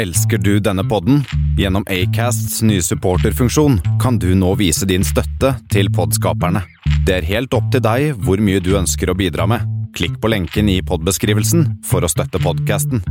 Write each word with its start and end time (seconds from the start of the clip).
Elsker 0.00 0.38
du 0.38 0.54
denne 0.64 0.80
podden? 0.88 1.24
Gjennom 1.58 1.84
Acasts 1.92 2.62
nye 2.62 2.80
supporterfunksjon 2.82 3.74
kan 4.00 4.16
du 4.18 4.30
nå 4.34 4.54
vise 4.56 4.86
din 4.88 5.02
støtte 5.04 5.50
til 5.68 5.90
podskaperne. 5.92 6.62
Det 7.04 7.18
er 7.18 7.26
helt 7.28 7.52
opp 7.52 7.66
til 7.74 7.82
deg 7.84 8.14
hvor 8.24 8.40
mye 8.40 8.62
du 8.64 8.70
ønsker 8.78 9.12
å 9.12 9.16
bidra 9.18 9.44
med. 9.50 9.66
Klikk 9.92 10.16
på 10.22 10.30
lenken 10.32 10.70
i 10.72 10.78
podbeskrivelsen 10.88 11.66
for 11.84 12.00
å 12.00 12.08
støtte 12.08 12.40
podkasten. 12.40 13.04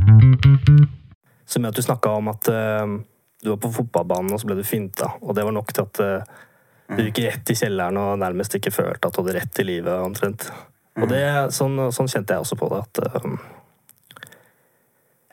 Som 1.46 1.68
at 1.70 1.78
du 1.78 1.84
snakka 1.86 2.16
om 2.18 2.32
at 2.32 2.50
uh, 2.50 2.96
du 3.38 3.52
var 3.52 3.62
på 3.62 3.70
fotballbanen, 3.78 4.34
og 4.34 4.42
så 4.42 4.50
ble 4.50 4.58
du 4.58 4.66
finta. 4.66 5.12
Og 5.22 5.38
det 5.38 5.46
var 5.46 5.54
nok 5.54 5.70
til 5.70 5.86
at 5.86 6.02
uh, 6.02 6.42
du 6.90 7.04
gikk 7.06 7.22
rett 7.28 7.54
i 7.54 7.58
kjelleren 7.62 8.02
og 8.02 8.18
nærmest 8.24 8.58
ikke 8.58 8.74
følte 8.74 9.06
at 9.06 9.14
du 9.14 9.22
hadde 9.22 9.38
rett 9.38 9.62
i 9.62 9.68
livet. 9.76 9.94
omtrent. 10.10 10.50
Og 10.98 11.06
det, 11.14 11.22
sånn, 11.54 11.78
sånn, 11.94 12.10
kjente 12.10 12.34
jeg 12.34 12.48
også 12.48 12.58
på 12.58 12.74
det. 12.74 12.82
at... 12.82 13.22
Uh, 13.22 13.58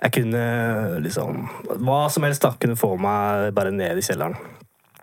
jeg 0.01 0.13
kunne 0.13 0.41
liksom 1.01 1.47
Hva 1.81 2.03
som 2.13 2.25
helst 2.27 2.43
da 2.45 2.53
kunne 2.59 2.77
få 2.77 2.93
meg 3.01 3.53
bare 3.57 3.73
ned 3.73 3.97
i 3.97 4.05
kjelleren. 4.05 4.37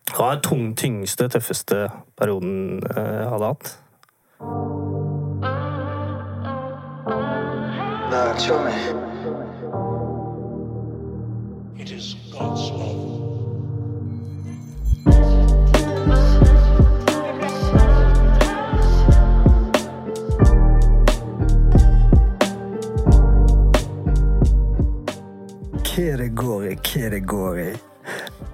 Det 0.05 0.19
var 0.19 0.37
den 0.37 0.45
tung, 0.45 0.67
tyngste, 0.77 1.29
tøffeste 1.33 1.89
perioden 2.19 2.83
jeg 2.85 3.31
hadde 3.33 3.49
hatt. 3.55 3.79
Lord, 8.13 8.41
show 8.41 8.63
me. 8.63 8.75
It 11.83 11.91
is 11.91 12.17
God's 12.31 12.71
love. 12.71 13.04
Hva 25.95 26.17
det 26.19 26.33
går 26.35 26.65
i, 26.67 26.71
hva 26.75 27.09
det 27.13 27.21
går 27.23 27.59
i. 27.63 27.73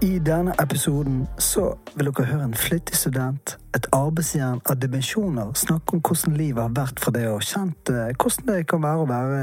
I 0.05 0.19
denne 0.21 0.53
episoden 0.61 1.23
så 1.41 1.63
vil 1.95 2.11
dere 2.11 2.27
høre 2.29 2.45
en 2.45 2.53
flittig 2.53 2.99
student, 3.01 3.55
et 3.73 3.89
arbeidsjern 3.97 4.61
av 4.69 4.77
dimensjoner, 4.83 5.55
snakke 5.57 5.97
om 5.97 6.03
hvordan 6.05 6.37
livet 6.37 6.61
har 6.61 6.77
vært 6.77 7.01
for 7.01 7.17
det 7.17 7.25
og 7.31 7.41
kjent 7.41 7.95
eh, 7.95 8.13
hvordan 8.13 8.53
det 8.53 8.69
kan 8.69 8.85
være 8.85 9.07
å 9.07 9.09
være, 9.09 9.41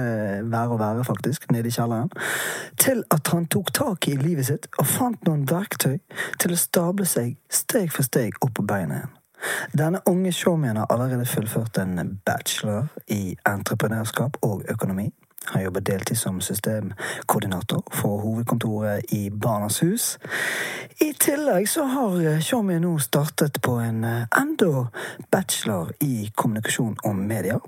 være 0.53 0.80
være, 0.83 1.09
faktisk, 1.09 1.49
nede 1.49 1.71
i 1.71 1.73
kjelleren, 1.73 2.13
til 2.77 3.02
at 3.17 3.33
han 3.33 3.49
tok 3.49 3.73
tak 3.73 4.11
i 4.11 4.17
livet 4.21 4.52
sitt 4.52 4.69
og 4.77 4.93
fant 4.93 5.25
noen 5.25 5.49
verktøy 5.49 5.97
til 6.38 6.53
å 6.53 6.64
stable 6.67 7.09
seg 7.09 7.33
steg 7.49 7.89
for 7.89 8.05
steg 8.05 8.38
opp 8.45 8.59
på 8.61 8.69
beina 8.69 9.02
igjen. 9.02 9.21
Denne 9.73 10.05
unge 10.05 10.38
showmanen 10.38 10.83
har 10.83 10.93
allerede 10.93 11.25
fullført 11.25 11.81
en 11.81 12.19
bachelor 12.30 12.91
i 13.09 13.33
entreprenørskap 13.41 14.38
og 14.45 14.69
økonomi. 14.69 15.09
Han 15.53 15.63
jobber 15.63 15.81
deltid 15.81 16.17
som 16.17 16.41
systemkoordinator 16.41 17.83
for 17.91 18.21
hovedkontoret 18.21 19.13
i 19.15 19.29
Barnas 19.29 19.81
Hus. 19.83 20.17
I 20.99 21.13
tillegg 21.13 21.69
så 21.69 21.85
har 21.91 22.41
Tjommi 22.41 22.79
nå 22.83 22.97
startet 22.99 23.61
på 23.61 23.77
en 23.83 24.03
enda 24.03 24.87
bachelor 25.31 25.93
i 26.03 26.31
kommunikasjon 26.35 26.97
og 27.03 27.15
media. 27.15 27.59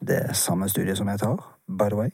Det 0.00 0.36
samme 0.36 0.68
studie 0.68 0.96
som 0.96 1.08
jeg 1.08 1.22
tar 1.24 1.53
by 1.66 1.88
the 1.88 1.96
way. 1.96 2.10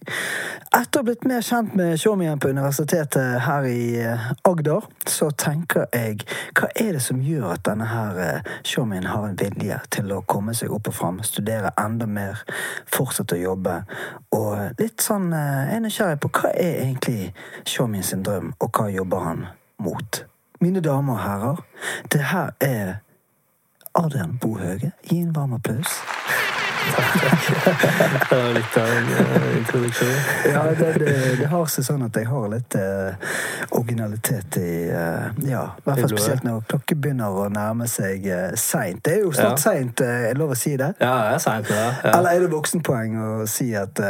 Etter 0.70 1.00
å 1.00 1.02
ha 1.02 1.06
blitt 1.08 1.24
mer 1.26 1.42
kjent 1.42 1.74
med 1.78 1.98
Showmien 2.00 2.38
på 2.40 2.52
universitetet 2.52 3.40
her 3.44 3.66
i 3.66 3.98
eh, 3.98 4.28
Agder, 4.46 4.86
så 5.06 5.30
tenker 5.34 5.88
jeg 5.94 6.22
hva 6.54 6.70
er 6.78 6.92
det 6.94 7.02
som 7.02 7.22
gjør 7.24 7.48
at 7.56 7.64
denne 7.66 7.88
her 7.90 8.20
eh, 8.22 8.50
Showmien 8.66 9.08
har 9.10 9.26
en 9.26 9.38
vilje 9.40 9.80
til 9.90 10.14
å 10.14 10.22
komme 10.30 10.54
seg 10.56 10.72
opp 10.74 10.92
og 10.92 10.96
fram, 10.96 11.20
studere 11.26 11.74
enda 11.80 12.06
mer, 12.06 12.44
fortsette 12.90 13.38
å 13.38 13.42
jobbe, 13.42 13.80
og 14.36 14.80
litt 14.80 15.02
sånn 15.02 15.32
eh, 15.34 15.60
Jeg 15.70 15.76
er 15.80 15.84
nysgjerrig 15.84 16.22
på 16.22 16.32
hva 16.38 16.54
er 16.54 16.82
egentlig 16.86 17.32
Showmien 17.66 18.06
sin 18.06 18.24
drøm, 18.26 18.54
og 18.60 18.70
hva 18.70 18.90
jobber 18.94 19.26
han 19.26 19.46
mot? 19.82 20.24
Mine 20.60 20.82
damer 20.84 21.16
og 21.16 21.24
herrer, 21.24 21.62
det 22.12 22.26
her 22.30 22.54
er 22.60 22.98
Adrian 23.98 24.38
Bohøge. 24.38 24.92
Gi 25.08 25.22
en 25.24 25.34
varm 25.34 25.56
applaus. 25.56 25.98
det 28.30 28.36
var 28.36 28.54
litt 28.54 28.76
av 28.76 28.86
en 28.86 29.04
uh, 29.04 29.58
introduksjon. 29.58 30.08
ja, 30.52 30.62
det, 30.78 30.92
det, 30.92 31.36
det, 31.38 31.46
har 31.50 31.66
seg 31.70 31.84
sånn 31.86 32.04
at 32.06 32.16
jeg 32.16 32.28
har 32.30 32.46
litt 32.52 32.76
uh, 32.78 33.32
originalitet 33.76 34.58
i 34.60 34.72
uh, 34.92 35.30
Ja, 35.46 35.64
i 35.78 35.84
hvert 35.86 36.02
fall 36.02 36.12
spesielt 36.12 36.46
når 36.46 36.62
klokken 36.70 37.00
begynner 37.02 37.36
å 37.42 37.46
nærme 37.52 37.88
seg 37.90 38.26
uh, 38.30 38.50
seint. 38.58 39.02
Det 39.06 39.16
er 39.18 39.24
jo 39.24 39.32
snart 39.36 39.58
ja. 39.58 39.62
seint, 39.64 40.02
er 40.04 40.38
lov 40.38 40.54
å 40.54 40.58
si 40.58 40.74
det? 40.80 40.92
Ja, 41.02 41.12
det 41.26 41.36
er 41.36 41.44
seint. 41.44 41.72
Ja. 41.74 41.88
Eller 42.12 42.30
er 42.32 42.44
det 42.44 42.50
voksenpoeng 42.54 43.18
å 43.20 43.30
si 43.50 43.70
at 43.78 44.00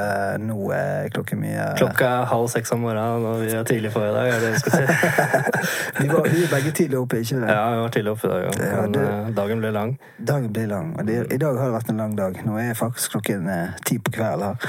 nå 0.41 0.71
er 0.77 1.11
klokken 1.15 1.41
mye 1.43 1.71
Klokka 1.79 2.09
er 2.21 2.29
halv 2.31 2.49
seks 2.53 2.73
om 2.75 2.85
morgenen, 2.85 3.27
og 3.27 3.45
vi 3.45 3.53
er 3.57 3.67
tidlig 3.69 3.93
på 3.95 4.03
i 4.05 4.13
dag, 4.15 4.31
er 4.31 4.45
det 4.45 4.53
vi 4.55 4.63
skal 4.63 4.77
si. 4.77 4.85
vi, 6.01 6.09
var, 6.11 6.29
vi 6.29 6.47
begge 6.51 6.75
tidlig 6.77 7.01
oppe, 7.01 7.23
ikke 7.25 7.41
det? 7.43 7.51
Ja, 7.51 7.65
vi 7.75 7.83
var 7.85 7.95
tidlig 7.97 8.15
oppe 8.15 8.29
i 8.29 8.33
dag, 8.35 8.47
ja. 8.47 8.81
Men 8.81 9.35
dagen 9.37 9.65
ble 9.65 9.73
lang. 9.75 9.97
Dagen 10.19 10.51
ble 10.55 10.67
lang, 10.71 10.93
og 10.99 11.09
det, 11.09 11.21
i 11.33 11.41
dag 11.41 11.59
har 11.59 11.71
det 11.71 11.79
vært 11.79 11.95
en 11.95 12.03
lang 12.05 12.17
dag. 12.19 12.41
Nå 12.47 12.59
er 12.61 12.70
faktisk 12.79 13.17
klokken 13.17 13.49
eh, 13.49 13.73
ti 13.87 13.99
på 13.99 14.13
kvelden. 14.15 14.61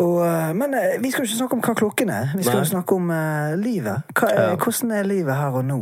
Og, 0.00 0.20
eh, 0.26 0.52
men 0.56 0.74
eh, 0.74 0.96
vi 1.02 1.10
skal 1.10 1.24
jo 1.24 1.28
ikke 1.28 1.40
snakke 1.40 1.58
om 1.58 1.64
hva 1.64 1.74
klokken 1.78 2.12
er. 2.14 2.32
Vi 2.36 2.46
skal 2.46 2.62
Nei. 2.62 2.70
snakke 2.70 2.96
om 2.96 3.10
uh, 3.10 3.52
livet. 3.58 4.08
Er, 4.22 4.40
ja. 4.40 4.56
Hvordan 4.56 4.94
er 4.96 5.08
livet 5.08 5.36
her 5.36 5.58
og 5.60 5.66
nå, 5.66 5.80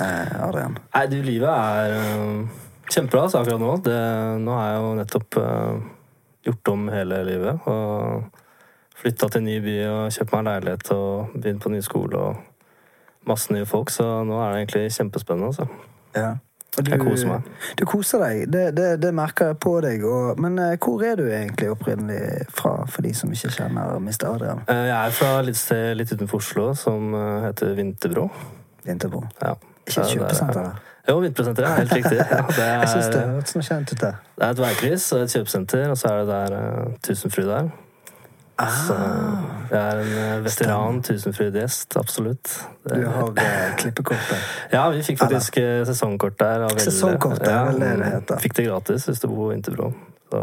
uh, 0.00 0.34
Adrian? 0.48 0.76
Nei, 0.94 1.06
du, 1.12 1.16
livet 1.26 1.48
er 1.52 1.96
uh, 2.00 2.60
kjempebra 2.90 3.26
altså, 3.28 3.42
akkurat 3.42 3.62
nå. 3.62 3.76
Det, 3.84 3.96
nå 4.42 4.58
har 4.58 4.68
jeg 4.70 4.82
jo 4.82 4.92
nettopp 4.98 5.40
gjort 6.48 6.72
om 6.72 6.86
hele 6.90 7.22
livet. 7.28 7.70
Og 7.70 9.00
flytta 9.00 9.30
til 9.30 9.42
en 9.42 9.48
ny 9.48 9.58
by 9.64 9.76
og 9.88 10.14
kjøpt 10.16 10.34
meg 10.34 10.40
en 10.40 10.50
leilighet 10.50 10.94
og 10.96 11.34
begynt 11.36 11.64
på 11.64 11.72
ny 11.72 11.80
skole 11.84 12.20
og 12.20 13.28
masse 13.28 13.52
nye 13.54 13.68
folk. 13.68 13.92
Så 13.92 14.06
nå 14.26 14.40
er 14.40 14.52
det 14.52 14.62
egentlig 14.64 14.96
kjempespennende. 14.96 15.52
altså. 15.52 15.68
Ja. 16.16 16.34
Du, 16.86 16.90
jeg 16.94 17.00
koser 17.02 17.30
meg. 17.30 17.48
Du 17.78 17.84
koser 17.88 18.22
deg, 18.24 18.42
det, 18.52 18.64
det, 18.76 18.88
det 19.02 19.12
merker 19.16 19.52
jeg 19.52 19.58
på 19.62 19.72
deg. 19.84 20.04
Og, 20.06 20.40
men 20.40 20.58
uh, 20.60 20.74
hvor 20.80 21.04
er 21.06 21.18
du 21.20 21.26
egentlig 21.26 21.70
opprinnelig 21.72 22.46
fra, 22.56 22.76
for 22.90 23.06
de 23.06 23.14
som 23.16 23.32
ikke 23.34 23.52
kjenner 23.56 23.98
Mr. 23.98 24.28
Adrian? 24.30 24.62
Uh, 24.68 24.84
jeg 24.88 24.96
er 24.98 25.18
fra 25.18 25.32
litt 25.46 25.60
sted 25.60 25.98
litt 26.00 26.14
utenfor 26.14 26.42
Oslo 26.42 26.70
som 26.78 27.12
uh, 27.16 27.24
heter 27.48 27.74
Vinterbro. 27.78 28.28
Vinterbro. 28.86 29.24
Ja. 29.42 29.56
Ikke 29.86 30.06
et 30.06 30.16
kjøpesenter? 30.16 30.72
Jo, 31.08 31.18
Vinterbro-senteret. 31.24 31.76
Helt 31.82 31.94
riktig. 31.98 32.18
Ja, 32.30 32.42
det 32.48 32.64
er, 32.64 32.80
jeg 32.84 32.88
synes 32.94 33.12
det 33.12 33.22
hørtes 33.34 33.70
kjent 33.70 33.94
ut. 33.94 34.02
Det 34.02 34.14
er 34.46 34.50
et 34.50 34.64
veikryss 34.64 35.12
og 35.16 35.24
et 35.24 35.38
kjøpesenter, 35.38 35.86
og 35.92 35.98
så 35.98 36.12
er 36.12 36.24
det 36.24 36.34
der 36.34 36.98
Tusenfryd 37.06 37.48
der. 37.50 37.70
Så 38.68 38.96
jeg 39.70 39.78
er 39.78 40.00
en 40.02 40.12
eh, 40.18 40.44
veteran 40.44 41.02
tusenfryd-gjest, 41.06 41.96
absolutt. 41.96 42.52
Du 42.90 43.06
har 43.06 43.30
uh, 43.30 43.76
klippekortet? 43.78 44.46
Ja, 44.74 44.88
vi 44.90 45.02
fikk 45.06 45.20
faktisk 45.22 45.56
Eller? 45.56 45.80
Eh, 45.80 45.86
sesongkort 45.86 46.38
der. 46.40 46.66
Sesongkort, 46.82 47.46
ja. 47.46 47.64
Fikk 48.42 48.56
det 48.58 48.66
gratis 48.66 49.06
hvis 49.06 49.22
du 49.22 49.28
bor 49.30 49.52
i 49.52 49.58
Interbro. 49.58 49.92
Så 50.30 50.42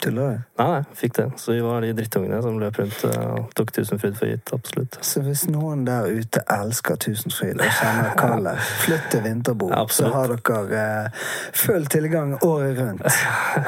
Tuller 0.00 0.22
du? 0.22 0.42
Nei, 0.56 0.66
nei, 0.70 0.84
fikk 0.96 1.16
det. 1.16 1.26
Så 1.36 1.52
vi 1.52 1.60
var 1.60 1.84
de 1.84 1.92
drittungene 1.92 2.40
som 2.42 2.56
løp 2.60 2.78
rundt 2.80 3.02
og 3.10 3.50
tok 3.56 3.72
Tusenfryd 3.76 4.16
for 4.16 4.30
gitt. 4.30 4.52
Absolutt. 4.56 4.96
Så 5.04 5.20
hvis 5.26 5.42
noen 5.52 5.84
der 5.84 6.08
ute 6.08 6.40
elsker 6.54 6.96
Tusenfryd 7.04 7.60
og 7.60 7.74
kjenner 7.78 8.14
kallet, 8.16 8.62
flytt 8.84 9.10
til 9.12 9.24
Vinterbo, 9.26 9.68
ja, 9.74 9.82
så 9.92 10.08
har 10.14 10.32
dere 10.32 10.70
eh, 10.80 11.24
full 11.52 11.84
tilgang 11.92 12.36
året 12.40 12.80
rundt. 12.80 13.04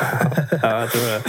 ja, 0.62 0.72
jeg 0.82 0.92
tror 0.94 1.08
det. 1.10 1.20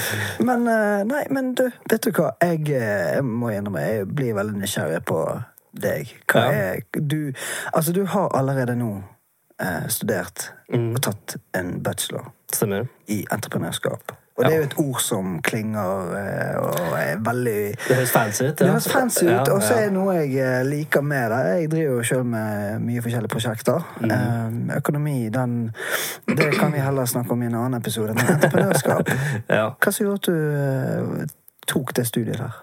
Men 0.48 0.68
eh, 0.72 1.00
nei, 1.10 1.24
men 1.36 1.52
du, 1.60 1.66
vet 1.92 2.08
du 2.08 2.14
hva? 2.16 2.32
Jeg, 2.40 2.64
eh, 2.72 3.18
jeg 3.18 3.28
må 3.28 3.52
innrømme, 3.52 3.84
jeg 3.84 4.08
blir 4.08 4.40
veldig 4.40 4.64
nysgjerrig 4.64 5.04
på 5.10 5.20
deg. 5.84 6.16
Hva 6.32 6.48
ja. 6.48 6.66
er 6.78 6.84
du 6.96 7.34
Altså, 7.74 7.92
du 7.92 8.06
har 8.08 8.32
allerede 8.38 8.80
nå 8.80 8.96
eh, 9.60 9.88
studert 9.92 10.52
mm. 10.72 10.92
og 10.94 11.06
tatt 11.12 11.38
en 11.58 11.76
bachelor 11.84 12.32
Stemmer. 12.54 12.88
i 13.12 13.26
entreprenørskap. 13.32 14.16
Og 14.36 14.46
det 14.46 14.54
er 14.54 14.58
jo 14.58 14.64
et 14.66 14.76
ord 14.82 15.02
som 15.06 15.34
klinger 15.46 16.14
eh, 16.18 16.56
og 16.58 16.96
er 16.98 17.20
veldig 17.22 17.58
Det 17.88 17.98
høres 18.00 18.12
fancy 18.12 18.48
ut. 18.48 18.56
Det 18.60 18.70
høres 18.72 18.88
fancy 18.90 19.28
ut, 19.28 19.52
Og 19.54 19.62
så 19.62 19.76
er 19.78 19.92
det 19.92 19.94
noe 19.94 20.16
jeg 20.18 20.34
eh, 20.42 20.64
liker 20.66 21.06
med 21.06 21.30
det. 21.30 21.42
Jeg 21.60 21.70
driver 21.76 22.00
jo 22.00 22.08
sjøl 22.10 22.26
med 22.32 22.82
mye 22.82 23.04
forskjellige 23.06 23.34
prosjekter. 23.36 23.86
Mm. 24.02 24.74
Økonomi, 24.80 25.30
den 25.30 25.54
Det 26.26 26.50
kan 26.58 26.74
vi 26.74 26.82
heller 26.82 27.06
snakke 27.06 27.32
om 27.38 27.46
i 27.46 27.52
en 27.52 27.60
annen 27.62 27.78
episode. 27.78 28.18
Men 28.18 28.34
entreprenørskap. 28.40 29.14
Hva 29.54 29.94
som 29.94 30.08
gjorde 30.08 30.18
at 30.18 31.30
du 31.30 31.34
tok 31.70 31.94
det 31.96 32.10
studiet 32.10 32.42
der? 32.42 32.58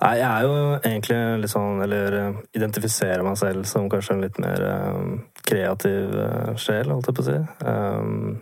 Nei, 0.00 0.14
jeg 0.22 0.28
er 0.30 0.46
jo 0.48 0.54
egentlig 0.78 1.18
litt 1.42 1.52
sånn 1.52 1.82
Eller 1.84 2.16
identifiserer 2.56 3.22
meg 3.26 3.36
selv 3.38 3.68
som 3.68 3.90
kanskje 3.92 4.16
en 4.16 4.24
litt 4.24 4.40
mer 4.40 4.64
kreativ 5.44 6.16
sjel, 6.56 6.94
holdt 6.94 7.12
jeg 7.12 7.18
på 7.18 7.26
å 7.26 7.28
si. 7.28 7.42
Um, 7.66 8.40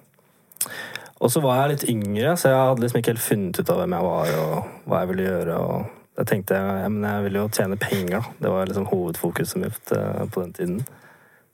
og 1.18 1.32
så 1.32 1.42
var 1.42 1.62
jeg 1.62 1.72
litt 1.72 1.86
yngre, 1.90 2.34
så 2.38 2.52
jeg 2.52 2.58
hadde 2.58 2.84
liksom 2.84 3.00
ikke 3.00 3.14
helt 3.14 3.24
funnet 3.24 3.58
ut 3.58 3.70
av 3.72 3.80
hvem 3.80 3.94
jeg 3.96 4.06
var 4.06 4.34
og 4.38 4.74
hva 4.86 5.00
jeg 5.02 5.10
ville 5.12 5.24
gjøre. 5.26 5.56
og 5.58 5.96
jeg 6.18 6.26
tenkte 6.26 6.58
ja, 6.58 6.86
men 6.90 7.06
jeg 7.06 7.24
ville 7.26 7.42
jo 7.42 7.50
tjene 7.54 7.78
penger. 7.78 8.30
Det 8.42 8.50
var 8.50 8.70
liksom 8.70 8.86
hovedfokuset 8.90 9.60
mitt 9.62 9.92
eh, 9.94 10.22
på 10.26 10.42
den 10.42 10.52
tiden. 10.54 10.78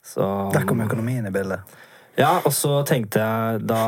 Så, 0.05 0.25
Der 0.53 0.65
kom 0.69 0.81
økonomien 0.85 1.27
i 1.27 1.33
bildet? 1.33 1.65
Ja, 2.17 2.39
og 2.47 2.53
så 2.55 2.85
tenkte 2.87 3.19
jeg 3.19 3.65
da 3.67 3.79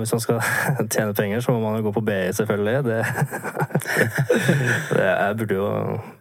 Hvis 0.00 0.10
man 0.12 0.20
skal 0.20 0.40
tjene 0.94 1.14
penger, 1.14 1.40
så 1.44 1.52
må 1.54 1.60
man 1.62 1.76
jo 1.78 1.84
gå 1.86 1.92
på 1.94 2.00
BI, 2.08 2.32
selvfølgelig. 2.34 2.84
Det, 2.84 3.04
det 4.96 5.04
Jeg 5.04 5.36
burde 5.38 5.54
jo 5.58 5.68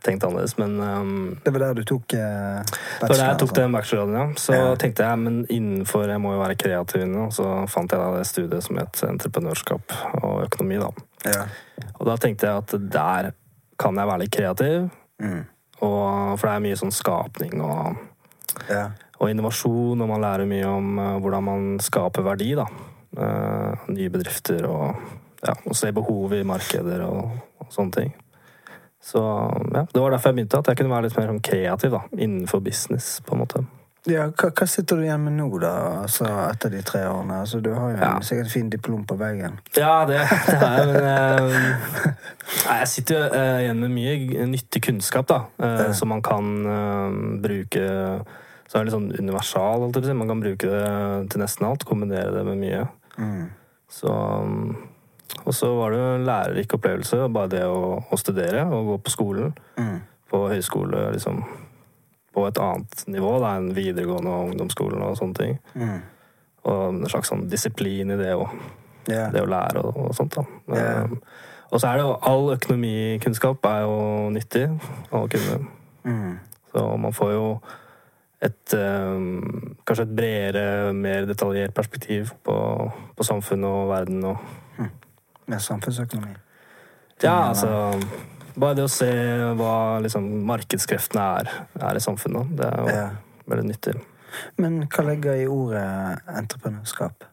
tenkt 0.05 0.23
annerledes, 0.27 0.53
men 0.61 0.75
um, 0.79 1.37
Det 1.43 1.53
var 1.55 1.63
der 1.65 1.79
du 1.79 1.83
tok 1.89 2.13
eh, 2.13 2.61
det 3.01 3.09
var 3.09 3.13
da 3.13 3.29
jeg 3.31 3.39
tok 3.41 3.49
altså. 3.49 3.57
den 3.61 3.75
bacheloren, 3.77 4.13
ja. 4.19 4.25
Så 4.37 4.53
Ja. 4.57 4.75
tenkte 4.75 5.03
jeg, 5.07 5.19
men 5.19 5.39
innenfor 5.49 6.05
Jeg 6.09 6.21
må 6.21 6.33
jo 6.35 6.41
være 6.43 6.55
kreativ 6.61 7.07
og 7.17 7.33
så 7.33 7.47
fant 7.71 7.91
jeg 7.91 7.99
da 8.01 8.11
det 8.17 8.27
studiet 8.29 8.63
som 8.63 8.77
het 8.81 9.01
entreprenørskap 9.07 9.93
og 10.23 10.43
økonomi, 10.45 10.77
da. 10.81 10.89
Ja. 11.25 11.43
Og 11.99 12.05
da 12.09 12.15
tenkte 12.21 12.47
jeg 12.47 12.57
at 12.63 12.77
der 12.93 13.31
kan 13.79 13.97
jeg 13.97 14.07
være 14.13 14.23
litt 14.25 14.33
kreativ, 14.37 14.89
Mm. 15.19 15.45
og, 15.81 16.37
for 16.37 16.45
det 16.45 16.51
er 16.53 16.59
mye 16.61 16.77
sånn 16.77 16.91
skapning 16.93 17.55
og 17.65 17.95
Ja. 18.69 18.91
Og 19.19 19.29
innovasjon, 19.31 20.01
og 20.03 20.09
man 20.11 20.21
lærer 20.21 20.45
mye 20.49 20.67
om 20.69 20.99
eh, 21.01 21.15
hvordan 21.23 21.43
man 21.47 21.67
skaper 21.81 22.25
verdi. 22.27 22.51
da. 22.59 22.67
Eh, 23.17 23.87
nye 23.95 24.09
bedrifter 24.13 24.65
og, 24.69 24.95
ja, 25.41 25.55
og 25.65 25.75
se 25.79 25.91
behovet 25.95 26.41
i 26.43 26.47
markeder 26.47 27.01
og, 27.07 27.31
og 27.63 27.71
sånne 27.73 27.91
ting. 28.01 28.13
Så 29.07 29.21
ja, 29.73 29.85
Det 29.93 30.01
var 30.01 30.11
derfor 30.11 30.29
jeg 30.33 30.35
begynte, 30.41 30.59
at 30.59 30.67
jeg 30.67 30.77
kunne 30.81 30.91
være 30.91 31.07
litt 31.07 31.17
mer 31.17 31.29
sånn 31.31 31.41
kreativ 31.45 31.93
da, 31.95 32.01
innenfor 32.17 32.59
business. 32.65 33.19
på 33.25 33.33
en 33.37 33.41
måte. 33.45 33.63
Ja, 34.07 34.29
hva, 34.39 34.49
hva 34.55 34.65
sitter 34.69 34.99
du 34.99 35.03
igjen 35.03 35.23
med 35.25 35.33
nå, 35.35 35.47
da, 35.59 35.71
altså, 36.05 36.27
etter 36.47 36.71
de 36.71 36.79
tre 36.85 37.01
årene? 37.09 37.41
Altså, 37.43 37.59
du 37.63 37.73
har 37.75 37.89
jo 37.91 37.97
Ja. 37.97 38.11
en 38.15 38.23
sikkert 38.23 38.51
fin 38.53 38.69
diplom 38.71 39.01
på 39.07 39.17
veggen. 39.19 39.57
Ja, 39.75 40.05
det, 40.07 40.21
det 40.47 40.55
er 40.55 40.77
jeg, 40.77 40.87
men 40.87 41.07
eh, 41.09 42.13
nei, 42.67 42.77
Jeg 42.79 42.87
sitter 42.93 43.17
jo 43.17 43.23
eh, 43.39 43.57
igjen 43.65 43.81
med 43.83 43.95
mye 43.97 44.45
nyttig 44.53 44.83
kunnskap, 44.87 45.27
da, 45.27 45.41
eh, 45.59 45.91
som 45.97 46.07
man 46.13 46.21
kan 46.23 46.51
eh, 46.75 47.17
bruke 47.43 47.87
Så 48.67 48.75
er 48.75 48.83
det 48.83 48.89
litt 48.89 48.97
sånn 48.97 49.11
universal, 49.15 49.87
si. 49.95 50.13
Man 50.17 50.29
kan 50.29 50.43
bruke 50.43 50.69
det 50.71 50.87
til 51.31 51.41
nesten 51.43 51.67
alt. 51.69 51.85
Kombinere 51.87 52.33
det 52.35 52.43
med 52.47 52.59
mye. 52.59 52.81
Mm. 53.17 53.45
Så, 53.91 54.11
um, 54.11 54.75
og 55.45 55.55
så 55.55 55.69
var 55.77 55.95
det 55.95 56.01
en 56.03 56.27
lærerik 56.27 56.75
opplevelse, 56.75 57.21
bare 57.31 57.53
det 57.55 57.63
å, 57.63 57.95
å 58.03 58.19
studere 58.19 58.65
og 58.67 58.91
gå 58.91 58.97
på 59.05 59.13
skolen. 59.15 59.55
Mm. 59.79 60.01
På 60.27 60.43
høyskole, 60.51 61.07
liksom. 61.15 61.39
På 62.35 62.43
et 62.49 62.59
annet 62.61 63.07
nivå 63.07 63.37
da, 63.41 63.55
enn 63.57 63.71
videregående 63.77 64.35
og 64.35 64.51
ungdomsskolen 64.51 65.05
og 65.07 65.15
sånne 65.17 65.39
ting. 65.39 65.55
Mm. 65.79 65.97
Og 66.67 66.81
en 66.89 67.07
slags 67.07 67.31
sånn 67.31 67.47
disiplin 67.49 68.11
i 68.13 68.19
det 68.19 68.35
òg. 68.35 68.51
Yeah. 69.07 69.29
det 69.31 69.39
å 69.39 69.47
lære 69.47 69.79
og, 69.87 70.01
og 70.09 70.15
sånt, 70.17 70.35
da. 70.35 70.43
Yeah. 70.75 71.05
Um, 71.07 71.21
og 71.71 71.79
så 71.79 71.89
er 71.89 71.99
det 71.99 72.05
jo 72.05 72.13
all 72.27 72.53
økonomikunnskap 72.53 73.65
er 73.67 73.81
jo 73.83 73.97
nyttig 74.35 74.65
å 75.15 75.23
kunne. 75.31 75.57
Mm. 76.07 76.33
Så 76.71 76.83
man 76.99 77.15
får 77.15 77.33
jo 77.35 77.45
et 78.41 78.73
um, 78.77 79.75
kanskje 79.87 80.03
et 80.05 80.15
bredere, 80.17 80.93
mer 80.93 81.25
detaljert 81.25 81.73
perspektiv 81.73 82.31
på, 82.45 82.57
på 83.17 83.25
samfunnet 83.25 83.69
og 83.69 83.89
verden 83.89 84.23
og 84.29 84.37
Med 85.47 85.61
samfunnsøkonomi. 85.63 86.33
Ja, 87.23 87.49
altså 87.49 87.69
Bare 88.59 88.75
det 88.75 88.83
å 88.83 88.91
se 88.91 89.07
hva 89.55 89.99
liksom, 90.03 90.25
markedskreftene 90.49 91.23
er, 91.39 91.49
er 91.79 91.97
i 91.97 92.01
samfunnet, 92.03 92.51
det 92.57 92.65
er 92.67 92.77
jo 92.81 92.87
Ja. 92.93 93.07
veldig 93.47 93.65
nyttig. 93.69 93.93
Men 94.57 94.79
hva 94.91 95.05
legger 95.07 95.39
i 95.39 95.47
ordet 95.47 95.85
entreprenørskap? 96.27 97.23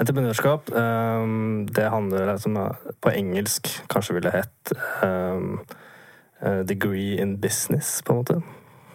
Entreprenørskap, 0.00 0.70
um, 0.74 1.66
det 1.66 1.84
handler 1.90 2.32
liksom 2.32 2.56
På 3.02 3.12
engelsk 3.12 3.68
kanskje 3.92 4.14
ville 4.16 4.32
hett 4.34 4.72
eh, 5.04 6.62
degree 6.66 7.20
in 7.20 7.36
business, 7.40 8.00
på 8.02 8.12
en 8.12 8.18
måte. 8.22 8.42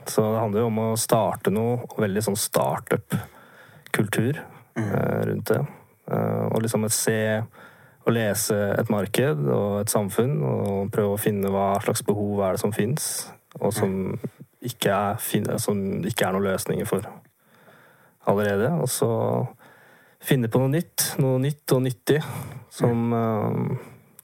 Så 0.10 0.24
det 0.34 0.42
handler 0.42 0.64
jo 0.64 0.70
om 0.72 0.80
å 0.82 0.98
starte 0.98 1.52
noe, 1.54 1.84
veldig 2.00 2.22
sånn 2.26 2.40
startup-kultur 2.40 4.40
eh, 4.40 5.20
rundt 5.30 5.52
det. 5.52 5.60
Eh, 6.10 6.46
og 6.50 6.64
liksom 6.64 6.88
å 6.88 6.92
se 6.94 7.20
og 8.08 8.14
lese 8.16 8.56
et 8.80 8.90
marked 8.90 9.38
og 9.54 9.82
et 9.84 9.92
samfunn, 9.92 10.40
og 10.42 10.90
prøve 10.94 11.14
å 11.14 11.22
finne 11.22 11.52
hva 11.54 11.76
slags 11.84 12.02
behov 12.08 12.40
er 12.42 12.56
det 12.56 12.62
som 12.64 12.74
fins, 12.74 13.04
og 13.60 13.74
som 13.76 13.92
ikke 14.66 14.96
er, 14.96 15.20
som 15.62 15.78
ikke 16.08 16.26
er 16.26 16.34
noen 16.34 16.48
løsninger 16.48 16.88
for 16.90 17.06
allerede. 18.30 18.72
Og 18.82 18.90
så 18.90 19.10
finne 20.26 20.50
på 20.52 20.62
noe 20.64 20.72
nytt, 20.74 21.00
noe 21.22 21.38
nytt 21.44 21.76
og 21.76 21.84
nyttig, 21.86 22.22
som, 22.74 23.14
eh, 23.14 23.60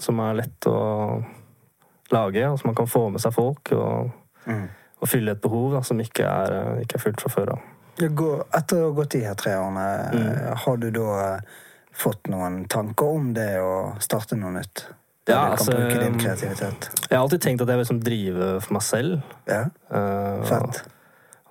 som 0.02 0.20
er 0.26 0.40
lett 0.42 0.62
å 0.72 0.80
lage, 2.16 2.44
og 2.50 2.58
som 2.60 2.68
man 2.72 2.80
kan 2.80 2.90
få 2.90 3.04
med 3.12 3.22
seg 3.22 3.38
folk, 3.38 3.64
og, 3.78 4.10
Mm. 4.46 4.68
Og 5.02 5.10
fylle 5.12 5.36
et 5.36 5.42
behov 5.44 5.74
da, 5.76 5.82
som 5.86 6.00
ikke 6.02 6.26
er, 6.26 6.54
eh, 6.56 6.84
ikke 6.86 7.00
er 7.00 7.04
fullt 7.08 7.22
fra 7.26 7.34
før 7.34 7.56
av. 7.56 7.72
Etter 8.00 8.82
å 8.82 8.90
ha 8.90 8.96
gått 8.98 9.16
de 9.16 9.24
her 9.24 9.36
tre 9.40 9.54
årene, 9.56 9.88
Mm. 10.14 10.56
har 10.66 10.78
du 10.78 10.90
da 10.92 11.36
eh, 11.36 11.40
fått 11.96 12.28
noen 12.28 12.68
tanker 12.68 13.06
om 13.06 13.34
det 13.34 13.56
å 13.60 13.96
starte 14.04 14.36
noe 14.36 14.52
nytt? 14.52 14.86
Ja, 15.28 15.56
altså, 15.56 15.72
kreativitet. 15.72 16.90
Jeg 17.10 17.18
har 17.18 17.24
alltid 17.24 17.42
tenkt 17.42 17.62
at 17.62 17.68
jeg 17.68 17.78
vil 17.78 17.86
liksom 17.86 18.04
drive 18.04 18.50
for 18.62 18.74
meg 18.74 18.84
selv. 18.86 19.24
Ja, 19.48 19.64
eh, 19.92 20.44
fett. 20.46 20.84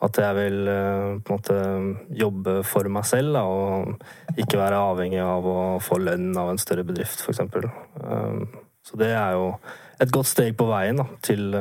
At 0.05 0.19
jeg 0.21 0.35
vil 0.37 0.69
uh, 0.69 1.17
på 1.25 1.33
en 1.33 1.39
måte 1.39 1.55
jobbe 2.13 2.63
for 2.69 2.85
meg 2.93 3.07
selv, 3.09 3.33
da, 3.33 3.43
og 3.49 4.03
ikke 4.37 4.59
være 4.61 4.77
avhengig 4.77 5.23
av 5.23 5.47
å 5.49 5.81
få 5.81 5.97
lønn 5.99 6.37
av 6.37 6.51
en 6.51 6.59
større 6.61 6.85
bedrift, 6.85 7.23
f.eks. 7.25 7.41
Så 8.85 8.99
det 9.01 9.09
er 9.17 9.33
jo 9.33 9.47
et 9.99 10.13
godt 10.13 10.29
steg 10.29 10.59
på 10.59 10.67
veien 10.69 11.01
da, 11.01 11.07
til, 11.25 11.57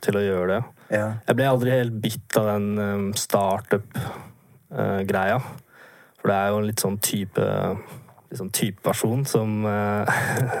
til 0.00 0.14
å 0.20 0.22
gjøre 0.22 0.46
det. 0.54 0.60
Ja. 0.92 1.06
Jeg 1.26 1.36
ble 1.38 1.46
aldri 1.48 1.70
helt 1.72 1.94
bitt 2.04 2.36
av 2.36 2.46
den 2.50 2.78
eh, 2.78 3.12
startup-greia. 3.18 5.38
For 6.20 6.28
det 6.30 6.36
er 6.36 6.48
jo 6.52 6.58
en 6.60 6.68
litt 6.68 6.82
sånn 6.84 6.98
type 7.02 7.44
liksom, 8.32 8.48
type 8.54 8.80
person 8.84 9.24
som 9.28 9.66
eh, 9.66 10.06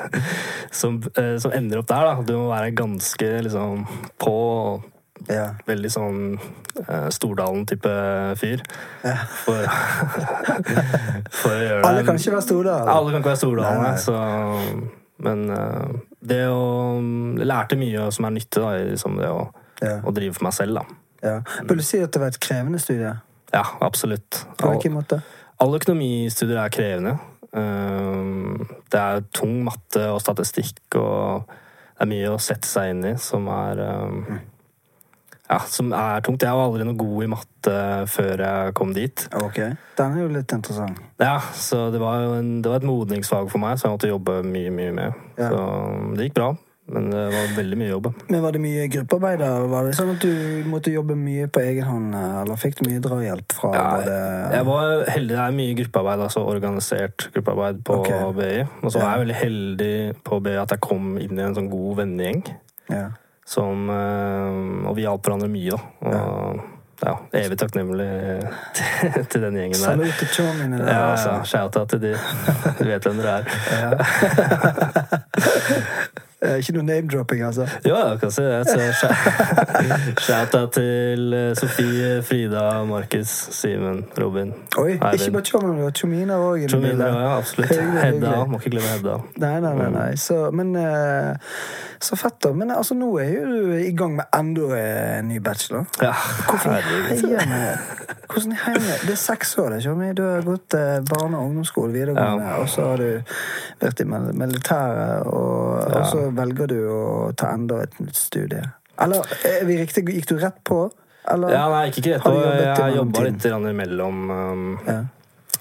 som, 0.80 1.02
eh, 1.16 1.36
som 1.42 1.52
ender 1.54 1.78
opp 1.82 1.90
der, 1.92 2.02
da. 2.08 2.14
Du 2.26 2.32
må 2.38 2.46
være 2.50 2.76
ganske 2.76 3.28
liksom 3.46 3.86
på 4.22 4.36
ja. 5.30 5.46
veldig 5.68 5.90
sånn 5.92 6.34
uh, 6.34 7.08
Stordalen-type 7.12 7.90
fyr. 8.40 8.60
Ja. 9.04 9.16
For, 9.44 9.60
for 11.42 11.52
å 11.54 11.60
gjøre 11.60 11.78
det. 11.78 11.88
Alle 11.88 12.02
kan 12.06 12.16
ikke 12.18 12.34
være 12.34 12.46
Stordalen. 12.46 12.88
Alle 12.90 13.10
kan 13.12 13.20
ikke 13.22 13.30
være 13.30 13.40
Stordalen, 14.02 14.82
Men 15.22 15.38
uh, 15.52 15.86
det 16.18 16.48
å 16.50 16.62
Jeg 17.38 17.46
lærte 17.46 17.78
mye 17.78 18.10
som 18.14 18.24
er 18.26 18.32
nyttig, 18.38 18.60
da, 18.62 18.70
liksom 18.90 19.12
det 19.20 19.30
å, 19.30 19.40
Ja. 19.82 19.98
og 20.04 20.14
drive 20.16 20.34
for 20.38 20.46
meg 20.46 20.54
selv, 20.56 20.78
da. 20.78 20.84
Ja. 21.22 21.36
Vil 21.68 21.78
du 21.78 21.82
si 21.86 21.98
at 22.02 22.12
det 22.14 22.20
var 22.22 22.32
et 22.32 22.40
krevende 22.42 22.78
studie? 22.82 23.12
Ja, 23.52 23.62
absolutt. 23.84 24.44
På 24.58 24.72
hvilken 24.72 24.94
måte? 24.96 25.20
alle 25.62 25.78
økonomistudier 25.78 26.58
er 26.58 26.72
krevende. 26.74 27.12
Eh, 27.54 28.64
Det 28.90 29.00
er 29.00 29.20
tung 29.34 29.60
matte 29.64 30.08
og 30.10 30.20
statistikk, 30.20 30.80
og 30.98 31.44
det 31.46 32.00
er 32.06 32.10
mye 32.10 32.32
å 32.34 32.40
sette 32.42 32.66
seg 32.66 32.90
inn 32.90 33.04
i 33.12 33.12
som 33.20 33.46
er 33.52 33.78
eh, 33.84 34.38
Ja, 35.52 35.58
som 35.68 35.92
er 35.92 36.20
tungt. 36.24 36.42
Jeg 36.42 36.56
var 36.56 36.64
aldri 36.70 36.84
noe 36.88 36.96
god 36.96 37.24
i 37.24 37.28
matte 37.28 37.72
før 38.08 38.40
jeg 38.40 38.74
kom 38.74 38.94
dit. 38.96 39.26
Ok, 39.36 39.58
Den 39.98 40.14
er 40.16 40.22
jo 40.22 40.28
litt 40.32 40.52
interessant. 40.56 40.98
Ja, 41.20 41.38
så 41.54 41.90
det 41.92 42.00
var 42.00 42.38
en, 42.38 42.62
det 42.64 42.70
var 42.72 42.80
et 42.80 42.88
modningsfag 42.88 43.50
for 43.52 43.60
meg, 43.60 43.76
så 43.78 43.86
jeg 43.90 43.96
måtte 43.98 44.08
jobbe 44.10 44.38
mye, 44.48 44.70
mye 44.72 44.92
med. 44.96 45.12
Ja. 45.36 45.50
Så 45.52 45.60
det 46.16 46.30
gikk 46.30 46.38
bra, 46.40 46.48
men 46.92 47.08
det 47.12 47.22
var 47.32 47.52
veldig 47.56 47.78
mye 47.80 47.88
jobb. 47.90 48.08
Men 48.28 48.42
Var 48.44 48.52
det 48.56 48.60
mye 48.62 48.86
gruppearbeid? 48.92 49.38
da? 49.42 49.50
Var 49.72 49.86
det 49.88 49.94
sånn 49.98 50.10
at 50.14 50.20
du 50.26 50.68
måtte 50.70 50.92
jobbe 50.92 51.16
mye 51.16 51.46
på 51.52 51.62
egen 51.64 51.88
hånd, 51.88 52.14
eller 52.14 52.60
fikk 52.60 52.76
du 52.80 52.84
mye 52.90 53.00
drahjelp 53.04 53.52
fra 53.56 53.72
Ja, 53.76 53.86
både 53.96 54.18
Jeg 54.56 54.66
var 54.68 55.04
heldig. 55.16 55.32
Det 55.36 55.40
er 55.46 55.56
mye 55.56 55.78
gruppearbeid, 55.80 56.20
altså 56.28 56.44
organisert 56.52 57.28
gruppearbeid 57.34 57.82
på 57.88 57.98
okay. 58.02 58.20
BI. 58.36 58.52
Og 58.82 58.92
så 58.92 58.98
Ja. 58.98 59.04
var 59.06 59.16
jeg 59.16 59.24
veldig 59.26 59.40
heldig 59.42 59.96
på 60.24 60.40
BI 60.44 60.56
at 60.62 60.70
jeg 60.76 60.80
kom 60.80 61.16
inn 61.18 61.38
i 61.38 61.42
en 61.42 61.54
sånn 61.58 61.70
god 61.72 61.96
vennegjeng. 62.04 62.44
ja. 62.90 63.08
Som, 63.44 63.90
eh, 63.90 64.86
og 64.88 64.94
vi 64.96 65.02
hjalp 65.02 65.22
hverandre 65.26 65.48
mye, 65.50 65.70
da. 65.74 65.78
Og 66.08 66.60
ja, 67.02 67.16
evig 67.34 67.56
takknemlig 67.58 68.06
til, 68.78 69.24
til 69.32 69.40
den 69.42 69.56
gjengen 69.58 69.72
der. 69.74 69.82
Salut 69.82 70.14
til 70.20 70.28
chomene 70.30 70.78
der. 70.78 70.86
Ja, 70.94 71.10
altså, 71.10 71.32
Shout-out 71.50 71.88
til 71.90 72.00
de. 72.04 72.12
Du 72.78 72.84
vet 72.86 73.02
hvem 73.02 73.18
dere 73.18 73.42
er. 73.42 73.44
Eh, 73.74 73.92
Ikke 76.42 76.72
noe 76.74 76.82
name-dropping, 76.82 77.42
altså. 77.46 77.66
Ja, 77.86 77.98
jeg 78.10 78.18
kan 78.20 78.30
si 78.34 78.42
det. 78.42 78.94
Shout- 78.98 80.22
Shout-out 80.26 80.72
til 80.74 81.32
eh, 81.38 81.52
Sofie, 81.58 82.22
Frida, 82.26 82.64
Markus, 82.88 83.28
Simen, 83.54 84.04
Robin. 84.18 84.50
Oi, 84.78 84.96
Eivind. 84.96 85.20
ikke 85.20 85.30
bare 85.36 85.44
chomene, 85.52 85.90
Chomina 85.94 86.38
òg. 86.42 86.66
Trominer, 86.72 87.06
ja, 87.14 87.36
absolutt. 87.38 87.70
Hyggelig, 87.70 88.02
Hedda. 88.02 88.34
Må 88.50 88.58
ikke 88.58 88.74
glemme 88.74 88.90
Hedda. 88.96 89.16
Nei, 89.44 89.54
nei, 89.62 89.74
nei. 89.78 89.90
nei. 89.94 90.10
Så, 90.18 90.40
men 90.50 90.74
eh, 90.76 91.36
Så 92.02 92.16
fett, 92.18 92.40
da. 92.42 92.50
Men 92.58 92.72
altså, 92.74 92.96
nå 92.98 93.12
er 93.22 93.30
jo 93.36 93.44
du 93.46 93.76
i 93.78 93.92
gang 93.94 94.16
med 94.18 94.26
enda 94.34 94.72
en 94.82 95.28
ny 95.30 95.38
bachelor. 95.44 95.86
Ja, 96.02 96.10
Hvorfor 96.48 96.72
i 96.74 96.80
herregud. 96.80 98.02
Hvordan 98.32 98.52
er 98.56 98.78
det? 98.80 98.94
Det 99.06 99.12
er 99.12 99.20
seks 99.20 99.52
år, 99.60 99.74
ikke 99.76 99.92
sant? 99.92 100.16
Du 100.18 100.22
har 100.24 100.42
gått 100.46 100.74
eh, 100.74 100.98
barne- 101.06 101.36
og 101.38 101.50
ungdomsskole, 101.52 101.92
videregående, 101.94 102.48
Ja. 102.48 102.56
og 102.62 102.68
så 102.72 102.86
har 102.90 102.96
du 102.96 103.36
vært 103.82 104.00
i 104.00 104.06
mil- 104.08 104.32
militæret, 104.42 105.26
og, 105.26 105.84
og 105.84 105.92
Ja. 105.98 106.02
så 106.10 106.24
velger 106.36 106.66
du 106.72 106.78
å 106.90 107.00
ta 107.36 107.52
enda 107.54 107.82
et 107.82 107.98
nytt 108.00 108.16
studie. 108.18 108.62
Eller 109.00 109.24
er 109.48 109.64
vi 109.68 109.78
riktig, 109.80 110.04
gikk 110.08 110.28
du 110.28 110.36
rett 110.38 110.60
på? 110.64 110.84
Eller? 111.30 111.52
Ja, 111.54 111.68
nei, 111.70 111.88
ikke 111.90 112.02
rett 112.16 112.22
på. 112.26 112.34
Jeg 112.42 112.96
jobba 112.96 113.24
litt 113.28 113.44
imellom. 113.46 114.22
Um, 114.30 114.78
Ja. 114.86 115.00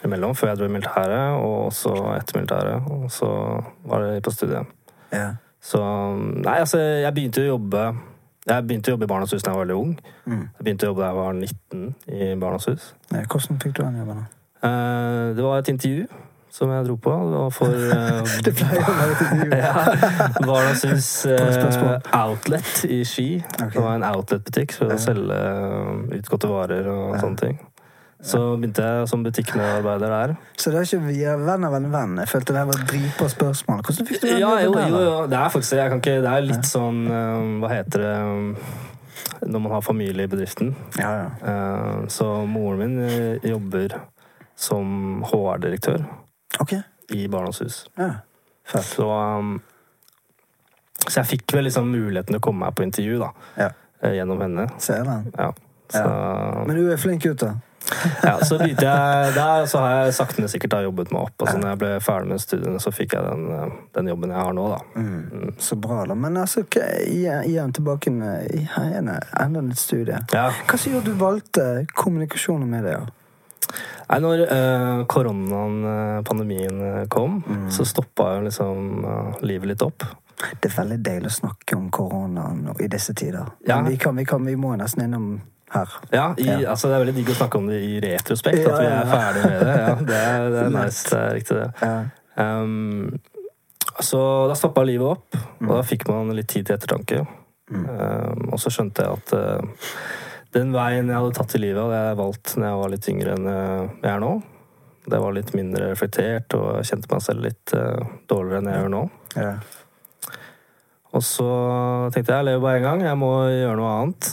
imellom, 0.03 0.33
før 0.33 0.47
jeg 0.49 0.57
dro 0.57 0.65
i 0.65 0.73
militæret, 0.73 1.37
og 1.37 1.67
også 1.71 1.93
etter 2.17 2.39
militæret. 2.39 2.87
Og 2.89 3.11
så 3.13 3.29
var 3.85 4.01
det 4.01 4.23
på 4.23 4.31
studiet. 4.33 4.65
Ja. 5.13 5.35
Så 5.61 5.77
Nei, 6.41 6.57
altså, 6.59 6.79
jeg 6.79 7.13
begynte 7.13 7.41
å 7.43 7.51
jobbe 7.51 7.81
Jeg 8.47 8.63
begynte 8.65 8.89
å 8.89 8.95
jobbe 8.95 9.05
i 9.05 9.09
Barnas 9.11 9.31
Hus 9.35 9.43
da 9.43 9.51
jeg 9.51 9.57
var 9.59 9.65
veldig 9.67 9.75
ung. 9.77 9.91
Mm. 10.25 10.39
Jeg 10.57 10.63
begynte 10.65 10.87
å 10.87 10.89
jobbe 10.89 11.01
da 11.03 11.09
jeg 11.11 11.17
var 11.19 11.33
19 11.33 11.95
i 12.09 12.29
Barnas 12.41 12.65
Hus. 12.65 12.93
Hvordan 13.11 13.59
fikk 13.61 13.75
du 13.77 13.83
den 13.83 13.99
jobben? 14.01 14.23
da? 14.23 14.67
Eh, 14.67 15.33
Det 15.35 15.43
var 15.45 15.59
et 15.59 15.69
intervju 15.69 16.07
som 16.51 16.67
jeg 16.73 16.83
dro 16.89 16.95
på. 16.99 17.11
Og 17.41 17.49
for 17.55 17.71
uh, 17.71 18.21
Det 18.45 18.51
pleier 18.59 18.83
å 18.83 18.95
være 18.99 19.11
et 19.15 19.21
intervju. 19.25 19.59
ja, 19.63 19.73
spørsmål. 21.55 21.93
eh, 21.95 22.15
Outlet 22.21 22.85
i 22.91 23.01
Ski. 23.07 23.27
Okay. 23.55 23.69
Det 23.77 23.83
var 23.85 23.95
en 23.99 24.07
outlet-butikk 24.11 24.75
for 24.75 24.91
å 24.91 24.99
selge 25.01 25.37
eh, 25.39 26.17
utgåtte 26.19 26.49
varer 26.51 26.89
og 26.91 27.15
Ja. 27.15 27.21
sånne 27.23 27.39
ting. 27.45 27.59
Så 28.21 28.37
begynte 28.61 28.83
jeg 28.85 29.07
som 29.09 29.23
butikkmedarbeider 29.25 30.11
der. 30.13 30.33
Så 30.61 30.69
det 30.69 30.77
er 30.77 30.85
ikke 30.85 31.07
via 31.07 31.31
venn 31.41 31.63
av 31.65 31.73
en 31.73 31.87
venn? 31.89 32.11
Jeg 32.21 32.29
følte 32.29 32.53
det 32.53 32.65
var 32.69 32.83
dritbra 32.91 33.29
spørsmål. 33.33 33.79
Hvordan 33.87 34.07
fikk 34.11 34.19
du 34.21 34.27
den 34.27 34.37
Ja, 34.43 34.51
jo, 34.61 34.75
jo, 34.77 34.99
jo. 35.07 35.15
Det 35.31 35.39
er 35.39 35.49
faktisk 35.55 35.73
jeg 35.79 35.89
kan 35.89 36.03
ikke, 36.03 36.13
Det 36.21 36.29
er 36.35 36.45
litt 36.45 36.69
sånn 36.69 36.99
eh, 37.09 37.47
Hva 37.63 37.71
heter 37.73 38.05
det 38.05 38.13
når 39.49 39.63
man 39.63 39.71
har 39.73 39.81
familie 39.81 40.27
i 40.27 40.29
bedriften? 40.29 40.75
Ja, 41.01 41.09
ja. 41.41 41.55
Så 42.13 42.27
moren 42.45 42.77
min 42.83 43.39
jobber 43.41 43.95
som 44.55 45.23
HR-direktør 45.25 46.03
Ok. 46.59 46.73
i 47.09 47.27
Barnas 47.27 47.61
Hus. 47.61 47.85
Ja. 47.97 48.13
Så, 48.81 49.07
um, 49.11 49.61
så 51.07 51.19
jeg 51.21 51.25
fikk 51.33 51.53
vel 51.57 51.65
liksom 51.67 51.89
muligheten 51.91 52.35
til 52.35 52.39
å 52.39 52.45
komme 52.45 52.65
meg 52.67 52.75
på 52.77 52.83
intervju 52.85 53.17
da, 53.19 53.31
Ja. 53.57 53.69
eh, 54.03 54.13
gjennom 54.19 54.39
henne. 54.41 54.69
Ser 54.79 55.03
den. 55.03 55.31
Ja. 55.37 55.51
Så, 55.91 56.03
Men 56.67 56.75
du 56.75 56.91
er 56.91 56.97
flink 56.97 57.23
gutt, 57.23 57.39
da. 57.39 57.55
ja, 58.23 58.37
så 58.45 58.55
begynte 58.59 58.85
jeg 58.85 59.33
der, 59.35 59.65
så 59.67 59.81
har 59.81 60.05
jeg 60.05 60.13
sakte, 60.15 60.39
men 60.39 60.47
sikkert 60.53 60.71
da 60.71 60.81
jobbet 60.85 61.09
meg 61.11 61.25
opp. 61.25 61.41
Og 61.41 61.49
så 61.49 61.57
når 61.57 61.71
jeg 61.73 61.79
ble 61.81 61.89
ferdig 62.05 62.29
med 62.29 62.39
studiene, 62.43 62.79
så 62.79 62.91
fikk 62.93 63.15
jeg 63.17 63.25
den, 63.25 63.47
eh, 63.51 63.73
den 63.97 64.07
jobben 64.13 64.31
jeg 64.31 64.39
har 64.39 64.53
nå, 64.55 64.67
da. 64.71 64.77
Mm. 65.01 65.55
Så 65.59 65.75
bra, 65.81 66.05
da. 66.07 66.15
Men 66.15 66.37
altså, 66.37 66.63
igjen, 66.71 67.43
igjen 67.49 67.73
tilbake 67.75 68.13
i 68.53 68.61
heiene. 68.77 69.17
Enda 69.41 69.65
et 69.65 69.81
studie. 69.81 70.21
Ja. 70.31 70.51
Hva 70.69 70.77
som 70.79 70.93
gjorde 70.93 71.11
du 71.11 71.19
valgte 71.19 71.65
kommunikasjon 71.97 72.61
og 72.63 72.71
media? 72.71 73.01
Nei, 74.11 74.17
når 74.19 74.41
uh, 74.51 75.03
koronaen, 75.07 75.75
eh, 75.87 76.21
pandemien, 76.27 76.81
eh, 76.87 77.05
kom, 77.07 77.43
Mm. 77.47 77.69
så 77.71 77.85
stoppa 77.87 78.35
jo 78.35 78.41
liksom 78.47 79.05
uh, 79.05 79.37
livet 79.41 79.67
litt 79.71 79.81
opp. 79.85 80.03
Det 80.61 80.71
er 80.71 80.75
veldig 80.83 80.97
deilig 81.05 81.29
å 81.29 81.35
snakke 81.37 81.77
om 81.77 81.89
koronaen 81.93 82.65
i 82.81 82.87
disse 82.91 83.13
tider. 83.13 83.45
Ja. 83.67 83.77
Men 83.81 83.91
vi, 83.91 83.97
kan, 84.01 84.15
vi, 84.17 84.25
kan, 84.25 84.43
vi 84.45 84.55
må 84.59 84.73
nesten 84.75 85.03
innom 85.05 85.41
her. 85.71 85.87
Ja, 86.11 86.33
i, 86.37 86.47
Ja. 86.49 86.71
altså 86.73 86.89
Det 86.89 86.95
er 86.97 87.03
veldig 87.05 87.15
digg 87.15 87.29
å 87.29 87.35
snakke 87.37 87.57
om 87.61 87.67
det 87.67 87.77
i 87.85 87.99
retrospekt, 88.03 88.57
Ja, 88.65 88.73
at 88.73 88.79
vi 88.81 88.87
er 88.87 89.11
ferdig 89.11 89.43
med 89.45 89.61
det. 89.61 89.75
Ja, 89.77 89.95
det 89.95 90.07
det 90.55 90.63
er 90.65 90.73
nice, 90.79 91.03
det 91.09 91.19
er 91.19 91.35
riktig 91.37 91.59
det. 91.61 91.69
Um, 92.41 93.19
så 94.01 94.47
da 94.49 94.55
stoppa 94.57 94.83
livet 94.83 95.07
opp, 95.07 95.37
Mm. 95.61 95.69
og 95.69 95.75
da 95.77 95.81
fikk 95.85 96.07
man 96.09 96.33
litt 96.35 96.47
tid 96.49 96.65
til 96.65 96.75
ettertanke. 96.75 97.21
Um, 97.71 98.49
og 98.51 98.57
så 98.59 98.71
skjønte 98.73 99.03
jeg 99.05 99.11
at 99.13 99.33
uh, 99.37 99.61
den 100.55 100.73
veien 100.75 101.09
jeg 101.09 101.17
hadde 101.17 101.35
tatt 101.37 101.55
i 101.55 101.61
livet, 101.63 101.81
hadde 101.83 101.99
jeg 102.01 102.19
valgt 102.19 102.55
når 102.57 102.67
jeg 102.67 102.79
var 102.81 102.93
litt 102.93 103.11
yngre 103.13 103.35
enn 103.37 103.47
uh, 103.47 103.93
jeg 104.01 104.11
er 104.13 104.23
nå. 104.23 104.31
Det 105.11 105.19
var 105.23 105.33
litt 105.33 105.53
mindre 105.57 105.91
reflektert, 105.93 106.53
og 106.57 106.67
jeg 106.79 106.91
kjente 106.91 107.11
meg 107.11 107.23
selv 107.25 107.47
litt 107.47 107.75
uh, 107.77 108.11
dårligere 108.29 108.61
enn 108.61 108.71
jeg 108.71 108.83
gjør 108.83 108.93
nå. 108.95 109.03
Ja. 109.39 109.53
Og 111.11 111.25
så 111.27 111.49
tenkte 112.13 112.31
jeg 112.31 112.39
jeg 112.39 112.47
lever 112.47 112.63
bare 112.63 112.79
én 112.79 112.87
gang, 112.87 113.03
jeg 113.03 113.19
må 113.19 113.33
gjøre 113.51 113.79
noe 113.79 113.95
annet. 113.97 114.31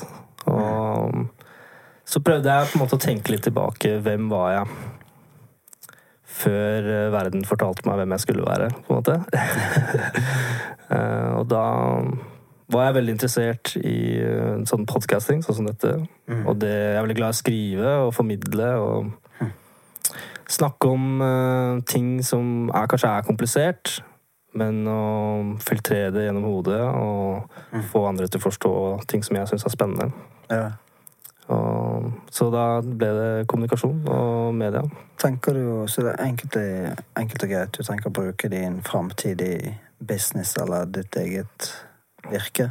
Og 0.48 1.26
så 2.08 2.22
prøvde 2.24 2.54
jeg 2.54 2.70
på 2.70 2.78
en 2.78 2.82
måte 2.84 2.96
å 2.96 3.02
tenke 3.02 3.34
litt 3.34 3.44
tilbake. 3.44 3.98
Hvem 4.04 4.30
var 4.30 4.52
jeg? 4.54 4.78
Før 6.38 6.86
eh, 6.92 7.08
verden 7.12 7.44
fortalte 7.48 7.84
meg 7.88 7.98
hvem 8.00 8.14
jeg 8.14 8.24
skulle 8.24 8.46
være, 8.46 8.70
på 8.86 8.94
en 8.94 9.00
måte. 9.02 9.20
Eh, 10.88 11.32
og 11.36 11.42
da 11.50 11.62
var 12.72 12.88
jeg 12.88 12.98
veldig 12.98 13.14
interessert 13.14 13.72
i 13.80 13.98
eh, 14.20 14.58
sånn 14.68 14.84
podcasting, 14.88 15.40
sånn 15.44 15.60
som 15.60 15.68
dette. 15.68 15.94
Og 16.44 16.58
det, 16.60 16.72
jeg 16.72 16.98
er 16.98 17.06
veldig 17.06 17.16
glad 17.16 17.32
i 17.32 17.36
å 17.36 17.38
skrive 17.38 17.94
og 18.04 18.14
formidle 18.16 18.72
og 18.82 19.14
snakke 20.48 20.88
om 20.88 21.20
uh, 21.20 21.82
ting 21.84 22.24
som 22.24 22.68
er, 22.72 22.88
kanskje 22.88 23.12
er 23.12 23.26
komplisert, 23.26 23.98
men 24.56 24.80
å 24.88 25.00
filtrere 25.60 26.12
det 26.14 26.24
gjennom 26.24 26.46
hodet 26.48 26.80
og 26.80 27.82
få 27.92 28.06
andre 28.08 28.28
til 28.28 28.40
å 28.40 28.46
forstå 28.46 28.74
ting 29.10 29.24
som 29.26 29.36
jeg 29.36 29.50
syns 29.50 29.66
er 29.68 29.74
spennende. 29.74 30.08
Ja. 30.48 30.70
Og, 31.52 32.08
så 32.32 32.48
da 32.52 32.64
ble 32.84 33.10
det 33.16 33.28
kommunikasjon 33.48 34.00
og 34.12 34.56
media. 34.56 34.82
Tenker 35.20 35.56
du, 35.56 35.84
Så 35.88 36.04
det 36.04 36.14
er 36.14 36.24
enkelt, 36.26 36.56
enkelt 37.16 37.44
og 37.44 37.52
greit. 37.52 37.76
Du 37.76 37.84
tenker 37.84 38.10
å 38.10 38.16
bruke 38.18 38.50
din 38.52 38.80
framtid 38.84 39.40
i 39.44 39.54
business 39.98 40.56
eller 40.60 40.88
ditt 40.92 41.16
eget 41.16 41.70
virke? 42.32 42.70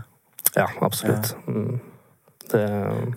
Ja, 0.56 0.68
absolutt. 0.82 1.36
Ja. 1.48 1.54
Det, 2.48 2.62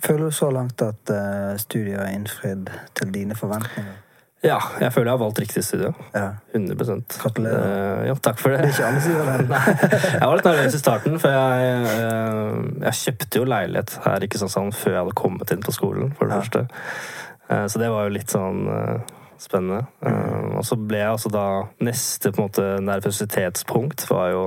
Føler 0.02 0.24
du 0.24 0.30
så 0.34 0.48
langt 0.50 0.82
at 0.82 1.10
uh, 1.14 1.56
studiet 1.62 2.00
har 2.00 2.08
innfridd 2.10 2.70
til 2.98 3.12
dine 3.14 3.36
forventninger? 3.38 3.98
ja, 4.42 4.56
jeg 4.80 4.92
føler 4.92 5.10
jeg 5.10 5.12
har 5.12 5.20
valgt 5.20 5.38
riktig 5.38 5.62
studie. 5.64 5.90
Ja. 6.16 6.30
100 6.56 7.04
Gratulerer. 7.20 8.00
Uh, 8.00 8.06
ja, 8.08 8.14
takk 8.24 8.38
for 8.40 8.50
det. 8.50 8.62
Det 8.64 8.70
er 8.70 8.72
ikke 8.72 8.88
alle 8.88 9.00
som 9.04 9.12
gjør 9.12 9.26
det. 9.28 9.60
Jeg 10.16 10.26
var 10.26 10.36
litt 10.40 10.48
nervøs 10.48 10.74
i 10.74 10.80
starten, 10.80 11.18
for 11.20 11.36
jeg, 11.36 11.84
uh, 12.10 12.84
jeg 12.88 12.98
kjøpte 13.04 13.38
jo 13.42 13.46
leilighet 13.52 13.94
her 14.06 14.24
i 14.26 14.30
Kristiansand 14.32 14.74
før 14.80 14.96
jeg 14.96 15.02
hadde 15.04 15.16
kommet 15.22 15.52
inn 15.54 15.62
på 15.68 15.76
skolen, 15.76 16.14
for 16.18 16.26
det 16.26 16.34
Ja. 16.34 16.40
første. 16.40 16.66
Uh, 17.50 17.66
Så 17.68 17.78
det 17.84 17.90
var 17.92 18.08
jo 18.08 18.14
litt 18.16 18.30
sånn 18.32 18.60
eh, 18.70 19.16
spennende. 19.40 19.84
Mm. 20.04 20.56
Og 20.58 20.64
så 20.68 20.76
ble 20.76 20.98
jeg 21.00 21.08
altså 21.14 21.30
da 21.32 21.44
Neste 21.80 22.30
på 22.32 22.42
en 22.42 22.48
måte 22.48 22.66
nervøsitetspunkt 22.84 24.04
var 24.10 24.30
jo 24.34 24.42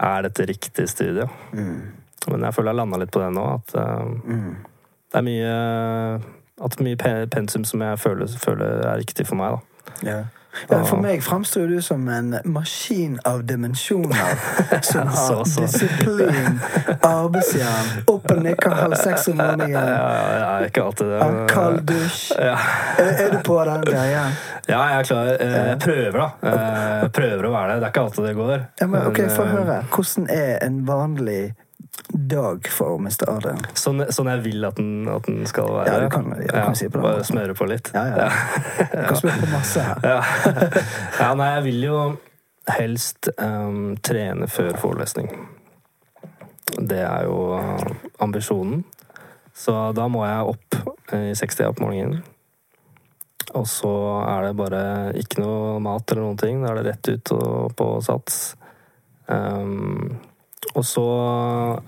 Er 0.00 0.22
dette 0.22 0.46
riktig 0.48 0.88
studie? 0.88 1.28
Mm. 1.52 1.92
Men 2.28 2.40
jeg 2.40 2.54
føler 2.54 2.70
jeg 2.72 2.76
landa 2.76 2.96
litt 2.98 3.10
på 3.12 3.20
det 3.20 3.32
nå, 3.36 3.44
at 3.54 3.74
eh, 3.74 4.04
Mm. 4.24 4.56
det 5.12 5.18
er 5.20 5.22
mye 5.22 6.22
at 6.64 6.80
mye 6.80 6.96
pensum 7.30 7.64
som 7.64 7.80
jeg 7.82 7.98
føler, 7.98 8.26
føler 8.38 8.86
er 8.86 8.96
riktig 8.98 9.26
for 9.26 9.34
meg. 9.36 9.58
da. 9.58 9.92
Ja. 10.10 10.24
Ja, 10.70 10.78
for 10.86 11.00
meg 11.02 11.22
fremstår 11.26 11.66
du 11.68 11.80
som 11.82 12.08
en 12.08 12.36
maskin 12.44 13.18
av 13.24 13.42
dimensjoner. 13.44 14.38
Som 14.82 15.08
har 15.08 15.16
Så, 15.16 15.44
så. 15.44 15.60
disiplin, 15.66 16.60
arbeidsjern, 17.02 18.04
opp 18.10 18.30
og 18.30 18.42
nikker 18.44 18.74
halv 18.78 18.94
seks 19.00 19.28
om 19.32 19.38
morgenen. 19.40 19.70
ja, 19.74 20.04
ja, 20.38 20.50
ikke 20.68 20.84
alltid 20.84 21.10
det. 21.12 21.20
En 21.24 21.40
kald 21.50 21.80
dusj. 21.88 22.32
Ja. 22.38 22.56
Er, 22.98 23.10
er 23.26 23.32
du 23.34 23.38
på 23.46 23.58
den 23.68 23.84
greia? 23.88 24.24
Ja, 24.68 24.78
jeg 24.88 24.98
er 25.02 25.08
klar. 25.10 25.32
Eh, 25.34 25.56
Jeg 25.72 25.78
prøver, 25.82 26.18
da. 26.20 26.28
Eh, 26.50 27.02
Jeg 27.04 27.12
prøver 27.18 27.48
å 27.48 27.52
være 27.54 27.74
det. 27.74 27.80
Det 27.80 27.86
er 27.88 27.92
ikke 27.94 28.04
alltid 28.06 28.24
det 28.28 28.34
går. 28.38 28.64
Ja, 28.80 28.86
men 28.94 29.06
ok, 29.10 29.20
Få 29.34 29.44
eh, 29.44 29.52
høre. 29.58 29.78
Hvordan 29.92 30.28
er 30.32 30.54
en 30.64 30.78
vanlig 30.88 31.42
dag 32.08 32.68
for 32.68 32.98
Mr. 33.00 33.26
Adrian? 33.30 33.62
Sånn, 33.78 34.04
sånn 34.12 34.28
jeg 34.32 34.42
vil 34.44 34.66
at 34.68 34.76
den, 34.80 35.08
at 35.08 35.26
den 35.28 35.44
skal 35.50 35.70
være. 35.72 35.92
Ja, 35.92 36.00
du 36.04 36.08
kan- 36.12 36.30
ja, 36.34 36.46
du 36.46 36.60
kan 36.60 36.76
si 36.78 36.88
på 36.88 36.98
det. 37.00 37.02
Bare 37.06 37.24
smøre 37.24 37.54
på 37.58 37.68
litt. 37.70 37.90
Ja, 37.94 38.04
ja. 38.10 38.28
Du 38.78 39.06
kan 39.08 39.16
smøre 39.20 39.40
på 39.40 39.50
masse 39.52 39.84
her. 39.88 40.00
Ja. 40.04 40.20
ja, 41.20 41.30
nei, 41.38 41.50
jeg 41.56 41.64
vil 41.68 41.82
jo 41.88 41.98
helst 42.74 43.28
um, 43.38 43.96
trene 44.02 44.48
før 44.48 44.76
forelesning. 44.80 45.30
Det 46.78 47.02
er 47.04 47.26
jo 47.28 47.58
ambisjonen. 48.24 48.84
Så 49.54 49.74
da 49.94 50.08
må 50.10 50.24
jeg 50.26 50.54
opp 50.54 50.78
eh, 51.14 51.28
i 51.30 51.34
60 51.38 51.76
på 51.76 51.84
morgenen. 51.84 52.22
Og 53.54 53.66
så 53.70 53.90
er 54.26 54.48
det 54.48 54.56
bare 54.58 54.80
ikke 55.20 55.44
noe 55.44 55.76
mat 55.84 56.10
eller 56.10 56.24
noen 56.24 56.40
ting. 56.40 56.62
Da 56.64 56.72
er 56.72 56.80
det 56.80 56.86
rett 56.88 57.10
ut 57.12 57.32
og 57.36 57.74
på 57.78 57.88
sats. 58.02 58.40
Ehm, 59.30 60.16
og 60.74 60.84
så 60.88 61.04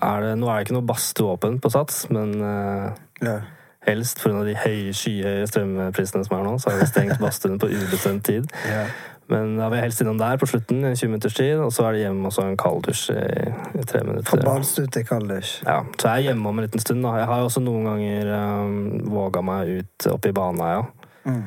er 0.03 0.21
det 0.21 0.33
Nå 0.39 0.47
er 0.49 0.59
det 0.59 0.67
ikke 0.67 0.77
noe 0.77 0.87
badstue 0.87 1.37
på 1.63 1.71
sats, 1.73 2.05
men 2.13 2.35
uh, 2.41 2.91
Ja. 3.23 3.39
helst 3.87 4.19
pga. 4.21 4.43
de 4.45 4.55
høye, 4.55 4.93
skyhøye 4.93 5.47
strømprisene 5.49 6.25
som 6.27 6.37
er 6.37 6.43
nå, 6.43 6.57
så 6.59 6.69
har 6.71 6.79
vi 6.81 6.87
stengt 6.89 7.19
badstuen 7.23 7.59
på 7.59 7.67
ubestemt 7.71 8.25
tid. 8.25 8.49
Ja. 8.67 8.85
Men 9.27 9.57
da 9.57 9.67
vil 9.67 9.75
jeg 9.81 9.83
helst 9.89 10.01
innom 10.01 10.17
der 10.21 10.37
på 10.39 10.47
slutten, 10.47 10.85
i 10.87 10.95
20 10.95 11.09
minutters 11.11 11.33
tid, 11.35 11.57
og 11.59 11.73
så 11.75 11.83
er 11.89 11.91
det 11.97 12.01
hjemme 12.05 12.29
og 12.29 12.31
så 12.31 12.45
en 12.47 12.55
kalddusj 12.55 13.09
i, 13.11 13.49
i 13.75 13.83
tre 13.83 13.99
Fra 13.99 14.07
minutter. 14.07 14.43
badstue 14.45 14.87
til 14.87 15.03
kalddusj. 15.03 15.65
Ja, 15.67 15.81
så 15.99 16.07
jeg 16.13 16.21
er 16.21 16.29
hjemme 16.29 16.47
om 16.47 16.59
en 16.59 16.63
liten 16.67 16.79
stund. 16.79 17.03
da. 17.03 17.11
Jeg 17.19 17.27
har 17.27 17.41
jo 17.41 17.49
også 17.49 17.59
noen 17.65 17.83
ganger 17.89 18.31
um, 18.63 18.77
våga 19.11 19.41
meg 19.43 19.73
ut 19.81 20.07
opp 20.13 20.25
i 20.25 20.31
Baneheia. 20.31 20.85
Mm. 21.27 21.43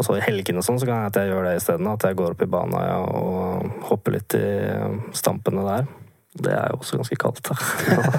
Og 0.00 0.06
så 0.06 0.16
i 0.16 0.22
helgene 0.24 0.62
og 0.62 0.64
sånn, 0.64 0.78
så 0.80 0.88
kan 0.88 1.02
jeg 1.02 1.10
at 1.12 1.18
jeg 1.20 1.28
gjør 1.34 1.44
det 1.44 1.54
isteden. 1.60 1.90
At 1.92 2.06
jeg 2.08 2.16
går 2.16 2.32
opp 2.38 2.42
i 2.46 2.48
Baneheia 2.56 2.96
og 3.04 3.84
hopper 3.90 4.16
litt 4.16 4.38
i 4.40 4.44
um, 4.80 5.00
stampene 5.12 5.66
der. 5.68 5.90
Det 6.30 6.52
er 6.54 6.68
jo 6.70 6.76
også 6.78 7.00
ganske 7.00 7.16
kaldt. 7.18 7.40
da. 7.48 7.56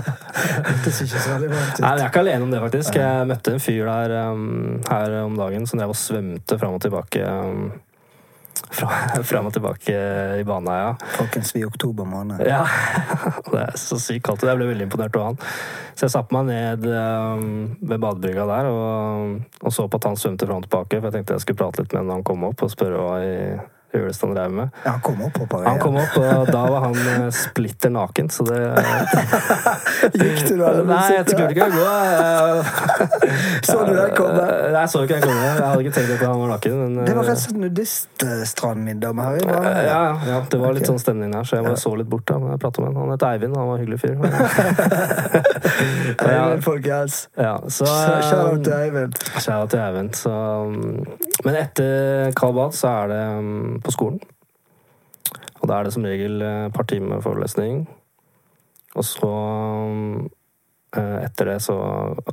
Hørtes 0.68 0.98
ikke 1.06 1.20
så 1.22 1.38
veldig 1.38 1.52
varmt 1.54 1.80
Nei, 1.80 1.92
ut. 1.94 2.00
jeg 2.00 2.04
er 2.04 2.10
ikke 2.10 2.24
alene 2.26 2.44
om 2.44 2.52
det, 2.52 2.60
faktisk. 2.66 2.98
Jeg 3.00 3.30
møtte 3.30 3.54
en 3.56 3.64
fyr 3.64 3.88
der 3.88 4.16
um, 4.34 4.82
her 4.90 5.16
om 5.24 5.38
dagen 5.40 5.64
som 5.70 5.80
drev 5.80 5.94
og 5.94 6.00
svømte 6.02 6.58
fram 6.60 6.76
og 6.76 6.84
tilbake 6.84 7.24
um, 7.24 7.72
fra- 8.76 9.24
fram 9.32 9.48
og 9.48 9.56
tilbake 9.56 9.96
i 10.42 10.44
Baneheia. 10.44 10.92
Folkens, 11.16 11.54
vi 11.56 11.64
er 11.64 11.70
i 11.70 11.72
oktober 11.72 12.04
måned. 12.12 12.44
Ja, 12.44 12.66
det 13.54 13.64
er 13.64 13.80
så 13.80 13.96
sykt 14.04 14.28
kaldt. 14.28 14.44
Jeg 14.44 14.60
ble 14.60 14.68
veldig 14.74 14.90
imponert 14.90 15.16
av 15.16 15.30
han. 15.32 15.40
Så 15.96 16.10
jeg 16.10 16.16
satte 16.18 16.36
meg 16.36 16.52
ned 16.52 16.88
um, 16.92 17.50
ved 17.80 17.96
badebrygga 18.04 18.44
der 18.58 18.72
og, 18.76 19.40
og 19.64 19.72
så 19.76 19.88
på 19.88 20.02
at 20.04 20.12
han 20.12 20.20
svømte 20.20 20.52
fram 20.52 20.60
og 20.60 20.68
tilbake. 20.68 21.00
For 21.00 21.08
jeg 21.08 21.22
tenkte 21.22 21.40
jeg 21.40 21.48
skulle 21.48 21.64
prate 21.64 21.86
litt 21.86 21.94
med 21.96 22.04
ham 22.04 22.12
når 22.12 22.20
han 22.20 22.28
kom 22.34 22.44
opp 22.52 22.68
og 22.68 22.76
spørre 22.76 23.00
hva 23.08 23.22
i 23.24 23.38
huleste 23.94 24.26
han 24.26 24.36
drev 24.36 24.52
med. 24.52 24.70
Ja, 24.84 24.92
han 24.92 25.02
kom 25.02 25.22
opp 25.26 25.34
på 25.34 25.62
Han 25.66 25.80
kom 25.80 25.98
opp, 26.00 26.18
og 26.18 26.52
da 26.52 26.62
var 26.72 26.86
han 26.86 26.96
eh, 27.14 27.28
splitter 27.36 27.92
naken, 27.94 28.30
så 28.32 28.46
det 28.48 28.60
Gikk 30.22 30.44
du 30.48 30.56
da? 30.62 30.72
Nei, 30.88 31.02
jeg 31.18 31.26
skulle 31.28 31.52
ikke 31.52 31.70
gå. 31.76 31.88
Så 33.68 33.78
du 33.86 33.92
den 33.94 34.14
komme? 34.16 34.46
Nei, 34.46 34.82
jeg 34.82 34.90
så 34.92 35.04
ikke 35.06 35.18
den 35.18 35.24
komme. 35.26 35.42
Jeg 35.46 35.56
hadde 35.62 35.84
ikke 35.84 35.94
tenkt 35.96 36.14
at 36.16 36.24
han 36.26 36.40
var 36.42 36.52
naken. 36.54 36.78
Men, 36.82 37.06
Det 37.06 37.16
var 37.16 37.24
eh, 37.24 37.30
rett 37.30 37.38
og 37.38 37.44
slett 37.44 37.60
nudiststrandmiddag 37.62 39.16
med 39.18 39.24
Harry? 39.28 39.42
ja, 39.88 40.02
ja, 40.28 40.38
det 40.52 40.60
var 40.62 40.76
litt 40.76 40.84
okay. 40.84 40.92
sånn 40.94 41.02
stemning 41.02 41.34
der, 41.36 41.48
så 41.48 41.60
jeg 41.60 41.68
bare 41.68 41.82
så 41.82 41.94
litt 42.00 42.10
bort. 42.12 42.26
da, 42.30 42.40
men 42.42 42.56
jeg 42.56 42.62
prata 42.64 42.84
med 42.84 42.92
han. 42.92 43.00
Han 43.02 43.14
het 43.16 43.26
Eivind, 43.28 43.58
han 43.58 43.70
var 43.70 43.76
en 43.76 43.84
hyggelig 43.84 44.00
fyr. 44.02 44.16
Eivind, 46.32 46.64
folkens. 46.66 47.22
Ja, 47.40 47.56
så 47.68 47.88
Shout-out 47.88 48.64
til 48.66 48.76
Eivind. 48.78 49.20
Shout 49.38 49.74
til 49.74 49.84
Eivind. 49.84 50.14
Så, 50.18 50.32
um, 50.32 51.06
men 51.46 51.58
etter 51.58 52.32
kald 52.38 52.56
bad 52.58 52.76
så 52.78 52.92
er 53.02 53.12
det 53.12 53.22
um, 53.40 53.80
på 53.82 53.94
skolen. 53.96 54.20
Og 55.62 55.70
da 55.70 55.78
er 55.78 55.88
det 55.88 55.94
som 55.94 56.06
regel 56.06 56.42
eh, 56.42 56.66
et 56.68 56.74
par 56.74 56.88
timer 56.90 57.22
forelesning. 57.22 57.84
Og 58.98 59.06
så 59.06 59.30
um, 59.30 60.26
eh, 60.98 61.18
etter 61.22 61.54
det 61.54 61.60
så 61.66 61.78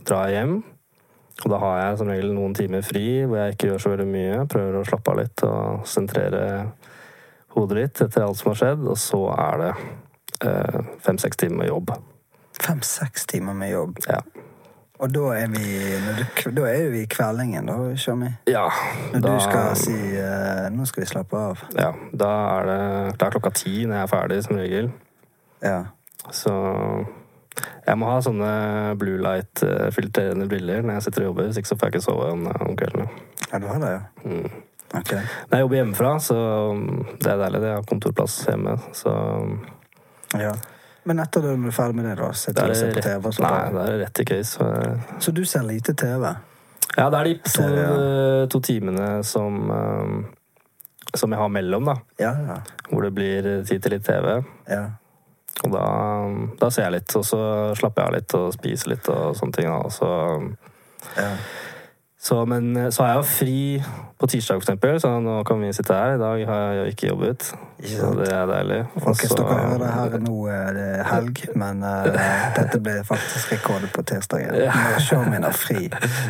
drar 0.00 0.28
jeg 0.28 0.38
hjem. 0.38 0.58
Og 1.44 1.52
da 1.52 1.60
har 1.62 1.76
jeg 1.78 1.98
som 2.00 2.10
regel 2.10 2.32
noen 2.34 2.56
timer 2.56 2.82
fri 2.82 3.04
hvor 3.22 3.38
jeg 3.38 3.54
ikke 3.54 3.70
gjør 3.70 3.84
så 3.84 3.92
veldig 3.92 4.08
mye. 4.10 4.40
Prøver 4.50 4.80
å 4.80 4.86
slappe 4.88 5.12
av 5.12 5.20
litt 5.20 5.44
og 5.46 5.86
sentrere 5.86 6.44
hodet 7.54 7.78
litt 7.78 8.02
etter 8.04 8.24
alt 8.24 8.40
som 8.40 8.52
har 8.52 8.60
skjedd. 8.62 8.84
Og 8.88 8.98
så 9.00 9.22
er 9.36 9.62
det 9.62 9.72
eh, 10.48 10.80
fem-seks 11.04 11.44
timer 11.44 11.62
med 11.62 11.72
jobb. 11.72 11.94
Fem-seks 12.58 13.28
timer 13.30 13.56
med 13.56 13.72
jobb. 13.76 14.00
Ja. 14.08 14.22
Og 14.98 15.12
da 15.14 15.20
er 15.38 15.46
vi 15.52 15.64
du, 16.44 16.50
Da 16.56 16.64
er 16.66 16.88
vi 16.90 17.02
i 17.04 17.06
kveldingen, 17.06 17.66
da, 17.66 17.94
Shami. 17.96 18.32
ja 18.50 18.64
Når 19.12 19.20
da- 19.20 19.34
du 19.34 19.40
skal 19.40 19.76
si 19.76 19.92
uh, 20.18 20.68
'nå 20.74 20.86
skal 20.86 21.02
vi 21.02 21.06
slappe 21.06 21.36
av'. 21.36 21.62
Ja, 21.78 21.92
da 22.12 22.30
er 22.58 22.64
det, 22.66 23.18
det 23.18 23.22
er 23.26 23.30
klokka 23.30 23.52
ti 23.54 23.84
når 23.86 23.94
jeg 23.94 24.02
er 24.02 24.06
ferdig, 24.16 24.42
som 24.44 24.56
regel. 24.56 24.90
Ja. 25.62 25.82
Så 26.32 27.06
jeg 27.86 27.96
må 27.98 28.06
ha 28.10 28.20
sånne 28.20 28.96
blue 28.98 29.18
light-filtrerende 29.18 30.48
briller 30.48 30.82
når 30.82 30.92
jeg 30.98 31.02
sitter 31.02 31.22
og 31.22 31.26
jobber. 31.26 31.46
Hvis 31.48 31.56
ikke 31.62 31.68
så 31.68 31.76
får 31.78 31.86
jeg 31.86 31.94
ikke 31.94 32.04
sove 32.04 32.32
om, 32.32 32.46
om 32.46 32.76
kveldene. 32.76 33.08
ja, 33.52 33.58
du 33.58 33.66
har 33.66 33.78
det, 33.78 33.90
ja? 33.90 34.00
Mm. 34.24 34.50
Ok. 34.94 35.12
Når 35.12 35.52
jeg 35.56 35.60
jobber 35.60 35.76
hjemmefra, 35.76 36.18
så 36.18 36.36
det 37.22 37.26
er 37.32 37.36
deilig. 37.42 37.62
Jeg 37.62 37.74
har 37.74 37.82
kontorplass 37.82 38.44
hjemme. 38.48 38.78
Så 38.92 39.10
Ja. 40.38 40.52
Men 41.08 41.22
etter 41.24 41.40
at 41.40 41.56
du 41.56 41.68
er 41.70 41.74
ferdig 41.74 41.96
med 41.96 42.08
det, 42.10 42.14
da? 42.20 42.28
se 42.36 42.52
til 42.52 42.62
å 42.62 42.76
det 42.76 42.92
på 42.98 43.04
TV? 43.06 43.30
Så 43.32 43.44
nei, 43.44 43.52
det 43.64 43.74
da 43.76 43.84
er 43.86 43.94
det 43.94 44.00
rett 44.02 44.22
i 44.22 44.28
case. 44.28 44.70
Så, 45.24 45.32
du 45.34 45.44
ser 45.48 45.64
lite 45.68 45.96
TV? 45.96 46.28
ja, 46.98 47.06
det 47.08 47.18
er 47.18 47.28
de 47.28 47.34
to, 47.38 47.52
Serie, 47.54 48.46
to 48.52 48.60
timene 48.64 49.08
som, 49.24 49.58
um, 49.70 50.16
som 51.14 51.32
jeg 51.32 51.40
har 51.40 51.52
mellom, 51.54 51.88
da. 51.88 51.94
Ja, 52.20 52.32
ja. 52.48 52.58
Hvor 52.90 53.06
det 53.06 53.12
blir 53.16 53.52
tid 53.68 53.84
til 53.84 53.96
litt 53.96 54.08
TV. 54.08 54.40
ja. 54.70 54.86
Og 55.66 55.72
da, 55.74 55.86
da 56.60 56.68
ser 56.70 56.84
jeg 56.86 56.94
litt, 56.94 57.14
og 57.18 57.24
så 57.26 57.38
slapper 57.74 58.04
jeg 58.04 58.08
av 58.08 58.14
litt 58.14 58.34
og 58.38 58.52
spiser 58.54 58.92
litt 58.92 59.08
og 59.10 59.32
sånne 59.34 59.56
ting. 59.56 59.72
Da. 59.72 59.88
Så, 59.90 60.10
ja. 61.16 61.32
Så, 62.18 62.44
men 62.50 62.72
så 62.92 63.02
har 63.04 63.14
jeg 63.14 63.16
jo 63.22 63.28
fri 63.30 63.58
på 64.18 64.26
tirsdag, 64.26 64.58
for 64.58 64.64
eksempel, 64.66 64.96
så 65.00 65.12
nå 65.22 65.36
kan 65.46 65.60
vi 65.62 65.68
sitte 65.72 65.94
her. 65.94 66.16
I 66.16 66.18
dag 66.18 66.40
har 66.48 66.72
jeg 66.74 66.94
ikke 66.96 67.06
jobbet, 67.12 67.44
så 67.86 68.08
det 68.18 68.32
er 68.34 68.48
deilig. 68.50 68.78
Og 68.96 69.02
Folkens, 69.04 69.30
så- 69.30 69.36
dere 69.38 69.58
hører 69.60 69.78
det 69.84 69.90
her 69.94 70.16
nå, 70.24 70.38
eh, 70.50 70.72
det 70.74 70.86
er 70.98 71.04
helg, 71.06 71.42
men 71.54 71.84
uh, 71.86 72.08
dette 72.58 72.80
ble 72.82 72.96
faktisk 73.06 73.52
rekordet 73.54 73.92
på 73.94 74.02
tirsdagen. 74.10 74.56
Ja. 74.58 74.72
Når 74.74 74.98
showmen 75.06 75.46
er 75.46 75.54
fri. 75.54 75.84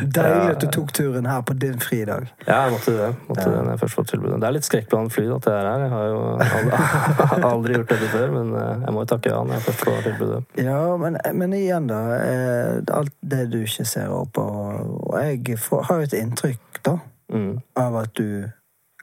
Deilig 0.05 0.51
at 0.53 0.61
du 0.61 0.67
tok 0.75 0.93
turen 0.93 1.25
her 1.25 1.41
på 1.41 1.55
din 1.57 1.79
fridag. 1.81 2.29
Ja, 2.45 2.59
jeg 2.67 2.75
måtte 2.75 2.93
det. 2.99 3.09
Måtte 3.31 3.47
Ja. 3.47 3.55
det 3.55 3.63
når 3.65 3.71
jeg 3.73 3.81
først 3.87 3.97
får 3.97 4.07
tilbudet. 4.11 4.37
Det 4.43 4.47
er 4.51 4.55
litt 4.59 4.69
skrekkblandet 4.69 5.11
fly 5.17 5.25
at 5.39 5.49
jeg 5.49 5.57
er 5.57 5.71
her. 5.71 5.79
Jeg 5.87 5.91
har 5.95 6.05
jo 6.05 6.21
aldri, 6.37 7.43
aldri 7.53 7.73
gjort 7.79 7.89
dette 7.95 8.11
før, 8.13 8.29
men 8.37 8.53
eh, 8.61 8.85
jeg 8.85 8.93
må 8.93 9.01
jo 9.07 9.09
takke 9.15 9.33
ja 9.33 9.41
når 9.41 9.57
jeg 9.57 9.65
først 9.71 9.83
får 9.89 9.99
tilbudet. 10.11 10.43
Ja, 10.61 10.79
men, 11.01 11.17
men 11.41 11.57
igjen, 11.57 11.89
da. 11.89 12.03
eh, 12.21 12.77
Alt 12.99 13.17
det 13.25 13.47
du 13.49 13.57
ikke 13.63 13.85
ser 13.89 14.13
opp 14.13 14.37
og, 14.37 15.09
og 15.09 15.17
jeg 15.25 15.57
får, 15.57 15.78
har 15.87 15.99
jo 15.99 16.07
et 16.09 16.17
inntrykk, 16.19 16.83
da, 16.85 16.97
Mm. 17.29 17.59
av 17.77 17.95
at 17.95 18.13
du 18.17 18.49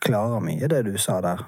klarer 0.03 0.41
mye, 0.43 0.67
det 0.69 0.81
du 0.85 0.97
sa 0.99 1.21
der, 1.23 1.45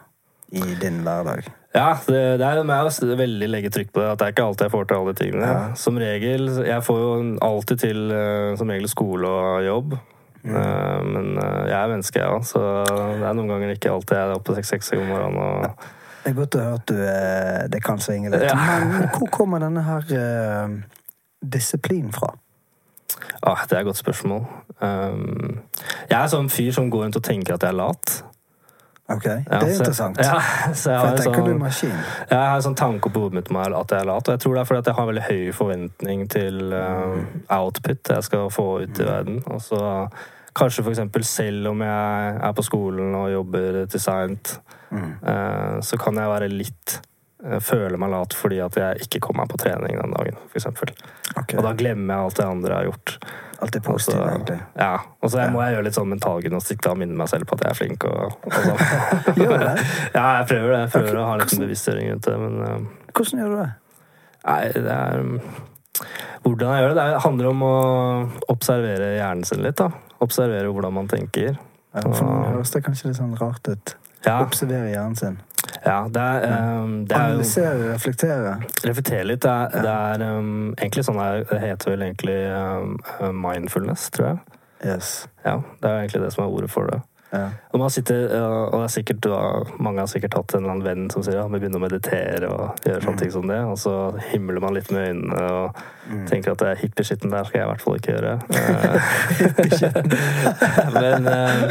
i 0.55 0.61
din 0.81 1.01
hverdag. 1.03 1.49
Ja, 1.75 1.99
det, 2.07 2.39
det 2.41 2.47
er 2.47 2.63
med 2.65 2.87
å 2.89 3.17
veldig 3.19 3.49
legge 3.51 3.71
trykk 3.71 3.91
på 3.93 4.01
det. 4.01 4.13
At 4.13 4.19
det 4.21 4.27
er 4.29 4.33
ikke 4.33 4.45
alltid 4.47 4.65
jeg 4.69 4.73
får 4.73 4.87
til 4.89 4.97
alle 4.97 5.13
de 5.13 5.19
tingene. 5.25 5.49
Ja. 5.51 5.75
Som 5.77 5.99
regel 6.01 6.47
Jeg 6.65 6.85
får 6.87 7.01
jo 7.03 7.11
alltid 7.45 7.83
til 7.83 8.15
eh, 8.15 8.55
som 8.57 8.71
regel 8.73 8.89
skole 8.89 9.29
og 9.29 9.67
jobb. 9.67 9.99
Mm. 10.47 10.55
Eh, 10.57 11.03
Men 11.05 11.29
eh, 11.43 11.61
jeg 11.69 11.77
er 11.77 11.93
menneske, 11.93 12.23
jeg 12.23 12.33
òg, 12.39 12.47
så 12.49 12.63
det 12.89 13.27
er 13.29 13.37
noen 13.37 13.53
ganger 13.53 13.75
ikke 13.75 13.93
alltid 13.93 14.17
jeg 14.17 14.25
er 14.31 14.35
oppe 14.39 14.57
seks-seks 14.57 14.93
om 14.97 15.05
morgenen. 15.11 15.39
Og... 15.45 15.87
Det 16.25 16.33
er 16.33 16.39
godt 16.41 16.57
å 16.57 16.65
høre 16.65 16.81
at 16.81 16.89
du 16.89 16.97
eh, 17.05 17.63
Det 17.75 17.83
kan 17.85 18.01
svinge 18.03 18.33
litt. 18.33 18.47
Ja. 18.49 18.57
Men 18.89 19.11
hvor 19.19 19.29
kommer 19.35 19.61
denne 19.63 19.85
her 19.85 20.09
eh, 20.23 20.79
disiplinen 21.45 22.15
fra? 22.17 22.33
Ah, 23.43 23.63
det 23.69 23.77
er 23.77 23.81
et 23.81 23.87
godt 23.87 23.97
spørsmål. 24.01 24.43
Um, 24.81 25.61
jeg 26.11 26.19
er 26.19 26.27
sånn 26.33 26.51
fyr 26.53 26.73
som 26.77 26.91
går 26.91 27.05
rundt 27.07 27.17
og 27.17 27.25
tenker 27.25 27.55
at 27.55 27.63
jeg 27.65 27.73
er 27.73 27.79
lat. 27.79 28.23
Ok, 29.09 29.25
det 29.25 29.47
er 29.49 29.61
så- 29.61 29.79
interessant. 29.81 30.19
Ja, 30.21 30.41
så 30.77 30.91
jeg 30.91 31.01
For 31.01 31.07
jeg 31.09 31.17
du 31.17 31.53
sånn, 31.53 31.59
maskin. 31.63 31.95
jeg 32.31 32.39
har 32.39 32.57
en 32.57 32.63
sånn 32.67 32.77
tanke 32.77 33.09
på 33.11 33.21
hodet 33.23 33.35
mitt 33.39 33.51
om 33.51 33.57
at 33.57 33.91
jeg 33.91 34.01
er 34.03 34.05
lat. 34.11 34.29
Og 34.29 34.35
jeg 34.35 34.41
tror 34.41 34.55
det 34.55 34.61
er 34.61 34.65
fordi 34.69 34.79
at 34.79 34.87
jeg 34.91 34.95
har 34.95 35.03
en 35.03 35.09
veldig 35.15 35.29
høy 35.31 35.53
forventning 35.57 36.27
til 36.29 36.75
uh, 36.75 37.25
output 37.57 38.11
jeg 38.13 38.23
skal 38.29 38.51
få 38.53 38.67
ut 38.83 39.01
i 39.01 39.05
verden. 39.09 39.41
Og 39.47 39.61
så 39.65 39.81
kanskje 40.59 40.85
eksempel 40.91 41.25
selv 41.25 41.69
om 41.73 41.81
jeg 41.81 42.37
er 42.43 42.53
på 42.53 42.63
skolen 42.67 43.15
og 43.15 43.31
jobber 43.33 43.87
til 43.87 44.01
seint, 44.01 44.59
Mm. 44.91 45.19
uh, 45.21 45.81
så 45.85 45.99
kan 46.01 46.15
jeg 46.17 46.29
være 46.29 46.49
litt 46.49 47.01
eh, 47.45 47.59
Føle 47.65 47.99
meg 48.01 48.11
lat 48.11 48.35
fordi 48.35 48.59
at 48.65 48.77
jeg 48.77 49.05
ikke 49.07 49.21
kom 49.29 49.37
meg 49.41 49.49
på 49.53 49.59
trening 49.61 49.99
den 50.01 50.15
dagen, 50.17 50.39
for 50.49 50.59
eksempel. 50.61 50.93
Og 51.37 51.63
da 51.65 51.73
glemmer 51.79 52.15
jeg 52.15 52.25
alt 52.25 52.37
det 52.41 52.47
andre 52.49 52.73
jeg 52.73 52.79
har 52.79 52.89
gjort. 52.91 53.15
Alt 53.59 53.75
er 53.75 53.83
positive, 53.83 54.23
altså, 54.23 54.35
egentlig. 54.37 54.59
Ja, 54.79 54.91
og 55.23 55.31
så 55.33 55.39
Ja. 55.43 55.49
må 55.51 55.63
jeg 55.65 55.75
gjøre 55.75 55.85
litt 55.89 55.97
sånn 55.99 56.11
mentalgymnastikk 56.13 56.83
da, 56.85 56.91
og 56.95 56.99
minne 56.99 57.17
meg 57.19 57.29
selv 57.29 57.47
på 57.51 57.57
at 57.59 57.65
jeg 57.65 57.71
er 57.71 57.79
flink. 57.79 58.05
Og, 58.05 58.37
og 58.47 58.53
sånn. 58.69 58.83
Gjør 59.39 59.55
du 59.57 59.65
det? 59.65 59.87
ja, 60.19 60.27
jeg 60.39 60.47
prøver 60.53 60.69
det. 60.73 60.81
Jeg 60.85 60.93
prøver 60.95 61.09
okay. 61.11 61.23
å 61.23 61.27
ha 61.27 61.37
litt 61.41 61.49
hvordan- 61.49 61.65
bevisstgjøring 61.67 62.11
rundt 62.13 62.29
det, 62.29 62.37
men 62.39 62.61
uh, 62.63 63.13
Hvordan 63.19 63.43
gjør 63.43 63.55
du 63.55 63.59
det? 63.63 63.71
nei, 64.49 64.61
det 64.73 64.93
er 64.95 65.19
um, 65.21 65.41
Hvordan 66.45 66.71
jeg 66.71 66.83
gjør 66.85 66.93
det, 66.95 67.03
det 67.03 67.23
handler 67.25 67.49
om 67.51 67.63
å 67.67 67.73
observere 68.55 69.09
hjernen 69.19 69.45
sin 69.45 69.63
litt, 69.65 69.77
da. 69.81 69.89
Observere 70.23 70.71
hvordan 70.71 70.95
man 70.95 71.09
tenker. 71.11 71.57
Ja, 71.95 72.03
For 72.05 72.23
noen 72.25 72.53
høres 72.55 72.71
det 72.75 72.85
kanskje 72.87 73.11
litt 73.11 73.19
sånn 73.19 73.35
rart 73.41 73.67
ut. 73.69 73.97
Ja, 74.25 74.39
Observere 74.45 74.93
hjernen 74.93 75.17
sin. 75.19 75.41
Ja 75.85 75.99
det 76.13 76.23
er, 76.23 76.47
um, 76.83 76.95
det 77.09 77.17
er 77.17 77.35
Analysere, 77.35 77.93
reflektere. 77.95 78.55
Reflektere 78.85 79.25
litt. 79.29 79.43
Det 79.43 79.51
er, 79.51 79.83
det 79.85 79.95
er 79.95 80.25
um, 80.39 80.73
egentlig 80.79 81.05
sånn 81.07 81.21
Det 81.51 81.61
heter 81.63 81.95
vel 81.95 82.07
egentlig 82.09 82.39
um, 82.53 82.97
mindfulness, 83.45 84.09
tror 84.15 84.33
jeg. 84.33 84.59
Yes. 84.87 85.13
Ja, 85.45 85.59
det 85.83 85.91
er 85.91 86.03
egentlig 86.05 86.23
det 86.23 86.33
som 86.35 86.45
er 86.45 86.55
ordet 86.55 86.71
for 86.71 86.91
det. 86.91 87.01
Ja. 87.29 87.51
Og, 87.73 87.81
man 87.83 87.91
sitter, 87.93 88.31
og 88.73 88.81
er 88.81 88.89
sikkert, 88.93 89.27
mange 89.77 90.01
har 90.01 90.09
sikkert 90.09 90.39
hatt 90.39 90.55
en 90.57 90.63
eller 90.63 90.73
annen 90.73 90.87
venn 90.87 91.11
som 91.13 91.21
sier 91.25 91.37
ja, 91.37 91.45
vi 91.51 91.59
begynner 91.61 91.77
å 91.81 91.85
meditere 91.85 92.49
og 92.49 92.87
gjøre 92.89 93.03
sånne 93.05 93.21
ting 93.21 93.33
som 93.35 93.51
det, 93.51 93.59
og 93.69 93.77
så 93.81 93.95
himler 94.31 94.63
man 94.65 94.77
litt 94.79 94.89
med 94.95 95.11
øynene 95.11 95.43
og 95.59 95.83
tenker 96.31 96.55
at 96.55 96.63
det 96.63 96.71
er 96.71 96.81
hippieskitten 96.81 97.35
der 97.35 97.45
skal 97.45 97.61
jeg 97.61 97.67
i 97.67 97.71
hvert 97.75 97.85
fall 97.85 97.99
ikke 98.01 98.15
gjøre. 98.17 98.35
Eh, 99.69 100.95
Men 100.99 101.27
eh, 101.29 101.69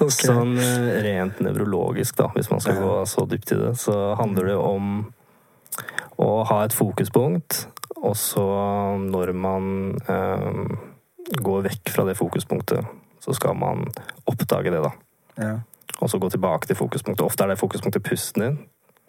Ok. 0.00 0.10
sånn 0.16 0.56
eh, 0.60 0.96
rent 1.04 1.40
nevrologisk, 1.44 2.16
da, 2.18 2.30
hvis 2.34 2.48
man 2.50 2.62
skal 2.64 2.80
gå 2.80 2.94
så 3.08 3.26
dypt 3.28 3.52
i 3.54 3.60
det, 3.60 3.74
så 3.80 4.14
handler 4.18 4.50
det 4.52 4.56
om 4.58 4.90
å 6.22 6.30
ha 6.48 6.60
et 6.64 6.74
fokuspunkt, 6.74 7.66
og 8.00 8.16
så 8.18 8.44
når 9.04 9.32
man 9.36 9.70
eh, 10.08 10.76
går 11.44 11.64
vekk 11.68 11.92
fra 11.94 12.06
det 12.08 12.16
fokuspunktet, 12.18 12.84
så 13.24 13.34
skal 13.36 13.56
man 13.56 13.86
oppdage 14.30 14.70
det, 14.74 14.82
da. 14.84 14.90
Ja. 15.40 15.54
Og 16.02 16.10
så 16.10 16.18
gå 16.20 16.28
tilbake 16.30 16.68
til 16.68 16.76
fokuspunktet. 16.76 17.24
Ofte 17.24 17.44
er 17.46 17.54
det 17.54 17.60
fokuspunktet 17.60 18.04
pusten 18.04 18.42
din. 18.44 18.58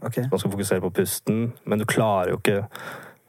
Okay. 0.06 0.26
Man 0.32 0.40
skal 0.40 0.52
fokusere 0.54 0.84
på 0.84 0.92
pusten, 0.96 1.42
men 1.66 1.82
du 1.82 1.86
klarer 1.90 2.34
jo 2.34 2.38
ikke 2.40 2.62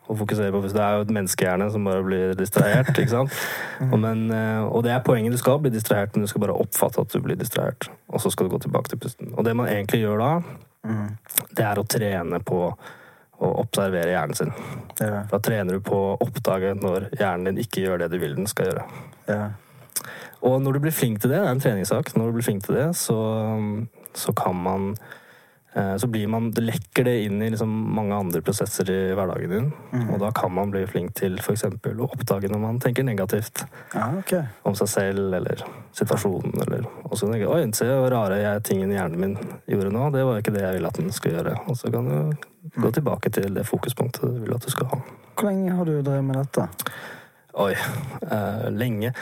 å 0.06 0.14
fokusere 0.18 0.52
på 0.54 0.60
pusten. 0.62 0.78
Det 0.78 0.84
er 0.84 0.98
jo 1.00 1.06
et 1.06 1.14
menneskehjerne 1.16 1.68
som 1.74 1.86
bare 1.88 2.04
blir 2.06 2.34
distrahert, 2.38 2.92
ikke 2.94 3.10
sant? 3.14 3.38
Og, 3.92 3.96
men, 4.02 4.26
eh, 4.34 4.62
og 4.66 4.84
det 4.86 4.92
er 4.94 5.02
poenget. 5.06 5.34
Du 5.34 5.40
skal 5.40 5.58
bli 5.62 5.72
distrahert, 5.74 6.14
men 6.14 6.26
du 6.26 6.30
skal 6.30 6.44
bare 6.44 6.54
oppfatte 6.54 7.02
at 7.02 7.10
du 7.14 7.18
blir 7.24 7.38
distrahert. 7.40 7.88
Og 8.12 8.22
så 8.22 8.30
skal 8.30 8.46
du 8.46 8.54
gå 8.54 8.62
tilbake 8.66 8.92
til 8.92 9.00
pusten. 9.02 9.32
Og 9.34 9.46
det 9.46 9.56
man 9.58 9.70
egentlig 9.72 10.04
gjør 10.04 10.22
da, 10.22 10.30
Mm. 10.86 11.16
det 11.50 11.64
er 11.66 11.78
å 11.80 11.82
trene 11.90 12.38
på 12.46 12.58
å 13.42 13.48
observere 13.58 14.12
hjernen 14.12 14.36
sin. 14.38 14.52
Ja. 15.00 15.24
Da 15.26 15.40
trener 15.42 15.74
du 15.74 15.80
på 15.82 15.96
å 15.98 16.12
oppdage 16.22 16.76
når 16.78 17.08
hjernen 17.18 17.48
din 17.50 17.64
ikke 17.64 17.82
gjør 17.82 18.04
det 18.04 18.10
du 18.12 18.20
vil 18.22 18.36
den 18.36 18.46
skal 18.46 18.70
gjøre. 18.70 18.84
Ja. 19.26 19.48
Og 20.46 20.62
når 20.62 20.76
du 20.76 20.84
blir 20.86 20.94
flink 20.94 21.20
til 21.22 21.32
det, 21.32 21.42
det 21.42 21.50
er 21.50 21.54
en 21.56 21.62
treningssak, 21.62 22.14
når 22.16 22.30
du 22.30 22.38
blir 22.38 22.46
flink 22.46 22.66
til 22.66 22.78
det, 22.78 22.88
så, 22.98 23.18
så 24.14 24.34
kan 24.36 24.58
man 24.62 24.92
eh, 25.74 25.96
så 25.98 26.06
blir 26.10 26.28
man, 26.30 26.50
det 26.54 26.62
lekker 26.62 27.08
det 27.08 27.14
inn 27.24 27.42
i 27.42 27.48
liksom 27.50 27.72
mange 27.96 28.14
andre 28.14 28.42
prosesser 28.46 28.90
i 28.92 28.98
hverdagen 29.18 29.52
din. 29.52 29.72
Og 30.04 30.20
da 30.22 30.30
kan 30.36 30.54
man 30.54 30.70
bli 30.74 30.84
flink 30.90 31.16
til 31.18 31.38
f.eks. 31.42 31.66
å 31.66 32.06
oppdage 32.06 32.50
når 32.52 32.62
man 32.62 32.78
tenker 32.82 33.06
negativt 33.06 33.64
Ja, 33.94 34.12
okay. 34.20 34.46
om 34.62 34.78
seg 34.78 34.92
selv 34.92 35.34
eller 35.40 35.66
situasjonen. 35.98 36.54
Eller 36.66 36.86
også 37.10 37.32
tenker 37.32 37.50
Oi, 37.50 37.66
se 37.76 37.90
hvor 37.90 38.10
rare 38.14 38.38
jeg, 38.44 38.64
tingene 38.70 39.00
hjernen 39.00 39.26
min 39.26 39.36
gjorde 39.66 39.92
nå. 39.98 40.08
Det 40.14 40.24
var 40.30 40.40
ikke 40.44 40.54
det 40.54 40.64
jeg 40.68 40.78
ville 40.78 40.94
at 40.94 41.02
den 41.02 41.12
skulle 41.16 41.40
gjøre. 41.40 41.58
Og 41.66 41.80
så 41.82 41.90
kan 41.94 42.12
du 42.12 42.48
gå 42.76 42.94
tilbake 42.94 43.34
til 43.34 43.54
det 43.56 43.66
fokuspunktet 43.66 44.30
du 44.30 44.42
vil 44.46 44.54
at 44.56 44.64
du 44.64 44.70
skal 44.72 44.94
ha. 44.94 45.02
Hvor 45.36 45.50
lenge 45.50 45.74
har 45.74 45.84
du 45.84 45.98
drevet 46.00 46.24
med 46.24 46.38
dette? 46.44 46.70
Oi, 47.56 47.72
eh, 47.72 48.66
lenge. 48.72 49.14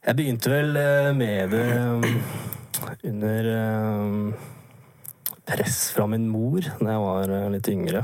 Jeg 0.00 0.16
begynte 0.16 0.48
vel 0.48 0.76
eh, 0.80 1.10
med 1.12 1.50
det 1.52 1.64
eh, 1.76 3.02
under 3.10 3.48
eh, 3.52 5.34
press 5.44 5.76
fra 5.92 6.06
min 6.08 6.24
mor 6.32 6.64
da 6.64 6.94
jeg 6.94 7.02
var 7.02 7.32
litt 7.52 7.68
yngre. 7.68 8.00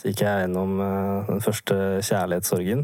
Så 0.00 0.08
gikk 0.08 0.22
jeg 0.24 0.44
gjennom 0.44 0.80
den 1.28 1.42
første 1.44 1.74
kjærlighetssorgen 2.02 2.82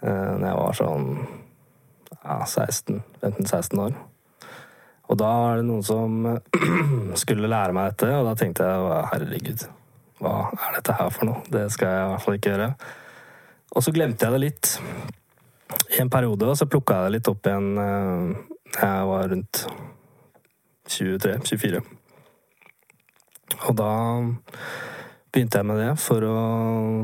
da 0.00 0.44
jeg 0.44 0.58
var 0.60 0.76
sånn 0.78 1.08
ja, 1.18 2.36
16, 2.46 3.00
15-16 3.18 3.82
år. 3.82 3.96
Og 5.10 5.18
da 5.18 5.30
var 5.42 5.58
det 5.58 5.66
noen 5.66 5.84
som 5.86 6.20
skulle 7.22 7.50
lære 7.50 7.74
meg 7.74 7.94
dette, 7.94 8.12
og 8.14 8.28
da 8.28 8.36
tenkte 8.38 8.68
jeg 8.68 9.08
herregud, 9.12 9.64
hva 10.22 10.34
er 10.52 10.78
dette 10.78 10.98
her 11.00 11.14
for 11.16 11.30
noe? 11.30 11.42
Det 11.50 11.64
skal 11.74 11.94
jeg 11.94 12.04
i 12.04 12.12
hvert 12.12 12.26
fall 12.26 12.38
ikke 12.38 12.54
gjøre. 12.54 12.70
Og 13.74 13.86
så 13.86 13.94
glemte 13.96 14.28
jeg 14.28 14.36
det 14.36 14.44
litt 14.44 14.74
i 15.96 16.00
en 16.02 16.10
periode, 16.12 16.48
og 16.48 16.56
så 16.58 16.68
plukka 16.70 16.96
jeg 16.96 17.08
det 17.08 17.16
litt 17.18 17.30
opp 17.30 17.48
igjen 17.48 17.68
eh, 17.82 18.32
da 18.78 18.90
jeg 18.92 19.08
var 19.10 19.30
rundt 19.32 19.62
23-24. 20.88 21.82
Og 23.68 23.76
da 23.76 23.92
begynte 25.32 25.60
jeg 25.60 25.68
med 25.68 25.80
det 25.82 25.92
for 26.00 26.24
å 26.24 26.36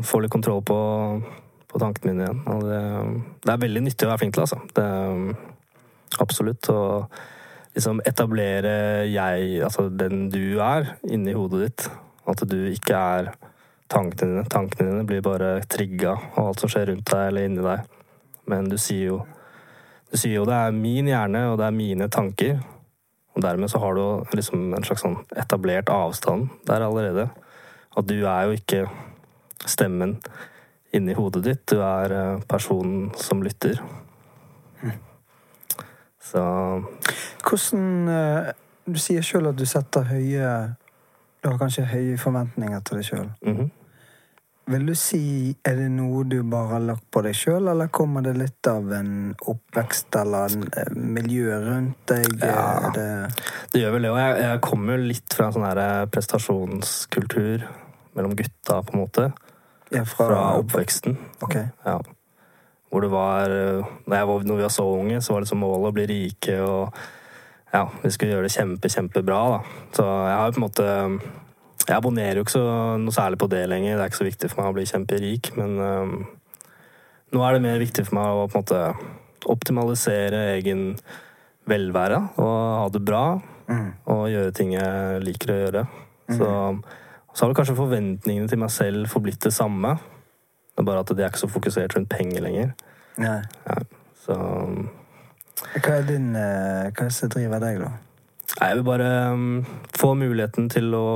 få 0.06 0.20
litt 0.22 0.32
kontroll 0.32 0.62
på, 0.66 0.78
på 1.70 1.80
tankene 1.82 2.12
mine 2.12 2.26
igjen. 2.26 2.42
Og 2.54 2.66
det, 2.68 2.82
det 3.44 3.54
er 3.54 3.64
veldig 3.64 3.84
nyttig 3.84 4.08
å 4.08 4.12
være 4.12 4.22
flink 4.22 4.36
til, 4.36 4.46
altså. 4.46 4.60
Det, 4.76 4.86
absolutt. 6.24 6.70
Og 6.72 7.74
liksom 7.76 8.00
etablere 8.06 8.76
jeg, 9.10 9.58
altså 9.66 9.88
den 9.90 10.28
du 10.32 10.60
er, 10.62 10.94
inni 11.08 11.36
hodet 11.36 11.66
ditt. 11.66 11.88
At 12.30 12.44
du 12.48 12.58
ikke 12.70 12.96
er 13.18 13.34
tankene 13.92 14.38
dine. 14.38 14.46
Tankene 14.52 14.92
dine 14.92 15.08
blir 15.08 15.24
bare 15.24 15.58
trigga 15.70 16.16
av 16.34 16.48
alt 16.48 16.64
som 16.64 16.72
skjer 16.72 16.92
rundt 16.92 17.10
deg 17.10 17.28
eller 17.28 17.50
inni 17.50 17.64
deg. 17.64 17.90
Men 18.50 18.68
du 18.70 18.78
sier 18.80 19.12
jo 19.12 19.22
du 20.14 20.18
sier 20.20 20.36
jo 20.36 20.44
det 20.46 20.54
er 20.54 20.74
min 20.76 21.08
hjerne, 21.10 21.40
og 21.50 21.58
det 21.58 21.66
er 21.66 21.74
mine 21.74 22.06
tanker. 22.12 22.60
Og 23.34 23.42
dermed 23.42 23.70
så 23.70 23.80
har 23.82 23.96
du 23.98 24.36
liksom 24.38 24.68
en 24.76 24.84
slags 24.86 25.02
sånn 25.02 25.16
etablert 25.34 25.90
avstand 25.90 26.52
der 26.68 26.84
allerede. 26.86 27.24
At 27.98 28.06
du 28.06 28.20
er 28.22 28.46
jo 28.46 28.54
ikke 28.54 28.84
stemmen 29.66 30.20
inni 30.94 31.16
hodet 31.18 31.42
ditt, 31.42 31.64
du 31.66 31.82
er 31.82 32.14
eh, 32.14 32.44
personen 32.46 33.08
som 33.18 33.42
lytter. 33.42 33.80
Så 36.24 36.40
Hvordan 37.44 38.08
eh, 38.08 38.52
Du 38.86 38.96
sier 39.00 39.24
sjøl 39.24 39.50
at 39.50 39.58
du 39.58 39.64
setter 39.68 40.06
høye 40.08 40.52
Du 41.42 41.50
har 41.50 41.58
kanskje 41.60 41.84
høye 41.90 42.16
forventninger 42.20 42.80
til 42.80 43.00
deg 43.00 43.08
sjøl. 43.08 43.26
mhm. 43.42 43.72
Vil 44.66 44.86
du 44.88 44.94
si 44.96 45.54
Er 45.66 45.76
det 45.76 45.90
noe 45.92 46.22
du 46.24 46.38
bare 46.48 46.70
har 46.70 46.84
lagt 46.86 47.04
på 47.12 47.20
deg 47.26 47.36
sjøl, 47.36 47.68
eller 47.68 47.90
kommer 47.92 48.24
det 48.24 48.32
litt 48.38 48.68
av 48.70 48.88
en 48.96 49.34
oppvekst 49.52 50.16
eller 50.16 50.54
en, 50.56 50.64
eh, 50.72 50.92
miljø 50.96 51.58
rundt 51.66 51.98
deg? 52.08 52.38
Ja. 52.40 52.90
Det 52.94 53.08
Det 53.72 53.82
gjør 53.82 53.92
vel 53.98 54.02
det. 54.02 54.10
Og 54.14 54.18
jeg, 54.22 54.38
jeg 54.42 54.60
kommer 54.64 54.96
jo 54.96 55.08
litt 55.10 55.34
fra 55.36 55.46
en 55.50 55.56
sånn 55.58 55.66
her 55.68 56.06
prestasjonskultur 56.06 57.66
mellom 58.14 58.36
gutta, 58.38 58.80
på 58.82 58.94
en 58.94 59.00
måte. 59.04 59.32
ja, 59.90 60.04
fra, 60.04 60.26
Fra 60.28 60.42
oppveksten. 60.62 61.18
Ok. 61.42 61.56
Ja. 61.84 61.98
Hvor 62.90 63.02
det 63.02 63.10
var 63.10 63.50
eh, 63.50 63.84
Når, 64.06 64.16
jeg 64.16 64.26
var, 64.28 64.42
når 64.48 64.56
vi 64.56 64.62
var 64.62 64.74
så 64.80 64.84
unge, 65.00 65.20
så 65.20 65.32
var 65.32 65.40
det 65.40 65.48
liksom 65.48 65.58
målet 65.66 65.90
å 65.90 65.94
bli 65.98 66.06
rike 66.06 66.58
og 66.62 66.94
Ja, 67.74 67.88
vi 68.04 68.10
skulle 68.14 68.36
gjøre 68.36 68.46
det 68.46 68.54
kjempe, 68.54 68.88
kjempebra, 68.88 69.38
da. 69.50 69.88
Så 69.96 70.04
jeg 70.06 70.36
har 70.38 70.46
jo 70.46 70.52
på 70.54 70.60
en 70.60 70.68
måte 70.68 70.84
Jeg 71.84 71.96
abonnerer 71.98 72.38
jo 72.38 72.46
ikke 72.46 72.56
så 72.56 72.64
noe 73.00 73.12
særlig 73.12 73.38
på 73.42 73.50
det 73.52 73.66
lenger. 73.68 73.98
Det 73.98 74.04
er 74.04 74.12
ikke 74.12 74.22
så 74.22 74.28
viktig 74.30 74.50
for 74.50 74.62
meg 74.62 74.70
å 74.70 74.76
bli 74.78 74.86
kjemperik, 74.88 75.50
men 75.58 75.76
um, 75.80 76.14
nå 77.34 77.44
er 77.44 77.56
det 77.56 77.64
mer 77.66 77.82
viktig 77.82 78.06
for 78.08 78.18
meg 78.18 78.30
å 78.30 78.46
på 78.48 78.56
en 78.56 78.64
måte 78.64 78.80
optimalisere 79.52 80.40
egen 80.54 80.94
velvære 81.68 82.20
og 82.40 82.54
ha 82.80 82.86
det 82.92 83.02
bra. 83.04 83.24
Mm. 83.68 83.90
Og 84.12 84.24
gjøre 84.32 84.54
ting 84.56 84.72
jeg 84.76 85.20
liker 85.24 85.52
å 85.52 85.58
gjøre. 85.60 85.84
Så, 86.32 86.48
så 87.32 87.44
har 87.44 87.50
vel 87.50 87.58
kanskje 87.58 87.76
forventningene 87.76 88.48
til 88.48 88.60
meg 88.60 88.72
selv 88.72 89.12
forblitt 89.12 89.42
det 89.44 89.52
samme. 89.56 89.96
Det 90.72 90.82
er 90.82 90.88
bare 90.88 91.04
at 91.04 91.12
de 91.12 91.20
er 91.20 91.28
ikke 91.28 91.44
så 91.44 91.52
fokusert 91.52 91.96
rundt 91.96 92.12
penger 92.12 92.44
lenger. 92.44 92.72
Nei. 93.20 93.38
Så 94.24 94.34
Hva 94.34 95.92
er 96.00 96.06
din 96.08 96.32
eh, 96.34 96.88
Hva 96.88 97.04
er 97.04 97.12
det 97.12 97.14
som 97.14 97.30
driver 97.30 97.60
deg, 97.62 97.84
da? 97.84 97.92
Jeg 98.54 98.78
vil 98.78 98.86
bare 98.86 99.10
um, 99.34 99.60
få 99.96 100.14
muligheten 100.18 100.66
til 100.72 100.94
å 100.96 101.06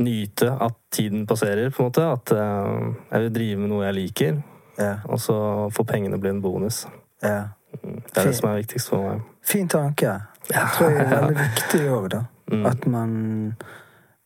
nyte 0.00 0.50
at 0.60 0.76
tiden 0.92 1.26
passerer, 1.28 1.70
på 1.70 1.82
en 1.84 1.88
måte. 1.90 2.04
At 2.16 2.32
uh, 2.32 2.90
jeg 3.12 3.26
vil 3.26 3.34
drive 3.34 3.60
med 3.62 3.72
noe 3.74 3.84
jeg 3.88 3.98
liker, 4.00 4.42
Ja. 4.80 4.94
og 5.04 5.20
så 5.20 5.34
får 5.76 5.84
pengene 5.92 6.18
bli 6.20 6.30
en 6.34 6.42
bonus. 6.42 6.86
ja. 7.22 7.48
Det 7.70 8.18
er 8.18 8.26
det 8.26 8.34
som 8.34 8.48
er 8.50 8.56
viktigst 8.58 8.88
for 8.90 9.04
meg. 9.06 9.20
Fin 9.46 9.68
tanke. 9.70 10.16
Jeg 10.50 10.70
tror 10.74 10.88
det 10.90 11.04
er 11.04 11.10
veldig 11.12 11.36
viktig 11.46 11.82
òg, 11.94 12.08
da. 12.10 12.24
Mm. 12.50 12.64
At 12.66 12.86
man 12.90 13.12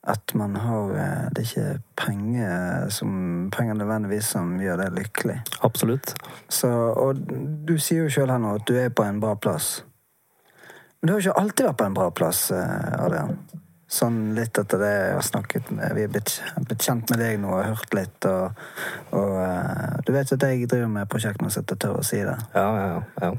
at 0.06 0.34
man 0.36 0.56
har 0.56 0.90
eh, 1.00 1.28
Det 1.32 1.42
er 1.42 1.48
ikke 1.48 1.82
penger 1.96 2.88
som 2.92 3.50
penger 3.52 3.74
nødvendigvis 3.74 4.30
som 4.34 4.54
gjør 4.60 4.80
deg 4.82 4.96
lykkelig. 4.98 5.36
Absolutt. 5.64 6.14
Så, 6.48 6.68
og 6.72 7.20
du 7.68 7.74
sier 7.78 8.04
jo 8.04 8.12
sjøl 8.12 8.32
her 8.32 8.40
nå 8.40 8.54
at 8.58 8.66
du 8.68 8.74
er 8.80 8.88
på 8.92 9.04
en 9.04 9.20
bra 9.20 9.34
plass. 9.36 9.84
Men 11.00 11.08
du 11.08 11.12
har 11.14 11.20
jo 11.20 11.28
ikke 11.30 11.40
alltid 11.40 11.66
vært 11.68 11.78
på 11.80 11.86
en 11.88 11.96
bra 12.00 12.10
plass, 12.16 12.42
eh, 12.52 12.92
Adrian. 13.04 13.36
Sånn 13.90 14.34
litt 14.34 14.56
etter 14.58 14.80
det 14.80 14.90
jeg 14.90 15.10
har 15.14 15.24
snakket 15.26 15.66
med 15.76 15.92
Vi 15.94 16.02
er 16.06 16.08
blitt, 16.10 16.30
blitt 16.66 16.82
kjent 16.82 17.10
med 17.12 17.20
deg 17.20 17.36
nå 17.42 17.50
og 17.52 17.64
hørt 17.68 17.92
litt. 17.94 18.24
Og, 18.26 18.62
og 19.12 19.34
uh, 19.38 19.98
du 20.06 20.12
vet 20.14 20.32
at 20.32 20.46
jeg 20.48 20.68
driver 20.70 20.88
med 20.88 21.08
prosjekt 21.12 21.42
nå, 21.44 21.50
så 21.52 21.60
jeg 21.62 21.78
tør 21.78 22.00
å 22.00 22.06
si 22.06 22.22
det. 22.24 22.38
Ja, 22.56 22.64
ja, 22.80 23.02
ja. 23.22 23.32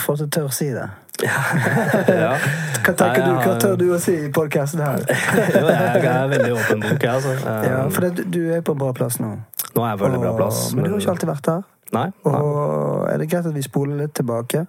For 0.00 0.16
at 0.16 0.24
du 0.24 0.32
tør 0.32 0.48
å 0.48 0.52
si 0.56 0.70
det. 0.72 0.88
ja. 1.22 2.32
Hva 2.82 2.92
tenker 2.98 3.22
du, 3.22 3.32
hva 3.44 3.54
tør 3.62 3.76
du 3.78 3.84
å 3.94 3.98
si 4.02 4.14
i 4.24 4.30
podkasten 4.34 4.80
her? 4.82 5.04
Jo, 5.54 5.66
jeg 5.68 6.08
er 6.10 6.30
veldig 6.32 6.52
åpen 6.56 6.80
bok, 6.82 6.96
jeg, 7.04 7.12
altså. 7.12 7.34
Um, 7.46 7.66
Ja, 7.70 7.82
for 7.94 8.06
det, 8.08 8.24
du 8.34 8.40
er 8.56 8.64
på 8.66 8.74
en 8.74 8.80
bra 8.80 8.88
plass 8.96 9.20
nå. 9.22 9.28
Nå 9.76 9.84
er 9.86 9.92
jeg 9.92 10.00
veldig 10.02 10.20
bra 10.24 10.32
plass. 10.40 10.64
Og- 10.66 10.74
Men 10.80 10.88
du 10.88 10.94
har 10.96 11.04
ikke 11.04 11.14
alltid 11.14 11.30
vært 11.30 11.46
der. 11.50 11.62
Nei, 11.92 12.06
nei, 12.24 12.40
Og 12.40 13.06
er 13.12 13.20
det 13.22 13.28
greit 13.30 13.46
at 13.46 13.54
vi 13.54 13.62
spoler 13.62 14.00
litt 14.02 14.14
tilbake? 14.18 14.64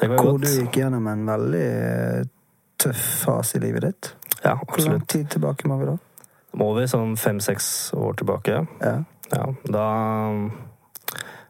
det 0.00 0.08
går 0.10 0.18
Hvor 0.26 0.38
du 0.42 0.48
gikk 0.50 0.76
gjennom 0.82 1.06
en 1.08 1.24
veldig 1.28 1.64
eh, 1.70 2.24
tøff 2.84 3.02
fase 3.24 3.58
i 3.58 3.64
livet 3.64 3.88
ditt. 3.88 4.12
Ja, 4.44 4.58
Hvor 4.60 4.84
lang 4.84 5.06
tid 5.08 5.30
tilbake 5.32 5.68
må 5.70 5.80
vi 5.80 5.88
da? 5.88 5.96
Må 6.54 6.70
vi 6.76 6.86
sånn 6.90 7.16
fem-seks 7.18 7.66
år 7.98 8.14
tilbake. 8.20 8.60
Ja. 8.84 8.94
Ja, 9.32 9.46
da 9.64 9.86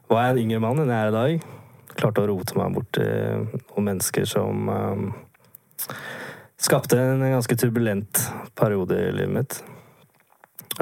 var 0.09 0.23
jeg 0.23 0.35
en 0.35 0.41
yngre 0.45 0.61
mann 0.63 0.81
enn 0.81 0.93
jeg 0.93 1.07
er 1.07 1.11
i 1.11 1.15
dag. 1.15 1.47
Klarte 1.95 2.23
å 2.23 2.29
rote 2.31 2.57
meg 2.59 2.75
bort 2.77 2.91
til 2.97 3.49
noen 3.51 3.89
mennesker 3.91 4.27
som 4.29 4.71
um, 4.71 5.05
skapte 6.61 6.99
en 7.01 7.25
ganske 7.27 7.59
turbulent 7.59 8.23
periode 8.59 8.99
i 8.99 9.13
livet 9.15 9.35
mitt. 9.35 9.59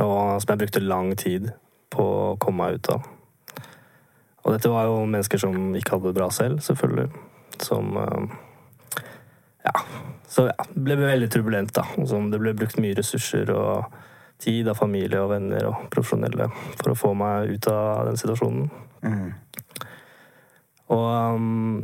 Og 0.00 0.40
som 0.42 0.52
jeg 0.52 0.62
brukte 0.62 0.84
lang 0.84 1.12
tid 1.20 1.50
på 1.92 2.04
å 2.04 2.36
komme 2.40 2.64
meg 2.64 2.80
ut 2.80 2.92
av. 2.94 3.10
Og 4.42 4.54
dette 4.56 4.70
var 4.72 4.88
jo 4.88 5.02
mennesker 5.06 5.40
som 5.40 5.74
ikke 5.78 5.96
hadde 5.96 6.10
det 6.10 6.18
bra 6.18 6.28
selv, 6.34 6.62
selvfølgelig. 6.64 7.10
Som 7.62 7.96
um, 7.96 8.32
Ja. 9.62 9.76
Så 10.33 10.47
ja, 10.49 10.57
det 10.73 10.83
ble 10.87 10.97
veldig 10.97 11.29
turbulent, 11.33 11.75
da. 11.77 11.85
Og 12.01 12.33
det 12.33 12.40
ble 12.40 12.55
brukt 12.57 12.81
mye 12.81 12.97
ressurser 12.97 13.53
og 13.53 13.99
tid 14.42 14.68
av 14.71 14.79
familie 14.79 15.21
og 15.23 15.31
venner 15.35 15.68
og 15.68 15.88
profesjonelle 15.92 16.49
for 16.79 16.92
å 16.92 16.99
få 16.99 17.12
meg 17.18 17.53
ut 17.53 17.68
av 17.71 18.09
den 18.09 18.18
situasjonen. 18.18 18.71
Mm. 19.05 19.29
Og 20.92 21.09
um, 21.37 21.83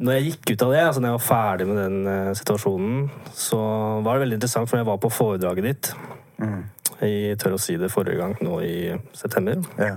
når 0.00 0.16
jeg 0.16 0.30
gikk 0.30 0.54
ut 0.54 0.64
av 0.66 0.72
det, 0.74 0.82
altså 0.88 1.02
når 1.02 1.12
jeg 1.12 1.18
var 1.18 1.26
ferdig 1.28 1.68
med 1.68 1.80
den 1.80 1.98
uh, 2.08 2.34
situasjonen, 2.36 3.06
så 3.36 3.60
var 4.04 4.16
det 4.16 4.26
veldig 4.26 4.40
interessant, 4.40 4.70
for 4.70 4.80
jeg 4.80 4.88
var 4.88 5.02
på 5.02 5.12
foredraget 5.12 5.70
ditt 5.70 5.96
Mm. 6.36 6.66
Jeg 7.00 7.38
Tør 7.40 7.56
å 7.56 7.60
si 7.60 7.78
det 7.80 7.88
forrige 7.92 8.20
gang, 8.20 8.34
nå 8.44 8.58
i 8.64 8.76
september. 9.16 9.62
Ja. 9.80 9.96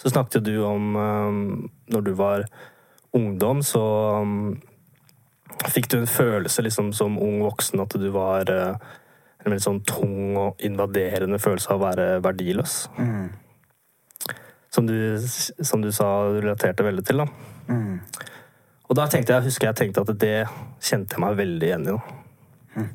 Så 0.00 0.12
snakket 0.12 0.40
jo 0.40 0.44
du 0.44 0.56
om 0.68 0.96
um, 0.96 1.38
når 1.92 2.04
du 2.04 2.12
var 2.18 2.44
ungdom, 3.16 3.62
så 3.64 3.80
um, 4.20 4.56
fikk 5.70 5.90
du 5.92 5.98
en 6.00 6.10
følelse 6.10 6.64
liksom 6.64 6.92
som 6.96 7.18
ung 7.20 7.42
voksen 7.44 7.82
at 7.84 7.96
du 8.00 8.08
var 8.14 8.50
uh, 8.50 8.76
en 9.44 9.52
veldig 9.52 9.64
sånn 9.64 9.82
tung 9.86 10.36
og 10.40 10.62
invaderende 10.64 11.40
følelse 11.42 11.72
av 11.72 11.80
å 11.80 11.84
være 11.84 12.06
verdiløs. 12.24 12.76
Mm. 12.98 13.26
Som 14.74 14.88
du, 14.88 14.96
som 15.22 15.84
du 15.84 15.90
sa 15.94 16.08
du 16.32 16.40
relaterte 16.40 16.86
veldig 16.86 17.04
til. 17.06 17.22
da. 17.22 17.28
Mm. 17.68 18.00
Og 18.88 18.98
da 18.98 19.06
tenkte 19.10 19.36
jeg, 19.36 19.48
husker 19.48 19.70
jeg 19.70 19.78
tenkte 19.80 20.04
at 20.04 20.12
det 20.20 20.36
kjente 20.82 21.16
jeg 21.16 21.24
meg 21.24 21.38
veldig 21.38 21.68
igjen 21.68 21.90
i. 21.92 21.96
Mm. 22.74 22.90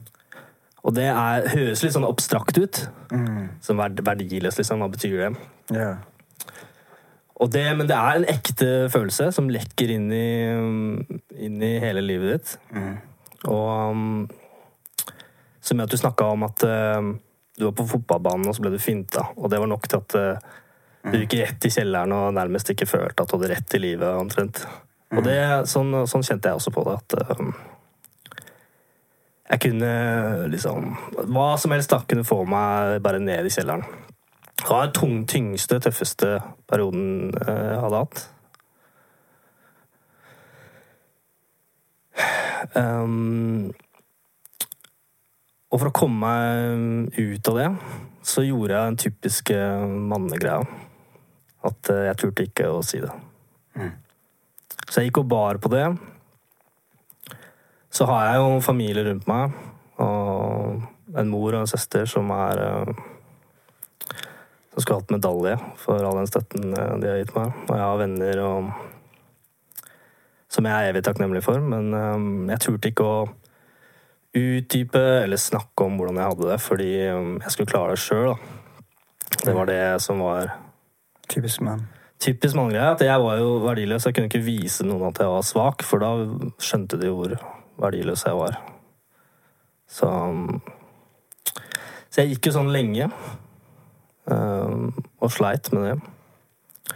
Og 0.89 0.95
det 0.95 1.07
er, 1.11 1.47
høres 1.53 1.83
litt 1.83 1.95
sånn 1.95 2.07
abstrakt 2.07 2.57
ut. 2.59 2.81
Som 3.65 3.81
verdiløs, 3.81 4.59
liksom. 4.59 4.83
Hva 4.83 4.89
betyr 4.91 5.17
det? 5.21 5.31
Ja. 5.75 5.89
Og 7.39 7.51
det, 7.53 7.63
men 7.79 7.87
det 7.87 7.95
er 7.95 8.19
en 8.19 8.27
ekte 8.27 8.67
følelse 8.91 9.29
som 9.35 9.47
lekker 9.51 9.93
inn 9.93 10.09
i, 10.11 10.27
inn 11.39 11.63
i 11.63 11.71
hele 11.79 12.03
livet 12.03 12.33
ditt. 12.33 12.55
Og 13.47 13.95
um, 13.95 14.27
som 15.63 15.79
at 15.83 15.91
du 15.91 15.97
snakka 15.99 16.27
om 16.33 16.43
at 16.47 16.65
uh, 16.67 17.13
du 17.59 17.65
var 17.69 17.75
på 17.77 17.87
fotballbanen, 17.93 18.49
og 18.49 18.57
så 18.57 18.65
ble 18.65 18.73
du 18.75 18.81
finta. 18.83 19.29
Og 19.37 19.51
det 19.51 19.61
var 19.61 19.71
nok 19.71 19.87
til 19.87 20.01
at 20.01 20.17
uh, 20.19 20.51
du 21.07 21.15
gikk 21.21 21.37
rett 21.39 21.69
i 21.69 21.71
kjelleren 21.71 22.11
og 22.15 22.35
nærmest 22.35 22.73
ikke 22.73 22.89
følte 22.89 23.23
at 23.23 23.31
du 23.31 23.37
hadde 23.37 23.53
rett 23.53 23.75
i 23.77 23.83
livet, 23.85 24.19
omtrent. 24.19 24.65
Og 25.15 25.23
det, 25.25 25.39
sånn, 25.71 25.95
sånn 26.11 26.25
kjente 26.25 26.51
jeg 26.51 26.59
også 26.59 26.73
på 26.75 26.83
det, 26.85 26.97
at 26.99 27.39
um, 27.39 27.53
jeg 29.49 29.63
kunne 29.63 29.93
liksom 30.51 30.91
Hva 31.33 31.47
som 31.57 31.73
helst 31.73 31.89
da 31.89 32.03
kunne 32.05 32.27
få 32.27 32.43
meg 32.45 32.99
bare 33.01 33.21
ned 33.23 33.47
i 33.47 33.53
kjelleren. 33.53 33.87
Det 34.59 34.67
var 34.67 34.91
den 34.91 35.23
tyngste, 35.27 35.79
tøffeste 35.79 36.41
perioden 36.67 37.31
eh, 37.47 37.65
jeg 37.71 37.79
hadde 37.79 38.01
hatt. 38.03 38.25
Um, 42.75 43.71
og 45.71 45.79
for 45.79 45.89
å 45.89 45.95
komme 45.95 46.27
meg 46.27 47.15
ut 47.15 47.49
av 47.49 47.59
det, 47.59 47.69
så 48.25 48.43
gjorde 48.43 48.75
jeg 48.75 48.89
den 48.89 48.99
typiske 49.05 49.59
mannegreia. 50.11 50.65
At 51.65 51.91
eh, 51.93 52.05
jeg 52.09 52.19
turte 52.19 52.47
ikke 52.49 52.67
å 52.73 52.81
si 52.85 52.99
det. 53.03 53.13
Så 54.89 54.99
jeg 54.99 55.09
gikk 55.09 55.21
og 55.23 55.31
bar 55.31 55.61
på 55.61 55.71
det. 55.71 55.85
Så 57.93 58.05
har 58.09 58.27
jeg 58.27 58.41
jo 58.41 58.59
familie 58.65 59.05
rundt 59.07 59.27
meg, 59.29 59.55
og 60.03 61.15
en 61.17 61.31
mor 61.31 61.55
og 61.55 61.63
en 61.63 61.71
søster 61.71 62.05
som 62.09 62.29
er 62.35 62.59
Som 64.79 64.85
skulle 64.85 65.01
hatt 65.01 65.11
medalje 65.11 65.57
for 65.75 65.99
all 66.07 66.15
den 66.21 66.29
støtten 66.29 66.69
eh, 66.71 66.91
de 67.01 67.09
har 67.11 67.17
gitt 67.19 67.33
meg. 67.35 67.51
Og 67.67 67.73
jeg 67.75 67.83
har 67.83 67.97
venner 67.99 68.39
og 68.45 68.69
som 70.49 70.65
jeg 70.65 70.71
er 70.71 70.93
evig 70.93 71.01
takknemlig 71.03 71.41
for, 71.43 71.59
men 71.59 71.89
eh, 71.93 72.21
jeg 72.53 72.61
turte 72.63 72.89
ikke 72.93 73.03
å 73.03 73.17
utdype 74.39 75.01
eller 75.25 75.41
snakke 75.41 75.83
om 75.83 75.97
hvordan 75.99 76.21
jeg 76.21 76.31
hadde 76.31 76.47
det, 76.53 76.57
fordi 76.63 76.87
eh, 77.09 77.27
jeg 77.43 77.51
skulle 77.57 77.73
klare 77.73 77.97
det 77.97 78.03
sjøl. 78.05 78.31
Det 79.43 79.57
var 79.57 79.67
det 79.67 79.81
som 80.05 80.23
var 80.23 80.53
Typisk 81.29 81.59
mann. 81.67 81.83
typisk 82.23 82.55
manngreie. 82.55 82.95
At 82.95 83.03
jeg 83.05 83.21
var 83.21 83.35
jo 83.37 83.59
verdiløs. 83.61 84.07
Jeg 84.07 84.15
kunne 84.15 84.31
ikke 84.31 84.41
vise 84.47 84.87
noen 84.87 85.11
at 85.11 85.19
jeg 85.21 85.29
var 85.29 85.43
svak, 85.45 85.83
for 85.85 86.01
da 86.01 86.15
skjønte 86.57 86.97
de 87.03 87.11
hvor 87.13 87.35
verdiløs 87.83 88.23
jeg 88.25 88.39
var. 88.39 88.57
Så 89.91 90.07
Så 92.09 92.23
jeg 92.23 92.31
gikk 92.33 92.47
jo 92.49 92.55
sånn 92.55 92.71
lenge. 92.73 93.11
Eh, 94.31 95.03
og 95.19 95.31
sleit 95.33 95.71
med 95.73 95.85
det. 95.85 96.95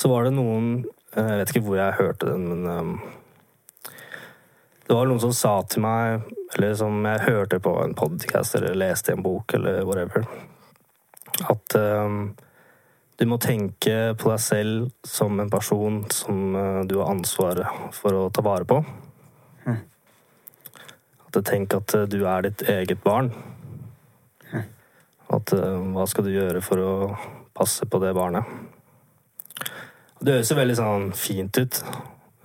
Så 0.00 0.08
var 0.08 0.24
det 0.24 0.32
noen 0.32 0.84
eh, 1.14 1.26
Jeg 1.26 1.38
vet 1.40 1.52
ikke 1.52 1.64
hvor 1.66 1.80
jeg 1.80 1.98
hørte 1.98 2.30
den, 2.30 2.46
men 2.48 2.66
eh, 2.66 3.96
Det 4.86 4.96
var 4.96 5.08
noen 5.08 5.22
som 5.22 5.34
sa 5.36 5.54
til 5.68 5.84
meg, 5.84 6.24
eller 6.56 6.74
som 6.78 7.04
jeg 7.06 7.26
hørte 7.28 7.60
på 7.62 7.76
en 7.84 7.96
podcast 7.98 8.56
eller 8.58 8.78
leste 8.78 9.12
i 9.12 9.16
en 9.18 9.24
bok 9.24 9.54
eller 9.54 9.84
whatever, 9.86 10.24
at 11.46 11.76
du 13.20 13.22
må 13.30 13.38
tenke 13.38 14.16
på 14.18 14.32
deg 14.32 14.40
selv 14.42 14.88
som 15.06 15.38
en 15.38 15.52
person 15.52 16.00
som 16.10 16.58
du 16.90 16.96
har 16.98 17.12
ansvaret 17.12 17.94
for 17.94 18.18
å 18.18 18.24
ta 18.34 18.42
vare 18.42 18.66
på. 18.66 18.80
At 21.30 21.38
du 21.38 21.40
tenker 21.46 21.84
at 21.84 21.94
du 22.10 22.18
er 22.26 22.48
ditt 22.48 22.66
eget 22.66 23.06
barn. 23.06 23.30
At 25.30 25.52
eh, 25.54 25.80
hva 25.94 26.06
skal 26.10 26.26
du 26.26 26.34
gjøre 26.34 26.62
for 26.64 26.82
å 26.82 26.94
passe 27.56 27.86
på 27.86 28.00
det 28.02 28.14
barnet? 28.16 28.46
Det 30.20 30.36
høres 30.36 30.50
jo 30.52 30.58
veldig 30.58 30.76
sånn 30.76 31.10
fint 31.16 31.60
ut. 31.60 31.82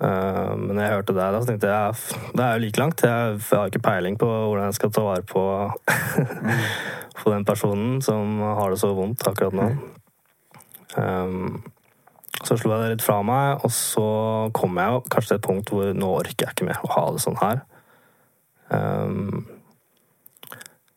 Eh, 0.03 0.51
Men 0.59 0.79
jeg 0.79 0.93
hørte 0.93 1.15
det, 1.15 1.27
da 1.33 1.41
så 1.41 1.49
tenkte 1.49 1.71
jeg 1.71 2.33
det 2.35 2.45
er 2.45 2.57
jo 2.57 2.63
like 2.65 2.81
langt. 2.81 3.05
Jeg 3.05 3.39
har 3.49 3.71
ikke 3.71 3.83
peiling 3.85 4.19
på 4.21 4.29
hvordan 4.29 4.69
jeg 4.69 4.79
skal 4.79 4.93
ta 4.95 5.05
vare 5.05 5.25
på, 5.27 5.45
på 7.21 7.33
den 7.33 7.47
personen 7.47 8.01
som 8.05 8.39
har 8.45 8.71
det 8.71 8.81
så 8.83 8.91
vondt 8.95 9.25
akkurat 9.31 9.55
nå. 9.55 9.69
Um, 10.95 11.63
så 12.45 12.57
slo 12.59 12.75
jeg 12.75 12.83
det 12.83 12.91
litt 12.93 13.03
fra 13.03 13.21
meg, 13.25 13.63
og 13.65 13.71
så 13.73 14.05
kom 14.55 14.77
jeg 14.77 14.91
jo 14.91 15.01
kanskje 15.11 15.31
til 15.31 15.39
et 15.39 15.47
punkt 15.47 15.71
hvor 15.73 15.91
nå 15.97 16.11
orker 16.19 16.45
jeg 16.45 16.53
ikke 16.53 16.67
mer 16.67 16.83
å 16.85 16.91
ha 16.93 17.05
det 17.15 17.23
sånn 17.23 17.39
her. 17.41 17.63
Um, 18.69 19.45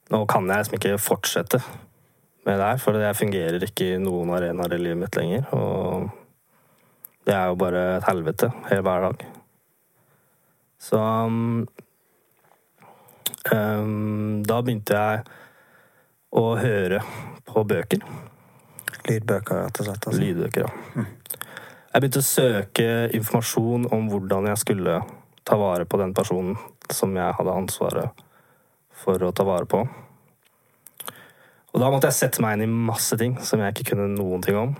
nå 0.09 0.23
kan 0.31 0.49
jeg 0.49 0.62
liksom 0.62 0.79
ikke 0.79 1.01
fortsette 1.03 1.61
med 2.47 2.57
det 2.57 2.64
her, 2.64 2.79
for 2.81 2.97
jeg 2.97 3.16
fungerer 3.16 3.64
ikke 3.66 3.90
i 3.92 3.99
noen 4.01 4.31
arenaer 4.33 4.77
i 4.77 4.81
livet 4.81 5.03
mitt 5.03 5.18
lenger. 5.18 5.51
Og 5.53 6.09
det 7.29 7.35
er 7.37 7.51
jo 7.51 7.59
bare 7.61 7.83
et 7.99 8.07
helvete 8.09 8.49
hele 8.71 8.85
hver 8.87 9.05
dag. 9.05 9.27
Så 10.81 11.01
um, 11.01 11.66
um, 13.53 14.40
da 14.49 14.61
begynte 14.64 14.97
jeg 14.97 15.27
å 16.38 16.44
høre 16.57 17.03
på 17.49 17.64
bøker. 17.68 18.05
Lydbøker, 19.09 19.64
rett 19.64 19.81
og 19.83 19.88
slett. 19.88 20.09
Altså. 20.09 20.21
Lydbøker, 20.23 20.68
ja. 20.68 21.05
Jeg 21.88 22.01
begynte 22.05 22.23
å 22.23 22.29
søke 22.29 22.88
informasjon 23.16 23.88
om 23.92 24.09
hvordan 24.12 24.49
jeg 24.51 24.62
skulle 24.64 24.99
ta 25.49 25.57
vare 25.61 25.85
på 25.88 26.01
den 26.01 26.12
personen 26.16 26.57
som 26.92 27.14
jeg 27.16 27.37
hadde 27.37 27.61
ansvaret 27.61 28.25
for 28.98 29.22
å 29.24 29.32
ta 29.34 29.46
vare 29.46 29.68
på. 29.68 29.82
Og 31.68 31.82
da 31.82 31.90
måtte 31.92 32.08
jeg 32.11 32.18
sette 32.18 32.42
meg 32.42 32.56
inn 32.56 32.66
i 32.66 32.87
masse 32.88 33.16
ting 33.20 33.37
som 33.44 33.61
jeg 33.62 33.74
ikke 33.74 33.92
kunne 33.92 34.08
noen 34.14 34.44
ting 34.44 34.56
om. 34.58 34.72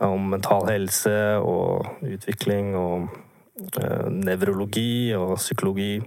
Om 0.00 0.30
mental 0.32 0.70
helse 0.70 1.16
og 1.44 2.06
utvikling 2.06 2.72
og 2.78 3.10
eh, 3.82 4.06
nevrologi 4.14 5.12
og 5.18 5.34
psykologi. 5.36 5.98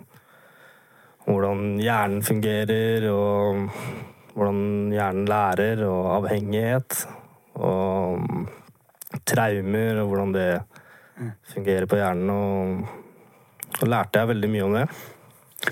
Hvordan 1.28 1.78
hjernen 1.84 2.26
fungerer 2.26 3.06
og 3.12 3.70
hvordan 4.34 4.92
hjernen 4.94 5.30
lærer, 5.30 5.84
og 5.88 6.10
avhengighet. 6.18 7.04
Og 7.62 9.22
traumer, 9.30 10.02
og 10.02 10.10
hvordan 10.10 10.34
det 10.34 10.50
fungerer 11.54 11.86
på 11.90 12.00
hjernen. 12.02 12.32
Og, 12.34 12.88
og 13.82 13.92
lærte 13.94 14.24
jeg 14.24 14.34
veldig 14.34 14.54
mye 14.56 14.70
om 14.70 14.80
det. 14.80 14.88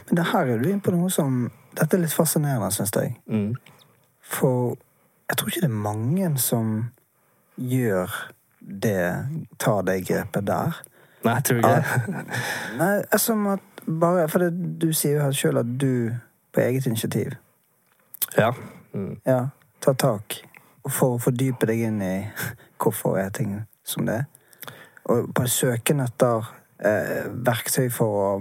Men 0.08 0.20
det 0.20 0.26
her 0.32 0.48
er 0.48 0.62
du 0.62 0.70
inne 0.70 0.84
på 0.84 0.94
noe 0.96 1.10
som 1.12 1.50
Dette 1.72 1.96
er 1.96 2.02
litt 2.04 2.12
fascinerende, 2.12 2.68
syns 2.76 2.92
jeg. 2.98 3.14
Mm. 3.32 3.54
For 4.28 4.74
jeg 5.30 5.38
tror 5.40 5.48
ikke 5.48 5.62
det 5.64 5.70
er 5.70 5.84
mange 5.86 6.32
som 6.44 6.74
gjør 7.56 8.12
det, 8.60 9.06
tar 9.60 9.86
det 9.88 10.02
grepet 10.08 10.48
der. 10.50 10.82
Nei, 11.24 11.36
jeg 11.38 11.46
tror 11.48 11.62
ikke 11.62 11.72
det. 11.78 12.26
Nei, 12.82 12.90
altså, 12.98 13.26
som 13.26 13.48
at 13.54 13.64
bare 13.88 14.28
For 14.30 14.44
det, 14.44 14.52
du 14.82 14.92
sier 14.94 15.24
jo 15.24 15.32
sjøl 15.34 15.62
at 15.62 15.70
du 15.82 16.12
på 16.54 16.62
eget 16.62 16.86
initiativ 16.86 17.32
Ja. 18.38 18.52
Mm. 18.94 19.22
ja, 19.26 19.46
tar 19.82 19.96
tak 19.96 20.36
for 20.90 21.16
å 21.16 21.22
fordype 21.22 21.70
deg 21.70 21.86
inn 21.88 22.02
i 22.04 22.16
hvorfor 22.82 23.18
er 23.22 23.30
ting 23.30 23.62
som 23.88 24.06
det 24.06 24.22
er. 24.22 24.26
Og 25.10 25.32
på 25.36 25.48
søken 25.48 26.04
etter 26.04 26.48
eh, 26.84 27.30
verktøy 27.32 27.88
for 27.94 28.20
å 28.20 28.32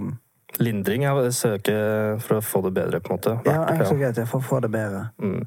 Lindring. 0.59 1.03
Jeg 1.07 1.33
søker 1.33 2.19
for 2.19 2.39
å 2.39 2.43
få 2.43 2.61
det 2.67 2.73
bedre, 2.75 2.99
på 2.99 3.11
en 3.13 3.19
måte. 3.19 3.35
Ja, 3.47 3.63
jeg 3.71 3.87
søker 3.87 4.09
etter 4.09 4.29
for 4.29 4.43
å 4.43 4.47
få 4.49 4.59
det 4.63 4.71
bedre. 4.73 5.07
Mm. 5.21 5.45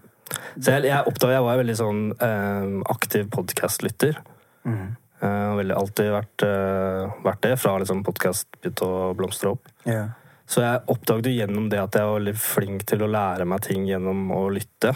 Så 0.58 0.72
jeg, 0.72 0.86
jeg 0.88 1.04
oppdaget 1.10 1.36
jeg 1.36 1.44
var 1.44 1.52
en 1.52 1.60
veldig 1.62 1.76
sånn 1.78 2.02
eh, 2.24 2.76
aktiv 2.94 3.28
podkastlytter. 3.34 4.18
Mm. 4.64 4.96
Eh, 5.20 5.50
veldig 5.60 5.76
alltid 5.76 6.10
vært, 6.14 6.44
eh, 6.48 7.14
vært 7.24 7.42
det, 7.44 7.56
fra 7.60 7.76
liksom 7.78 8.02
podkast 8.06 8.48
begynte 8.60 8.88
å 8.88 9.12
blomstre 9.18 9.52
opp. 9.54 9.68
Yeah. 9.86 10.14
Så 10.48 10.64
jeg 10.64 10.82
oppdaget 10.92 11.30
jo 11.30 11.36
gjennom 11.38 11.68
det 11.72 11.80
at 11.80 11.96
jeg 11.96 12.08
var 12.08 12.18
veldig 12.18 12.36
flink 12.40 12.84
til 12.88 13.04
å 13.04 13.10
lære 13.12 13.46
meg 13.48 13.62
ting 13.64 13.86
gjennom 13.88 14.30
å 14.34 14.46
lytte 14.52 14.94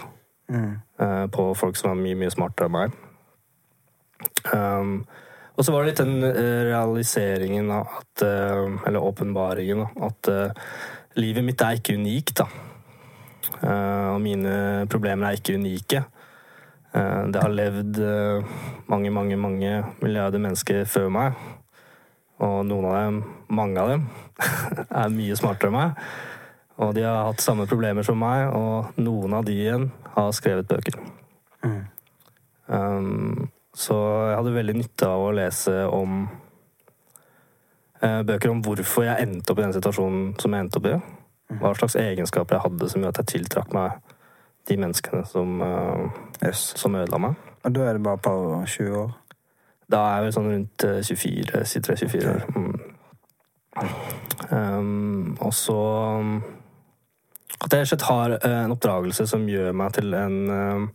Mm. 0.49 0.81
eh, 0.99 1.27
på 1.29 1.55
folk 1.57 1.77
som 1.77 1.91
var 1.91 1.99
mye, 2.01 2.17
mye 2.17 2.33
smartere 2.33 2.71
enn 2.71 2.73
meg. 2.73 2.93
Um, 4.55 4.93
og 5.59 5.67
så 5.67 5.75
var 5.75 5.83
det 5.83 5.91
litt 5.91 6.01
den 6.05 6.23
eh, 6.23 6.61
realiseringen 6.69 7.71
av 7.75 7.99
at 7.99 8.23
eh, 8.23 8.77
Eller 8.87 9.03
åpenbaringen 9.03 9.83
at 10.07 10.31
eh, 10.31 10.69
livet 11.19 11.43
mitt 11.43 11.63
er 11.67 11.81
ikke 11.81 11.97
unikt, 11.99 12.39
da. 12.39 12.47
Og 13.59 14.21
mine 14.23 14.85
problemer 14.93 15.27
er 15.33 15.39
ikke 15.39 15.57
unike. 15.57 16.03
Det 16.93 17.41
har 17.43 17.51
levd 17.51 17.99
mange, 18.93 19.11
mange, 19.11 19.39
mange 19.41 19.73
milliarder 20.03 20.43
mennesker 20.45 20.85
før 20.87 21.09
meg. 21.11 21.41
Og 22.45 22.61
noen 22.69 22.87
av 22.87 22.97
dem, 23.01 23.19
mange 23.51 23.83
av 23.83 23.91
dem, 23.95 24.07
er 25.03 25.17
mye 25.17 25.41
smartere 25.41 25.73
enn 25.73 25.79
meg. 25.79 26.07
Og 26.79 26.95
de 26.95 27.07
har 27.09 27.25
hatt 27.33 27.43
samme 27.43 27.67
problemer 27.67 28.07
som 28.07 28.21
meg, 28.23 28.53
og 28.55 29.01
noen 29.01 29.35
av 29.41 29.49
de 29.49 29.59
igjen 29.59 29.89
har 30.15 30.31
skrevet 30.37 30.71
bøker. 30.71 31.01
Mm. 31.67 31.81
Um, 32.69 33.49
så 33.79 33.97
jeg 34.31 34.37
hadde 34.41 34.59
veldig 34.59 34.77
nytte 34.81 35.09
av 35.09 35.23
å 35.23 35.35
lese 35.37 35.75
om 35.95 36.25
Eh, 38.01 38.21
Bøker 38.23 38.53
om 38.53 38.61
hvorfor 38.63 39.07
jeg 39.07 39.27
endte 39.27 39.53
opp 39.53 39.59
i 39.59 39.65
den 39.65 39.75
situasjonen 39.75 40.35
som 40.39 40.55
jeg 40.55 40.65
endte 40.65 40.79
opp 40.79 40.87
i. 40.87 40.99
Hva 41.59 41.73
slags 41.75 41.97
egenskaper 41.99 42.57
jeg 42.57 42.65
hadde 42.67 42.91
som 42.93 43.03
gjorde 43.03 43.15
at 43.17 43.23
jeg 43.25 43.33
tiltrakk 43.33 43.73
meg 43.75 44.15
de 44.69 44.77
menneskene 44.79 45.25
som, 45.27 45.63
eh, 45.63 46.05
yes. 46.45 46.75
som 46.77 46.95
ødela 46.95 47.19
meg. 47.19 47.35
Og 47.65 47.75
da 47.75 47.89
er 47.89 47.93
det 47.97 48.05
bare 48.05 48.21
et 48.21 48.23
par 48.23 48.37
og 48.37 48.69
20 48.69 48.97
år? 49.03 49.17
Da 49.91 50.05
er 50.05 50.15
jeg 50.15 50.25
vel 50.25 50.37
sånn 50.37 50.51
rundt 50.53 50.85
eh, 50.85 51.03
24, 51.03 51.65
23-24 51.65 52.35
år. 52.35 52.47
Mm. 52.55 52.81
Um, 54.51 55.37
og 55.45 55.53
så 55.55 55.77
um, 56.19 56.43
At 57.63 57.71
jeg 57.71 57.79
rett 57.79 57.85
og 57.85 57.91
slett 57.93 58.07
har 58.09 58.33
eh, 58.39 58.57
en 58.65 58.75
oppdragelse 58.75 59.27
som 59.31 59.45
gjør 59.49 59.77
meg 59.77 59.93
til 59.95 60.15
en 60.19 60.39
um, 60.51 60.89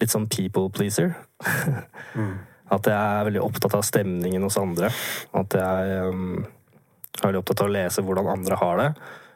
litt 0.00 0.12
sånn 0.12 0.28
people 0.32 0.70
pleaser. 0.72 1.14
At 2.72 2.88
jeg 2.88 2.96
er 2.96 3.26
veldig 3.28 3.42
opptatt 3.44 3.74
av 3.76 3.82
stemningen 3.84 4.44
hos 4.46 4.56
andre. 4.56 4.88
At 5.36 5.56
jeg 5.58 6.06
um, 6.08 6.38
er 7.18 7.26
veldig 7.26 7.42
opptatt 7.42 7.60
av 7.64 7.68
å 7.68 7.74
lese 7.74 8.04
hvordan 8.06 8.30
andre 8.32 8.56
har 8.62 8.80
det. 8.80 8.88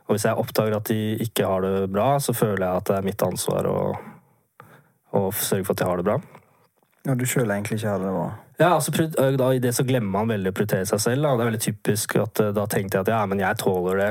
Og 0.07 0.14
hvis 0.14 0.25
jeg 0.29 0.40
oppdager 0.40 0.77
at 0.79 0.88
de 0.88 1.01
ikke 1.27 1.49
har 1.51 1.66
det 1.66 1.90
bra, 1.92 2.14
så 2.23 2.33
føler 2.37 2.64
jeg 2.64 2.81
at 2.81 2.88
det 2.88 2.97
er 2.97 3.07
mitt 3.09 3.25
ansvar 3.27 3.69
å, 3.69 3.79
å 5.19 5.23
sørge 5.35 5.66
for 5.66 5.75
at 5.75 5.83
de 5.83 5.88
har 5.90 6.01
det 6.01 6.07
bra. 6.07 6.16
Når 7.07 7.19
du 7.21 7.27
sjøl 7.29 7.51
egentlig 7.51 7.81
ikke 7.81 7.92
har 7.92 8.03
det 8.03 8.14
bra? 8.14 8.29
Ja, 8.57 8.71
altså, 8.79 8.90
da, 9.37 9.51
I 9.53 9.61
det 9.61 9.75
så 9.77 9.85
glemmer 9.85 10.23
man 10.23 10.33
veldig 10.33 10.51
å 10.51 10.57
prioritere 10.57 10.88
seg 10.88 11.03
selv. 11.03 11.27
Da. 11.27 11.35
Det 11.35 11.45
er 11.45 11.51
veldig 11.51 11.64
typisk 11.66 12.16
at 12.23 12.40
øh, 12.40 12.55
da 12.57 12.64
tenkte 12.73 12.97
jeg 12.97 13.05
at 13.05 13.12
ja, 13.12 13.21
men 13.29 13.42
jeg 13.42 13.61
tåler 13.61 14.01
det. 14.01 14.11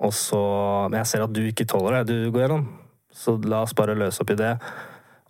Og 0.00 0.12
så, 0.16 0.42
Men 0.88 1.00
jeg 1.00 1.10
ser 1.10 1.24
at 1.24 1.32
du 1.34 1.40
ikke 1.44 1.66
tåler 1.68 2.00
det, 2.00 2.12
du 2.12 2.30
går 2.32 2.46
gjennom. 2.46 2.66
Så 3.12 3.34
la 3.48 3.64
oss 3.64 3.74
bare 3.76 3.96
løse 3.98 4.22
opp 4.22 4.30
i 4.32 4.38
det. 4.38 4.54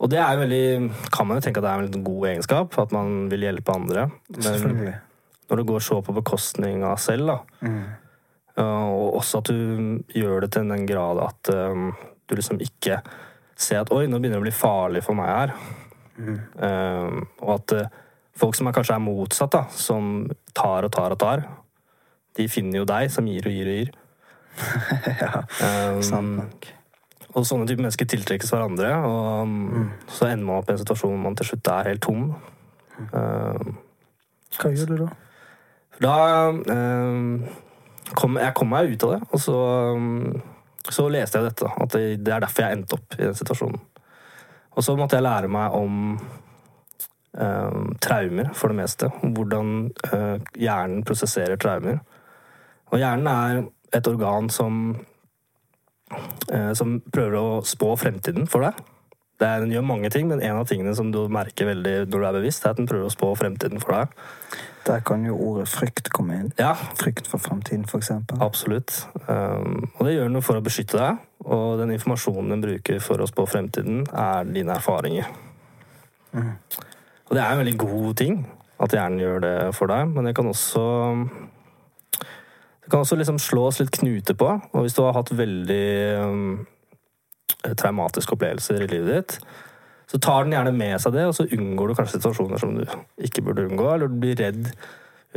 Og 0.00 0.08
det 0.08 0.18
er 0.22 0.38
veldig, 0.40 0.64
kan 1.12 1.26
man 1.28 1.36
jo 1.36 1.44
tenke 1.44 1.60
at 1.60 1.66
det 1.66 1.72
er 1.72 1.86
en 1.98 2.04
god 2.04 2.28
egenskap, 2.30 2.76
at 2.80 2.92
man 2.96 3.28
vil 3.28 3.44
hjelpe 3.44 3.74
andre. 3.74 4.06
Men 4.32 4.94
når 5.50 5.60
det 5.60 5.66
går 5.68 5.82
så 5.84 5.98
på 6.06 6.14
bekostning 6.16 6.84
av 6.86 6.96
selv, 7.02 7.26
da, 7.28 7.38
Mm. 7.60 7.82
og 8.60 9.14
også 9.20 9.38
at 9.38 9.50
du 9.50 10.00
gjør 10.14 10.40
det 10.40 10.52
til 10.52 10.68
den 10.68 10.86
grad 10.86 11.20
at 11.22 11.50
um, 11.54 11.92
du 12.28 12.34
liksom 12.34 12.60
ikke 12.60 13.00
ser 13.56 13.80
at 13.82 13.92
oi, 13.92 14.06
nå 14.06 14.18
begynner 14.18 14.38
det 14.40 14.42
å 14.42 14.48
bli 14.48 14.56
farlig 14.56 15.02
for 15.04 15.14
meg 15.18 15.28
her. 15.28 15.52
Eh, 16.20 17.20
og 17.40 17.52
at 17.54 17.72
uh, 17.76 17.86
folk 18.36 18.56
som 18.56 18.68
er 18.68 18.76
kanskje 18.76 18.96
er 18.96 19.04
motsatt, 19.04 19.52
da, 19.52 19.62
som 19.72 20.30
tar 20.56 20.84
og 20.88 20.92
tar 20.92 21.14
og 21.14 21.20
tar, 21.20 21.44
de 22.36 22.48
finner 22.48 22.80
jo 22.80 22.88
deg 22.88 23.10
som 23.12 23.28
gir 23.28 23.46
og 23.48 23.52
gir 23.52 23.70
og 23.70 23.80
gir. 23.80 23.90
ja, 25.22 25.44
um, 25.92 26.02
sant 26.04 26.36
nok. 26.40 26.70
Og 27.30 27.46
sånne 27.46 27.66
typer 27.68 27.84
mennesker 27.84 28.08
tiltrekkes 28.10 28.50
hverandre, 28.52 28.90
og 29.06 29.48
mm. 29.48 29.88
så 30.10 30.30
ender 30.30 30.46
man 30.48 30.60
opp 30.60 30.70
i 30.70 30.74
en 30.74 30.80
situasjon 30.82 31.12
hvor 31.14 31.24
man 31.24 31.38
til 31.38 31.50
slutt 31.50 31.70
er 31.70 31.90
helt 31.92 32.02
tom. 32.04 32.24
Eh, 33.06 33.68
Hva 34.58 34.72
gjør 34.74 34.90
du 34.90 34.96
da? 35.04 35.10
da 36.00 36.16
uh, 36.50 37.60
kom 38.16 38.38
jeg 38.40 38.56
kom 38.56 38.70
meg 38.72 38.94
ut 38.94 39.06
av 39.06 39.14
det, 39.14 39.20
og 39.30 39.42
så, 39.44 39.56
um, 39.94 40.40
så 40.88 41.06
leste 41.12 41.38
jeg 41.38 41.50
dette. 41.50 41.70
At 41.70 41.94
det, 41.94 42.04
det 42.24 42.34
er 42.34 42.44
derfor 42.44 42.66
jeg 42.66 42.78
endte 42.78 42.98
opp 42.98 43.18
i 43.18 43.24
den 43.26 43.36
situasjonen. 43.36 43.82
Og 44.78 44.86
så 44.86 44.94
måtte 44.96 45.18
jeg 45.18 45.26
lære 45.26 45.50
meg 45.52 45.74
om 45.76 45.98
uh, 47.36 47.82
traumer, 48.02 48.52
for 48.56 48.72
det 48.72 48.78
meste. 48.80 49.10
Hvordan 49.20 49.74
eh, 50.08 50.36
hjernen 50.62 51.04
prosesserer 51.06 51.58
traumer. 51.60 52.00
Og 52.90 53.02
hjernen 53.02 53.28
er 53.30 53.98
et 53.98 54.08
organ 54.08 54.48
som 54.50 54.94
som 56.74 56.96
prøver 57.12 57.36
å 57.38 57.60
spå 57.66 57.92
fremtiden 58.00 58.48
for 58.50 58.66
deg. 58.66 58.80
Det 59.40 59.48
er, 59.48 59.62
den 59.62 59.70
gjør 59.72 59.86
mange 59.88 60.10
ting, 60.12 60.26
men 60.28 60.42
en 60.44 60.58
av 60.60 60.66
tingene 60.68 60.92
som 60.96 61.08
du 61.14 61.22
merker 61.32 61.70
veldig 61.70 61.94
når 62.10 62.12
du 62.12 62.26
er 62.28 62.36
bevisst, 62.36 62.66
er 62.66 62.74
at 62.74 62.80
den 62.80 62.88
prøver 62.90 63.08
å 63.08 63.12
spå 63.14 63.30
fremtiden 63.40 63.80
for 63.80 63.96
deg. 63.96 64.12
Der 64.84 65.00
kan 65.06 65.24
jo 65.24 65.36
ordet 65.36 65.64
frykt 65.72 66.10
komme 66.12 66.36
inn. 66.36 66.50
Ja, 66.60 66.74
Frykt 67.00 67.28
for 67.28 67.40
fremtiden, 67.40 67.86
for 67.88 68.02
eksempel. 68.02 68.36
Absolutt. 68.44 68.92
Um, 69.28 69.88
og 69.94 70.04
det 70.04 70.14
gjør 70.14 70.28
den 70.28 70.44
for 70.44 70.60
å 70.60 70.64
beskytte 70.64 71.00
deg. 71.00 71.24
Og 71.46 71.80
den 71.80 71.94
informasjonen 71.96 72.52
den 72.52 72.64
bruker 72.66 73.00
for 73.04 73.24
å 73.24 73.28
spå 73.28 73.46
fremtiden, 73.48 74.02
er 74.12 74.48
dine 74.48 74.76
erfaringer. 74.76 75.32
Og 76.36 77.32
det 77.32 77.40
er 77.40 77.54
en 77.54 77.62
veldig 77.62 77.78
god 77.80 78.10
ting 78.20 78.42
at 78.80 78.92
hjernen 78.96 79.22
gjør 79.22 79.42
det 79.44 79.56
for 79.76 79.92
deg, 79.92 80.12
men 80.12 80.28
det 80.28 80.34
kan 80.36 80.48
også 80.52 80.84
Det 82.90 82.96
kan 82.96 83.04
også 83.04 83.20
liksom 83.20 83.36
slås 83.38 83.76
litt 83.78 83.92
knute 83.94 84.34
på. 84.34 84.46
Og 84.50 84.80
hvis 84.82 84.96
du 84.96 85.04
har 85.04 85.12
hatt 85.14 85.28
veldig 85.30 85.84
um, 86.26 86.64
traumatiske 87.78 88.34
opplevelser 88.34 88.82
i 88.82 88.88
livet 88.90 89.12
ditt, 89.14 89.36
så 90.10 90.18
tar 90.18 90.42
den 90.42 90.56
gjerne 90.56 90.72
med 90.74 90.96
seg 90.98 91.14
det, 91.14 91.28
og 91.30 91.36
så 91.38 91.46
unngår 91.54 91.92
du 91.92 91.94
kanskje 91.94 92.18
situasjoner 92.18 92.58
som 92.58 92.74
du 92.74 92.82
ikke 93.22 93.44
burde 93.46 93.68
unngå, 93.68 93.86
eller 93.92 94.10
du 94.10 94.18
blir 94.18 94.34
redd 94.42 94.72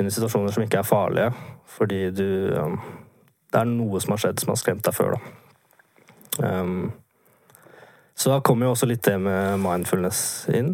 under 0.02 0.16
situasjoner 0.18 0.56
som 0.56 0.66
ikke 0.66 0.82
er 0.82 0.90
farlige, 0.90 1.30
fordi 1.76 2.02
du 2.18 2.26
um, 2.58 2.82
Det 3.54 3.62
er 3.62 3.70
noe 3.70 4.02
som 4.02 4.16
har 4.16 4.26
skjedd 4.26 4.42
som 4.42 4.56
har 4.56 4.62
skremt 4.64 4.90
deg 4.90 4.98
før, 4.98 5.14
da. 5.14 6.42
Um, 6.42 6.90
så 8.18 8.34
da 8.34 8.42
kommer 8.42 8.66
jo 8.66 8.74
også 8.74 8.90
litt 8.90 9.06
det 9.06 9.20
med 9.22 9.62
mindfulness 9.62 10.48
inn. 10.50 10.74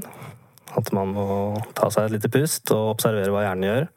At 0.79 0.95
man 0.95 1.11
må 1.11 1.27
ta 1.75 1.91
seg 1.91 2.07
et 2.07 2.21
lite 2.21 2.31
pust 2.31 2.71
og 2.71 2.93
observere 2.93 3.35
hva 3.35 3.49
hjernen 3.49 3.67
gjør. 3.67 3.95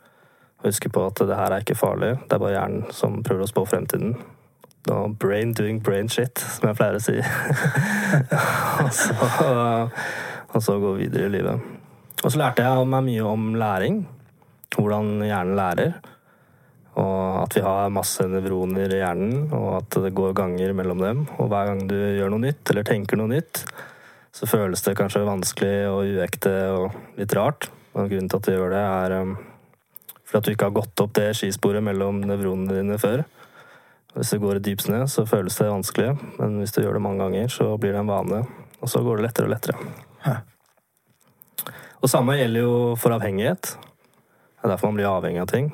Huske 0.62 0.90
på 0.94 1.06
at 1.08 1.18
det 1.26 1.36
her 1.36 1.50
er 1.50 1.64
ikke 1.64 1.78
farlig, 1.78 2.14
det 2.22 2.36
er 2.36 2.42
bare 2.42 2.54
hjernen 2.54 2.94
som 2.94 3.18
prøver 3.26 3.46
å 3.46 3.50
spå 3.50 3.64
fremtiden. 3.66 4.14
Da, 4.86 4.96
brain 5.06 5.52
doing 5.54 5.78
brain 5.82 6.08
shit, 6.10 6.38
som 6.38 6.68
jeg 6.68 6.78
pleier 6.78 6.98
å 6.98 7.02
si. 7.02 7.18
og, 8.82 8.88
så, 8.94 9.50
og 10.50 10.64
så 10.64 10.78
gå 10.82 10.96
videre 10.98 11.28
i 11.28 11.34
livet. 11.36 11.68
Og 12.22 12.30
så 12.30 12.38
lærte 12.38 12.64
jeg 12.66 12.88
meg 12.90 13.06
mye 13.06 13.28
om 13.30 13.52
læring. 13.58 14.02
Hvordan 14.72 15.22
hjernen 15.26 15.58
lærer. 15.58 15.94
Og 16.98 17.38
at 17.44 17.54
vi 17.56 17.62
har 17.64 17.92
masse 17.94 18.26
nevroner 18.28 18.92
i 18.92 19.00
hjernen, 19.00 19.46
og 19.54 19.68
at 19.78 19.96
det 20.04 20.12
går 20.16 20.34
ganger 20.36 20.74
mellom 20.76 21.00
dem. 21.02 21.22
Og 21.38 21.48
hver 21.48 21.70
gang 21.70 21.86
du 21.88 21.96
gjør 21.96 22.34
noe 22.34 22.44
nytt, 22.44 22.62
eller 22.68 22.86
tenker 22.86 23.20
noe 23.20 23.30
nytt, 23.32 23.62
så 24.32 24.48
føles 24.48 24.82
det 24.84 24.96
kanskje 24.98 25.24
vanskelig 25.28 25.76
og 25.92 26.18
uekte 26.18 26.52
og 26.74 26.98
litt 27.20 27.34
rart. 27.38 27.70
Og 27.94 28.10
grunnen 28.10 28.28
til 28.28 28.40
at 28.40 28.48
du 28.48 28.54
gjør 28.54 28.74
det, 28.74 28.82
er 28.82 29.16
fordi 30.32 30.40
at 30.40 30.48
du 30.48 30.54
ikke 30.54 30.68
har 30.70 30.76
gått 30.80 31.00
opp 31.04 31.12
det 31.18 31.26
skisporet 31.36 31.84
mellom 31.84 32.22
nevronene 32.24 32.78
dine 32.78 32.96
før. 33.00 33.20
Hvis 34.16 34.32
du 34.32 34.38
går 34.40 34.58
i 34.58 34.64
dyp 34.64 34.80
snø, 34.80 35.02
så 35.08 35.26
føles 35.28 35.56
det 35.60 35.68
vanskelig, 35.68 36.14
men 36.38 36.56
hvis 36.60 36.72
du 36.72 36.80
gjør 36.80 36.96
det 36.96 37.02
mange 37.04 37.20
ganger, 37.20 37.52
så 37.52 37.68
blir 37.80 37.92
det 37.92 38.00
en 38.00 38.08
vane. 38.08 38.42
Og 38.80 38.88
så 38.88 39.02
går 39.04 39.20
det 39.20 39.26
lettere 39.26 39.48
og 39.48 39.52
lettere. 39.52 39.92
Hæ. 40.24 40.34
Og 42.02 42.10
samme 42.10 42.38
gjelder 42.38 42.64
jo 42.64 42.74
for 42.98 43.14
avhengighet. 43.14 43.74
Det 43.76 44.64
er 44.64 44.72
derfor 44.72 44.88
man 44.88 45.00
blir 45.00 45.10
avhengig 45.10 45.42
av 45.44 45.52
ting. 45.52 45.68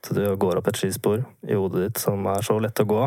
At 0.00 0.12
du 0.16 0.22
går 0.40 0.60
opp 0.60 0.68
et 0.68 0.80
skispor 0.80 1.24
i 1.48 1.56
hodet 1.56 1.86
ditt 1.86 2.02
som 2.02 2.28
er 2.28 2.44
så 2.44 2.58
lett 2.60 2.84
å 2.84 2.88
gå. 2.88 3.02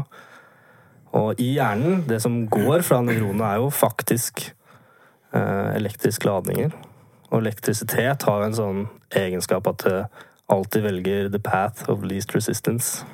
Og 1.14 1.42
i 1.42 1.54
hjernen, 1.60 2.02
det 2.10 2.20
som 2.26 2.42
går 2.50 2.82
fra 2.86 3.04
nevronene, 3.06 3.54
er 3.54 3.62
jo 3.62 3.70
faktisk 3.74 4.48
eh, 4.50 5.70
elektriske 5.78 6.26
ladninger. 6.26 6.74
Og 7.30 7.40
elektrisitet 7.40 8.26
har 8.30 8.46
en 8.46 8.58
sånn 8.58 8.84
egenskap 9.20 9.68
at 9.68 9.84
du 9.86 9.98
alltid 10.54 10.84
velger 10.84 11.30
the 11.34 11.40
path 11.40 11.90
of 11.90 12.04
least 12.04 12.36
resistance. 12.36 13.06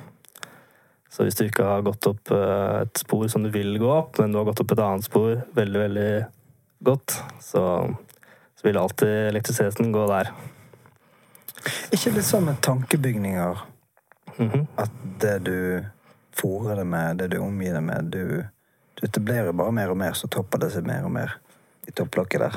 Så 1.10 1.24
hvis 1.26 1.34
du 1.38 1.44
ikke 1.48 1.64
har 1.66 1.82
gått 1.82 2.06
opp 2.06 2.30
eh, 2.34 2.82
et 2.84 3.00
spor 3.02 3.26
som 3.28 3.42
du 3.42 3.50
vil 3.50 3.78
gå 3.82 3.88
opp, 3.90 4.18
men 4.20 4.32
du 4.32 4.38
har 4.38 4.46
gått 4.46 4.60
opp 4.62 4.72
et 4.76 4.82
annet 4.84 5.06
spor 5.06 5.40
veldig, 5.56 5.80
veldig 5.80 6.10
godt, 6.86 7.16
så, 7.42 7.64
så 8.56 8.66
vil 8.68 8.78
alltid 8.78 9.08
elektrisiteten 9.32 9.90
gå 9.92 10.04
der. 10.10 10.30
Ikke 11.92 12.12
litt 12.14 12.28
sånn 12.28 12.46
med 12.50 12.62
tankebygninger 12.64 13.66
Mhm. 14.40 14.66
at 14.78 14.90
det 15.20 15.38
du 15.44 15.84
fòrer 16.38 16.76
det 16.78 16.84
med, 16.86 17.18
det 17.18 17.26
du 17.34 17.38
omgir 17.42 17.74
det 17.74 17.80
med 17.84 18.06
Du, 18.14 18.44
du 18.94 19.02
etablerer 19.04 19.52
bare 19.52 19.72
mer 19.74 19.90
og 19.90 19.98
mer, 20.00 20.14
så 20.16 20.30
topper 20.32 20.62
det 20.62 20.70
seg 20.72 20.86
mer 20.86 21.04
og 21.04 21.12
mer 21.12 21.34
i 21.88 21.92
topplokket 21.92 22.40
der. 22.40 22.56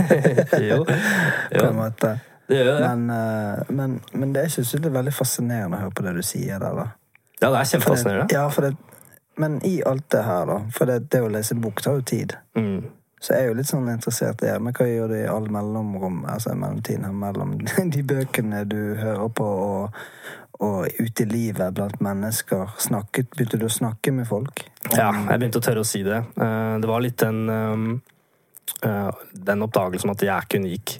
jo, 0.68 0.84
På 0.84 1.64
en 1.68 1.76
måte. 1.78 2.10
Det 2.48 2.58
gjør 2.58 2.72
det. 2.72 2.88
Men, 2.88 3.04
uh, 3.10 3.70
men, 3.74 4.00
men 4.12 4.34
det 4.34 4.44
er 4.44 4.52
syns 4.56 4.74
det 4.76 4.90
er 4.90 4.98
veldig 4.98 5.14
fascinerende 5.16 5.78
å 5.78 5.84
høre 5.86 5.94
på 5.96 6.04
det 6.06 6.16
du 6.18 6.22
sier 6.26 6.58
der, 6.60 6.74
da. 6.82 6.88
Ja, 7.40 7.48
det 7.48 7.54
er 7.54 7.56
det, 7.58 7.68
kjempefascinerende. 7.72 8.26
ja, 8.36 8.44
for 8.52 8.68
det, 8.68 8.74
men 9.36 9.56
i 9.66 9.78
alt 9.86 10.04
det 10.14 10.20
her, 10.22 10.44
da 10.46 10.60
For 10.76 10.86
det, 10.86 11.08
det 11.10 11.20
å 11.24 11.30
lese 11.32 11.56
bok 11.58 11.82
tar 11.82 11.98
jo 11.98 12.04
tid. 12.06 12.36
Mm. 12.54 12.84
Så 13.24 13.32
jeg 13.32 13.42
er 13.42 13.48
jo 13.48 13.56
litt 13.56 13.68
sånn 13.70 13.88
interessert 13.88 14.42
i. 14.44 14.52
Men 14.60 14.74
hva 14.76 14.84
gjør 14.86 15.08
du 15.10 15.16
i 15.16 15.26
all 15.32 15.46
mellomrom, 15.52 16.22
altså 16.28 16.52
i 16.52 16.58
mellomtiden 16.60 17.06
her 17.08 17.14
mellom 17.16 17.54
de 17.94 18.02
bøkene 18.04 18.64
du 18.68 18.78
hører 19.00 19.30
på, 19.32 19.46
og, 19.48 20.04
og 20.60 21.00
ute 21.00 21.24
i 21.24 21.30
livet 21.30 21.72
blant 21.74 22.02
mennesker? 22.04 22.76
Snakket, 22.84 23.32
begynte 23.32 23.58
du 23.62 23.64
å 23.66 23.72
snakke 23.72 24.12
med 24.12 24.28
folk? 24.28 24.66
Ja, 24.92 25.08
jeg 25.08 25.40
begynte 25.40 25.62
å 25.62 25.64
tørre 25.64 25.82
å 25.86 25.88
si 25.88 26.02
det. 26.04 26.20
Eh, 26.36 26.74
Det 26.84 26.90
var 26.90 27.00
litt 27.00 27.16
den, 27.24 27.40
eh, 28.84 29.10
den 29.50 29.64
oppdagelsen 29.66 30.12
at 30.12 30.22
jeg 30.22 30.34
er 30.36 30.44
ikke 30.44 30.60
unik. 30.60 30.94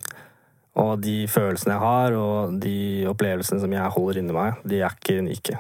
Og 0.81 0.99
de 1.03 1.29
følelsene 1.31 1.77
jeg 1.77 1.85
har, 1.85 2.17
og 2.19 2.57
de 2.63 2.77
opplevelsene 3.07 3.63
som 3.63 3.75
jeg 3.77 3.95
holder 3.95 4.21
inni 4.21 4.35
meg, 4.35 4.63
de 4.67 4.81
er 4.83 4.97
ikke 4.97 5.21
unike. 5.23 5.59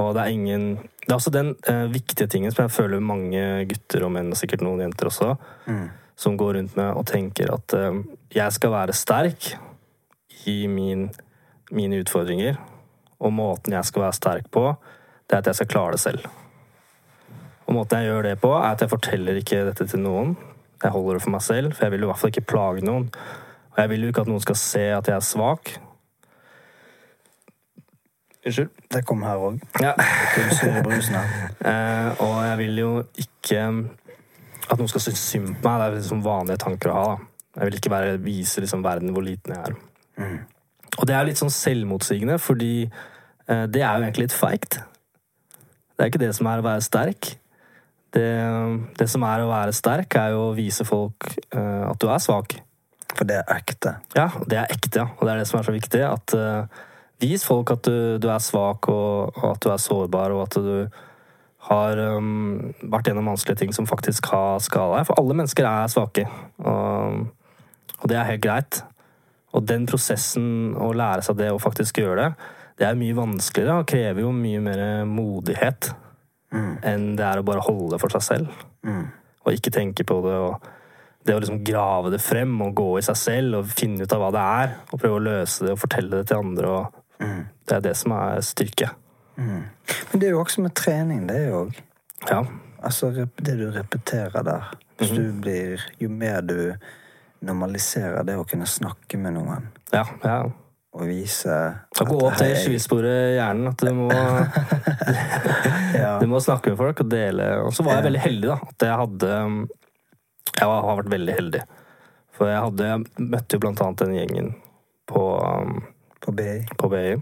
Og 0.00 0.14
det 0.16 0.22
er 0.22 0.32
ingen 0.32 0.62
Det 1.02 1.10
er 1.10 1.18
også 1.18 1.32
den 1.34 1.50
eh, 1.68 1.88
viktige 1.92 2.30
tingen 2.30 2.52
som 2.54 2.62
jeg 2.62 2.72
føler 2.72 3.02
mange 3.02 3.42
gutter 3.68 4.06
og 4.06 4.12
menn, 4.14 4.30
og 4.32 4.38
sikkert 4.38 4.62
noen 4.62 4.80
jenter 4.80 5.10
også, 5.10 5.34
som 6.16 6.36
går 6.38 6.54
rundt 6.56 6.76
med 6.78 6.94
og 6.94 7.04
tenker 7.10 7.50
at 7.52 7.74
eh, 7.74 7.98
jeg 8.38 8.54
skal 8.54 8.72
være 8.72 8.94
sterk 8.96 9.50
i 10.46 10.66
min 10.70 11.10
mine 11.72 12.02
utfordringer. 12.02 12.60
Og 13.22 13.32
måten 13.34 13.74
jeg 13.76 13.88
skal 13.88 14.06
være 14.06 14.18
sterk 14.18 14.48
på, 14.54 14.68
det 15.26 15.36
er 15.36 15.42
at 15.42 15.50
jeg 15.50 15.60
skal 15.60 15.70
klare 15.74 15.96
det 15.96 16.02
selv. 16.02 16.26
Og 17.66 17.76
måten 17.76 17.98
jeg 17.98 18.10
gjør 18.10 18.26
det 18.26 18.38
på, 18.42 18.50
er 18.58 18.72
at 18.74 18.82
jeg 18.82 18.92
forteller 18.92 19.38
ikke 19.38 19.62
dette 19.68 19.86
til 19.88 20.02
noen. 20.02 20.34
Jeg 20.82 20.92
holder 20.92 21.18
det 21.18 21.24
for 21.24 21.34
meg 21.34 21.44
selv, 21.46 21.74
for 21.76 21.86
jeg 21.86 21.94
vil 21.94 22.04
i 22.04 22.10
hvert 22.10 22.20
fall 22.20 22.32
ikke 22.34 22.48
plage 22.52 22.84
noen. 22.86 23.08
Og 23.72 23.80
jeg 23.80 23.90
vil 23.92 24.04
jo 24.04 24.12
ikke 24.12 24.24
at 24.26 24.30
noen 24.30 24.44
skal 24.44 24.58
se 24.60 24.84
at 24.92 25.08
jeg 25.08 25.16
er 25.16 25.24
svak. 25.24 25.74
Unnskyld. 28.42 28.70
Det 28.92 29.04
kom 29.06 29.22
her 29.22 29.42
òg. 29.48 29.60
Ja. 29.80 29.94
Eh, 31.62 32.20
og 32.20 32.38
jeg 32.42 32.56
vil 32.58 32.78
jo 32.78 32.90
ikke 33.18 33.60
at 33.62 34.78
noen 34.78 34.90
skal 34.90 35.04
synes 35.04 35.22
synd 35.30 35.52
på 35.60 35.68
meg. 35.68 35.78
Det 35.78 35.86
er 35.86 35.96
liksom 36.00 36.24
vanlige 36.24 36.62
tanker 36.64 36.90
å 36.90 36.96
ha. 36.96 37.04
da. 37.12 37.28
Jeg 37.60 37.68
vil 37.68 37.76
ikke 37.78 37.92
være, 37.92 38.16
vise 38.24 38.62
liksom 38.64 38.82
verden 38.84 39.12
hvor 39.12 39.24
liten 39.24 39.54
jeg 39.54 39.70
er. 39.70 39.76
Og 40.98 41.08
det 41.08 41.16
er 41.16 41.28
litt 41.28 41.40
sånn 41.40 41.52
selvmotsigende, 41.52 42.38
fordi 42.40 42.72
eh, 42.82 43.64
det 43.68 43.82
er 43.82 43.94
jo 43.94 44.06
egentlig 44.06 44.26
litt 44.26 44.36
feigt. 44.36 44.80
Det 45.92 46.04
er 46.04 46.10
ikke 46.10 46.22
det 46.24 46.32
som 46.36 46.48
er 46.50 46.60
å 46.62 46.66
være 46.66 46.84
sterk. 46.84 47.32
Det, 48.12 48.28
det 48.98 49.08
som 49.08 49.24
er 49.28 49.44
å 49.44 49.50
være 49.52 49.76
sterk, 49.76 50.16
er 50.20 50.34
jo 50.34 50.48
å 50.50 50.54
vise 50.56 50.84
folk 50.88 51.30
eh, 51.30 51.84
at 51.88 52.00
du 52.00 52.08
er 52.10 52.22
svak. 52.22 52.56
For 53.12 53.28
det 53.28 53.42
er 53.42 53.54
ekte. 53.54 53.96
Ja, 54.16 54.30
det 54.48 54.58
er 54.58 54.72
ekte, 54.72 55.02
ja. 55.02 55.06
Og 55.18 55.26
det 55.26 55.34
er 55.34 55.42
det 55.42 55.48
som 55.50 55.60
er 55.60 55.68
så 55.68 55.74
viktig. 55.74 56.02
At 56.06 56.34
uh, 56.38 56.82
Vis 57.22 57.44
folk 57.46 57.70
at 57.70 57.84
du, 57.86 58.18
du 58.18 58.28
er 58.32 58.42
svak, 58.42 58.88
og, 58.90 59.36
og, 59.36 59.44
at 59.52 59.62
du 59.62 59.70
er 59.70 59.78
sårbar, 59.78 60.32
og 60.34 60.40
at 60.48 60.56
du 60.58 60.72
har 61.68 62.00
um, 62.16 62.72
vært 62.90 63.06
gjennom 63.06 63.28
vanskelige 63.30 63.60
ting 63.60 63.74
som 63.76 63.86
faktisk 63.86 64.26
har 64.32 64.58
skada 64.64 64.96
deg. 64.96 65.06
For 65.06 65.20
alle 65.20 65.36
mennesker 65.38 65.68
er 65.68 65.92
svake, 65.92 66.24
og, 66.58 67.20
og, 68.00 68.08
det 68.10 68.18
er 68.18 68.26
helt 68.32 68.42
greit. 68.42 68.80
Og 69.54 69.62
den 69.68 69.86
prosessen, 69.86 70.72
å 70.74 70.90
lære 70.96 71.22
seg 71.22 71.38
det 71.38 71.52
og 71.54 71.62
faktisk 71.62 72.02
gjøre 72.02 72.24
det, 72.24 72.50
det 72.80 72.88
er 72.88 72.98
mye 72.98 73.14
vanskeligere 73.14 73.84
og 73.84 73.90
krever 73.92 74.24
jo 74.24 74.32
mye 74.34 74.64
mer 74.64 74.82
modighet 75.06 75.92
Mm. 76.52 76.72
enn 76.84 77.04
det 77.16 77.24
er 77.24 77.40
å 77.40 77.44
bare 77.46 77.64
holde 77.64 77.94
det 77.94 77.98
for 78.02 78.12
seg 78.12 78.24
selv. 78.26 78.64
Mm. 78.84 79.06
Og 79.46 79.56
ikke 79.56 79.72
tenke 79.72 80.04
på 80.04 80.18
det. 80.26 80.36
og 80.36 80.66
det 81.24 81.34
å 81.36 81.40
liksom 81.42 81.60
grave 81.64 82.10
det 82.10 82.20
frem 82.20 82.56
og 82.64 82.74
gå 82.74 82.98
i 82.98 83.02
seg 83.06 83.16
selv 83.16 83.54
og 83.60 83.66
finne 83.70 84.02
ut 84.02 84.12
av 84.12 84.20
hva 84.24 84.30
det 84.34 84.40
er, 84.62 84.72
og 84.90 85.00
prøve 85.00 85.18
å 85.20 85.22
løse 85.22 85.64
det 85.66 85.72
og 85.76 85.78
fortelle 85.84 86.10
det 86.22 86.26
til 86.32 86.36
andre. 86.42 86.68
og 86.68 86.98
Mm. 87.22 87.44
Det 87.68 87.76
er 87.76 87.80
det 87.80 87.96
som 87.96 88.12
er 88.12 88.40
styrke. 88.42 88.88
Men 89.36 89.68
det 90.18 90.24
er 90.26 90.30
jo 90.32 90.40
også 90.42 90.60
med 90.64 90.74
trening, 90.74 91.26
det 91.28 91.52
òg. 91.54 91.76
Ja. 92.28 92.40
Altså 92.82 93.12
det 93.14 93.54
du 93.60 93.70
repeterer 93.70 94.42
der. 94.42 94.64
Hvis 94.98 95.12
Mhm. 95.12 95.16
du 95.16 95.40
blir 95.40 95.80
Jo 96.00 96.08
mer 96.08 96.40
du 96.42 96.74
normaliserer 97.42 98.24
det 98.26 98.34
å 98.36 98.44
kunne 98.48 98.66
snakke 98.66 99.16
med 99.18 99.34
noen 99.34 99.68
ja, 99.92 100.04
ja. 100.24 100.42
og 100.94 101.06
vise 101.06 101.74
og 102.00 102.06
gå 102.08 102.18
opp 102.26 102.36
det 102.38 102.56
skisporet 102.56 103.32
i 103.32 103.36
hjernen. 103.38 103.68
At 103.68 103.76
du 103.78 103.92
må, 103.94 104.08
Ja. 105.94 106.18
du 106.22 106.26
må 106.26 106.40
snakke 106.42 106.70
med 106.72 106.78
folk 106.80 107.00
og 107.04 107.08
dele. 107.12 107.48
Og 107.66 107.72
så 107.76 107.84
var 107.86 108.00
jeg 108.00 108.08
veldig 108.10 108.20
heldig, 108.26 108.48
da. 108.48 108.58
At 108.72 108.86
jeg 108.88 109.00
hadde 109.02 109.68
Jeg 110.52 110.68
har 110.68 110.98
vært 110.98 111.12
veldig 111.12 111.36
heldig. 111.38 111.62
For 112.32 112.48
jeg 112.48 112.64
hadde 112.64 112.88
Jeg 112.88 113.28
møtte 113.32 113.56
jo 113.56 113.62
blant 113.62 113.80
annet 113.84 114.02
den 114.02 114.16
gjengen 114.16 114.50
på, 115.10 115.22
um, 115.42 115.82
på 116.24 116.34
BI. 116.34 117.14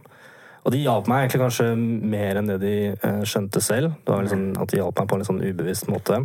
Og 0.61 0.75
de 0.75 0.83
hjalp 0.83 1.09
meg 1.09 1.25
egentlig 1.25 1.41
kanskje 1.41 1.69
mer 1.77 2.39
enn 2.39 2.51
det 2.51 2.59
de 2.63 2.75
eh, 2.93 3.23
skjønte 3.25 3.63
selv. 3.65 3.95
Det 4.05 4.13
var 4.13 4.29
sånn 4.29 4.51
at 4.61 4.73
De 4.73 4.81
hjalp 4.81 4.99
meg 5.01 5.09
på 5.09 5.17
en 5.17 5.23
litt 5.23 5.31
sånn 5.31 5.43
ubevisst 5.43 5.89
måte. 5.89 6.21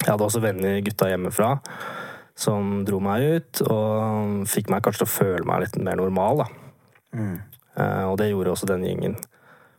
Jeg 0.00 0.08
hadde 0.08 0.26
også 0.26 0.42
venner, 0.42 0.80
gutta 0.82 1.10
hjemmefra, 1.12 1.52
som 2.34 2.80
dro 2.88 2.98
meg 3.04 3.22
ut 3.22 3.62
og 3.68 4.48
fikk 4.50 4.72
meg 4.72 4.82
kanskje 4.82 5.04
til 5.04 5.10
å 5.10 5.12
føle 5.12 5.46
meg 5.46 5.62
litt 5.66 5.78
mer 5.78 6.00
normal. 6.00 6.42
da. 6.42 6.48
Mm. 7.14 7.36
Eh, 7.76 8.04
og 8.08 8.16
det 8.18 8.32
gjorde 8.32 8.56
også 8.56 8.68
den 8.72 8.86
gjengen 8.88 9.14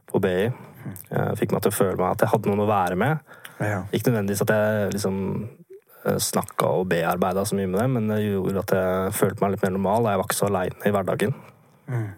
på 0.10 0.22
BI. 0.24 0.48
Eh, 0.48 1.34
fikk 1.40 1.52
meg 1.52 1.66
til 1.66 1.74
å 1.74 1.76
føle 1.76 1.98
meg 2.00 2.14
at 2.14 2.24
jeg 2.24 2.32
hadde 2.34 2.50
noen 2.50 2.64
å 2.64 2.70
være 2.70 3.00
med. 3.00 3.36
Ja. 3.60 3.84
Ikke 3.92 4.12
nødvendigvis 4.12 4.46
at 4.46 4.54
jeg 4.56 4.96
liksom 4.96 5.18
snakka 6.04 6.68
og 6.80 6.90
bearbeida 6.92 7.46
så 7.48 7.56
mye 7.56 7.70
med 7.72 7.80
det, 7.80 7.86
men 7.94 8.10
det 8.12 8.20
gjorde 8.26 8.64
at 8.64 8.74
jeg 8.76 9.14
følte 9.16 9.44
meg 9.44 9.54
litt 9.54 9.64
mer 9.64 9.76
normal. 9.78 10.04
og 10.04 10.12
Jeg 10.12 10.22
var 10.22 10.28
ikke 10.28 10.40
så 10.40 10.50
aleine 10.50 10.88
i 10.90 10.94
hverdagen. 10.96 11.36
Mm. 11.88 12.10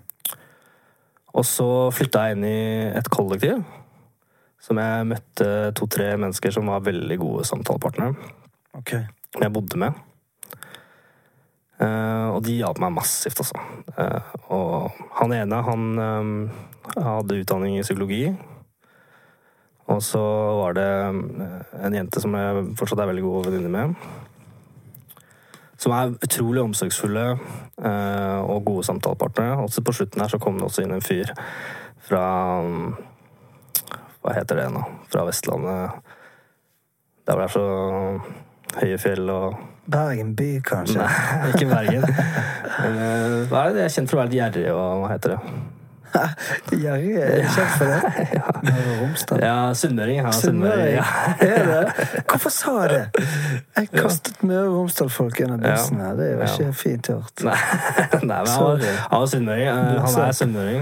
Og 1.35 1.45
så 1.45 1.69
flytta 1.93 2.23
jeg 2.25 2.37
inn 2.37 2.47
i 2.47 2.57
et 2.95 3.09
kollektiv. 3.11 3.61
Som 4.65 4.79
jeg 4.81 5.09
møtte 5.11 5.47
to-tre 5.77 6.15
mennesker 6.17 6.53
som 6.55 6.71
var 6.71 6.85
veldig 6.85 7.19
gode 7.21 7.45
samtalepartnere. 7.45 8.15
Okay. 8.79 9.03
Jeg 9.37 9.53
bodde 9.53 9.77
med. 9.77 9.99
Eh, 11.75 12.27
og 12.31 12.39
de 12.45 12.55
hjalp 12.61 12.79
meg 12.81 12.95
massivt, 12.95 13.41
altså. 13.43 13.59
Eh, 13.99 14.35
og 14.55 14.95
han 15.19 15.35
ene, 15.35 15.61
han 15.67 15.85
eh, 16.01 16.61
hadde 16.95 17.41
utdanning 17.43 17.77
i 17.77 17.83
psykologi. 17.83 18.29
Og 19.93 20.01
så 20.03 20.21
var 20.61 20.77
det 20.77 20.87
eh, 20.87 21.75
en 21.85 21.97
jente 21.97 22.21
som 22.21 22.33
jeg 22.37 22.63
fortsatt 22.79 23.03
er 23.03 23.11
veldig 23.11 23.25
god 23.25 23.49
venninne 23.49 23.73
med. 23.73 24.07
Som 25.77 25.93
er 25.93 26.15
utrolig 26.25 26.63
omsorgsfulle 26.63 27.25
eh, 27.35 28.39
og 28.41 28.65
gode 28.65 28.87
samtalepartnere. 28.87 29.59
Og 29.61 29.69
så 29.73 29.83
på 29.85 29.93
slutten 29.93 30.23
her 30.23 30.31
så 30.31 30.41
kom 30.41 30.57
det 30.57 30.65
også 30.65 30.85
inn 30.85 30.95
en 30.95 31.05
fyr 31.05 31.35
fra 32.05 32.25
Hva 34.25 34.33
heter 34.33 34.63
det 34.63 34.71
nå? 34.73 34.81
Fra 35.11 35.25
Vestlandet. 35.27 36.01
Der 37.25 37.37
hvor 37.37 37.41
det 37.41 37.49
er 37.49 37.53
så 37.53 38.81
høye 38.81 38.99
fjell 39.01 39.29
og 39.33 39.55
Bergen 39.85 40.31
by, 40.37 40.49
kanskje? 40.65 40.97
Nei, 40.97 41.53
ikke 41.53 41.69
Bergen. 41.69 42.05
Eh, 42.75 43.45
hva 43.47 43.61
er 43.69 43.71
det? 43.71 43.85
Jeg 43.85 43.87
er 43.87 43.93
kjent 43.93 44.11
for 44.11 44.17
å 44.17 44.19
være 44.19 44.29
litt 44.33 44.35
gjerrig 44.35 44.63
og 44.73 44.99
hva 44.99 45.11
heter 45.13 45.31
det? 45.31 45.53
Gjerrig 46.83 47.15
er 47.21 47.45
kjent 47.53 47.73
for 47.77 47.85
det. 47.91 47.99
Møre 48.65 48.85
og 48.91 48.99
Romsdal. 49.01 49.41
Ja, 49.43 49.55
sunnmøring. 49.77 50.19
Ja, 50.23 50.31
Sunnmøring. 50.31 50.95
Ja. 50.95 51.05
Er 51.45 51.65
det? 51.69 52.07
Hvorfor 52.29 52.49
sa 52.53 52.73
jeg 52.85 52.89
det? 53.15 53.25
Jeg 53.77 53.89
kastet 53.93 54.43
Møre 54.43 54.67
og 54.69 54.77
Romsdal-folk 54.79 55.39
under 55.45 55.57
bussen 55.63 55.99
her. 56.01 56.13
Det 56.19 56.27
er 56.29 56.35
jo 56.35 56.47
ikke 56.65 56.73
fint 56.79 57.09
gjort. 57.11 57.43
Nei, 57.45 57.55
nei, 58.13 58.19
men 58.21 58.33
han 58.35 58.47
Sorry. 58.47 58.91
han 59.11 59.21
er 59.21 59.31
sunnmøring. 59.33 59.67
Eh, 59.67 60.01
Han 60.05 60.21
er 60.25 60.31
sunnmøring. 60.39 60.81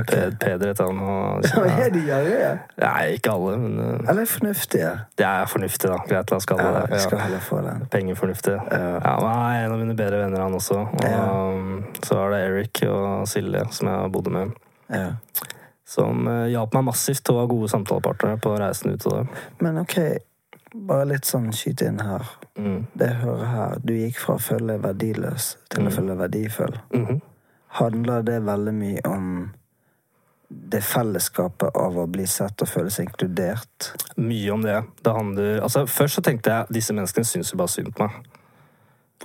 Okay. 0.00 0.30
Peder 0.44 0.72
heter 0.72 0.90
han. 0.90 1.00
Og, 1.00 1.44
Er 1.84 1.90
de 1.94 2.04
gjerrige? 2.08 2.50
Nei, 2.82 3.04
ikke 3.18 3.34
alle, 3.34 3.56
men 3.64 3.78
eh, 3.78 4.10
Eller 4.12 4.28
fornuftige? 4.30 4.90
det 5.18 5.26
er 5.26 5.46
fornuftig, 5.50 5.90
da. 5.90 5.98
Greit, 6.08 6.30
la 6.30 6.36
oss 6.40 6.46
kalle 6.50 6.64
Ja, 6.68 6.72
det 6.84 6.90
det. 6.94 7.02
Ja. 7.12 7.18
heller 7.24 7.40
få 7.44 7.60
den. 7.64 7.84
Pengefornuftig. 7.92 8.54
Ja. 8.70 8.82
Ja, 9.04 9.14
men 9.20 9.28
han 9.30 9.44
er 9.54 9.64
en 9.66 9.72
av 9.76 9.78
mine 9.84 9.96
bedre 9.98 10.20
venner, 10.24 10.42
han 10.46 10.54
også. 10.60 10.80
Og 10.84 11.04
Ja. 11.04 11.24
um, 11.54 11.84
så 12.04 12.18
er 12.24 12.30
det 12.34 12.40
Eric 12.48 12.82
og 12.88 13.28
Silje, 13.28 13.64
som 13.72 13.88
jeg 13.88 14.12
bodde 14.12 14.30
med. 14.34 14.52
Ja. 14.94 15.10
Som 15.84 16.26
eh, 16.28 16.46
hjalp 16.54 16.72
meg 16.74 16.84
massivt 16.88 17.24
til 17.26 17.36
å 17.36 17.42
ha 17.42 17.46
gode 17.50 17.68
samtalepartnere 17.70 18.38
på 18.40 18.54
reisen 18.58 18.94
ut 18.94 19.04
av 19.10 19.18
det. 19.18 19.42
Men 19.60 19.78
ok, 19.82 19.96
bare 20.88 21.04
litt 21.12 21.28
sånn 21.28 21.50
skyte 21.54 21.86
inn 21.90 22.00
her. 22.02 22.24
Mm. 22.58 22.86
Det 22.94 23.10
jeg 23.10 23.20
hører 23.22 23.50
her, 23.52 23.76
du 23.84 23.92
gikk 23.94 24.18
fra 24.22 24.38
å 24.38 24.42
føle 24.42 24.78
verdiløs 24.82 25.56
til 25.70 25.84
å 25.84 25.90
Mm. 25.90 25.92
føle 25.98 26.16
verdifull. 26.22 26.78
Mhm. 26.94 27.20
Handler 27.80 28.22
det 28.22 28.40
veldig 28.46 28.74
mye 28.74 29.00
om 29.10 29.50
det 30.50 30.80
fellesskapet 30.84 31.74
av 31.76 31.96
å 31.98 32.06
bli 32.06 32.26
sett 32.26 32.62
og 32.62 32.68
føle 32.68 32.90
seg 32.90 33.08
inkludert? 33.08 33.92
Mye 34.16 34.50
om 34.54 34.62
det. 34.62 34.84
det 35.02 35.12
handler, 35.12 35.60
altså, 35.62 35.82
først 35.86 36.14
så 36.20 36.22
tenkte 36.22 36.50
jeg 36.50 36.66
disse 36.70 36.92
menneskene 36.94 37.24
syns 37.26 37.50
jo 37.52 37.58
bare 37.58 37.68
synd 37.72 37.94
på 37.94 38.06
meg. 38.06 38.12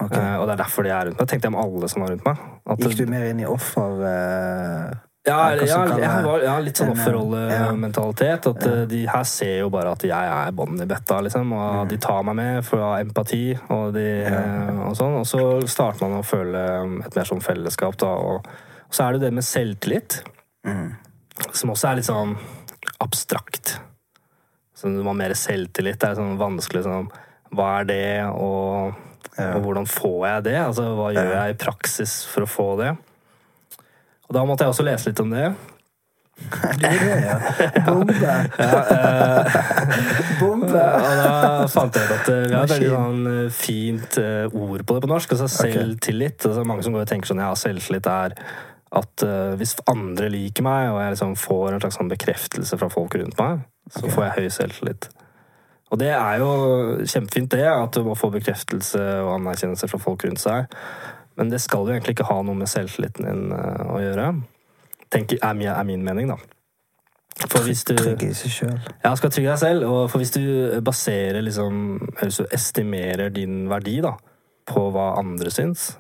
Okay. 0.02 0.18
Eh, 0.22 0.38
og 0.40 0.48
det 0.48 0.54
er 0.54 0.64
derfor 0.64 0.84
de 0.84 0.90
er 0.90 1.06
rundt 1.06 1.20
meg. 1.20 1.28
Tenkte 1.28 1.46
jeg 1.50 1.54
om 1.54 1.60
alle 1.62 1.90
som 1.90 2.02
var 2.02 2.10
rundt 2.10 2.26
meg. 2.26 2.38
At 2.70 2.80
Gikk 2.80 2.98
du 2.98 3.06
mer 3.12 3.26
inn 3.30 3.40
i 3.40 3.46
offer... 3.46 4.02
eh, 4.10 4.98
Ja, 5.30 5.38
ja, 5.56 5.80
jeg 6.00 6.10
har 6.10 6.24
var, 6.26 6.44
ja 6.44 6.56
litt 6.66 6.80
sånn 6.82 6.92
offerrollementalitet. 6.96 8.48
At 8.52 8.66
Ja. 8.66 8.72
eh, 8.82 8.86
de 8.90 9.06
her 9.08 9.24
ser 9.24 9.60
jo 9.60 9.70
bare 9.70 9.92
at 9.94 10.02
jeg 10.04 10.12
er 10.12 10.52
bånden 10.52 10.82
i 10.82 10.86
betta, 10.90 11.20
liksom. 11.22 11.54
Og 11.54 11.88
de 11.90 11.98
tar 11.98 12.24
meg 12.24 12.36
med 12.36 12.66
for 12.66 12.78
å 12.80 12.92
ha 12.94 13.00
empati 13.04 13.44
og, 13.70 13.94
de, 13.94 14.06
eh, 14.26 14.80
og 14.88 14.96
sånn. 14.98 15.20
Og 15.22 15.26
så 15.30 15.44
starter 15.68 16.02
man 16.08 16.20
å 16.20 16.26
føle 16.26 16.64
et 17.06 17.16
mer 17.16 17.24
sånn 17.30 17.42
fellesskap, 17.44 17.98
da. 17.98 18.08
Og, 18.08 18.46
og 18.46 18.92
så 18.92 19.06
er 19.08 19.14
det 19.14 19.22
jo 19.22 19.26
det 19.28 19.34
med 19.34 19.44
selvtillit, 19.44 20.22
Mm. 20.66 20.96
som 21.54 21.70
også 21.72 21.88
er 21.92 21.96
litt 21.96 22.06
sånn 22.10 22.36
abstrakt. 23.00 23.78
Så 24.76 24.84
du 24.92 25.02
må 25.04 25.12
ha 25.12 25.14
mer 25.14 25.32
selvtillit. 25.36 25.98
Det 26.00 26.10
er 26.10 26.16
sånn 26.16 26.38
vanskelig 26.38 26.84
sånn 26.84 27.10
Hva 27.56 27.80
er 27.80 27.86
det, 27.86 28.24
og, 28.30 28.94
og 29.40 29.62
hvordan 29.64 29.88
får 29.90 30.28
jeg 30.28 30.44
det? 30.44 30.58
Altså, 30.62 30.84
hva 30.96 31.08
gjør 31.16 31.32
jeg 31.34 31.56
i 31.56 31.58
praksis 31.64 32.26
for 32.30 32.46
å 32.46 32.50
få 32.52 32.68
det? 32.78 32.92
Og 34.30 34.38
da 34.38 34.46
måtte 34.46 34.66
jeg 34.66 34.76
også 34.76 34.86
lese 34.86 35.10
litt 35.10 35.22
om 35.24 35.32
det. 35.34 35.48
Er 36.40 36.78
det, 36.80 36.88
ja. 37.26 37.38
Bombe. 37.86 38.14
Bombe. 40.40 40.80
Og 40.80 41.18
da 41.20 41.68
fant 41.72 41.96
jeg 41.98 42.04
ut 42.08 42.14
at 42.16 42.30
eh, 42.32 42.46
vi 42.46 42.54
har 42.56 42.64
et 42.64 42.74
veldig 42.74 42.92
sånn 42.94 43.28
eh, 43.34 43.52
fint 43.54 44.18
eh, 44.22 44.46
ord 44.48 44.86
på 44.86 44.92
det 44.96 45.02
på 45.04 45.12
norsk. 45.12 45.30
Altså 45.36 45.48
selvtillit. 45.52 46.40
Altså, 46.48 46.64
mange 46.68 46.84
som 46.86 46.94
går 46.96 47.04
og 47.06 47.12
tenker 47.12 47.28
sånn 47.32 47.44
ja, 47.44 47.52
selvtillit 47.60 48.08
er 48.10 48.30
at 48.90 49.22
uh, 49.22 49.54
hvis 49.54 49.76
andre 49.86 50.32
liker 50.34 50.66
meg, 50.66 50.88
og 50.90 50.98
jeg 50.98 51.12
liksom 51.14 51.36
får 51.38 51.76
en 51.76 51.82
slags 51.84 51.98
sånn 52.00 52.10
bekreftelse 52.10 52.74
fra 52.82 52.88
folk 52.90 53.14
rundt 53.20 53.38
meg, 53.38 53.60
så 53.86 54.02
okay. 54.02 54.14
får 54.16 54.24
jeg 54.24 54.34
høy 54.34 54.48
selvtillit. 54.56 55.04
Og 55.94 56.02
det 56.02 56.10
er 56.16 56.36
jo 56.42 56.50
kjempefint, 57.04 57.54
det, 57.54 57.68
at 57.70 57.94
du 57.94 58.02
må 58.08 58.16
få 58.18 58.32
bekreftelse 58.34 59.04
og 59.22 59.36
anerkjennelse 59.36 59.86
fra 59.92 60.00
folk 60.02 60.26
rundt 60.26 60.42
seg. 60.42 60.66
Men 61.40 61.52
det 61.54 61.62
skal 61.64 61.88
jo 61.88 61.96
egentlig 61.96 62.18
ikke 62.18 62.30
ha 62.30 62.40
noe 62.44 62.60
med 62.60 62.70
selvtilliten 62.70 63.28
din 63.28 63.52
eh, 63.56 63.84
å 63.88 64.00
gjøre. 64.04 64.32
tenker 65.10 65.40
er, 65.42 65.54
min, 65.58 65.72
er 65.72 65.86
min 65.88 66.04
mening, 66.06 66.34
da. 66.34 66.38
For 67.48 67.64
hvis 67.64 67.86
du 67.88 67.94
trygge 67.96 68.34
seg 68.36 68.52
sjøl. 68.52 68.76
Ja, 69.06 69.14
skal 69.16 69.32
trygge 69.32 69.54
deg 69.54 69.62
selv. 69.62 69.86
Og 69.88 70.10
for 70.12 70.20
hvis 70.20 70.34
du 70.36 70.44
baserer 70.84 71.40
liksom 71.40 71.78
Eller 72.20 72.36
du 72.36 72.52
estimerer 72.52 73.32
din 73.32 73.70
verdi 73.72 74.02
da 74.04 74.18
på 74.70 74.84
hva 74.94 75.14
andre 75.18 75.50
syns, 75.50 75.94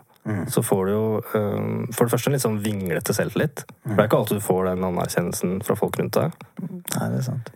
så 0.51 0.61
får 0.61 0.85
du 0.85 0.91
jo 0.91 1.05
um, 1.33 1.87
for 1.95 2.05
det 2.05 2.11
første 2.13 2.29
en 2.29 2.35
litt 2.35 2.43
sånn 2.43 2.59
vinglete 2.61 3.15
selvtillit. 3.17 3.63
For 3.81 3.95
det 3.95 4.03
er 4.03 4.09
ikke 4.11 4.19
alltid 4.19 4.37
du 4.37 4.45
får 4.45 4.67
den 4.67 4.85
anerkjennelsen 4.85 5.55
fra 5.65 5.77
folk 5.79 5.97
rundt 5.97 6.19
deg. 6.19 6.35
Nei, 6.61 7.07
det 7.09 7.21
er 7.21 7.25
sant. 7.25 7.49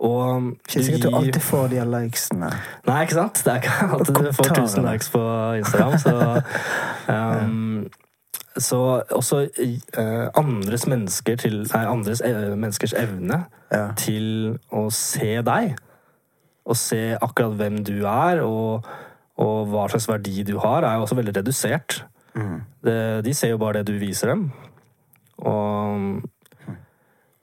Og 0.00 0.54
Ikke 0.64 0.82
sikkert 0.84 1.02
du 1.04 1.16
alltid 1.16 1.42
får 1.44 1.66
de 1.74 1.80
likesene. 1.92 2.48
Nei, 2.88 3.00
ikke 3.04 3.18
sant? 3.18 3.40
Det 3.44 3.52
er 3.52 3.58
ikke 3.60 3.88
alltid 3.96 4.14
du 4.14 4.30
får 4.32 4.46
kommentarene. 4.48 4.62
1000 4.64 4.86
likes 4.88 5.10
på 5.12 5.24
Instagram, 5.60 5.98
så 6.00 6.14
um, 7.44 7.90
Så 8.56 8.78
også 9.12 9.42
uh, 9.44 10.28
andres 10.40 10.86
mennesker 10.88 11.36
til 11.36 11.60
Nei, 11.74 11.82
andres 11.86 12.22
eh, 12.24 12.56
menneskers 12.56 12.94
evne 12.96 13.44
Ja. 13.70 13.90
til 13.94 14.56
å 14.74 14.88
se 14.90 15.36
deg. 15.46 15.76
Og 16.66 16.76
se 16.76 17.16
akkurat 17.22 17.54
hvem 17.60 17.76
du 17.86 18.00
er, 18.06 18.40
og, 18.42 18.88
og 19.38 19.68
hva 19.70 19.84
slags 19.92 20.08
verdi 20.10 20.42
du 20.48 20.56
har, 20.58 20.82
er 20.82 20.96
jo 20.98 21.04
også 21.06 21.18
veldig 21.20 21.36
redusert. 21.36 22.00
Det, 22.84 22.96
de 23.24 23.34
ser 23.34 23.52
jo 23.54 23.60
bare 23.62 23.80
det 23.84 23.92
du 23.92 23.98
viser 24.00 24.32
dem. 24.32 24.48
Og, 25.38 26.20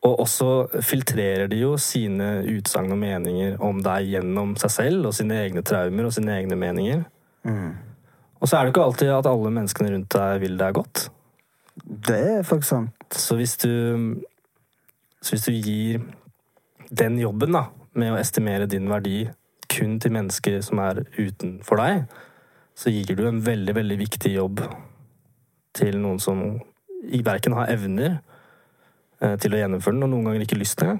og 0.07 0.21
også 0.23 0.81
filtrerer 0.85 1.49
de 1.51 1.59
jo 1.61 1.75
sine 1.81 2.41
utsagn 2.55 2.93
og 2.93 2.99
meninger 3.01 3.57
om 3.63 3.81
deg 3.83 4.09
gjennom 4.13 4.55
seg 4.59 4.73
selv 4.73 5.09
og 5.09 5.15
sine 5.17 5.37
egne 5.43 5.63
traumer 5.65 6.07
og 6.07 6.15
sine 6.15 6.35
egne 6.39 6.57
meninger. 6.59 7.03
Og 8.37 8.49
så 8.49 8.57
er 8.57 8.65
det 8.65 8.73
ikke 8.73 8.85
alltid 8.85 9.13
at 9.13 9.29
alle 9.29 9.53
menneskene 9.53 9.93
rundt 9.93 10.13
deg 10.13 10.41
vil 10.43 10.57
deg 10.59 10.77
godt. 10.77 11.07
Det 11.77 12.19
er 12.37 12.45
faktisk 12.45 12.69
sant. 12.69 13.07
Så 13.13 13.37
hvis 13.39 13.57
du, 13.61 13.71
så 15.21 15.35
hvis 15.35 15.47
du 15.47 15.51
gir 15.53 16.01
den 16.89 17.19
jobben 17.21 17.55
da, 17.55 17.67
med 17.97 18.13
å 18.13 18.21
estimere 18.21 18.69
din 18.69 18.89
verdi 18.89 19.25
kun 19.71 19.97
til 19.99 20.13
mennesker 20.15 20.61
som 20.65 20.79
er 20.83 21.03
utenfor 21.17 21.81
deg, 21.81 22.05
så 22.77 22.93
gir 22.93 23.17
du 23.17 23.25
en 23.27 23.41
veldig, 23.43 23.73
veldig 23.75 23.97
viktig 23.99 24.35
jobb 24.35 24.61
til 25.77 25.97
noen 26.01 26.21
som 26.21 26.43
verken 27.25 27.55
har 27.57 27.71
evner 27.73 28.19
til 29.17 29.55
å 29.55 29.59
gjennomføre 29.61 29.95
den, 29.95 30.05
og 30.05 30.11
noen 30.11 30.27
ganger 30.29 30.43
ikke 30.45 30.59
lyst 30.59 30.83
engang. 30.85 30.99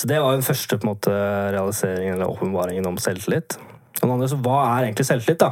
Så 0.00 0.06
det 0.08 0.20
var 0.20 0.32
den 0.32 0.42
første 0.42 0.78
på 0.78 0.86
en 0.86 0.92
måte, 0.94 1.12
realiseringen 1.52 2.14
eller 2.14 2.30
åpenbaringen 2.30 2.86
om 2.88 2.96
selvtillit. 2.98 3.58
Og 4.00 4.02
den 4.02 4.14
andre, 4.14 4.28
så 4.32 4.38
hva 4.40 4.60
er 4.64 4.86
egentlig 4.86 5.06
selvtillit, 5.06 5.42
da? 5.42 5.50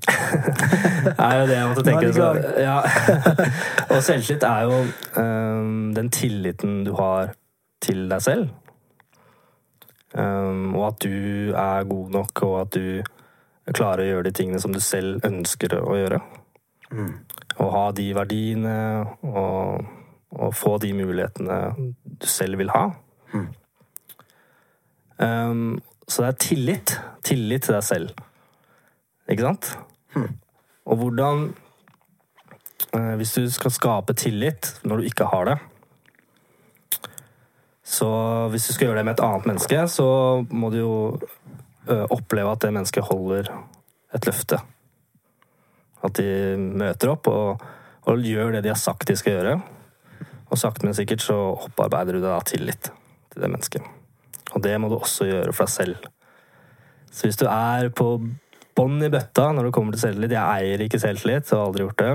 er 1.26 1.36
jo 1.38 1.44
det 1.46 1.58
jeg 1.58 1.68
måtte 1.68 1.84
tenke. 1.86 2.12
Så, 2.16 2.30
ja. 2.66 2.78
og 3.86 4.02
selvtillit 4.02 4.46
er 4.48 4.66
jo 4.66 4.80
um, 5.22 5.92
den 5.94 6.10
tilliten 6.10 6.82
du 6.88 6.90
har 6.98 7.36
til 7.84 8.08
deg 8.10 8.24
selv. 8.24 8.50
Um, 10.10 10.74
og 10.74 10.88
at 10.88 11.06
du 11.06 11.54
er 11.54 11.86
god 11.86 12.10
nok, 12.16 12.42
og 12.48 12.60
at 12.64 12.74
du 12.74 13.72
klarer 13.76 14.08
å 14.08 14.10
gjøre 14.10 14.26
de 14.26 14.36
tingene 14.40 14.58
som 14.58 14.74
du 14.74 14.80
selv 14.82 15.22
ønsker 15.28 15.78
å 15.78 15.94
gjøre. 16.00 16.18
Og 17.60 17.72
ha 17.74 17.84
de 17.92 18.06
verdiene, 18.16 18.76
og, 19.22 19.84
og 20.32 20.54
få 20.56 20.78
de 20.80 20.94
mulighetene 20.96 21.58
du 22.20 22.26
selv 22.28 22.58
vil 22.60 22.72
ha. 22.72 22.86
Øhm, 25.20 25.80
så 26.08 26.22
det 26.22 26.28
er 26.28 26.38
tillit. 26.40 27.00
Tillit 27.24 27.62
til 27.62 27.76
deg 27.76 27.84
selv. 27.84 28.14
Ikke 29.30 29.42
sant? 29.42 29.74
Og 30.84 30.96
hvordan 30.96 31.54
uh, 32.96 33.14
Hvis 33.16 33.32
du 33.32 33.50
skal 33.50 33.70
skape 33.70 34.12
tillit 34.12 34.80
når 34.82 34.96
du 34.96 35.02
ikke 35.02 35.28
har 35.30 35.44
det 35.44 35.58
Så 37.84 38.08
hvis 38.50 38.66
du 38.66 38.72
skal 38.72 38.86
gjøre 38.86 38.98
det 38.98 39.04
med 39.04 39.12
et 39.18 39.24
annet 39.24 39.46
menneske, 39.46 39.88
så 39.88 40.06
må 40.50 40.70
du 40.70 40.78
jo 40.78 40.94
uh, 41.90 42.06
oppleve 42.10 42.52
at 42.52 42.62
det 42.62 42.72
mennesket 42.72 43.06
holder 43.06 43.50
et 44.14 44.26
løfte. 44.26 44.58
At 46.06 46.16
de 46.16 46.56
møter 46.56 47.12
opp 47.12 47.28
og, 47.30 47.62
og 48.08 48.24
gjør 48.24 48.56
det 48.56 48.64
de 48.64 48.72
har 48.72 48.80
sagt 48.80 49.08
de 49.10 49.16
skal 49.18 49.38
gjøre. 49.38 49.56
Og 50.50 50.58
sakte, 50.58 50.86
men 50.86 50.96
sikkert 50.96 51.22
så 51.22 51.36
opparbeider 51.68 52.18
du 52.18 52.24
deg 52.24 52.46
tillit 52.48 52.90
til 53.30 53.42
det 53.44 53.50
mennesket. 53.50 53.84
Og 54.56 54.62
det 54.64 54.74
må 54.82 54.90
du 54.90 54.96
også 54.98 55.28
gjøre 55.28 55.54
for 55.54 55.68
deg 55.68 55.74
selv. 55.76 56.08
Så 57.10 57.26
hvis 57.26 57.38
du 57.38 57.46
er 57.50 57.90
på 57.94 58.14
bånn 58.78 59.02
i 59.02 59.10
bøtta 59.12 59.50
når 59.54 59.68
det 59.68 59.74
kommer 59.76 59.94
til 59.94 60.04
selvtillit, 60.04 60.34
jeg 60.34 60.62
eier 60.64 60.84
ikke 60.84 61.00
selvtillit 61.02 61.50
og 61.52 61.58
har 61.58 61.66
aldri 61.68 61.86
gjort 61.86 62.02
det, 62.02 62.12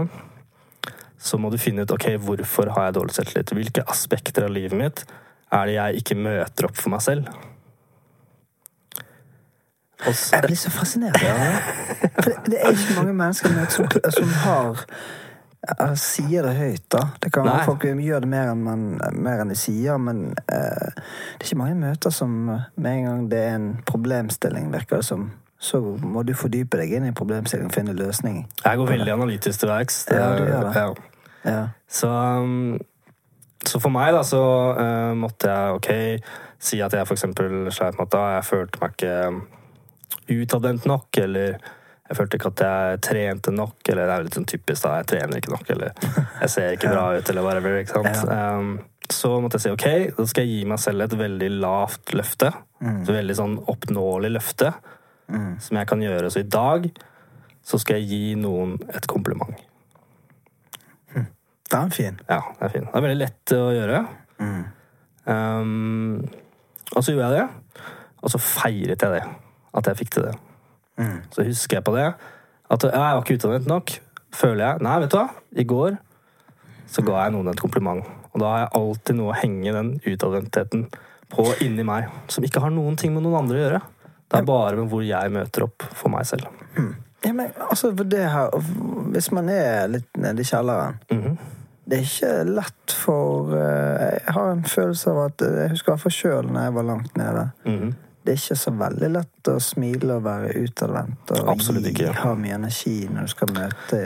så 1.25 1.39
må 1.41 1.49
du 1.49 1.57
finne 1.61 1.85
ut 1.85 1.93
ok, 1.95 2.09
hvorfor 2.21 2.71
har 2.75 2.89
jeg 2.89 2.97
dårlig 2.99 3.15
selvtillit. 3.15 3.53
Hvilke 3.57 3.85
aspekter 3.91 4.47
av 4.47 4.53
livet 4.55 4.77
mitt 4.77 5.03
er 5.55 5.67
det 5.67 5.77
jeg 5.77 6.01
ikke 6.01 6.19
møter 6.19 6.67
opp 6.67 6.79
for 6.79 6.93
meg 6.93 7.03
selv? 7.05 7.29
Og 10.07 10.13
så, 10.15 10.35
Jeg 10.35 10.43
blir 10.43 10.57
så 10.59 10.69
fascinert 10.75 11.13
det. 11.19 11.35
For 12.19 12.29
det, 12.29 12.39
det 12.51 12.57
er 12.61 12.73
ikke 12.75 12.95
mange 12.97 13.13
mennesker 13.13 13.53
som, 13.69 13.87
som 14.11 14.33
har 14.43 14.85
jeg 15.65 15.97
sier 15.97 16.45
det 16.45 16.51
høyt, 16.59 16.83
da. 16.93 16.99
Det 17.23 17.31
kan 17.33 17.47
Nei. 17.47 17.63
folk 17.65 17.81
gjør 17.89 18.21
det 18.21 18.29
mer 18.29 18.51
enn, 18.51 18.61
man, 18.61 18.83
mer 19.17 19.41
enn 19.41 19.49
de 19.49 19.55
sier, 19.57 19.97
men 19.97 20.27
eh, 20.51 20.91
det 20.93 21.41
er 21.41 21.47
ikke 21.47 21.57
mange 21.57 21.79
møter 21.79 22.13
som 22.13 22.35
med 22.45 22.91
en 22.91 23.07
gang 23.07 23.23
det 23.31 23.39
er 23.47 23.55
en 23.57 23.67
problemstilling, 23.89 24.67
virker 24.75 25.01
det 25.01 25.07
som, 25.07 25.31
så 25.57 25.79
må 25.81 26.21
du 26.27 26.35
fordype 26.37 26.77
deg 26.77 26.93
inn 26.99 27.07
i 27.09 27.15
problemstillingen 27.17 27.71
og 27.71 27.77
finne 27.79 27.95
løsning. 27.97 28.43
jeg 28.61 28.77
går 28.77 28.91
veldig 28.91 29.13
analytisk 29.15 29.59
til 29.63 29.69
verks. 29.73 30.03
Det- 30.05 30.19
Ja, 30.19 30.29
du 30.37 30.43
gjør 30.45 30.67
det. 30.69 30.75
ja. 30.75 30.93
Ja. 31.45 31.67
Så, 31.89 32.09
um, 32.09 32.77
så 33.65 33.79
for 33.79 33.89
meg 33.89 34.13
da, 34.13 34.21
så 34.23 34.43
uh, 34.77 35.13
måtte 35.17 35.49
jeg 35.49 35.73
ok, 35.79 35.89
si 36.59 36.79
at 36.81 36.93
jeg 36.93 37.07
eksempel 37.11 37.71
sleit 37.71 37.97
med 37.97 38.13
at 38.13 38.19
jeg 38.35 38.45
følte 38.45 38.79
meg 38.81 38.91
ikke 38.91 39.41
utadvendt 40.31 40.87
nok, 40.89 41.09
eller 41.21 41.57
jeg 42.05 42.17
følte 42.19 42.37
ikke 42.37 42.51
at 42.53 42.61
jeg 42.65 42.99
trente 43.07 43.53
nok, 43.53 43.79
eller 43.89 44.05
det 44.05 44.15
er 44.15 44.25
litt 44.27 44.37
sånn 44.37 44.49
typisk 44.49 44.85
da, 44.85 44.99
jeg 45.01 45.09
trener 45.09 45.39
ikke 45.39 45.53
nok, 45.53 45.69
eller 45.73 45.95
jeg 46.41 46.51
ser 46.53 46.75
ikke 46.75 46.91
bra 46.95 47.05
ut, 47.15 47.31
eller 47.33 47.47
whatever, 47.47 47.79
ikke 47.81 47.95
sant? 47.97 48.29
Um, 48.29 48.75
så 49.09 49.31
måtte 49.41 49.59
jeg 49.59 49.65
si 49.65 49.73
ok, 49.73 49.87
da 50.17 50.25
skal 50.29 50.45
jeg 50.45 50.59
gi 50.59 50.69
meg 50.69 50.81
selv 50.81 51.05
et 51.05 51.15
veldig 51.17 51.49
lavt 51.61 52.13
løfte, 52.17 52.51
et 52.81 53.09
veldig 53.09 53.37
sånn 53.37 53.57
oppnåelig 53.69 54.31
løfte, 54.33 54.71
som 55.61 55.77
jeg 55.79 55.89
kan 55.89 56.01
gjøre. 56.01 56.29
Så 56.33 56.41
i 56.41 56.49
dag 56.49 56.87
så 57.65 57.79
skal 57.81 58.01
jeg 58.01 58.09
gi 58.09 58.35
noen 58.37 58.75
et 58.93 59.05
kompliment. 59.09 59.53
Det 61.65 61.77
er 61.79 61.93
fin. 61.93 62.17
Ja, 62.29 62.41
det 62.59 62.67
er 62.67 62.73
fin. 62.75 62.85
Det 62.85 62.97
er 62.97 63.05
veldig 63.07 63.21
lett 63.21 63.53
å 63.57 63.63
gjøre. 63.73 64.01
Um, 65.25 66.21
og 66.93 67.01
så 67.01 67.15
gjorde 67.15 67.31
jeg 67.33 67.39
det, 67.41 67.85
og 68.21 68.33
så 68.33 68.41
feiret 68.41 69.01
jeg 69.01 69.15
det. 69.15 69.23
At 69.75 69.89
jeg 69.91 69.99
fikk 70.01 70.11
til 70.15 70.29
det. 70.29 70.35
Så 71.35 71.43
husker 71.43 71.77
jeg 71.79 71.85
på 71.87 71.95
det. 71.95 72.09
At 72.71 72.83
jeg 72.87 72.95
var 72.95 73.21
ikke 73.21 73.37
utadvendt 73.37 73.67
nok, 73.69 73.95
føler 74.33 74.63
jeg. 74.65 74.83
Nei, 74.85 74.99
vet 75.03 75.11
du 75.13 75.17
hva? 75.19 75.27
I 75.55 75.65
går 75.67 75.97
så 76.95 77.01
ga 77.05 77.25
jeg 77.25 77.33
noen 77.35 77.49
et 77.51 77.59
kompliment. 77.59 78.05
Og 78.33 78.41
da 78.41 78.51
har 78.51 78.59
jeg 78.63 78.73
alltid 78.79 79.17
noe 79.17 79.33
å 79.33 79.37
henge 79.39 79.73
den 79.73 79.91
utadvendtheten 80.05 80.85
på 81.33 81.45
inni 81.65 81.83
meg, 81.87 82.07
som 82.31 82.45
ikke 82.45 82.61
har 82.63 82.71
noen 82.73 82.95
ting 82.99 83.15
med 83.15 83.25
noen 83.25 83.39
andre 83.41 83.57
å 83.57 83.63
gjøre. 83.63 83.81
Det 84.29 84.39
er 84.39 84.47
bare 84.47 84.77
med 84.79 84.89
hvor 84.91 85.03
jeg 85.05 85.33
møter 85.33 85.65
opp 85.65 85.85
for 85.97 86.13
meg 86.13 86.27
selv. 86.29 86.47
Ja, 87.25 87.33
men 87.33 87.51
altså, 87.57 87.89
det 87.91 88.21
her 88.29 88.51
Hvis 89.13 89.31
man 89.33 89.47
er 89.49 89.87
litt 89.89 90.17
nede 90.21 90.43
i 90.43 90.45
kjelleren 90.45 90.99
Det 91.89 91.97
er 91.97 92.03
ikke 92.05 92.33
lett 92.45 92.93
for 92.93 93.49
eh, 93.57 94.19
Jeg 94.19 94.35
har 94.35 94.51
en 94.51 94.61
følelse 94.69 95.09
av 95.09 95.21
at 95.23 95.41
Jeg 95.41 95.71
husker 95.71 95.89
i 95.89 95.93
hvert 95.95 96.03
fall 96.03 96.13
sjøl 96.13 96.51
når 96.51 96.67
jeg 96.67 96.75
var 96.75 96.85
langt 96.91 97.17
nede. 97.17 97.45
Mhm. 97.65 97.95
Det 98.25 98.33
er 98.33 98.39
ikke 98.41 98.55
så 98.57 98.71
veldig 98.73 99.07
lett 99.13 99.49
å 99.51 99.59
smile 99.61 100.15
og 100.17 100.23
være 100.25 100.53
utadvendt 100.65 101.31
og 101.35 101.49
Absolutt 101.51 101.85
ikke. 101.91 102.07
ha 102.23 102.31
mye 102.33 102.55
energi 102.57 103.07
når 103.13 103.27
du 103.27 103.33
skal 103.35 103.51
møte 103.53 103.99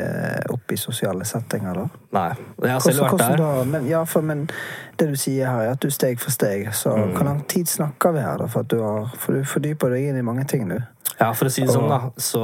opp 0.52 0.74
i 0.76 0.76
sosiale 0.76 1.24
settinger. 1.24 1.74
da. 1.80 1.86
Nei. 2.18 2.34
Jeg 2.62 2.72
har 2.74 2.80
selv 2.84 3.00
Hvordan- 3.00 3.20
vært 3.30 3.38
der. 3.38 3.66
Men, 3.72 3.88
ja, 3.88 4.04
for, 4.04 4.22
men 4.22 4.50
det 4.98 5.08
du 5.08 5.16
sier 5.16 5.48
her, 5.48 5.62
er 5.62 5.72
at 5.72 5.80
du 5.80 5.90
steg 5.90 6.20
for 6.20 6.32
steg. 6.36 6.68
Så 6.74 6.92
Mm. 6.98 7.14
hvor 7.16 7.24
lang 7.26 7.46
tid 7.48 7.66
snakker 7.68 8.12
vi 8.14 8.20
her, 8.20 8.38
da? 8.38 8.48
For, 8.48 8.64
du 8.64 8.82
har, 8.84 9.08
for 9.16 9.32
du 9.34 9.44
fordyper 9.44 9.90
deg 9.96 10.10
inn 10.10 10.18
i 10.18 10.22
mange 10.22 10.44
ting, 10.46 10.68
du. 10.68 10.82
Ja, 11.22 11.32
for 11.32 11.46
å 11.46 11.50
si 11.52 11.62
det 11.62 11.70
sånn, 11.70 11.88
da. 11.88 12.10
Så 12.18 12.40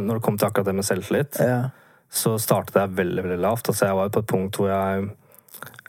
når 0.00 0.14
det 0.14 0.22
kom 0.22 0.38
til 0.38 0.48
akkurat 0.48 0.64
det 0.64 0.74
med 0.74 0.84
selvtillit, 0.84 1.38
Ja. 1.40 1.70
så 2.10 2.38
startet 2.40 2.72
jeg 2.74 2.96
veldig 2.96 3.22
veldig 3.22 3.38
lavt. 3.40 3.68
Altså, 3.68 3.84
jeg 3.86 3.94
var 3.94 4.08
på 4.08 4.18
et 4.20 4.26
punkt 4.26 4.56
hvor 4.56 4.68
jeg 4.68 5.10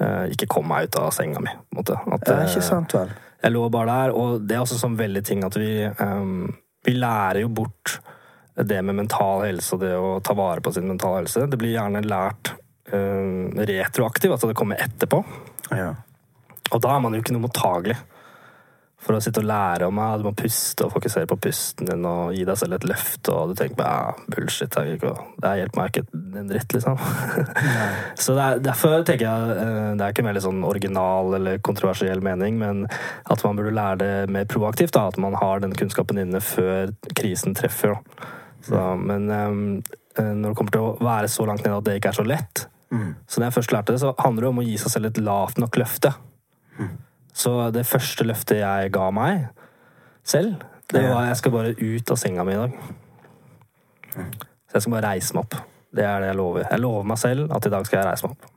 eh, 0.02 0.30
ikke 0.36 0.48
kom 0.50 0.68
meg 0.68 0.84
ut 0.90 0.96
av 0.98 1.12
senga 1.12 1.40
mi. 1.40 1.48
På 1.74 1.78
en 1.78 1.84
måte. 1.84 2.14
At, 2.14 2.28
ja, 2.28 2.34
eh, 2.42 2.46
ikke 2.48 2.62
sant 2.64 2.92
vel? 2.94 3.10
Jeg 3.40 3.54
lå 3.56 3.66
bare 3.72 3.92
der, 3.92 4.16
og 4.16 4.42
det 4.44 4.58
er 4.58 4.64
også 4.64 4.80
sånn 4.80 4.98
veldig 5.00 5.24
ting 5.26 5.46
at 5.48 5.56
vi 5.60 5.72
um, 5.88 6.50
Vi 6.86 6.96
lærer 6.96 7.44
jo 7.44 7.52
bort 7.52 8.00
det 8.60 8.82
med 8.84 8.98
mental 8.98 9.46
helse 9.46 9.78
og 9.78 9.84
det 9.86 9.94
å 9.96 10.18
ta 10.24 10.34
vare 10.36 10.60
på 10.64 10.74
sin 10.76 10.88
mentale 10.90 11.22
helse. 11.22 11.46
Det 11.48 11.60
blir 11.60 11.78
gjerne 11.78 12.02
lært 12.04 12.52
um, 12.92 13.56
retroaktivt, 13.56 14.34
altså 14.36 14.50
det 14.50 14.58
kommer 14.60 14.82
etterpå. 14.84 15.22
Ja. 15.72 15.94
Og 16.74 16.82
da 16.84 16.92
er 16.96 17.04
man 17.04 17.16
jo 17.16 17.22
ikke 17.24 17.36
noe 17.36 17.46
mottagelig 17.46 17.96
for 19.00 19.16
å 19.16 19.22
sitte 19.24 19.40
og 19.40 19.48
lære 19.48 19.88
om 19.88 19.96
meg. 19.96 20.20
du 20.20 20.28
må 20.28 20.34
puste 20.38 20.86
og 20.86 20.92
fokusere 20.92 21.28
på 21.30 21.38
pusten 21.40 21.88
din 21.88 22.06
og 22.08 22.34
gi 22.36 22.44
deg 22.48 22.58
selv 22.60 22.76
et 22.76 22.88
løft, 22.90 23.30
og 23.32 23.52
du 23.52 23.56
tenker 23.60 23.80
bare 23.80 24.00
ja, 24.10 24.26
bullshit, 24.34 24.76
det 24.76 25.54
hjelper 25.62 25.80
meg 25.80 25.94
ikke 25.94 26.20
en 26.42 26.52
dritt, 26.52 26.76
liksom. 26.76 27.00
Så 28.24 28.36
er, 28.36 28.60
derfor 28.64 29.06
tenker 29.08 29.26
jeg 29.26 29.56
eh, 29.56 29.92
Det 29.96 30.04
er 30.04 30.14
ikke 30.14 30.24
en 30.26 30.30
veldig 30.30 30.44
sånn 30.44 30.66
original 30.68 31.34
eller 31.40 31.62
kontroversiell 31.66 32.24
mening, 32.26 32.60
men 32.60 32.84
at 32.90 33.46
man 33.46 33.60
burde 33.60 33.76
lære 33.76 34.02
det 34.04 34.12
mer 34.36 34.50
proaktivt. 34.52 34.94
da, 34.98 35.08
At 35.08 35.20
man 35.22 35.38
har 35.40 35.64
den 35.64 35.76
kunnskapen 35.80 36.20
inne 36.20 36.44
før 36.44 36.92
krisen 37.16 37.56
treffer. 37.58 37.98
Så, 38.68 38.80
men 39.00 39.30
um, 39.32 39.62
når 40.20 40.50
det 40.52 40.56
kommer 40.60 40.76
til 40.76 40.84
å 40.84 40.96
være 41.00 41.32
så 41.32 41.46
langt 41.48 41.64
nede 41.64 41.80
at 41.80 41.88
det 41.88 42.00
ikke 42.00 42.12
er 42.12 42.18
så 42.18 42.26
lett 42.28 42.66
Så 43.30 43.40
når 43.40 43.46
jeg 43.46 43.56
først 43.56 43.72
lærte 43.72 43.94
det, 43.96 44.02
så 44.02 44.12
handler 44.20 44.44
det 44.44 44.50
om 44.50 44.60
å 44.60 44.66
gi 44.66 44.76
seg 44.82 44.92
selv 44.92 45.10
et 45.12 45.22
lavt 45.22 45.62
nok 45.62 45.78
løfte. 45.80 46.12
Så 47.34 47.54
det 47.74 47.86
første 47.88 48.26
løftet 48.28 48.62
jeg 48.62 48.92
ga 48.94 49.10
meg 49.16 49.48
selv, 50.28 50.62
det 50.90 51.04
var 51.06 51.24
at 51.24 51.32
jeg 51.32 51.42
skal 51.44 51.54
bare 51.54 51.76
ut 51.78 52.12
av 52.12 52.18
senga 52.18 52.46
mi 52.46 52.56
i 52.56 52.60
dag. 52.60 52.78
Så 54.70 54.78
jeg 54.78 54.86
skal 54.86 54.96
bare 54.96 55.12
reise 55.14 55.36
meg 55.36 55.46
opp. 55.46 55.60
Det 55.90 56.06
er 56.06 56.22
det 56.22 56.32
jeg 56.32 56.38
lover. 56.38 56.66
Jeg 56.66 56.82
lover 56.82 57.06
meg 57.12 57.20
selv 57.22 57.54
at 57.54 57.66
i 57.66 57.72
dag 57.74 57.86
skal 57.86 58.00
jeg 58.00 58.10
reise 58.10 58.28
meg 58.28 58.36
opp. 58.36 58.56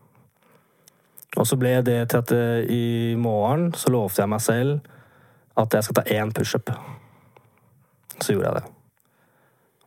Og 1.40 1.48
så 1.48 1.56
ble 1.56 1.78
det 1.84 1.98
til 2.12 2.20
at 2.20 2.32
eh, 2.36 2.72
i 2.72 2.84
morgen 3.20 3.70
så 3.76 3.92
lovte 3.92 4.20
jeg 4.20 4.32
meg 4.32 4.42
selv 4.44 4.80
at 5.60 5.74
jeg 5.76 5.86
skal 5.86 5.98
ta 5.98 6.04
én 6.12 6.32
pushup. 6.32 6.72
Så 8.20 8.34
gjorde 8.34 8.50
jeg 8.50 8.60
det. 8.60 8.64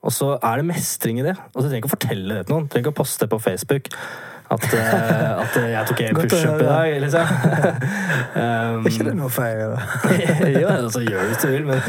Og 0.05 0.13
så 0.13 0.31
er 0.37 0.61
det 0.61 0.67
mestring 0.69 1.19
i 1.21 1.25
det. 1.25 1.35
Og 1.53 1.59
så 1.59 1.67
trenger 1.67 1.77
jeg 1.77 1.83
ikke 1.83 1.91
å 1.91 1.95
fortelle 1.95 2.37
det 2.37 2.45
til 2.45 2.55
noen. 2.55 2.67
Trenger 2.69 2.85
ikke 2.85 2.93
å 2.93 3.01
poste 3.01 3.25
det 3.25 3.33
på 3.33 3.41
Facebook 3.41 3.89
at, 4.51 4.65
eh, 4.73 5.29
at 5.41 5.55
jeg 5.57 5.87
tok 5.89 6.01
en 6.05 6.15
pushup 6.19 6.59
i 6.61 6.65
dag, 6.67 6.91
liksom. 7.01 7.31
um, 8.41 8.85
Er 8.85 8.89
ikke 8.91 9.07
det 9.09 9.15
noe 9.17 9.29
feil? 9.33 9.73
da? 9.73 9.79
jo, 10.61 10.67
altså 10.69 11.01
gjør 11.05 11.25
hvis 11.31 11.41
du 11.41 11.47
vil, 11.49 11.65
men, 11.69 11.81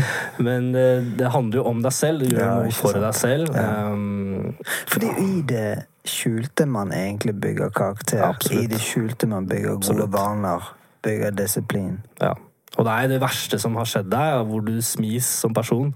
men 0.46 0.70
det 1.18 1.30
handler 1.34 1.61
jo 1.61 1.66
om 1.72 1.82
deg 1.84 1.92
selv. 1.96 2.24
Du 2.24 2.32
gjør 2.36 2.42
Ja, 2.46 2.54
noe 2.62 2.72
for 2.78 2.96
sant. 2.96 3.04
deg 3.04 3.18
selv. 3.20 3.52
Ja. 3.54 3.68
Um, 3.92 4.57
Fordi 4.92 5.12
i 5.26 5.30
det 5.52 5.68
skjulte 6.07 6.66
man 6.70 6.92
egentlig 6.96 7.34
bygger 7.42 7.72
karakter. 7.74 8.22
Absolutt. 8.30 8.62
I 8.62 8.72
det 8.72 8.80
skjulte 8.80 9.28
man 9.30 9.48
bygger 9.50 9.76
gode 9.82 10.09
vaner. 10.14 10.72
Bygger 11.07 11.36
disiplin. 11.38 11.98
ja. 12.22 12.34
Og 12.76 12.84
det 12.84 12.92
er 12.92 13.07
det 13.09 13.20
verste 13.22 13.57
som 13.57 13.72
har 13.78 13.86
skjedd 13.88 14.11
deg, 14.12 14.42
hvor 14.50 14.61
du 14.61 14.74
smis 14.84 15.24
som 15.40 15.54
person. 15.57 15.94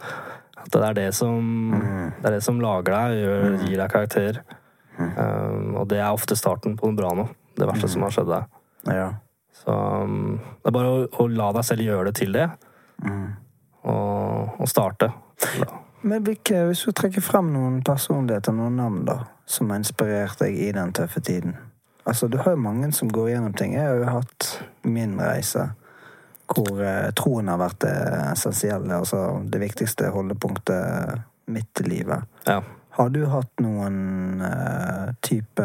At 0.57 0.71
det 0.73 0.81
er 0.87 0.95
det 0.97 1.09
som, 1.13 1.75
det 1.75 2.25
er 2.31 2.37
det 2.39 2.45
som 2.47 2.57
lager 2.63 2.95
deg, 2.95 3.19
gjør, 3.21 3.45
gir 3.67 3.83
deg 3.83 3.91
karakter. 3.93 4.39
Um, 5.01 5.75
og 5.81 5.89
det 5.91 6.01
er 6.01 6.13
ofte 6.13 6.37
starten 6.39 6.77
på 6.79 6.91
noe 6.91 6.99
bra 6.99 7.13
nå. 7.17 7.27
Det 7.59 7.69
verste 7.69 7.91
som 7.93 8.07
har 8.07 8.15
skjedd 8.15 8.31
deg. 8.31 8.59
Ja. 8.89 9.11
Så 9.61 9.75
um, 9.75 10.39
det 10.61 10.71
er 10.71 10.77
bare 10.77 10.93
å, 10.93 11.05
å 11.21 11.29
la 11.33 11.51
deg 11.57 11.67
selv 11.69 11.85
gjøre 11.85 12.11
det 12.11 12.17
til 12.21 12.37
det, 12.37 12.47
og, 13.83 14.61
og 14.61 14.69
starte. 14.71 15.11
Men 16.01 16.25
hvilke, 16.25 16.63
hvis 16.71 16.87
du 16.87 16.95
trekker 16.97 17.25
frem 17.25 17.51
noen 17.53 17.81
personligheter, 17.85 18.55
noen 18.57 18.79
navn, 18.81 19.03
da, 19.09 19.19
som 19.49 19.73
har 19.73 19.83
inspirert 19.83 20.41
deg 20.41 20.57
i 20.57 20.71
den 20.77 20.95
tøffe 20.97 21.21
tiden? 21.25 21.59
Altså, 22.09 22.29
du 22.29 22.39
har 22.41 22.57
jo 22.57 22.63
mange 22.65 22.89
som 22.97 23.11
går 23.13 23.35
gjennom 23.35 23.53
ting. 23.57 23.75
Jeg 23.77 23.85
har 23.85 24.01
jo 24.01 24.09
hatt 24.09 24.49
min 24.89 25.19
reise 25.21 25.69
hvor 26.51 26.81
eh, 26.83 27.11
troen 27.15 27.51
har 27.53 27.61
vært 27.61 27.85
det 27.85 27.97
essensielle, 28.33 28.97
altså 28.97 29.39
det 29.47 29.61
viktigste 29.63 30.09
holdepunktet 30.11 31.21
mitt 31.51 31.83
i 31.83 31.87
livet. 31.87 32.27
Ja. 32.49 32.59
Har 33.01 33.09
du 33.15 33.23
hatt 33.33 33.63
noen 33.65 34.43
uh, 34.45 35.11
type 35.25 35.65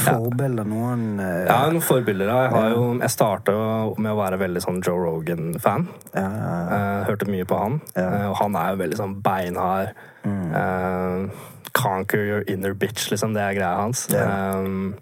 forbilder? 0.00 0.66
Noen 0.66 1.04
uh, 1.20 1.46
har 1.46 1.70
noen 1.70 1.84
forbilder. 1.84 2.30
Jeg, 2.30 2.50
har 2.54 2.72
jo, 2.74 2.80
jeg 2.98 3.12
starta 3.14 3.54
med 3.96 4.10
å 4.10 4.18
være 4.18 4.40
veldig 4.40 4.62
sånn 4.64 4.80
Joe 4.82 4.98
Rogan-fan. 5.06 5.86
ja, 6.16 6.24
ja, 6.26 6.56
Eh, 6.70 7.04
hørte 7.08 7.26
mye 7.30 7.46
på 7.48 7.56
han. 7.58 7.78
Ja. 7.96 8.08
Og 8.30 8.36
han 8.38 8.54
er 8.58 8.72
jo 8.74 8.80
veldig 8.82 8.98
sånn 8.98 9.14
beinhard. 9.24 9.94
Eh, 10.26 11.46
conquer 11.74 12.26
your 12.26 12.44
inner 12.50 12.74
bitch, 12.74 13.08
liksom. 13.10 13.32
Det 13.34 13.42
er 13.42 13.56
greia 13.58 13.80
hans. 13.80 14.04
Ja. 14.12 14.26
Eh, 14.26 14.92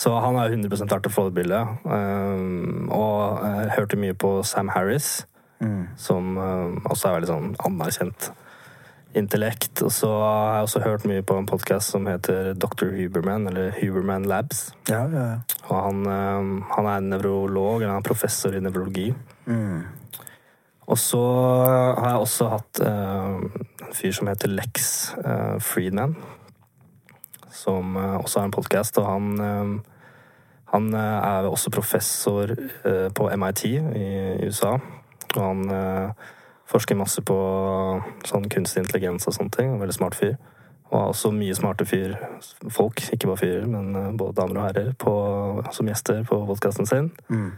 så 0.00 0.14
han 0.24 0.38
er 0.40 0.48
jo 0.48 0.56
100 0.56 0.86
vært 0.88 1.08
et 1.10 1.12
forbilde. 1.12 1.58
Um, 1.84 2.86
og 2.88 3.42
jeg 3.44 3.72
hørte 3.76 3.98
mye 4.00 4.14
på 4.16 4.38
Sam 4.48 4.72
Harris, 4.76 5.26
Mm. 5.60 5.88
som 6.00 6.38
eh, 6.40 6.88
også 6.88 7.10
er 7.10 7.18
veldig 7.18 7.28
sånn 7.28 7.48
anerkjent 7.68 8.30
intellekt. 9.16 9.82
Og 9.82 9.92
så 9.92 10.08
har 10.10 10.54
jeg 10.54 10.66
også 10.68 10.82
hørt 10.84 11.06
mye 11.08 11.22
på 11.26 11.36
en 11.38 11.48
podkast 11.48 11.94
som 11.94 12.06
heter 12.06 12.52
Dr. 12.54 12.90
Huberman, 12.94 13.48
eller 13.50 13.72
Huberman 13.80 14.26
Labs. 14.28 14.72
ja, 14.88 15.04
ja. 15.08 15.28
Og 15.68 15.76
han, 15.76 16.06
eh, 16.06 16.50
han 16.74 16.86
er 16.86 17.00
nevrolog, 17.00 17.82
eller 17.82 17.94
han 17.94 18.02
er 18.04 18.08
professor 18.08 18.54
i 18.54 18.60
nevrologi. 18.60 19.14
Mm. 19.46 19.82
Og 20.90 20.98
så 20.98 21.22
har 21.98 22.08
jeg 22.08 22.18
også 22.18 22.48
hatt 22.50 22.80
uh, 22.82 23.38
en 23.86 23.92
fyr 23.94 24.10
som 24.10 24.26
heter 24.26 24.50
Lex 24.50 25.12
uh, 25.22 25.60
Friedman. 25.62 26.16
Som 27.54 27.94
uh, 27.96 28.18
også 28.18 28.40
har 28.40 28.48
en 28.48 28.56
podkast, 28.56 28.98
og 28.98 29.06
han 29.06 29.40
eh, 29.40 29.96
Han 30.70 30.94
eh, 30.94 31.00
er 31.00 31.48
også 31.50 31.70
professor 31.74 32.52
eh, 32.86 33.08
på 33.14 33.30
MIT 33.36 33.64
i 33.64 34.46
USA. 34.46 34.76
Og 35.36 35.40
han 35.42 35.64
eh, 35.74 36.28
forsker 36.70 36.98
masse 36.98 37.22
på 37.26 37.36
sånn 38.26 38.48
kunstig 38.52 38.84
intelligens 38.84 39.28
og 39.28 39.36
sånne 39.36 39.54
ting. 39.56 39.68
Veldig 39.80 39.96
smart 39.96 40.18
fyr. 40.18 40.36
Og 40.90 40.98
har 40.98 41.08
også 41.12 41.30
mye 41.30 41.54
smarte 41.54 41.84
fyr, 41.86 42.16
folk, 42.74 42.98
ikke 43.14 43.28
bare 43.30 43.38
fyrer, 43.38 43.66
men 43.70 43.94
eh, 43.94 44.08
både 44.18 44.34
damer 44.40 44.58
og 44.58 44.64
herrer, 44.66 44.88
på, 44.98 45.12
som 45.70 45.86
gjester 45.86 46.24
på 46.26 46.34
podkasten 46.48 46.88
sin. 46.90 47.12
Mm. 47.30 47.52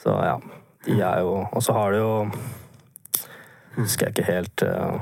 Så 0.00 0.14
ja, 0.24 0.38
de 0.86 0.96
er 1.04 1.18
jo 1.20 1.34
Og 1.52 1.62
så 1.62 1.72
har 1.76 1.92
du 1.92 1.98
jo 1.98 2.30
Husker 3.76 4.06
jeg 4.06 4.12
ikke 4.14 4.32
helt 4.32 4.62
uh, 4.64 4.96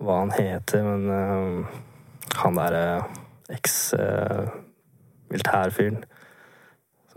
hva 0.00 0.14
han 0.22 0.30
heter, 0.32 0.84
men 0.84 1.10
uh, 1.12 1.66
han 2.40 2.54
derre 2.56 3.04
eks-militærfyren 3.52 6.04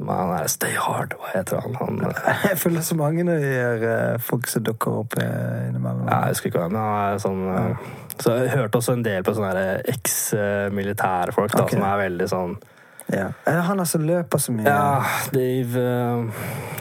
er 0.10 0.20
han 0.20 0.32
derre 0.34 0.50
Stay 0.52 0.74
Hard, 0.80 1.14
hva 1.20 1.30
heter 1.34 1.62
han? 1.64 1.76
han 1.80 2.02
eh, 2.10 2.44
Jeg 2.50 2.58
føler 2.62 2.82
så 2.82 2.96
mange 3.00 3.24
når 3.28 3.40
de 3.44 3.52
her 3.54 3.86
eh, 3.90 4.20
folk 4.20 4.48
som 4.52 4.64
dukker 4.68 5.00
opp 5.04 5.18
eh, 5.22 5.70
innimellom. 5.70 6.08
ja, 6.10 6.20
jeg 6.28 6.36
husker 6.38 6.50
ikke 6.52 6.64
hvem. 6.66 6.76
han 6.76 7.14
er. 7.14 7.22
Sånn, 7.24 7.42
ja. 7.48 7.64
så 8.20 8.36
jeg 8.42 8.52
hørte 8.58 8.82
også 8.82 8.94
en 8.98 9.04
del 9.06 9.24
på 9.28 9.34
sånne 9.38 9.66
eks-militærfolk 9.96 11.52
da, 11.58 11.64
Ok. 11.64 11.76
som 11.78 11.84
er 11.88 11.98
veldig 12.08 12.30
sånn 12.32 12.56
Ja. 13.14 13.26
Er 13.46 13.58
det 13.60 13.64
han 13.68 13.86
som 13.86 14.06
løper 14.08 14.40
så 14.40 14.54
mye? 14.56 14.64
Ja, 14.64 15.04
Dave 15.36 15.82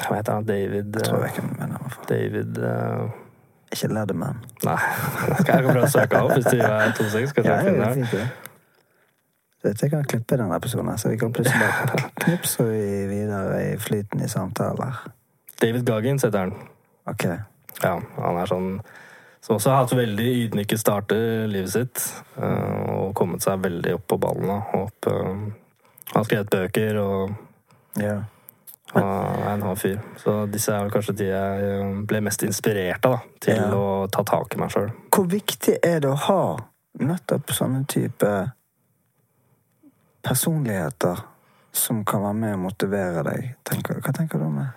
Hva 0.06 0.14
heter 0.20 0.32
han? 0.38 0.44
David 0.46 0.94
Jeg 0.94 1.04
tror 1.08 1.24
jeg 1.26 1.32
ikke 1.34 1.48
mener. 1.58 1.96
David 2.08 2.58
uh... 2.62 3.10
Ikke 3.72 3.88
Ladderman. 3.88 4.36
Nei. 4.66 4.76
Skal 5.40 5.54
jeg 5.54 5.64
prøve 5.64 5.86
å 5.86 5.90
søke 5.90 6.18
opp 6.20 6.34
hvis 6.36 6.44
du 6.52 6.58
er 6.60 6.90
to 6.96 7.06
sek? 7.08 7.28
Skal 7.32 7.46
Ja, 7.48 7.54
jeg 7.64 7.72
det 7.72 7.88
finne 7.88 7.88
er 7.88 8.10
det? 8.12 8.26
Fint, 9.62 9.78
det. 9.78 9.82
Jeg 9.82 9.90
kan 9.94 10.04
klippe 10.04 10.36
den 10.40 10.52
episoden, 10.52 10.98
så 10.98 11.08
vi 11.12 11.18
kan 11.20 11.32
plutselig 11.32 11.60
bare 11.60 12.10
knipse 12.24 12.64
vi 12.68 13.06
videre 13.10 13.60
i 13.72 13.76
flyten 13.78 14.20
i 14.24 14.28
samtaler. 14.28 15.02
David 15.62 15.86
Goggins 15.86 16.24
heter 16.26 16.38
han. 16.48 16.54
Ok. 17.06 17.24
Ja, 17.82 17.96
han 18.18 18.36
er 18.42 18.46
sånn 18.50 18.68
som 19.42 19.56
også 19.56 19.70
har 19.72 19.80
hatt 19.82 19.92
veldig 19.98 20.26
ydmyke 20.44 20.76
starter 20.78 21.48
livet 21.50 21.72
sitt. 21.72 22.02
eh, 22.38 22.90
Og 22.94 23.14
kommet 23.18 23.42
seg 23.42 23.58
veldig 23.64 23.94
opp 23.96 24.04
på 24.12 24.18
ballen. 24.22 24.50
Opp, 24.78 25.06
eh, 25.10 25.24
han 25.24 26.14
har 26.14 26.24
skrevet 26.28 26.50
bøker 26.52 26.98
og 27.02 27.32
Ja. 27.98 28.20
han 28.94 29.02
er 29.02 29.48
en 29.54 29.62
hard 29.62 29.78
fyr. 29.78 29.98
Så 30.22 30.46
disse 30.52 30.70
er 30.72 30.84
vel 30.84 30.90
kanskje 30.94 31.16
de 31.16 31.24
jeg 31.26 31.62
eh, 31.72 32.02
ble 32.06 32.20
mest 32.20 32.42
inspirert 32.46 33.04
av 33.06 33.16
da, 33.16 33.20
til 33.40 33.56
Ja. 33.56 33.70
å 33.74 34.06
ta 34.10 34.22
tak 34.22 34.54
i 34.54 34.58
meg 34.62 34.70
sjøl. 34.70 34.90
Hvor 35.10 35.26
viktig 35.26 35.78
er 35.82 35.98
det 36.00 36.10
å 36.10 36.16
ha 36.28 36.56
nettopp 37.00 37.50
sånne 37.50 37.86
type 37.88 38.52
personligheter 40.22 41.20
som 41.72 42.04
kan 42.04 42.22
være 42.22 42.38
med 42.38 42.54
og 42.56 42.64
motivere 42.68 43.24
deg? 43.26 43.52
Tenker, 43.66 44.00
hva 44.04 44.14
tenker 44.14 44.40
du 44.40 44.46
om 44.46 44.60
det? 44.60 44.68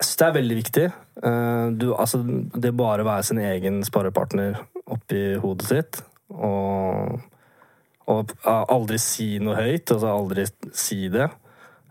Jeg 0.00 0.06
synes 0.06 0.20
det 0.20 0.26
er 0.26 0.36
veldig 0.38 0.56
viktig. 0.56 0.86
Eh, 1.22 1.66
Du, 1.76 1.86
altså, 1.94 2.22
det 2.54 2.76
bare 2.76 3.04
å 3.04 3.10
være 3.10 3.26
sin 3.28 3.38
egen 3.38 3.82
sparepartner 3.84 4.56
oppi 4.90 5.36
hodet 5.38 5.68
sitt, 5.68 6.00
og, 6.30 7.20
og 8.10 8.32
aldri 8.46 8.98
si 8.98 9.38
noe 9.38 9.58
høyt, 9.58 9.92
altså 9.92 10.08
aldri 10.14 10.46
si 10.72 11.08
det, 11.12 11.28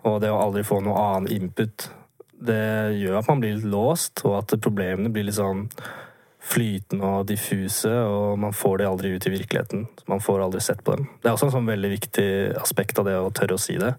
og 0.04 0.20
det 0.24 0.32
å 0.34 0.42
aldri 0.42 0.66
få 0.68 0.82
noe 0.84 1.00
annen 1.00 1.32
input, 1.32 1.90
det 2.40 2.96
gjør 3.00 3.20
at 3.20 3.30
man 3.30 3.42
blir 3.44 3.58
litt 3.58 3.70
låst, 3.72 4.24
og 4.26 4.40
at 4.42 4.58
problemene 4.64 5.12
blir 5.12 5.28
litt 5.28 5.38
sånn 5.38 5.68
flytende 6.40 7.04
og 7.06 7.28
diffuse, 7.28 7.92
og 7.92 8.40
man 8.40 8.56
får 8.56 8.80
det 8.80 8.88
aldri 8.88 9.12
ut 9.16 9.28
i 9.28 9.34
virkeligheten. 9.34 9.88
Man 10.08 10.22
får 10.24 10.46
aldri 10.46 10.62
sett 10.64 10.84
på 10.84 10.96
dem. 10.96 11.10
Det 11.20 11.30
er 11.30 11.36
også 11.36 11.50
en 11.50 11.58
sånn 11.58 11.68
veldig 11.70 11.92
viktig 11.92 12.30
aspekt 12.62 13.02
av 13.02 13.10
det 13.10 13.18
å 13.20 13.34
tørre 13.36 13.58
å 13.58 13.62
si 13.62 13.76
det. 13.80 13.92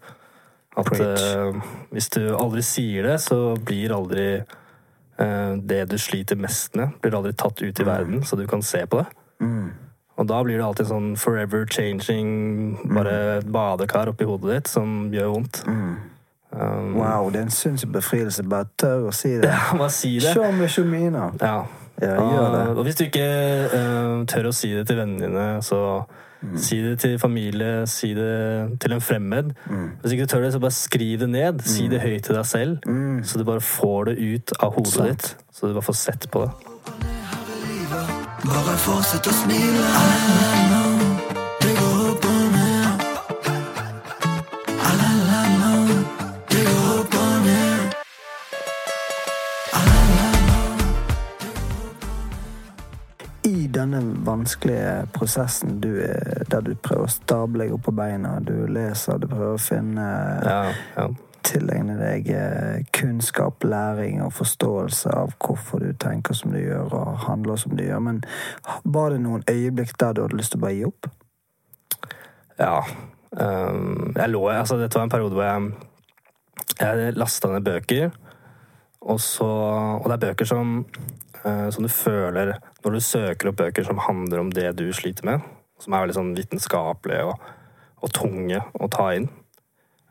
At 0.81 0.91
eh, 0.95 1.61
hvis 1.91 2.09
du 2.15 2.23
aldri 2.39 2.65
sier 2.65 3.07
det, 3.11 3.19
så 3.21 3.57
blir 3.59 3.93
aldri 3.93 4.27
uh, 4.41 5.53
det 5.59 5.83
du 5.91 5.99
sliter 6.01 6.39
mest 6.41 6.79
med, 6.79 6.97
blir 7.03 7.19
aldri 7.19 7.35
tatt 7.37 7.61
ut 7.61 7.81
i 7.81 7.87
verden, 7.87 8.25
så 8.25 8.39
du 8.39 8.47
kan 8.49 8.65
se 8.65 8.87
på 8.87 9.03
det. 9.03 9.09
Mm. 9.45 9.73
Og 10.21 10.29
da 10.29 10.39
blir 10.45 10.61
det 10.61 10.65
alltid 10.65 10.89
sånn 10.91 11.11
forever 11.21 11.67
changing, 11.69 12.31
bare 12.93 13.17
et 13.39 13.51
badekar 13.53 14.13
oppi 14.13 14.29
hodet 14.29 14.53
ditt 14.53 14.73
som 14.73 15.11
gjør 15.13 15.35
vondt. 15.35 15.63
Mm. 15.69 15.93
Um, 16.51 16.97
Wow, 16.99 17.29
det 17.31 17.41
er 17.41 17.47
en 17.47 17.55
sinnssyk 17.55 17.93
befrielse. 17.95 18.45
Bare 18.49 18.69
tør 18.81 19.09
å 19.11 19.15
si 19.15 19.37
det. 19.41 19.49
Ja, 19.55 19.77
bare 19.77 19.93
si 19.95 20.17
det. 20.19 20.35
Show 20.35 20.51
me 20.53 20.69
mean. 20.89 21.39
Ja. 21.41 21.65
Ja, 22.01 22.17
gjør 22.17 22.49
det. 22.57 22.65
Og, 22.77 22.83
hvis 22.87 22.99
du 22.99 23.05
ikke 23.05 23.29
uh, 23.75 24.27
tør 24.31 24.51
å 24.51 24.57
si 24.57 24.73
det 24.75 24.87
til 24.89 25.01
vennene 25.01 25.29
dine, 25.29 25.47
så 25.65 25.83
Si 26.57 26.79
det 26.81 26.95
til 27.03 27.19
familie, 27.21 27.83
si 27.85 28.15
det 28.17 28.79
til 28.81 28.95
en 28.97 29.03
fremmed. 29.05 29.51
Hvis 30.01 30.15
ikke 30.15 30.25
du 30.25 30.33
tør 30.33 30.47
det, 30.47 30.53
så 30.55 30.61
bare 30.63 30.73
skriv 30.73 31.19
det 31.21 31.29
ned. 31.29 31.61
Si 31.69 31.85
det 31.93 32.01
høyt 32.01 32.25
til 32.25 32.39
deg 32.39 32.47
selv, 32.49 32.79
så 33.29 33.39
du 33.39 33.45
bare 33.45 33.61
får 33.61 34.09
det 34.09 34.15
ut 34.25 34.55
av 34.57 34.73
hodet 34.73 34.95
Sånt. 34.95 35.09
ditt. 35.09 35.37
Så 35.53 35.69
du 35.69 35.77
bare 35.77 35.89
får 35.91 35.99
sett 36.01 36.31
på 36.33 36.47
det. 36.47 36.53
Bare 38.49 38.79
fortsett 38.87 39.29
å 39.29 39.37
smile. 39.43 40.90
Denne 53.81 54.01
vanskelige 54.27 55.09
prosessen 55.17 55.81
du 55.83 55.91
er, 56.05 56.45
der 56.51 56.63
du 56.67 56.75
prøver 56.77 57.09
å 57.09 57.13
stable 57.13 57.65
deg 57.65 57.75
opp 57.75 57.89
på 57.89 57.97
beina, 57.97 58.37
du 58.45 58.55
leser, 58.71 59.19
du 59.21 59.29
prøver 59.31 59.57
å 59.57 59.61
finne 59.63 60.07
Ja, 60.45 60.63
ja. 60.97 61.09
Tilegne 61.41 61.95
deg 61.97 62.27
eh, 62.37 62.83
kunnskap, 62.93 63.65
læring 63.65 64.19
og 64.21 64.35
forståelse 64.37 65.13
av 65.23 65.33
hvorfor 65.41 65.81
du 65.81 65.95
tenker 65.97 66.37
som 66.37 66.53
du 66.53 66.59
gjør 66.61 66.93
og 66.99 67.23
handler 67.25 67.57
som 67.57 67.73
du 67.79 67.81
gjør. 67.81 68.03
Men 68.05 68.19
var 68.85 69.15
det 69.15 69.23
noen 69.25 69.47
øyeblikk 69.49 69.95
der 69.97 70.13
du 70.13 70.21
hadde 70.27 70.37
lyst 70.37 70.53
til 70.53 70.61
å 70.61 70.65
bare 70.67 70.77
gi 70.77 70.85
opp? 70.91 71.09
Ja. 72.61 72.75
Um, 73.31 74.13
jeg 74.19 74.35
lå, 74.35 74.43
altså 74.53 74.77
dette 74.77 74.99
var 74.99 75.09
en 75.09 75.15
periode 75.15 75.39
hvor 75.39 75.47
jeg, 75.47 75.71
jeg 76.77 77.17
lasta 77.17 77.55
ned 77.55 77.65
bøker. 77.65 78.13
Og, 79.01 79.21
så, 79.25 79.49
og 79.97 80.11
det 80.11 80.19
er 80.19 80.25
bøker 80.29 80.49
som, 80.49 80.85
som 81.41 81.87
du 81.87 81.89
føler 81.89 82.51
Når 82.85 82.93
du 82.93 83.01
søker 83.01 83.49
opp 83.49 83.57
bøker 83.63 83.87
som 83.87 84.03
handler 84.05 84.43
om 84.43 84.51
det 84.53 84.67
du 84.77 84.83
sliter 84.93 85.25
med, 85.25 85.47
som 85.81 85.95
er 85.95 86.03
veldig 86.05 86.17
sånn 86.19 86.35
vitenskapelige 86.37 87.31
og, 87.31 87.47
og 88.05 88.13
tunge 88.13 88.61
å 88.77 88.89
ta 88.93 89.07
inn, 89.17 89.31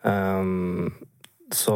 um, 0.01 0.89
så 1.53 1.75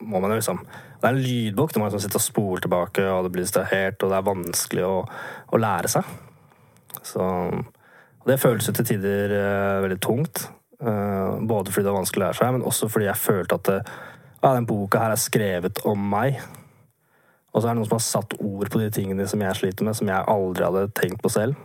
må 0.00 0.20
man 0.20 0.32
jo 0.32 0.38
liksom 0.38 0.60
Det 0.66 1.08
er 1.08 1.14
en 1.14 1.22
lydbok. 1.24 1.72
Du 1.72 1.80
må 1.80 1.88
liksom 1.88 2.04
sitte 2.04 2.20
og 2.20 2.24
spole 2.24 2.60
tilbake, 2.62 3.04
og 3.10 3.24
det 3.24 3.32
blir 3.34 3.46
distrahert, 3.46 4.04
og 4.04 4.12
det 4.12 4.18
er 4.18 4.28
vanskelig 4.28 4.84
å, 4.86 4.98
å 5.50 5.60
lære 5.60 5.90
seg. 5.96 6.12
Så 7.02 7.24
og 8.22 8.30
det 8.30 8.38
føles 8.38 8.68
jo 8.68 8.74
til 8.76 8.86
tider 8.86 9.34
uh, 9.34 9.82
veldig 9.82 10.00
tungt. 10.02 10.46
uh, 10.82 11.42
både 11.42 11.72
fordi 11.72 11.86
det 11.86 11.90
er 11.90 11.98
vanskelig 11.98 12.22
å 12.22 12.26
lære 12.26 12.38
seg, 12.38 12.52
men 12.54 12.66
også 12.70 12.88
fordi 12.90 13.08
jeg 13.08 13.18
følte 13.22 13.58
at 13.58 13.70
uh, 13.74 14.52
den 14.54 14.66
boka 14.66 15.02
her 15.02 15.14
er 15.14 15.22
skrevet 15.22 15.82
om 15.90 16.04
meg. 16.14 16.38
Og 17.52 17.60
så 17.60 17.68
er 17.68 17.74
det 17.74 17.80
noen 17.82 17.90
som 17.90 17.98
har 17.98 18.06
satt 18.06 18.38
ord 18.40 18.70
på 18.72 18.80
de 18.80 18.88
tingene 18.94 19.26
som 19.28 19.42
jeg 19.44 19.58
sliter 19.58 19.84
med, 19.84 19.96
som 19.98 20.08
jeg 20.08 20.28
aldri 20.32 20.64
hadde 20.64 20.86
tenkt 20.96 21.20
på 21.24 21.32
selv. 21.32 21.58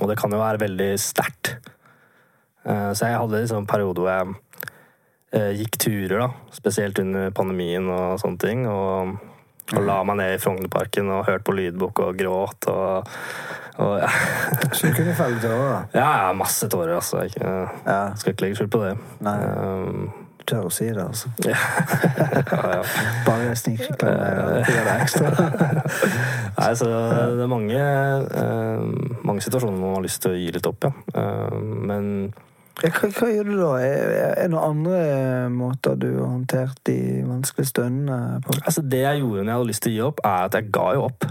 Og 0.00 0.10
det 0.10 0.18
kan 0.18 0.32
jo 0.34 0.42
være 0.42 0.64
veldig 0.64 0.90
sterkt. 1.00 1.54
Eh, 2.66 2.90
så 2.92 3.06
jeg 3.06 3.20
hadde 3.20 3.44
liksom 3.44 3.62
en 3.62 3.70
periode 3.70 4.02
hvor 4.02 4.10
jeg 4.10 4.34
eh, 5.38 5.52
gikk 5.62 5.78
turer, 5.86 6.18
da. 6.26 6.28
Spesielt 6.56 6.98
under 7.02 7.30
pandemien 7.36 7.86
og 7.94 8.18
sånne 8.20 8.42
ting. 8.42 8.66
Og, 8.66 9.14
og 9.70 9.86
la 9.86 10.00
meg 10.08 10.20
ned 10.20 10.34
i 10.34 10.42
Frognerparken 10.42 11.14
og 11.14 11.24
hørte 11.30 11.46
på 11.46 11.56
lydbok 11.56 12.02
og 12.02 12.18
gråt 12.18 12.68
og, 12.74 13.16
og 13.86 13.96
ja. 14.02 14.10
Så 14.76 14.90
du 14.90 14.98
kunne 14.98 15.16
felle 15.16 15.40
tårer? 15.42 15.88
Ja, 15.94 16.10
ja, 16.26 16.28
masse 16.36 16.68
tårer, 16.72 16.98
altså. 16.98 17.22
Jeg 17.22 18.18
skal 18.18 18.34
ikke 18.34 18.48
legge 18.48 18.60
skjul 18.60 18.72
på 18.74 18.82
det. 18.82 18.94
Nei. 19.22 19.40
Um, 19.46 20.25
tør 20.48 20.68
å 20.68 20.72
si 20.72 20.88
det, 20.88 21.02
altså. 21.02 21.30
ja. 21.44 21.58
ja, 22.52 22.62
ja. 22.76 22.80
Bare 23.26 23.54
snikreklame. 23.58 24.62
Gjør 24.62 24.88
det 24.88 24.96
ekstra. 25.02 25.30
Nei, 26.60 26.72
så 26.78 26.90
det 26.90 27.46
er 27.46 27.52
mange, 27.52 27.84
eh, 28.42 28.82
mange 29.26 29.44
situasjoner 29.44 29.78
hvor 29.78 29.86
man 29.86 29.98
har 30.00 30.06
lyst 30.08 30.22
til 30.24 30.34
å 30.34 30.40
gi 30.40 30.50
litt 30.56 30.68
opp, 30.70 30.88
ja. 30.88 30.92
Eh, 31.22 31.56
men 31.60 32.12
hva, 32.76 33.08
hva 33.08 33.30
gjør 33.32 33.48
du 33.48 33.54
da? 33.56 33.70
Er 33.80 34.34
det 34.36 34.50
noen 34.52 34.74
andre 34.74 34.98
måter 35.48 35.96
du 35.96 36.10
har 36.10 36.28
håndtert 36.28 36.82
de 36.84 36.98
vanskelige 37.24 37.70
stundene 37.70 38.42
på? 38.44 38.58
altså, 38.60 38.84
det 38.84 39.00
jeg 39.00 39.22
gjorde 39.22 39.44
når 39.44 39.48
jeg 39.52 39.56
hadde 39.56 39.70
lyst 39.70 39.84
til 39.86 39.92
å 39.92 39.96
gi 39.96 40.06
opp, 40.10 40.22
er 40.28 40.48
at 40.50 40.58
jeg 40.58 40.72
ga 40.76 40.86
jo 40.98 41.06
opp. 41.06 41.28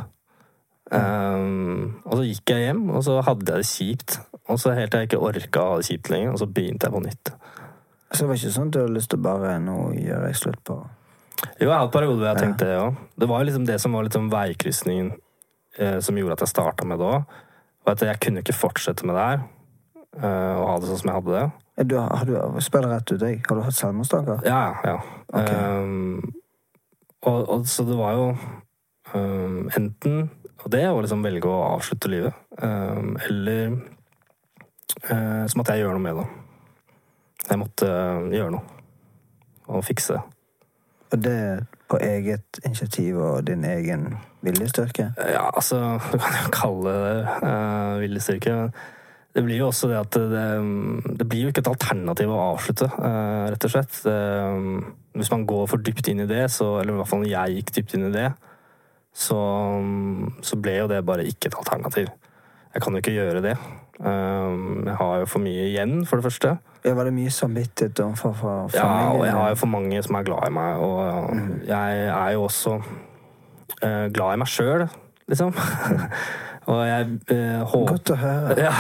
Um, 0.93 2.01
og 2.05 2.18
så 2.20 2.26
gikk 2.26 2.53
jeg 2.53 2.66
hjem, 2.68 2.82
og 2.93 3.05
så 3.05 3.20
hadde 3.26 3.45
jeg 3.45 3.61
det 3.61 3.70
kjipt. 3.70 4.18
Og 4.45 4.59
så 4.61 4.74
helt 4.78 4.93
til 4.93 5.03
jeg 5.03 5.09
ikke 5.09 5.22
orka 5.26 5.61
å 5.61 5.70
ha 5.70 5.78
det 5.82 5.88
kjipt 5.89 6.11
lenger, 6.13 6.34
og 6.34 6.41
så 6.41 6.49
begynte 6.49 6.89
jeg 6.89 6.95
på 6.95 7.03
nytt. 7.05 7.34
Så 8.16 8.24
det 8.24 8.30
var 8.30 8.39
ikke 8.39 8.53
sånn 8.55 8.70
at 8.70 8.76
du 8.76 8.80
hadde 8.80 8.95
lyst 8.95 9.11
til 9.11 9.20
å 9.20 9.26
bare 9.26 9.57
Nå 9.59 9.76
gjør 9.99 10.28
jeg 10.30 10.39
slutt 10.39 10.61
på 10.68 10.78
Jo, 11.59 11.68
jeg 11.68 11.74
hadde 11.76 11.91
perioder 11.91 12.22
hvor 12.22 12.30
jeg 12.30 12.39
tenkte 12.39 12.70
det 12.70 12.78
òg. 12.80 13.01
Det 13.20 13.28
var 13.28 13.43
liksom 13.47 13.66
det 13.68 13.76
som 13.84 13.95
var 13.95 14.05
litt 14.05 14.16
sånn 14.16 14.32
veikrysningen 14.32 15.11
eh, 15.80 15.97
som 16.03 16.18
gjorde 16.18 16.38
at 16.38 16.45
jeg 16.45 16.53
starta 16.53 16.88
med 16.88 17.01
det 17.01 17.09
òg. 17.11 17.36
At 17.91 18.01
jeg 18.07 18.22
kunne 18.24 18.41
ikke 18.41 18.55
fortsette 18.55 19.05
med 19.05 19.18
det 19.20 19.26
her 19.28 19.43
eh, 19.43 20.53
og 20.55 20.63
ha 20.70 20.78
det 20.80 20.89
sånn 20.89 21.01
som 21.03 21.11
jeg 21.11 21.20
hadde 21.20 21.36
det. 21.36 21.45
Du, 21.91 21.97
har 21.99 22.24
du, 22.24 22.38
Spør 22.63 22.88
rett 22.88 23.11
ut, 23.11 23.20
jeg. 23.20 23.41
Har 23.49 23.59
du 23.59 23.66
hatt 23.66 23.76
selvmordstanker? 23.76 24.45
Ja, 24.47 24.61
ja. 24.88 24.95
Okay. 25.28 25.84
Um, 25.84 26.32
og, 27.28 27.49
og 27.51 27.68
så 27.68 27.84
det 27.84 27.97
var 27.99 28.16
jo 28.16 28.30
um, 29.18 29.66
enten 29.76 30.30
Og 30.61 30.70
det 30.72 30.86
å 30.88 31.01
liksom 31.03 31.26
velge 31.26 31.49
å 31.51 31.66
avslutte 31.74 32.09
livet, 32.09 32.38
um, 32.61 33.18
eller 33.28 33.76
uh, 35.11 35.43
så 35.45 35.59
måtte 35.59 35.76
jeg 35.76 35.84
gjøre 35.84 35.99
noe 35.99 36.05
med 36.05 36.22
det. 36.22 36.26
Jeg 37.49 37.61
måtte 37.61 37.89
uh, 37.89 38.27
gjøre 38.33 38.55
noe. 38.57 38.81
Og 39.69 39.85
fikse. 39.85 40.19
Og 41.11 41.21
det 41.21 41.37
på 41.89 41.99
eget 42.01 42.59
initiativ 42.65 43.17
og 43.21 43.45
din 43.47 43.63
egen 43.65 44.15
viljestyrke? 44.45 45.11
Ja, 45.17 45.47
altså 45.53 45.99
Du 46.11 46.17
kan 46.17 46.37
jo 46.41 46.51
kalle 46.53 46.97
det 47.05 47.39
uh, 47.43 48.01
viljestyrke. 48.01 48.57
Det 49.35 49.43
blir 49.43 49.59
jo 49.59 49.67
også 49.67 49.89
det 49.91 49.97
at 49.99 50.15
det, 50.31 50.43
det 51.19 51.25
blir 51.27 51.43
jo 51.43 51.51
ikke 51.51 51.59
et 51.65 51.69
alternativ 51.73 52.31
å 52.31 52.43
avslutte, 52.53 52.87
uh, 52.87 53.49
rett 53.51 53.65
og 53.67 53.73
slett. 53.73 53.97
Eh, 54.07 54.67
hvis 55.19 55.31
man 55.33 55.43
går 55.49 55.65
for 55.67 55.83
dypt 55.83 56.07
inn 56.07 56.23
i 56.23 56.27
det, 56.29 56.45
så, 56.53 56.77
eller 56.79 56.95
i 56.95 56.99
hvert 57.01 57.09
fall 57.11 57.19
når 57.25 57.33
jeg 57.33 57.57
gikk 57.57 57.73
dypt 57.75 57.95
inn 57.97 58.07
i 58.07 58.13
det, 58.13 58.29
så, 59.15 59.39
så 60.39 60.59
ble 60.59 60.77
jo 60.77 60.87
det 60.91 61.01
bare 61.07 61.27
ikke 61.27 61.51
et 61.51 61.59
alternativ. 61.59 62.07
Jeg 62.75 62.83
kan 62.83 62.95
jo 62.95 63.03
ikke 63.03 63.15
gjøre 63.17 63.43
det. 63.43 63.57
Eh, 63.99 64.55
jeg 64.87 64.95
har 65.01 65.19
jo 65.19 65.27
for 65.33 65.43
mye 65.43 65.67
igjen, 65.67 65.97
for 66.07 66.19
det 66.19 66.29
første. 66.29 66.55
Ja, 66.86 66.93
var 66.93 67.07
det 67.07 67.15
mye 67.15 67.31
samvittighet 67.33 67.99
overfor 67.99 68.33
for 68.38 68.69
Ja, 68.77 69.09
og 69.09 69.25
jeg 69.25 69.33
har 69.33 69.49
jo 69.49 69.55
for 69.55 69.71
mange 69.73 70.03
som 70.03 70.15
er 70.15 70.23
glad 70.23 70.47
i 70.47 70.53
meg, 70.53 70.75
og 70.77 71.39
jeg 71.67 72.07
er 72.07 72.31
jo 72.36 72.43
også 72.43 72.75
uh, 73.83 74.05
glad 74.13 74.33
i 74.33 74.41
meg 74.43 74.47
sjøl, 74.47 74.86
liksom. 75.27 75.53
og 76.71 76.81
jeg 76.88 77.07
uh, 77.31 77.63
håp... 77.71 77.88
Godt 77.89 78.11
å 78.13 78.19
høre. 78.21 78.57
ja. 78.67 78.75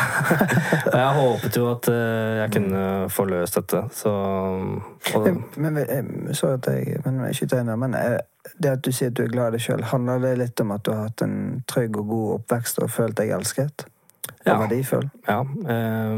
Og 0.91 0.99
jeg 0.99 1.09
håpet 1.17 1.57
jo 1.57 1.65
at 1.71 1.89
uh, 1.89 2.29
jeg 2.43 2.53
kunne 2.59 2.85
få 3.09 3.25
løst 3.31 3.57
dette, 3.57 3.81
så 3.97 4.13
og, 4.13 5.25
Men, 5.25 5.41
men 5.57 5.81
jeg, 5.81 6.37
sorry 6.37 6.59
at 6.59 6.69
jeg 6.69 7.01
men 7.07 7.19
jeg 7.25 7.41
skyter 7.41 7.65
inn 7.65 7.73
men 7.79 7.97
eh, 7.97 8.19
det 8.61 8.77
at 8.77 8.85
du 8.85 8.91
sier 8.93 9.09
at 9.09 9.17
du 9.17 9.25
er 9.25 9.33
glad 9.33 9.53
i 9.53 9.57
deg 9.57 9.65
sjøl, 9.65 9.83
handler 9.89 10.21
det 10.21 10.37
litt 10.43 10.61
om 10.61 10.77
at 10.77 10.85
du 10.85 10.93
har 10.93 11.07
hatt 11.09 11.25
en 11.25 11.63
trygg 11.69 11.97
og 11.97 12.13
god 12.13 12.31
oppvekst 12.39 12.85
og 12.85 12.93
følt 12.93 13.17
deg 13.17 13.33
elsket? 13.33 13.87
Og 14.29 14.47
Ja. 14.51 14.57
verdifull? 14.61 15.09
Ja. 15.27 15.39
eh, 15.41 16.15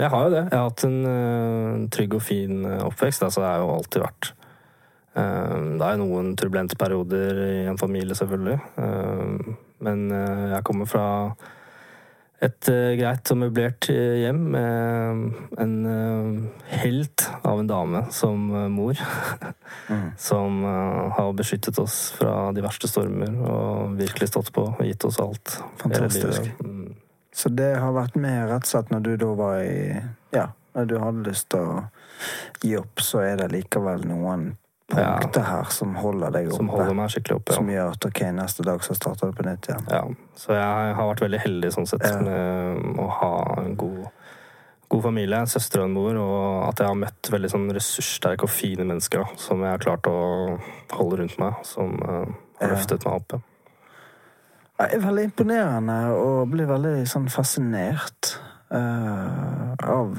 jeg 0.00 0.10
har 0.10 0.24
jo 0.24 0.30
det. 0.34 0.44
Jeg 0.50 0.58
har 0.58 0.68
hatt 0.70 0.84
en 0.84 0.98
eh, 1.06 1.88
trygg 1.92 2.14
og 2.14 2.22
fin 2.22 2.64
eh, 2.64 2.84
oppvekst. 2.86 3.22
Altså, 3.26 3.40
det 3.42 3.48
har 3.50 3.58
jo 3.64 3.74
alltid 3.76 4.02
vært 4.02 4.32
eh, 5.16 5.54
Det 5.78 5.86
er 5.86 5.96
jo 5.96 6.04
noen 6.06 6.34
turbulente 6.36 6.76
perioder 6.80 7.40
i 7.46 7.66
en 7.68 7.78
familie, 7.80 8.14
selvfølgelig. 8.16 8.60
Eh, 8.78 9.54
men 9.80 10.10
eh, 10.12 10.50
jeg 10.56 10.64
kommer 10.64 10.86
fra 10.88 11.06
et 12.40 12.64
greit 12.96 13.28
og 13.34 13.36
møblert 13.36 13.84
hjem 13.92 14.38
med 14.54 15.58
en 15.60 15.74
helt 16.80 17.26
av 17.44 17.60
en 17.60 17.68
dame 17.68 18.00
som 18.16 18.46
mor. 18.72 18.96
Som 20.16 20.64
eh, 20.64 21.10
har 21.18 21.32
beskyttet 21.36 21.78
oss 21.78 22.10
fra 22.16 22.50
de 22.56 22.62
verste 22.64 22.88
stormer 22.88 23.36
og 23.44 23.94
virkelig 23.98 24.30
stått 24.32 24.50
på 24.56 24.64
og 24.70 24.80
gitt 24.86 25.04
oss 25.04 25.20
alt. 25.22 25.58
Fantastisk. 25.82 26.48
Så 27.32 27.48
det 27.54 27.76
har 27.78 27.92
vært 27.94 28.16
med 28.16 28.48
rett 28.50 28.64
og 28.66 28.70
slett 28.72 28.90
når 28.90 29.02
du 29.06 29.16
da 29.16 29.26
var 29.38 29.60
i 29.62 30.00
Ja, 30.34 30.48
når 30.74 30.86
du 30.90 30.98
hadde 30.98 31.26
lyst 31.28 31.48
til 31.50 31.60
å 31.60 31.84
gi 32.62 32.76
opp, 32.78 32.96
så 33.00 33.22
er 33.24 33.36
det 33.36 33.50
likevel 33.52 34.02
noen 34.04 34.56
Ja. 34.90 35.18
punkter 35.20 35.44
her 35.46 35.64
som 35.70 35.94
holder 35.94 36.30
deg 36.34 36.48
oppe. 36.48 36.56
Som 36.56 36.68
holder 36.68 36.94
meg 36.98 37.10
skikkelig 37.14 37.36
oppe. 37.36 37.54
Som 37.54 37.68
gjør 37.70 37.92
at 37.92 38.04
ok, 38.08 38.20
neste 38.34 38.64
dag 38.66 38.80
så 38.82 38.94
starter 38.98 39.30
du 39.30 39.32
på 39.38 39.44
nytt 39.46 39.68
igjen. 39.68 39.86
ja. 39.90 40.02
Så 40.34 40.48
jeg 40.56 40.94
har 40.96 41.06
vært 41.14 41.20
veldig 41.22 41.38
heldig 41.44 41.70
sånn 41.72 41.86
sett 41.86 42.02
Ja. 42.02 42.18
med 42.20 42.96
å 42.98 43.08
ha 43.08 43.54
en 43.62 43.76
god, 43.76 44.08
god 44.90 45.02
familie, 45.02 45.46
søster 45.46 45.78
og 45.80 45.84
en 45.84 45.92
mor, 45.94 46.16
og 46.16 46.68
at 46.70 46.78
jeg 46.82 46.86
har 46.88 46.94
møtt 46.96 47.30
veldig 47.30 47.50
sånn 47.52 47.70
ressurssterke 47.72 48.42
og 48.42 48.50
fine 48.50 48.82
mennesker 48.84 49.22
da, 49.22 49.28
som 49.36 49.60
jeg 49.62 49.70
har 49.70 49.78
klart 49.78 50.02
å 50.10 50.58
holde 50.90 51.18
rundt 51.22 51.38
meg, 51.38 51.54
som 51.62 51.94
uh, 52.02 52.26
har 52.58 52.68
Ja. 52.68 52.74
løftet 52.74 53.04
meg 53.06 53.14
opp. 53.14 53.32
Ja. 53.32 53.38
Det 54.80 54.96
er 54.96 55.02
veldig 55.04 55.24
imponerende 55.28 55.96
og 56.16 56.48
blir 56.52 56.68
veldig 56.70 57.02
sånn 57.10 57.26
fascinert 57.32 58.36
uh, 58.72 59.74
av 59.84 60.16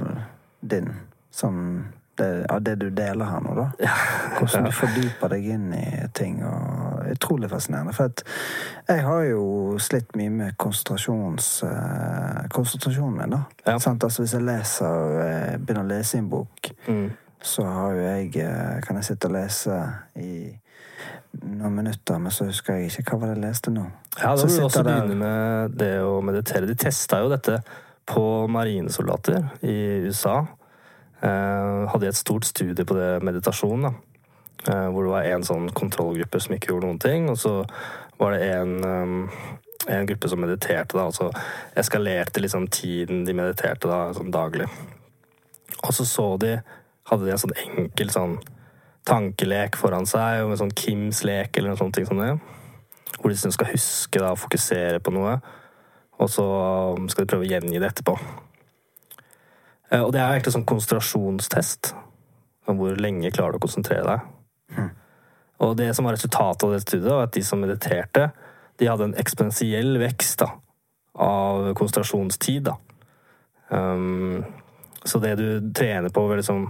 din 0.62 0.92
sånn 1.34 1.64
det, 2.20 2.46
Av 2.52 2.60
det 2.62 2.76
du 2.78 2.90
deler 2.94 3.26
her 3.26 3.40
nå, 3.42 3.54
da. 3.58 3.70
Hvordan 4.38 4.68
du 4.68 4.74
fordyper 4.76 5.32
deg 5.32 5.46
inn 5.56 5.70
i 5.74 5.86
ting 6.14 6.42
og 6.46 7.08
utrolig 7.16 7.48
fascinerende. 7.50 7.94
For 7.98 8.12
at 8.12 8.22
jeg 8.92 9.02
har 9.08 9.24
jo 9.30 9.46
slitt 9.82 10.12
mye 10.20 10.30
med 10.30 10.58
konsentrasjons, 10.62 11.48
uh, 11.66 12.44
konsentrasjonen 12.54 13.16
min, 13.24 13.34
da. 13.34 13.40
Ja. 13.66 13.78
Sant? 13.82 14.04
Altså 14.06 14.22
hvis 14.26 14.36
jeg 14.38 14.46
leser, 14.46 15.16
uh, 15.24 15.56
begynner 15.58 15.88
å 15.88 15.92
lese 15.96 16.20
i 16.20 16.22
en 16.22 16.30
bok, 16.30 16.74
Mm. 16.88 17.10
så 17.42 17.64
har 17.66 17.96
jo 17.96 18.02
jeg, 18.04 18.32
kan 18.86 19.00
jeg 19.00 19.08
sitte 19.08 19.32
og 19.32 19.34
lese 19.40 19.80
i 20.20 20.52
noen 21.42 21.76
minutter, 21.80 22.20
men 22.20 22.32
så 22.32 22.46
husker 22.46 22.76
jeg 22.78 22.92
ikke 22.92 23.16
hva 23.16 23.24
var 23.24 23.32
det 23.32 23.40
jeg 23.40 23.46
leste 23.48 23.74
nå. 23.74 23.88
Ja, 24.20 24.34
da 24.36 24.44
må 24.44 24.52
du 24.52 24.66
også 24.66 24.84
begynne 24.84 25.16
med 25.16 25.78
det 25.80 25.94
å 26.04 26.18
meditere. 26.26 26.68
De 26.68 26.76
testa 26.76 27.22
jo 27.24 27.32
dette 27.32 27.62
på 28.12 28.24
marinesoldater 28.52 29.46
i 29.64 29.78
USA. 30.08 30.42
Eh, 31.22 31.88
hadde 31.94 32.10
et 32.10 32.20
stort 32.20 32.48
studie 32.50 32.86
på 32.88 32.98
det 32.98 33.22
meditasjon, 33.24 33.88
da. 33.88 33.94
Eh, 34.68 34.88
hvor 34.92 35.08
det 35.08 35.14
var 35.14 35.30
en 35.32 35.46
sånn 35.48 35.72
kontrollgruppe 35.78 36.42
som 36.44 36.56
ikke 36.58 36.74
gjorde 36.74 36.90
noen 36.90 37.02
ting, 37.02 37.30
og 37.32 37.40
så 37.40 37.54
var 38.20 38.36
det 38.36 38.52
en, 38.52 38.74
um, 38.86 39.30
en 39.90 40.06
gruppe 40.10 40.30
som 40.30 40.44
mediterte, 40.44 40.98
da. 40.98 41.08
så 41.10 41.32
eskalerte 41.78 42.44
liksom 42.44 42.68
tiden 42.70 43.24
de 43.26 43.34
mediterte 43.38 43.90
da, 43.90 44.12
sånn 44.14 44.34
daglig. 44.34 44.68
Og 45.82 45.94
så 45.96 46.06
så 46.06 46.30
de 46.42 46.60
Hadde 47.12 47.26
de 47.26 47.32
en 47.34 47.40
sånn 47.42 47.56
enkel 47.58 48.12
sånn 48.14 48.34
tankelek 49.10 49.76
foran 49.76 50.06
seg, 50.08 50.46
og 50.46 50.54
en 50.54 50.60
sånn 50.62 50.76
Kims 50.78 51.24
lek 51.28 51.58
eller 51.58 51.74
noe 51.74 51.80
sånt 51.80 51.98
ting 51.98 52.06
som 52.08 52.22
det 52.22 52.30
hvor 53.18 53.30
de 53.30 53.36
liksom 53.36 53.54
skal 53.56 53.72
huske 53.74 54.22
da, 54.22 54.32
og 54.34 54.40
fokusere 54.42 55.02
på 55.04 55.14
noe, 55.16 55.38
og 56.22 56.30
så 56.30 56.46
um, 56.98 57.10
skal 57.10 57.26
de 57.26 57.32
prøve 57.32 57.48
å 57.48 57.50
gjengi 57.50 57.82
det 57.82 57.90
etterpå. 57.90 58.16
Eh, 59.92 60.02
Og 60.02 60.12
det 60.14 60.22
er 60.22 60.36
egentlig 60.36 60.54
sånn 60.56 60.68
konsentrasjonstest. 60.70 61.94
Om 62.70 62.78
hvor 62.78 63.00
lenge 63.02 63.32
klarer 63.34 63.56
du 63.56 63.60
å 63.60 63.66
konsentrere 63.66 64.06
deg. 64.06 64.92
Og 65.62 65.76
det 65.78 65.90
som 65.98 66.06
var 66.06 66.16
resultatet 66.16 66.64
av 66.66 66.74
det 66.74 66.84
studiet, 66.84 67.10
var 67.10 67.28
at 67.28 67.34
de 67.36 67.42
som 67.46 67.62
mediterte, 67.62 68.30
de 68.80 68.88
hadde 68.90 69.10
en 69.10 69.18
eksponentiell 69.20 69.98
vekst 70.02 70.42
da, 70.42 70.48
av 71.22 71.72
konsentrasjonstid. 71.78 72.70
Da. 72.70 72.78
Um, 73.70 74.46
så 75.04 75.20
det 75.22 75.36
du 75.42 75.74
trener 75.74 76.14
på, 76.14 76.24
vil 76.30 76.42
liksom 76.42 76.70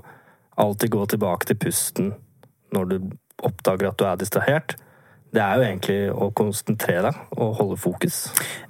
alltid 0.59 0.91
gå 0.91 1.05
tilbake 1.11 1.47
til 1.47 1.59
pusten 1.59 2.13
når 2.75 2.89
du 2.89 2.97
oppdager 3.43 3.91
at 3.91 3.99
du 3.99 4.05
er 4.07 4.19
distrahert, 4.19 4.75
det 5.31 5.41
er 5.41 5.55
jo 5.55 5.63
egentlig 5.63 5.99
å 6.11 6.27
konsentrere 6.35 7.05
deg 7.07 7.37
og 7.37 7.53
holde 7.59 7.77
fokus. 7.79 8.17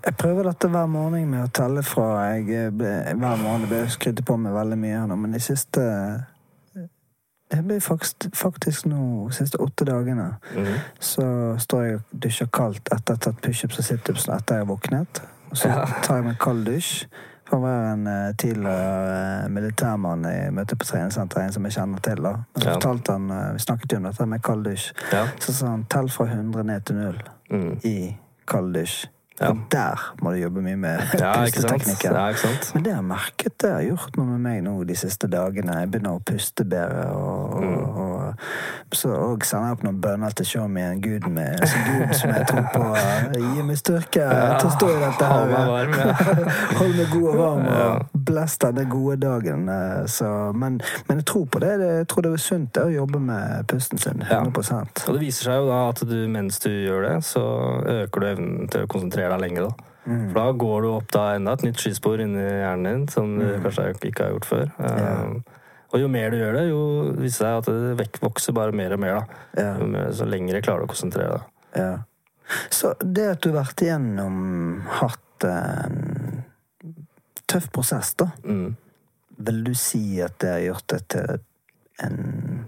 Jeg 0.05 0.13
prøver 0.19 0.45
dette 0.51 0.69
hver 0.69 0.89
morgen 0.91 1.29
med 1.31 1.47
å 1.47 1.53
telle 1.53 1.81
fra 1.85 2.09
jeg 2.35 2.69
ble, 2.77 2.91
Hver 3.17 3.41
morgen 3.41 3.65
ble 3.69 3.79
jeg 3.81 3.95
skrytt 3.95 4.21
på 4.25 4.37
meg 4.37 4.53
veldig 4.53 4.77
mye 4.77 4.99
her 4.99 5.09
nå, 5.09 5.17
men 5.17 5.33
de 5.33 5.41
siste 5.41 5.81
Det 7.51 7.59
blir 7.67 7.81
faktisk, 7.83 8.29
faktisk 8.37 8.85
nå 8.87 9.27
de 9.27 9.35
siste 9.35 9.59
åtte 9.59 9.83
dagene. 9.83 10.37
Mhm. 10.55 10.77
Så 10.99 11.25
står 11.59 11.81
jeg 11.83 11.95
og 11.95 12.13
dusjer 12.23 12.47
kaldt 12.47 12.93
etter 12.93 13.13
å 13.13 13.17
ha 13.17 13.23
tatt 13.25 13.41
pushups 13.41 13.81
og 13.81 13.85
situps 13.85 14.29
etter 14.29 14.55
jeg 14.55 14.65
har 14.65 14.69
våknet. 14.69 15.21
Og 15.51 15.57
så 15.57 15.67
tar 16.03 16.15
jeg 16.15 16.23
meg 16.23 16.37
en 16.37 16.39
kald 16.39 16.65
dusj. 16.65 17.07
For 17.51 17.59
var 17.59 17.89
en 17.93 18.05
uh, 18.07 18.31
tidligere 18.39 19.45
uh, 19.45 19.51
militærmann 19.51 20.23
i 20.29 20.35
møte 20.55 20.77
på 20.79 20.87
treningssenteret, 20.87 21.49
en 21.49 21.55
som 21.57 21.65
jeg 21.67 21.75
kjenner 21.75 21.99
til. 22.05 22.21
da. 22.23 22.31
Men 22.55 22.63
så 22.63 22.67
Ja. 22.69 22.73
fortalte 22.79 23.11
han, 23.17 23.29
uh, 23.31 23.53
Vi 23.53 23.59
snakket 23.59 23.91
jo 23.91 23.97
om 23.97 24.03
dette 24.07 24.25
med 24.25 24.41
kald 24.47 24.63
dusj. 24.65 24.91
Ja. 25.11 25.25
Så 25.39 25.53
sa 25.53 25.67
han 25.75 25.83
tell 25.91 26.07
fra 26.09 26.25
100 26.31 26.63
ned 26.63 26.85
til 26.85 26.95
0 26.95 27.19
Mm. 27.51 27.79
i 27.83 28.15
kald 28.47 28.73
dusj. 28.73 29.05
Ja. 29.41 29.47
For 29.47 29.57
der 29.71 30.01
må 30.21 30.31
du 30.31 30.37
jobbe 30.37 30.61
mye 30.61 30.77
med 30.77 30.99
ja, 31.19 31.31
pusteteknikken. 31.33 32.13
Ja? 32.13 32.33
Men 32.75 32.83
det 32.83 32.93
har 32.93 33.01
jeg 33.01 33.07
merket 33.09 33.57
det 33.63 33.71
har 33.73 33.81
gjort 33.81 34.17
noe 34.17 34.25
med 34.27 34.39
meg 34.39 34.63
nå 34.63 34.83
de 34.85 34.93
siste 34.95 35.27
dagene. 35.27 35.79
Jeg 35.79 35.89
begynner 35.91 36.19
å 36.19 36.23
puste 36.23 36.63
bedre. 36.63 37.07
Og, 37.15 37.61
Mm. 37.61 37.77
og, 37.77 37.97
og 37.97 38.35
så 38.97 39.11
og 39.15 39.45
sender 39.47 39.71
jeg 39.71 39.77
opp 39.77 39.83
noen 39.85 39.99
bønner 40.03 40.35
til 40.37 40.47
showmien, 40.49 41.01
guden, 41.03 41.33
med, 41.35 41.59
altså 41.61 41.81
guden 41.87 42.13
som 42.17 42.33
jeg 42.35 42.47
tror 42.49 42.65
på. 42.73 42.81
uh, 42.91 43.35
Gi 43.55 43.65
meg 43.67 43.79
styrke 43.79 44.25
til 44.59 44.69
å 44.69 44.73
stå 44.75 44.89
i 44.91 44.97
dette 45.03 45.29
her. 45.31 45.53
varm, 45.71 45.95
ja. 45.99 46.15
Hold 46.79 46.97
meg 46.97 47.13
god 47.13 47.27
og 47.31 47.37
varm, 47.41 47.67
og 47.75 48.23
bless 48.31 48.57
denne 48.63 48.87
gode 48.91 49.19
dagen. 49.23 49.67
uh, 49.69 50.01
Så, 50.11 50.31
men, 50.55 50.81
men 51.07 51.21
jeg 51.21 51.27
tror 51.31 51.45
på 51.51 51.63
det. 51.63 51.75
Jeg 51.85 52.09
tror 52.11 52.27
det 52.27 52.33
er 52.33 52.43
sunt 52.47 52.73
det, 52.75 52.87
å 52.87 52.95
jobbe 52.95 53.21
med 53.31 53.67
pusten 53.71 54.01
sin. 54.01 54.25
Ja. 54.29 54.41
100 54.41 55.07
Og 55.07 55.15
det 55.15 55.21
viser 55.21 55.49
seg 55.51 55.61
jo 55.61 55.69
da 55.71 55.79
at 55.91 56.03
du 56.07 56.17
mens 56.31 56.59
du 56.63 56.69
gjør 56.71 57.07
det, 57.07 57.15
så 57.27 57.45
øker 58.01 58.21
du 58.21 58.27
evnen 58.33 58.69
til 58.71 58.85
å 58.85 58.91
konsentrere 58.91 59.33
deg 59.35 59.45
lenger. 59.45 59.69
da. 59.69 59.87
Mm. 60.05 60.27
For 60.31 60.37
da 60.39 60.51
går 60.63 60.81
du 60.81 60.89
opp 60.95 61.09
da 61.13 61.23
enda 61.37 61.53
et 61.53 61.65
nytt 61.67 61.81
skispor 61.81 62.21
inni 62.23 62.41
hjernen 62.41 62.87
din, 62.87 63.07
som 63.13 63.35
du 63.37 63.47
kanskje 63.61 63.91
ikke 64.09 64.25
har 64.25 64.35
gjort 64.35 64.47
før. 64.49 64.71
Mm. 64.77 65.01
Ja. 65.01 65.57
Og 65.93 65.99
jo 65.99 66.07
mer 66.07 66.29
du 66.31 66.37
gjør 66.37 66.53
det, 66.55 66.63
jo 66.69 66.81
viser 67.19 67.21
det 67.21 67.31
seg 67.35 67.57
at 67.57 67.65
det 67.65 67.97
vekk- 67.99 68.21
vokser 68.23 68.53
bare 68.55 68.71
mer 68.71 68.93
og 68.95 68.99
mer. 69.03 69.19
da. 69.19 69.63
Ja. 69.63 70.11
Så 70.15 70.25
lengre 70.29 70.61
klarer 70.63 70.79
du 70.85 70.85
å 70.87 70.93
konsentrere 70.93 71.33
deg. 71.37 71.41
Ja. 71.75 71.97
Så 72.69 72.93
det 72.99 73.25
at 73.31 73.41
du 73.41 73.49
har 73.51 73.63
vært 73.65 73.81
igjennom 73.83 74.81
hatt 74.87 75.43
en 75.47 76.43
tøff 77.47 77.69
prosess, 77.71 78.13
da, 78.15 78.29
Mm. 78.43 78.75
vil 79.39 79.63
du 79.63 79.73
si 79.73 80.21
at 80.21 80.37
det 80.39 80.49
har 80.51 80.59
gjort 80.73 80.87
det 80.87 81.07
til 81.09 81.39
en 81.99 82.67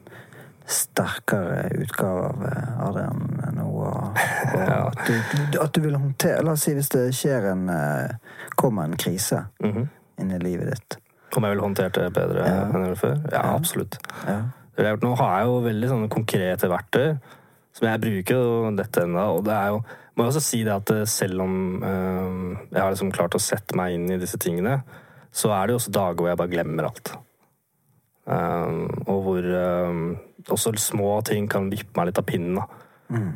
sterkere 0.66 1.70
utgave 1.84 2.26
av 2.30 2.44
eh, 2.48 2.88
Adrian 2.88 3.24
nå? 3.56 3.66
Og, 3.68 4.18
og 4.54 4.60
Ja. 4.60 4.88
at, 4.88 5.08
du, 5.52 5.60
at 5.60 5.74
du 5.74 5.82
vil 5.82 5.96
håndtere 6.00 6.44
La 6.44 6.52
oss 6.56 6.64
si 6.64 6.74
hvis 6.74 6.90
det 6.94 7.10
skjer 7.16 7.52
en 7.52 7.70
eh, 7.70 8.16
kommer 8.56 8.84
en 8.88 8.98
krise 8.98 9.46
Mhm. 9.62 9.90
inn 10.20 10.32
i 10.32 10.40
livet 10.40 10.70
ditt. 10.72 10.98
Om 11.36 11.44
jeg 11.48 11.56
ville 11.56 11.66
håndtert 11.66 11.94
det 11.98 12.14
bedre 12.14 12.44
Ja. 12.46 12.64
enn 12.68 12.74
jeg 12.84 12.90
gjorde 12.92 13.02
før? 13.02 13.16
Ja, 13.32 13.42
Ja. 13.42 13.56
absolutt. 13.58 13.98
Ja. 14.28 14.38
Det 14.76 14.84
jeg 14.84 14.86
har 14.86 14.98
gjort 14.98 15.04
nå 15.08 15.16
har 15.18 15.40
jeg 15.40 15.48
jo 15.48 15.62
veldig 15.62 15.90
sånne 15.90 16.10
konkrete 16.10 16.70
verktøy 16.70 17.20
som 17.74 17.88
jeg 17.88 18.02
bruker 18.02 18.36
jo 18.38 18.72
dette 18.78 19.02
ennå. 19.02 19.24
Og 19.38 19.44
det 19.46 19.54
er 19.54 19.68
jo 19.74 19.84
må 20.16 20.24
jeg 20.26 20.30
også 20.34 20.42
si 20.46 20.64
det 20.64 20.74
at 20.76 20.92
eh, 20.94 21.06
selv 21.10 21.42
om 21.42 21.82
øh, 21.84 22.58
jeg 22.72 22.82
har 22.82 22.92
liksom 22.92 23.12
klart 23.12 23.34
å 23.34 23.42
sette 23.42 23.76
meg 23.76 23.94
inn 23.96 24.12
i 24.12 24.18
disse 24.22 24.38
tingene, 24.38 24.84
så 25.34 25.50
er 25.50 25.66
det 25.66 25.74
jo 25.74 25.80
også 25.80 25.92
dager 25.92 26.22
hvor 26.22 26.28
jeg 26.30 26.38
bare 26.38 26.52
glemmer 26.54 26.86
alt. 26.86 27.16
Um, 28.26 28.86
og 29.10 29.24
hvor 29.26 29.44
eh, 29.44 30.18
også 30.54 30.72
små 30.80 31.18
ting 31.26 31.50
kan 31.50 31.66
vippe 31.72 31.98
meg 31.98 32.12
litt 32.12 32.20
av 32.22 32.28
pinnen. 32.30 32.56
da. 32.56 32.68
Mm. 33.10 33.32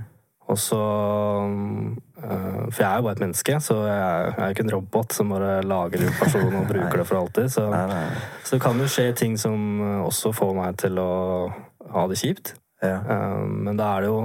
Og 0.48 0.58
så 0.62 0.78
eh, 0.80 1.98
For 2.18 2.82
jeg 2.82 2.88
er 2.90 2.96
jo 2.98 3.04
bare 3.06 3.14
et 3.14 3.20
menneske, 3.22 3.58
så 3.62 3.76
jeg 3.86 3.98
er 4.02 4.48
jo 4.48 4.54
ikke 4.56 4.64
en 4.66 4.72
robot 4.74 5.14
som 5.14 5.30
bare 5.30 5.62
lager 5.64 6.02
informasjon 6.08 6.56
og 6.58 6.68
bruker 6.72 6.98
det 6.98 7.06
for 7.08 7.20
alltid. 7.20 7.52
Så, 7.54 7.66
Nei, 7.70 7.84
nei. 7.92 8.06
så 8.44 8.56
det 8.58 8.62
kan 8.64 8.80
jo 8.82 8.88
skje 8.90 9.06
ting 9.20 9.36
som 9.38 9.82
eh, 9.86 10.00
også 10.08 10.32
får 10.34 10.56
meg 10.58 10.80
til 10.82 10.98
å 11.04 11.12
ha 11.94 12.08
det 12.10 12.18
kjipt. 12.18 12.56
Ja. 12.82 12.96
Eh, 13.06 13.44
Men 13.46 13.78
da 13.78 13.92
er 13.98 14.02
det 14.08 14.10
jo 14.10 14.24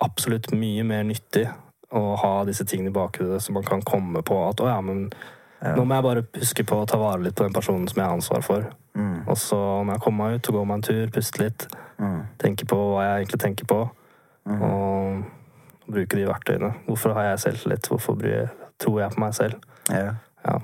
absolutt 0.00 0.48
mye 0.56 0.84
mer 0.88 1.04
nyttig 1.04 1.44
å 1.92 2.16
ha 2.22 2.32
disse 2.48 2.64
tingene 2.64 2.88
i 2.88 2.96
bakhodet, 2.96 3.42
så 3.44 3.52
man 3.52 3.66
kan 3.68 3.82
komme 3.84 4.22
på 4.24 4.38
at 4.48 4.60
å 4.64 4.68
ja, 4.70 4.78
men 4.80 5.10
nå 5.60 5.84
må 5.84 5.92
jeg 5.98 6.04
bare 6.06 6.22
huske 6.38 6.64
på 6.64 6.78
å 6.80 6.86
ta 6.88 6.96
vare 6.96 7.20
litt 7.20 7.34
på 7.36 7.44
den 7.44 7.52
personen 7.52 7.84
som 7.90 7.98
jeg 8.00 8.06
har 8.08 8.16
ansvar 8.16 8.40
for. 8.46 8.64
Mm. 8.96 9.26
Og 9.28 9.36
så 9.36 9.58
må 9.84 9.92
jeg 9.92 10.00
komme 10.06 10.24
meg 10.24 10.38
ut 10.40 10.48
og 10.48 10.56
gå 10.56 10.62
meg 10.70 10.78
en 10.80 10.86
tur, 10.88 11.10
puste 11.12 11.42
litt, 11.44 11.66
Mm. 12.00 12.22
tenke 12.40 12.64
på 12.64 12.76
hva 12.80 13.02
jeg 13.04 13.26
egentlig 13.26 13.40
tenker 13.42 13.66
på, 13.68 13.80
og 14.48 15.24
bruke 15.92 16.18
de 16.18 16.26
verktøyene. 16.28 16.72
Hvorfor 16.86 17.14
har 17.16 17.30
jeg 17.30 17.44
selvtillit? 17.46 17.88
Hvorfor 17.90 18.18
tror 18.80 19.00
jeg 19.00 19.16
på 19.16 19.24
meg 19.24 19.34
selv? 19.38 19.62
ja. 19.90 20.12
Ja. 20.40 20.60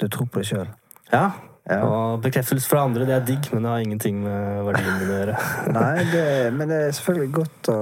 Du 0.00 0.08
tror 0.10 0.26
på 0.26 0.40
deg 0.42 0.48
sjøl? 0.48 0.70
ja. 1.12 1.28
Ja. 1.64 1.78
Og 1.80 2.20
bekreftelse 2.20 2.68
fra 2.68 2.82
andre, 2.84 3.06
det 3.08 3.14
er 3.14 3.22
digg, 3.24 3.46
men 3.52 3.64
det 3.64 3.70
har 3.70 3.78
ingenting 3.80 4.18
med 4.20 4.64
verdiene 4.66 4.96
mine 4.98 5.14
å 5.14 5.20
gjøre. 5.22 5.36
Nei, 5.78 6.02
det, 6.10 6.24
men 6.52 6.68
det 6.68 6.80
er 6.82 6.90
selvfølgelig 6.98 7.30
godt 7.38 7.70
å 7.72 7.78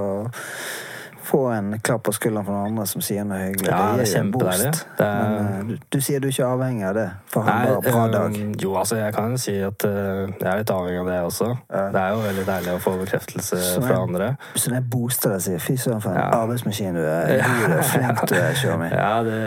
få 1.33 1.41
en 1.57 1.73
klapp 1.81 2.03
på 2.05 2.13
skulderen 2.13 2.45
fra 2.47 2.53
noen 2.59 2.73
andre 2.75 2.85
som 2.91 3.01
sier 3.05 3.25
noe 3.25 3.39
hyggelig. 3.41 3.71
Ja, 3.73 3.79
det 3.97 4.05
er 4.05 4.11
gir 4.13 4.21
en 4.21 4.31
boost. 4.35 4.83
Er- 4.99 5.03
Men 5.03 5.37
eh, 5.41 5.63
du, 5.71 5.75
du 5.97 6.01
sier 6.05 6.21
du 6.21 6.27
er 6.29 6.35
ikke 6.35 6.49
avhengig 6.53 6.85
av 6.91 6.95
det 6.99 7.07
for 7.33 7.41
å 7.41 7.45
ha 7.47 7.53
en 7.53 7.63
Nei, 7.63 7.71
bra, 7.73 7.81
bra 7.87 8.03
eh, 8.05 8.13
dag. 8.13 8.63
Jo, 8.63 8.75
altså, 8.83 8.99
jeg 9.01 9.15
kan 9.17 9.39
si 9.41 9.55
at 9.65 9.87
uh, 9.89 10.29
jeg 10.29 10.49
er 10.53 10.61
litt 10.61 10.73
avhengig 10.75 11.01
av 11.01 11.09
det 11.11 11.19
også. 11.31 11.49
Ja. 11.73 11.85
Det 11.97 12.03
er 12.03 12.13
jo 12.13 12.21
veldig 12.27 12.45
deilig 12.51 12.75
å 12.77 12.83
få 12.85 12.95
bekreftelse 13.01 13.61
Så 13.65 13.83
fra 13.87 13.99
andre. 14.03 14.29
Så 14.55 14.71
når 14.71 14.79
jeg 14.83 14.87
booster 14.93 15.33
deg, 15.35 15.45
sier 15.47 15.65
fy 15.65 15.77
søren 15.81 16.05
for 16.05 16.13
en 16.13 16.21
Ja. 16.21 16.29
arbeidsmaskin 16.43 16.99
du 16.99 17.03
er. 17.07 17.33
Du 17.33 17.77
er 17.79 17.83
flink 17.95 18.23
du 18.29 18.37
er, 18.37 18.77
med. 18.85 18.93
Ja, 18.93 19.13
det, 19.27 19.41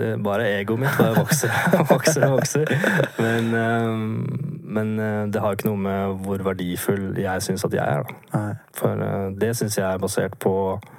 det 0.00 0.10
bare 0.24 0.48
egoet 0.56 0.80
mitt 0.86 0.96
bare 0.98 1.14
vokser 1.20 1.52
og 1.76 1.86
vokser 1.94 2.26
vokser. 2.32 2.72
Men, 3.20 3.52
um, 3.54 4.62
men 4.76 4.96
det 5.32 5.40
har 5.44 5.54
ikke 5.56 5.68
noe 5.68 5.78
med 5.84 6.24
hvor 6.24 6.42
verdifull 6.48 7.12
jeg 7.20 7.42
syns 7.44 7.64
at 7.68 7.76
jeg 7.76 7.84
er. 8.00 8.08
Da. 8.32 8.42
For 8.76 9.04
det 9.40 9.52
syns 9.56 9.76
jeg 9.78 9.86
er 9.92 10.00
basert 10.02 10.38
på 10.42 10.54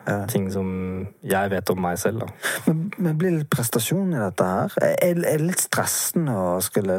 Ja. 0.08 0.22
Ting 0.28 0.46
som 0.54 0.68
jeg 1.26 1.50
vet 1.52 1.70
om 1.74 1.80
meg 1.82 1.98
selv. 2.02 2.22
Da. 2.24 2.52
Men, 2.68 2.84
men 2.98 3.18
blir 3.20 3.32
det 3.34 3.40
litt 3.44 3.50
prestasjon 3.54 4.14
i 4.14 4.20
dette 4.22 4.48
her? 4.48 4.76
Er, 4.84 4.96
er 5.12 5.18
det 5.42 5.48
litt 5.48 5.64
stressende 5.64 6.36
å 6.38 6.58
skulle 6.64 6.98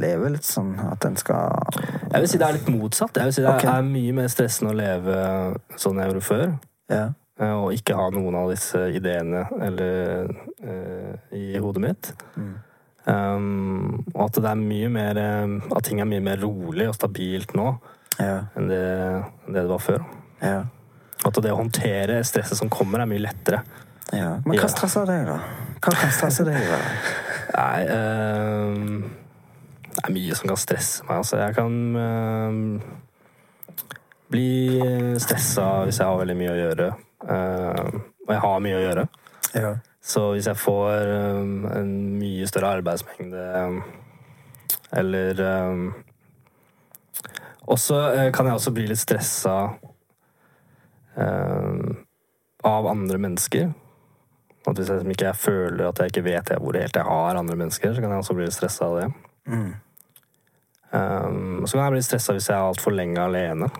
leve 0.00 0.32
litt 0.36 0.46
sånn 0.46 0.74
at 0.86 1.04
en 1.08 1.16
skal 1.20 1.54
Jeg 2.12 2.22
vil 2.22 2.28
si 2.32 2.40
det 2.40 2.48
er 2.48 2.58
litt 2.58 2.70
motsatt. 2.72 3.16
Jeg 3.20 3.30
vil 3.30 3.36
si 3.38 3.44
det 3.46 3.52
okay. 3.54 3.70
er 3.78 3.86
mye 3.90 4.16
mer 4.20 4.28
stressende 4.32 4.72
å 4.74 4.78
leve 4.78 5.16
sånn 5.76 6.00
jeg 6.02 6.12
gjorde 6.12 6.26
før. 6.28 6.46
Ja. 6.92 7.04
eh, 7.40 7.54
Og 7.56 7.72
ikke 7.74 7.96
ha 7.98 8.06
noen 8.14 8.36
av 8.38 8.52
disse 8.54 8.84
ideene 8.94 9.46
eller, 9.62 10.30
eh, 10.62 11.12
i 11.36 11.58
hodet 11.62 11.82
mitt. 11.88 12.12
Mm. 12.36 12.54
Um, 13.06 14.00
og 14.16 14.24
at 14.24 14.38
det 14.42 14.48
er 14.50 14.58
mye 14.58 14.88
mer 14.90 15.18
eh, 15.20 15.52
At 15.76 15.84
ting 15.86 16.00
er 16.02 16.08
mye 16.10 16.22
mer 16.26 16.40
rolig 16.42 16.88
og 16.90 16.96
stabilt 16.98 17.52
nå 17.54 17.68
Ja. 18.18 18.40
enn 18.58 18.66
det, 18.66 18.80
det 19.46 19.60
det 19.60 19.68
var 19.70 19.78
før. 19.84 20.02
ja. 20.42 20.64
At 21.24 21.38
det 21.42 21.52
å 21.52 21.60
håndtere 21.60 22.20
stresset 22.26 22.58
som 22.58 22.70
kommer, 22.72 23.02
er 23.02 23.10
mye 23.10 23.24
lettere. 23.24 23.62
Ja. 24.12 24.36
Men 24.44 24.60
hva 24.60 24.68
stresser 24.70 25.06
deg, 25.08 25.24
da? 25.26 25.38
Hva 25.80 25.94
kan 25.94 26.12
stresse 26.14 26.44
deg? 26.46 26.60
da? 26.68 26.78
Nei 27.56 27.80
øh, 27.94 28.76
Det 29.96 30.04
er 30.04 30.14
mye 30.14 30.36
som 30.38 30.50
kan 30.50 30.60
stresse 30.60 31.06
meg. 31.08 31.22
Altså, 31.22 31.40
jeg 31.40 31.56
kan 31.56 31.74
øh, 32.02 32.94
bli 34.32 35.18
stressa 35.22 35.66
hvis 35.86 36.00
jeg 36.00 36.08
har 36.08 36.20
veldig 36.20 36.38
mye 36.38 36.54
å 36.54 36.58
gjøre. 36.60 36.88
Uh, 37.26 38.00
og 38.26 38.32
jeg 38.34 38.42
har 38.42 38.64
mye 38.64 38.78
å 38.78 38.82
gjøre. 38.82 39.04
Ja. 39.56 39.70
Så 40.06 40.24
hvis 40.34 40.46
jeg 40.50 40.58
får 40.60 41.12
um, 41.40 41.54
en 41.70 41.92
mye 42.20 42.46
større 42.46 42.76
arbeidsmengde 42.78 43.46
um, 43.66 43.78
eller 44.96 45.40
ehm, 45.42 45.86
Også 47.66 47.96
uh, 48.14 48.28
kan 48.34 48.46
jeg 48.46 48.54
også 48.54 48.72
bli 48.76 48.84
litt 48.86 49.00
stressa 49.02 49.56
av 51.16 52.86
andre 52.86 53.18
mennesker. 53.18 53.70
At 54.66 54.78
hvis 54.78 54.90
jeg 54.90 55.14
ikke 55.14 55.32
føler 55.38 55.86
at 55.86 56.00
jeg 56.02 56.10
ikke 56.10 56.26
vet 56.26 56.54
hvor 56.58 56.76
helt 56.76 56.96
jeg 56.98 57.06
har 57.06 57.38
andre 57.38 57.56
mennesker, 57.56 57.94
så 57.94 58.02
kan 58.02 58.10
jeg 58.10 58.24
også 58.24 58.34
bli 58.36 58.46
litt 58.48 58.56
stressa 58.56 58.88
av 58.88 58.96
det. 58.98 59.10
Mm. 59.46 59.74
Um, 60.90 61.66
så 61.66 61.76
kan 61.76 61.84
jeg 61.84 61.94
bli 61.96 62.06
stressa 62.06 62.34
hvis 62.34 62.48
jeg 62.50 62.56
er 62.56 62.66
altfor 62.66 62.94
lenge 62.94 63.22
alene. 63.22 63.70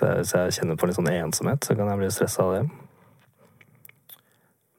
Hvis 0.00 0.34
jeg 0.34 0.56
kjenner 0.58 0.78
på 0.78 0.88
litt 0.88 0.98
sånn 0.98 1.12
ensomhet, 1.12 1.64
så 1.64 1.76
kan 1.78 1.88
jeg 1.88 2.02
bli 2.02 2.10
stressa 2.12 2.44
av 2.44 2.54
det. 2.58 2.64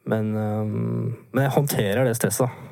Men, 0.06 0.30
um, 0.36 1.16
men 1.32 1.46
jeg 1.46 1.54
håndterer 1.56 2.06
det 2.06 2.14
stresset. 2.18 2.62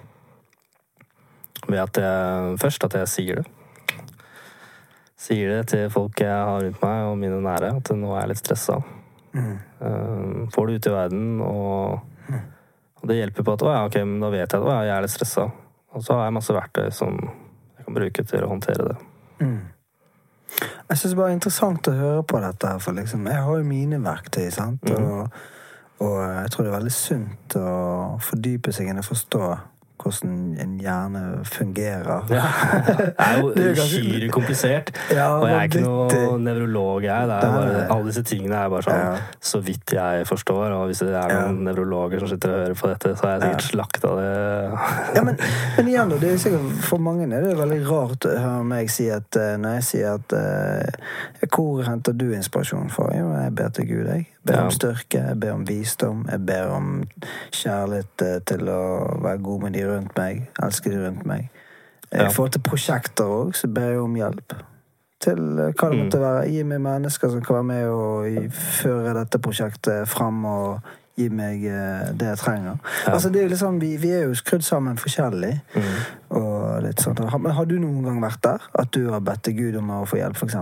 Ved 1.66 1.80
at 1.80 1.98
jeg 1.98 2.58
først 2.62 2.86
at 2.86 2.98
jeg 3.00 3.10
sier 3.10 3.42
det. 3.42 3.48
Sier 5.24 5.54
det 5.54 5.60
til 5.72 5.86
folk 5.92 6.20
jeg 6.20 6.32
har 6.32 6.60
rundt 6.60 6.82
meg, 6.82 7.02
og 7.08 7.18
mine 7.20 7.40
nære, 7.44 7.70
at 7.78 7.92
nå 7.96 8.10
er 8.12 8.24
jeg 8.24 8.32
litt 8.34 8.42
stressa. 8.42 8.80
Mm. 9.34 9.54
Um, 9.80 10.42
får 10.52 10.66
det 10.68 10.74
ut 10.74 10.88
i 10.88 10.94
verden, 10.94 11.28
og, 11.42 12.34
og 13.00 13.06
det 13.08 13.16
hjelper 13.18 13.46
på 13.46 13.54
at 13.56 13.64
å 13.64 13.72
ja, 13.72 13.84
ok, 13.88 14.00
men 14.04 14.20
da 14.22 14.30
vet 14.34 14.44
jeg 14.44 14.60
at 14.60 14.66
å 14.66 14.74
ja, 14.74 14.82
jeg 14.90 14.96
er 14.98 15.06
litt 15.06 15.14
stressa. 15.14 15.46
Og 15.94 16.04
så 16.04 16.18
har 16.18 16.28
jeg 16.28 16.36
masse 16.36 16.56
verktøy 16.56 16.90
som 16.92 17.16
jeg 17.22 17.86
kan 17.86 17.96
bruke 17.96 18.26
til 18.28 18.44
å 18.44 18.50
håndtere 18.50 18.90
det. 18.90 18.98
Mm. 19.40 19.58
Jeg 20.90 21.00
syns 21.00 21.12
det 21.14 21.18
bare 21.18 21.32
er 21.32 21.38
interessant 21.38 21.90
å 21.90 21.96
høre 21.96 22.22
på 22.28 22.40
dette. 22.42 22.72
For 22.84 22.96
liksom, 22.96 23.28
jeg 23.30 23.44
har 23.46 23.60
jo 23.60 23.66
mine 23.68 24.00
verktøy, 24.04 24.48
sant? 24.54 24.84
Mm. 24.90 25.06
Og, 25.08 25.38
og 26.04 26.16
jeg 26.20 26.52
tror 26.52 26.66
det 26.66 26.72
er 26.72 26.76
veldig 26.76 26.94
sunt 26.94 27.56
å 27.60 27.70
fordype 28.22 28.74
seg 28.74 28.90
inn 28.90 29.00
og 29.00 29.08
forstå 29.08 29.42
hvordan 30.04 30.34
en 30.62 30.74
hjerne 30.78 31.22
fungerer. 31.48 32.26
Ja. 32.30 32.42
Det 32.94 33.08
er 33.18 33.38
jo 33.40 33.48
uhyre 33.84 34.28
komplisert. 34.34 34.92
Ja, 35.10 35.30
og 35.38 35.46
jeg 35.48 35.56
er 35.56 35.68
ikke 35.70 35.82
noe 35.84 36.04
vanvittig. 36.04 36.40
nevrolog, 36.44 37.06
jeg. 37.08 37.28
Det 37.30 37.38
er 37.38 37.54
bare, 37.56 37.84
alle 37.94 38.10
disse 38.12 38.22
tingene 38.28 38.60
er 38.60 38.70
bare 38.74 38.86
sånn 38.86 39.00
Ja. 39.00 39.14
så 39.50 39.60
vidt 39.64 39.94
jeg 39.96 40.26
forstår. 40.28 40.74
Og 40.76 40.86
hvis 40.92 41.02
det 41.04 41.14
er 41.16 41.34
noen 41.34 41.62
nevrologer 41.66 42.22
som 42.22 42.30
sitter 42.30 42.52
og 42.54 42.60
hører 42.66 42.78
på 42.82 42.92
dette, 42.92 43.14
så 43.18 43.26
har 43.26 43.34
jeg 43.34 43.42
sikkert 43.48 43.66
slakta 43.70 44.12
det. 44.20 44.30
Ja, 45.16 45.24
men, 45.26 45.40
men 45.78 45.90
igjen, 45.94 46.14
det 46.20 46.32
er 46.34 46.38
sikkert, 46.44 46.70
For 46.84 47.00
mange 47.02 47.26
er 47.32 47.44
det 47.48 47.56
veldig 47.58 47.80
rart 47.88 48.28
å 48.28 48.36
høre 48.36 48.64
meg 48.68 48.92
si 48.92 49.08
at 49.12 49.36
eh, 49.40 49.54
når 49.60 49.78
jeg 49.80 49.88
sier 49.88 50.18
at 50.18 50.34
eh, 50.36 51.48
Hvor 51.54 51.82
henter 51.88 52.12
du 52.16 52.28
inspirasjon 52.36 52.90
fra? 52.92 53.08
Jo, 53.16 53.30
jeg 53.40 53.54
ber 53.56 53.72
til 53.74 53.88
Gud, 53.88 54.06
jeg. 54.12 54.28
Ber 54.44 54.60
om 54.60 54.70
styrke, 54.70 55.20
jeg 55.30 55.40
ber 55.40 55.52
om 55.54 55.62
visdom, 55.68 56.26
jeg 56.30 56.40
ber 56.46 56.66
om 56.74 56.88
kjærlighet 57.52 58.22
eh, 58.26 58.40
til 58.46 58.68
å 58.68 58.80
være 59.24 59.38
god 59.46 59.62
med 59.62 59.72
de 59.72 59.84
rundt 59.88 60.16
meg, 60.18 60.42
elske 60.62 60.90
de 60.92 61.00
rundt 61.06 61.24
meg. 61.26 61.48
I 62.12 62.28
forhold 62.30 62.52
til 62.54 62.62
prosjekter 62.62 63.24
òg, 63.24 63.54
så 63.56 63.66
ber 63.72 63.88
jeg 63.94 64.02
om 64.04 64.14
hjelp. 64.20 64.52
Til 65.24 65.40
eh, 65.58 65.72
hva 65.72 65.88
det 65.88 65.96
Mm. 65.96 66.02
måtte 66.04 66.20
være. 66.20 66.44
Gi 66.52 66.62
meg 66.62 66.80
mennesker 66.84 67.30
som 67.32 67.40
kan 67.42 67.56
være 67.56 67.70
med 67.70 67.88
og 67.88 68.52
føre 68.52 69.14
dette 69.16 69.38
prosjektet 69.38 70.08
fram 70.08 70.44
og 70.44 70.80
gi 71.14 71.28
meg 71.30 71.62
eh, 71.70 72.08
det 72.18 72.26
jeg 72.32 72.38
trenger. 72.40 72.78
Ja. 73.06 73.12
Altså, 73.12 73.30
det 73.30 73.40
er 73.40 73.44
jo 73.46 73.52
liksom, 73.52 73.76
vi, 73.82 73.92
vi 74.02 74.08
er 74.16 74.24
jo 74.26 74.34
skrudd 74.34 74.64
sammen 74.66 74.96
forskjellig. 74.98 75.52
Mm. 75.76 75.92
Sånt. 76.98 77.20
Har- 77.30 77.38
Men 77.38 77.52
har 77.54 77.64
du 77.70 77.76
noen 77.78 78.02
gang 78.02 78.18
vært 78.22 78.40
der? 78.42 78.64
At 78.74 78.90
du 78.94 79.10
har 79.12 79.20
bedt 79.22 79.44
til 79.46 79.54
Gud 79.56 79.76
om 79.78 79.90
å 79.94 80.00
få 80.10 80.18
hjelp, 80.18 80.36
f.eks.? 80.36 80.56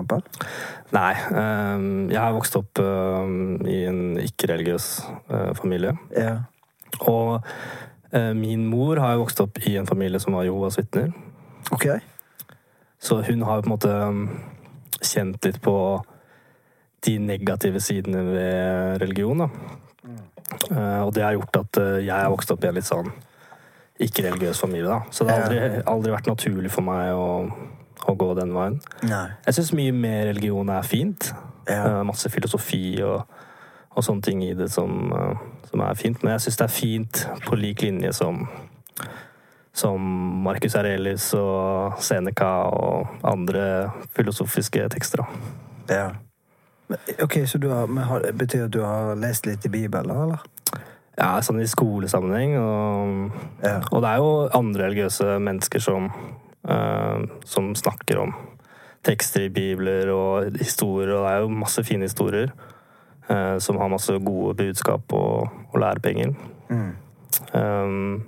Nei. 0.93 1.15
Um, 1.33 2.11
jeg 2.13 2.21
har 2.21 2.35
vokst 2.37 2.57
opp 2.61 2.79
um, 2.85 3.57
i 3.67 3.79
en 3.89 4.03
ikke-religiøs 4.21 4.89
uh, 5.33 5.53
familie. 5.57 5.95
Ja. 6.13 6.37
Og 7.09 7.41
uh, 8.13 8.33
min 8.37 8.67
mor 8.69 9.01
har 9.01 9.15
jo 9.17 9.25
vokst 9.25 9.41
opp 9.41 9.59
i 9.65 9.77
en 9.81 9.89
familie 9.89 10.21
som 10.21 10.37
var 10.37 10.45
Jehovas 10.45 10.77
vitner. 10.79 11.13
Okay. 11.73 12.01
Så 13.01 13.23
hun 13.25 13.43
har 13.49 13.57
jo 13.57 13.65
på 13.65 13.71
en 13.71 13.77
måte 13.77 13.95
um, 14.05 14.27
kjent 15.01 15.41
litt 15.49 15.63
på 15.65 15.77
de 17.07 17.17
negative 17.19 17.81
sidene 17.83 18.21
ved 18.29 19.01
religion, 19.03 19.47
da. 19.47 19.49
Eh, 20.71 21.01
og 21.03 21.13
det 21.17 21.25
har 21.25 21.37
gjort 21.37 21.61
at 21.63 21.81
uh, 21.83 21.99
jeg 22.03 22.15
har 22.15 22.33
vokst 22.33 22.51
opp 22.55 22.65
i 22.65 22.71
en 22.71 22.79
litt 22.79 22.89
sånn 22.89 23.13
ikke-religiøs 24.03 24.59
familie, 24.63 24.89
da. 24.89 25.13
Så 25.15 25.27
det 25.27 25.37
har 25.37 25.47
aldri, 25.47 25.85
aldri 25.93 26.15
vært 26.15 26.31
naturlig 26.31 26.73
for 26.75 26.87
meg 26.87 27.13
å, 27.15 27.29
å 28.09 28.15
gå 28.19 28.33
den 28.39 28.55
veien. 28.57 28.81
Nei. 29.07 29.27
Jeg 29.47 29.59
syns 29.59 29.73
mye 29.79 29.95
mer 29.95 30.27
religion 30.33 30.73
er 30.75 30.87
fint. 30.87 31.31
Ja. 31.69 31.85
Uh, 31.87 32.01
masse 32.09 32.31
filosofi 32.33 32.97
og, 33.07 33.23
og 33.93 34.05
sånne 34.05 34.27
ting 34.27 34.43
i 34.47 34.53
det 34.59 34.71
som, 34.75 35.13
som 35.69 35.85
er 35.87 35.99
fint. 36.01 36.19
Men 36.25 36.37
jeg 36.37 36.49
syns 36.49 36.61
det 36.63 36.67
er 36.67 36.77
fint 36.81 37.25
på 37.47 37.59
lik 37.61 37.87
linje 37.87 38.15
som 38.19 38.47
som 39.73 40.03
Marcus 40.45 40.75
Aurelius 40.77 41.31
og 41.39 41.97
Seneca 42.05 42.51
og 42.69 43.25
andre 43.25 43.89
filosofiske 44.13 44.85
tekster. 44.93 45.25
da. 45.25 45.95
ja. 45.95 46.11
Ok, 47.23 47.39
Så 47.47 47.59
du 47.59 47.69
har, 47.69 47.87
har, 47.87 48.25
betyr 48.33 48.65
at 48.65 48.71
du 48.75 48.81
har 48.85 49.15
lest 49.17 49.47
litt 49.47 49.65
i 49.67 49.69
Bibelen, 49.73 50.11
eller? 50.11 50.43
Ja, 51.17 51.39
sånn 51.45 51.61
i 51.61 51.67
skolesammenheng. 51.69 52.57
Og, 52.59 53.31
Ja. 53.63 53.81
og 53.91 54.03
det 54.03 54.11
er 54.11 54.17
jo 54.17 54.49
andre 54.55 54.89
religiøse 54.89 55.39
mennesker 55.41 55.81
som, 55.81 56.11
uh, 56.69 57.23
som 57.45 57.75
snakker 57.75 58.19
om 58.21 58.35
tekster 59.05 59.47
i 59.47 59.49
bibler 59.49 60.09
og 60.15 60.57
historier, 60.59 61.15
og 61.17 61.25
det 61.27 61.33
er 61.33 61.41
jo 61.41 61.49
masse 61.49 61.83
fine 61.85 62.03
historier 62.07 62.53
uh, 63.31 63.59
som 63.59 63.77
har 63.79 63.89
masse 63.89 64.13
gode 64.25 64.55
budskap 64.57 65.13
og, 65.13 65.49
og 65.73 65.81
lærepenger. 65.81 66.35
Mm. 66.71 66.93
Um, 67.55 68.23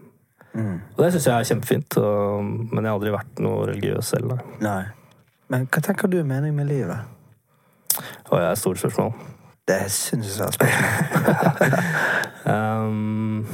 Mm. 0.55 0.77
og 0.97 1.01
det 1.03 1.09
syns 1.13 1.25
jeg 1.27 1.35
er 1.35 1.47
kjempefint, 1.49 1.97
og, 1.99 2.45
men 2.45 2.85
jeg 2.85 2.87
har 2.87 2.95
aldri 2.95 3.11
vært 3.11 3.41
noe 3.43 3.65
religiøs 3.67 4.07
selv. 4.13 4.37
Nei. 4.63 4.85
Men 5.51 5.65
hva 5.67 5.81
tenker 5.83 6.07
du 6.07 6.21
er 6.21 6.29
meningen 6.29 6.55
med 6.55 6.69
livet? 6.71 7.09
Og 8.31 8.39
jeg 8.39 8.47
er 8.47 8.53
et 8.53 8.59
stort 8.59 8.79
spørsmål. 8.79 9.13
Det 9.69 9.77
er 9.77 9.81
jeg 9.81 9.91
svært 9.91 10.55
spørsmål. 10.55 11.79
Um, 12.45 13.47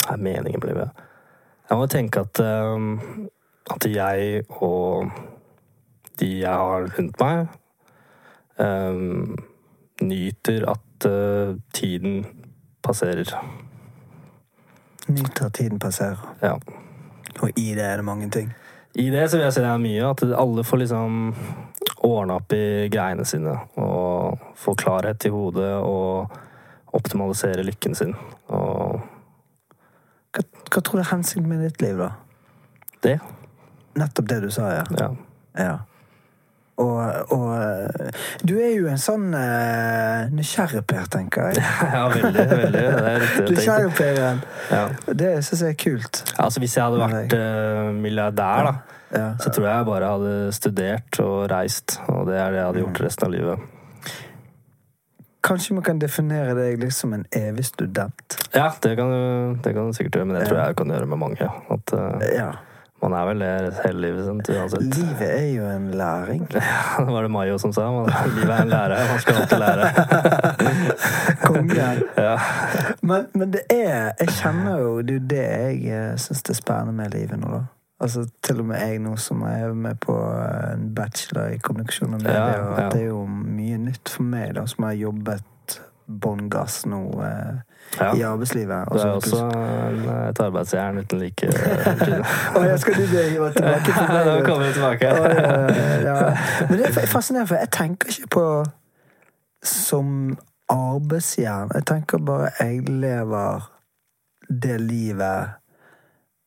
hva 0.00 0.14
er 0.14 0.20
meningen 0.24 0.60
med 0.62 0.70
livet? 0.70 0.90
Jeg 1.70 1.78
må 1.78 1.86
tenke 1.86 2.20
at, 2.20 2.40
um, 2.40 2.94
at 3.70 3.86
jeg 3.92 4.42
og 4.48 5.10
de 6.20 6.28
jeg 6.40 6.48
har 6.48 6.88
rundt 6.98 7.20
meg, 7.20 7.46
um, 8.58 9.36
nyter 10.02 10.66
at 10.70 11.06
uh, 11.08 11.56
tiden 11.74 12.26
passerer. 12.82 13.36
Nyter 15.08 15.46
at 15.46 15.54
tiden 15.54 15.78
passerer. 15.78 16.36
Ja. 16.42 16.54
Og 17.40 17.50
i 17.56 17.74
det 17.74 17.84
er 17.84 17.96
det 17.96 18.04
mange 18.04 18.30
ting. 18.30 18.52
I 18.94 19.10
det 19.10 19.30
så 19.30 19.36
vil 19.36 19.44
jeg 19.44 19.52
si 19.52 19.60
det 19.60 19.68
er 19.68 19.78
mye. 19.82 20.10
At 20.10 20.22
alle 20.38 20.64
får 20.64 20.76
liksom 20.76 21.34
ordna 22.06 22.40
opp 22.40 22.52
i 22.56 22.88
greiene 22.92 23.24
sine. 23.28 23.54
Og 23.80 24.42
få 24.58 24.74
klarhet 24.78 25.26
i 25.28 25.32
hodet 25.32 25.72
og 25.82 26.32
optimalisere 26.92 27.64
lykken 27.66 27.96
sin. 27.98 28.16
Og 28.52 29.00
Hva, 30.32 30.42
hva 30.72 30.80
tror 30.80 30.96
du 30.96 31.02
er 31.02 31.10
hensikten 31.10 31.48
med 31.48 31.60
ditt 31.60 31.82
liv, 31.84 31.98
da? 32.00 32.14
det. 33.02 33.18
Nettopp 33.94 34.28
det 34.28 34.40
du 34.40 34.50
sa, 34.50 34.68
ja. 34.74 34.84
Ja. 34.98 35.08
ja. 35.58 35.78
Og, 36.80 37.32
og 37.36 37.48
eh, 37.60 38.22
du 38.48 38.54
er 38.56 38.70
jo 38.72 38.86
en 38.90 39.00
sånn 39.00 39.26
uh, 39.36 40.30
nysgjerrig-Per, 40.32 41.10
tenker 41.12 41.50
jeg. 41.50 41.64
ja, 41.96 42.06
veldig. 42.10 42.46
veldig. 42.48 42.70
Det 42.72 43.10
er 43.10 43.20
riktig 43.26 43.58
Ja. 44.76 44.86
Det 45.12 45.30
syns 45.44 45.66
jeg 45.66 45.76
er 45.76 45.78
kult. 45.82 46.22
Altså, 46.40 46.62
hvis 46.64 46.78
jeg 46.78 46.86
hadde 46.86 47.02
vært 47.02 47.36
uh, 47.36 47.92
milliardær, 47.92 48.70
da, 48.70 49.01
Ja. 49.12 49.28
så 49.38 49.50
tror 49.52 49.66
jeg 49.68 49.76
jeg 49.76 49.86
bare 49.90 50.10
hadde 50.14 50.34
studert 50.56 51.18
og 51.20 51.50
reist. 51.52 51.98
Og 52.08 52.26
det 52.30 52.38
er 52.40 52.50
det 52.54 52.60
jeg 52.62 52.66
hadde 52.70 52.84
gjort 52.86 53.00
resten 53.06 53.28
av 53.28 53.32
livet. 53.36 53.68
Kanskje 55.42 55.74
man 55.74 55.82
kan 55.82 55.98
definere 55.98 56.52
deg 56.54 56.76
liksom 56.78 57.10
som 57.10 57.14
en 57.16 57.24
evig 57.34 57.64
student. 57.66 58.36
Ja, 58.54 58.68
det 58.82 58.92
kan 58.96 59.08
du, 59.10 59.56
det 59.64 59.72
kan 59.74 59.88
du 59.88 59.96
sikkert 59.96 60.20
gjøre, 60.20 60.28
men 60.30 60.36
det 60.38 60.44
tror 60.46 60.60
jeg 60.60 60.70
jeg 60.70 60.76
kan 60.78 60.92
gjøre 60.94 61.08
med 61.10 61.18
mange. 61.18 61.48
At 61.74 61.94
uh, 61.98 62.22
Ja. 62.30 62.52
man 63.02 63.16
er 63.18 63.24
vel 63.26 63.42
det 63.42 63.72
hele 63.82 64.04
livet 64.04 64.28
sitt 64.28 64.52
uansett. 64.54 64.84
Livet 64.86 65.26
er 65.26 65.48
jo 65.56 65.66
en 65.66 65.88
læring. 65.98 66.44
Ja, 66.54 67.02
Det 67.02 67.08
var 67.16 67.26
det 67.26 67.32
Mayo 67.34 67.58
som 67.58 67.72
sa. 67.74 67.88
Man, 67.90 68.06
livet 68.36 68.54
er 68.54 68.62
en 68.62 68.70
lærer. 68.70 69.02
Man 69.10 69.18
skal 69.18 69.34
alltid 69.42 69.58
lære. 69.58 69.90
Kongen. 71.48 72.02
Ja. 72.16 72.36
Men, 73.02 73.26
men 73.34 73.50
det 73.52 73.66
er 73.70 74.12
Jeg 74.20 74.28
kjenner 74.38 74.78
jo 74.78 75.02
Det 75.02 75.10
er 75.10 75.18
jo 75.18 75.26
det 75.34 75.44
jeg 75.90 76.18
syns 76.22 76.42
er 76.50 76.54
spennende 76.54 76.94
med 77.02 77.10
livet 77.18 77.40
nå, 77.42 77.50
da. 77.50 77.64
Altså 78.02 78.24
Til 78.42 78.60
og 78.60 78.66
med 78.66 78.80
jeg 78.82 78.98
nå 79.04 79.12
som 79.20 79.42
er 79.46 79.72
med 79.78 80.00
på 80.02 80.16
eh, 80.18 80.72
en 80.74 80.88
bachelor 80.96 81.52
i 81.54 81.58
kommunikasjon 81.62 82.14
og 82.16 82.22
medier, 82.24 82.56
Ja, 82.58 82.80
ja. 82.82 82.88
det 82.90 83.00
er 83.04 83.10
jo 83.12 83.24
mye 83.30 83.78
nytt 83.78 84.08
for 84.10 84.26
meg, 84.26 84.54
da, 84.58 84.64
som 84.66 84.84
har 84.88 84.96
jobbet 84.98 85.78
bånn 86.12 86.48
gass 86.50 86.82
nå 86.90 86.98
eh, 87.24 87.60
Ja. 88.00 88.08
i 88.16 88.22
arbeidslivet. 88.24 88.88
Det 88.92 89.02
er 89.04 89.10
også 89.12 89.38
en, 89.52 90.02
et 90.30 90.38
arbeidsjern 90.40 90.98
uten 91.02 91.18
like. 91.20 91.48
Trine. 91.52 92.24
jeg 92.70 92.78
skal 92.80 92.94
du 92.94 93.02
bli 93.10 93.22
hivet 93.30 93.56
tilbake 93.56 93.84
til 93.92 94.08
meg? 94.12 94.28
Nå 94.28 94.36
kommer 94.46 94.66
du? 94.66 94.72
tilbake. 94.72 95.10
og. 95.12 96.68
Men 96.70 96.78
det 96.78 96.86
er 96.88 97.06
fascinerende, 97.10 97.48
for 97.52 97.60
jeg 97.60 97.70
tenker 97.76 98.08
ikke 98.14 98.30
på 98.32 98.46
som 99.62 100.38
arbeidsjern. 100.72 101.70
Jeg 101.74 101.84
tenker 101.86 102.18
bare 102.26 102.50
jeg 102.60 102.88
lever 102.88 103.68
det 104.62 104.78
livet 104.80 105.52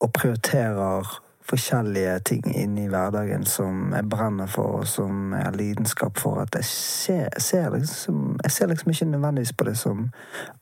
og 0.02 0.12
prioriterer 0.18 1.14
forskjellige 1.46 2.20
ting 2.26 2.46
inn 2.58 2.78
i 2.82 2.88
hverdagen 2.90 3.46
som 3.46 3.94
jeg 3.94 4.10
brenner 4.10 4.50
for, 4.50 4.82
og 4.82 4.88
som 4.90 5.34
jeg 5.36 5.46
har 5.46 5.58
lidenskap 5.60 6.18
for. 6.18 6.42
At 6.42 6.58
jeg 6.58 6.66
ser, 6.70 7.30
ser 7.38 7.70
liksom, 7.76 8.40
jeg 8.44 8.52
ser 8.52 8.72
liksom 8.72 8.92
ikke 8.92 9.06
nødvendigvis 9.06 9.54
på 9.54 9.70
det 9.70 9.78
som 9.78 10.10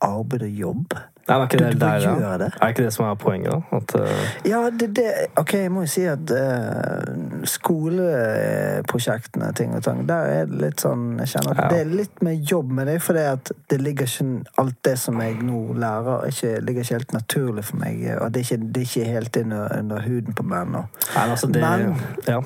arbeid 0.02 0.48
og 0.50 0.50
jobb. 0.50 0.98
Nei, 1.24 1.38
var 1.40 1.46
ikke 1.48 1.58
det 1.64 1.78
der, 1.80 2.38
det. 2.42 2.50
Er 2.62 2.68
ikke 2.74 2.84
det 2.84 2.92
som 2.94 3.06
er 3.08 3.14
poenget, 3.16 3.52
da? 3.54 3.60
At, 3.78 3.94
uh... 3.96 4.02
Ja, 4.50 4.58
det, 4.80 4.90
det 4.98 5.06
Ok, 5.40 5.54
jeg 5.54 5.72
må 5.72 5.82
jo 5.86 5.92
si 5.94 6.04
at 6.12 6.32
uh, 6.36 7.00
skoleprosjektene, 7.48 9.54
ting 9.56 9.72
og 9.78 9.84
tang, 9.86 10.02
der 10.10 10.24
er 10.34 10.46
det 10.52 10.58
litt 10.66 10.80
sånn 10.84 11.04
Jeg 11.22 11.28
kjenner 11.36 11.52
at 11.56 11.60
Ja. 11.64 11.68
det 11.72 11.80
er 11.86 11.90
litt 12.02 12.18
mer 12.28 12.36
jobb 12.52 12.68
med 12.76 12.84
det, 12.92 12.98
for 13.06 13.14
det 13.16 13.78
ligger 13.82 14.06
ikke 14.12 14.28
Alt 14.60 14.78
det 14.84 14.98
som 15.00 15.16
jeg 15.24 15.34
nå 15.48 15.60
lærer, 15.80 16.28
ikke, 16.28 16.52
ligger 16.68 16.82
ikke 16.84 16.98
helt 17.00 17.14
naturlig 17.16 17.64
for 17.70 17.76
meg. 17.86 17.96
Og 18.20 18.28
det 18.34 18.38
er 18.42 18.46
ikke, 18.50 18.62
det 18.74 18.80
er 18.84 18.88
ikke 18.90 19.14
helt 19.16 19.34
under, 19.46 19.64
under 19.80 20.00
huden 20.10 20.34
på 20.38 20.44
meg 20.44 20.64
nå. 20.76 20.82
Nei, 21.16 21.26
altså 21.30 21.48
det 21.48 21.62
Men- 21.62 21.96
Ja. 22.28 22.40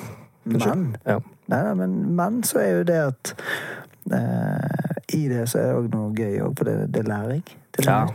Men 0.45 0.95
Ja. 1.05 1.19
Nei, 1.47 1.61
nei, 1.63 1.73
men, 1.73 2.15
men 2.15 2.43
så 2.43 2.59
er 2.59 2.71
jo 2.77 2.83
det 2.83 2.95
at 3.07 3.33
uh, 4.13 4.59
I 5.17 5.27
det 5.31 5.47
så 5.49 5.57
er 5.59 5.65
det 5.71 5.75
òg 5.81 5.87
noe 5.95 6.13
gøy 6.15 6.37
òg, 6.45 6.53
for 6.57 6.63
det, 6.69 6.75
det 6.93 6.99
er 7.03 7.07
læring. 7.09 7.43
Ja. 7.85 8.05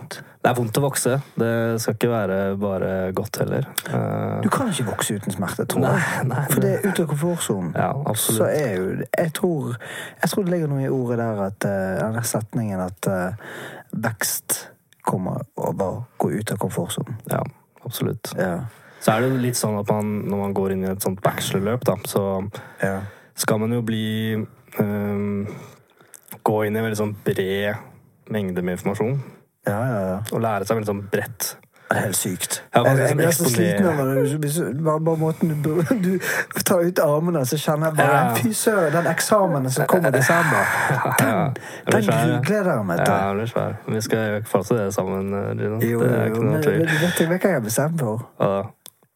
Det 0.43 0.51
er 0.51 0.57
vondt 0.59 0.79
å 0.81 0.83
vokse. 0.83 1.21
Det 1.39 1.51
skal 1.79 1.95
ikke 1.95 2.09
være 2.11 2.37
bare 2.59 3.13
godt 3.15 3.37
heller. 3.39 3.69
Uh, 3.87 4.41
Du 4.43 4.49
kan 4.51 4.67
ikke 4.73 4.89
vokse 4.89 5.15
uten 5.15 5.31
smerte, 5.37 5.67
tror 5.71 5.85
jeg. 5.87 6.01
Nei, 6.03 6.25
nei, 6.33 6.47
For 6.51 6.65
det 6.65 6.73
er 6.73 6.87
ute 6.89 7.05
av 7.05 7.11
komfortsonen. 7.13 7.69
Ja, 7.79 7.93
så 8.19 8.49
er 8.49 8.73
jo 8.75 8.89
jeg 9.05 9.33
tror, 9.39 9.77
jeg 10.19 10.33
tror 10.33 10.45
det 10.49 10.55
ligger 10.57 10.73
noe 10.73 10.83
i 10.83 10.89
ordet 10.91 11.19
der 11.21 11.43
at 11.45 11.67
eh, 11.69 12.01
den 12.03 12.27
setningen 12.27 12.83
at 12.83 13.07
uh, 13.07 13.53
vekst 14.03 14.57
kommer 15.07 15.45
over 15.55 15.85
å 15.87 16.01
gå 16.19 16.33
ut 16.41 16.51
av 16.55 16.59
komfortsonen. 16.63 17.21
Ja, 17.31 17.43
absolutt. 17.87 18.33
Ja. 18.39 18.65
Så 19.03 19.13
er 19.15 19.23
det 19.23 19.29
jo 19.31 19.39
litt 19.43 19.59
sånn 19.59 19.79
at 19.79 19.89
man, 19.95 20.11
når 20.31 20.41
man 20.43 20.57
går 20.59 20.75
inn 20.75 20.83
i 20.87 20.91
et 20.91 21.03
sånt 21.07 21.23
bachelorløp, 21.23 21.87
da, 21.87 21.95
så 22.07 22.25
Ja. 22.83 22.97
skal 23.39 23.59
man 23.63 23.73
jo 23.75 23.83
bli 23.87 24.35
um, 24.79 25.47
Gå 26.43 26.65
inn 26.67 26.75
i 26.75 26.81
en 26.81 26.87
veldig 26.89 26.99
sånn 26.99 27.15
bred 27.23 27.77
mengde 28.33 28.63
med 28.65 28.75
informasjon. 28.81 29.21
Ja, 29.67 29.81
ja, 29.87 30.01
ja. 30.11 30.17
Å 30.33 30.39
lære 30.43 30.67
seg 30.69 30.77
veldig 30.81 30.91
sånn 30.93 31.05
bredt. 31.13 31.57
Det 31.93 31.99
er 31.99 32.05
helt 32.07 32.17
sykt. 32.17 32.55
Jeg, 32.73 32.85
jeg, 32.87 32.99
jeg 33.05 33.17
blir 33.19 33.35
så 33.37 33.49
sliten 33.53 33.87
av 33.91 33.99
det. 34.01 34.37
Hvis 34.41 34.55
Bare, 34.81 35.01
bare 35.05 35.21
måten 35.21 35.51
du, 35.61 35.75
du 36.07 36.61
tar 36.65 36.81
ut 36.89 37.03
armene, 37.05 37.43
så 37.47 37.59
kjenner 37.61 37.91
jeg 37.91 37.99
bare 37.99 38.15
Ja. 38.23 38.31
Fy 38.39 38.53
søren, 38.57 38.95
den 38.97 39.09
eksamen 39.11 39.69
som 39.75 39.87
kommer 39.91 40.09
i 40.09 40.15
desember, 40.17 40.73
den, 41.21 41.29
Ja, 41.29 41.43
den 41.93 42.07
blir 42.09 42.33
gleder 42.49 42.71
jeg 42.79 42.87
meg 42.89 43.03
Ja, 43.03 43.05
til. 43.05 43.19
det 43.19 43.37
blir 43.43 43.51
svær. 43.53 43.77
Vi 43.93 44.01
skal 44.09 44.25
jo 44.31 44.41
få 44.55 44.63
til 44.71 44.81
det 44.81 44.89
sammen, 44.97 45.29
eh, 45.37 45.53
Gino. 45.61 45.83
Jo, 45.85 46.01
det 46.01 46.17
er 46.17 46.33
ikke 46.33 46.47
noe 46.49 46.63
tvil. 46.65 46.83
vet 47.05 47.21
du 47.21 47.27
hva 47.35 47.53
jeg 47.59 47.67
bestemt 47.69 48.01
for? 48.07 48.25
Ja. 48.41 48.63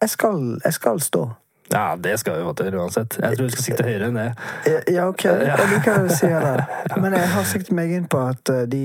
Jeg 0.05 0.13
skal, 0.13 0.45
jeg 0.65 0.73
skal 0.77 1.01
stå. 1.01 1.25
Ja, 1.73 1.87
det 1.99 2.19
skal 2.21 2.37
vi 2.39 2.45
få 2.47 2.53
til 2.61 2.75
uansett. 2.79 3.17
Jeg 3.23 3.39
tror 3.41 3.49
vi 3.49 3.55
skal 3.57 3.65
sikte 3.71 3.89
høyere 3.89 4.11
enn 4.13 4.21
det. 4.21 4.29
Ja, 4.69 4.81
Ja, 4.99 5.09
ok. 5.09 5.25
Jeg 5.25 5.71
liker 5.73 6.05
å 6.05 6.13
si 6.13 6.29
det. 6.29 6.67
Men 7.03 7.17
jeg 7.17 7.33
har 7.33 7.49
siktet 7.49 7.73
meg 7.75 7.97
inn 7.97 8.05
på 8.13 8.21
at 8.29 8.53
eh, 8.53 8.67
de 8.71 8.85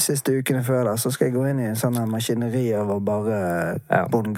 siste 0.00 0.32
ukene 0.38 0.62
før 0.64 0.84
da, 0.84 0.96
så 0.96 1.10
skal 1.12 1.26
jeg 1.28 1.34
gå 1.36 1.44
inn 1.50 1.60
i 1.60 1.66
en 1.70 1.76
sånn 1.76 1.96
her 1.98 2.06
maskineri 2.06 2.72
av 2.78 2.88
å 2.88 3.00
bare 3.04 3.80
Ja. 3.90 4.06
bånn 4.08 4.34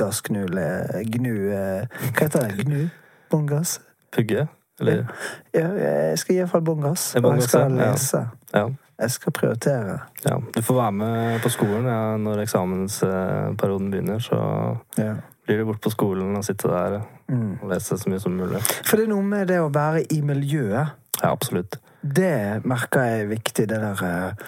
gnu, 1.04 1.52
eh, 1.52 1.86
Hva 2.12 2.20
heter 2.20 2.48
det? 2.48 2.64
Gnu? 2.64 2.90
Bånngass? 3.30 3.78
Pugge? 4.12 4.48
Eller? 4.80 5.06
Ja, 5.54 5.68
jeg 5.76 6.18
skal 6.18 6.34
gi 6.34 6.40
iallfall 6.40 6.62
bånngass. 6.64 7.14
Og 7.16 7.34
jeg 7.34 7.42
skal 7.42 7.70
lese. 7.70 8.30
Ja. 8.54 8.68
Jeg 9.00 9.10
skal 9.10 9.32
prioritere. 9.32 10.00
ja. 10.26 10.38
Du 10.54 10.60
får 10.62 10.74
være 10.76 10.92
med 10.92 11.40
på 11.40 11.48
skolen 11.50 11.84
ja, 11.84 12.16
når 12.16 12.42
eksamensperioden 12.46 13.90
begynner. 13.90 14.18
Så 14.20 14.78
Ja. 14.98 15.14
blir 15.46 15.58
du 15.58 15.64
bort 15.64 15.80
på 15.80 15.90
skolen 15.90 16.36
og 16.36 16.44
sitte 16.44 16.68
der 16.68 17.02
Mm. 17.30 17.58
og 17.62 17.70
lese 17.70 17.96
så 17.98 18.08
mye 18.08 18.20
som 18.20 18.32
mulig. 18.36 18.60
For 18.84 18.96
det 18.96 19.04
er 19.04 19.08
noe 19.08 19.22
med 19.22 19.48
det 19.48 19.58
å 19.58 19.70
være 19.72 20.04
i 20.12 20.20
miljøet. 20.20 20.90
Ja, 21.22 21.30
absolutt. 21.32 21.78
Det 22.00 22.62
merker 22.64 23.02
jeg 23.04 23.20
er 23.20 23.26
viktig, 23.28 23.66
det 23.68 23.76
der 23.82 23.98
eh, 24.08 24.44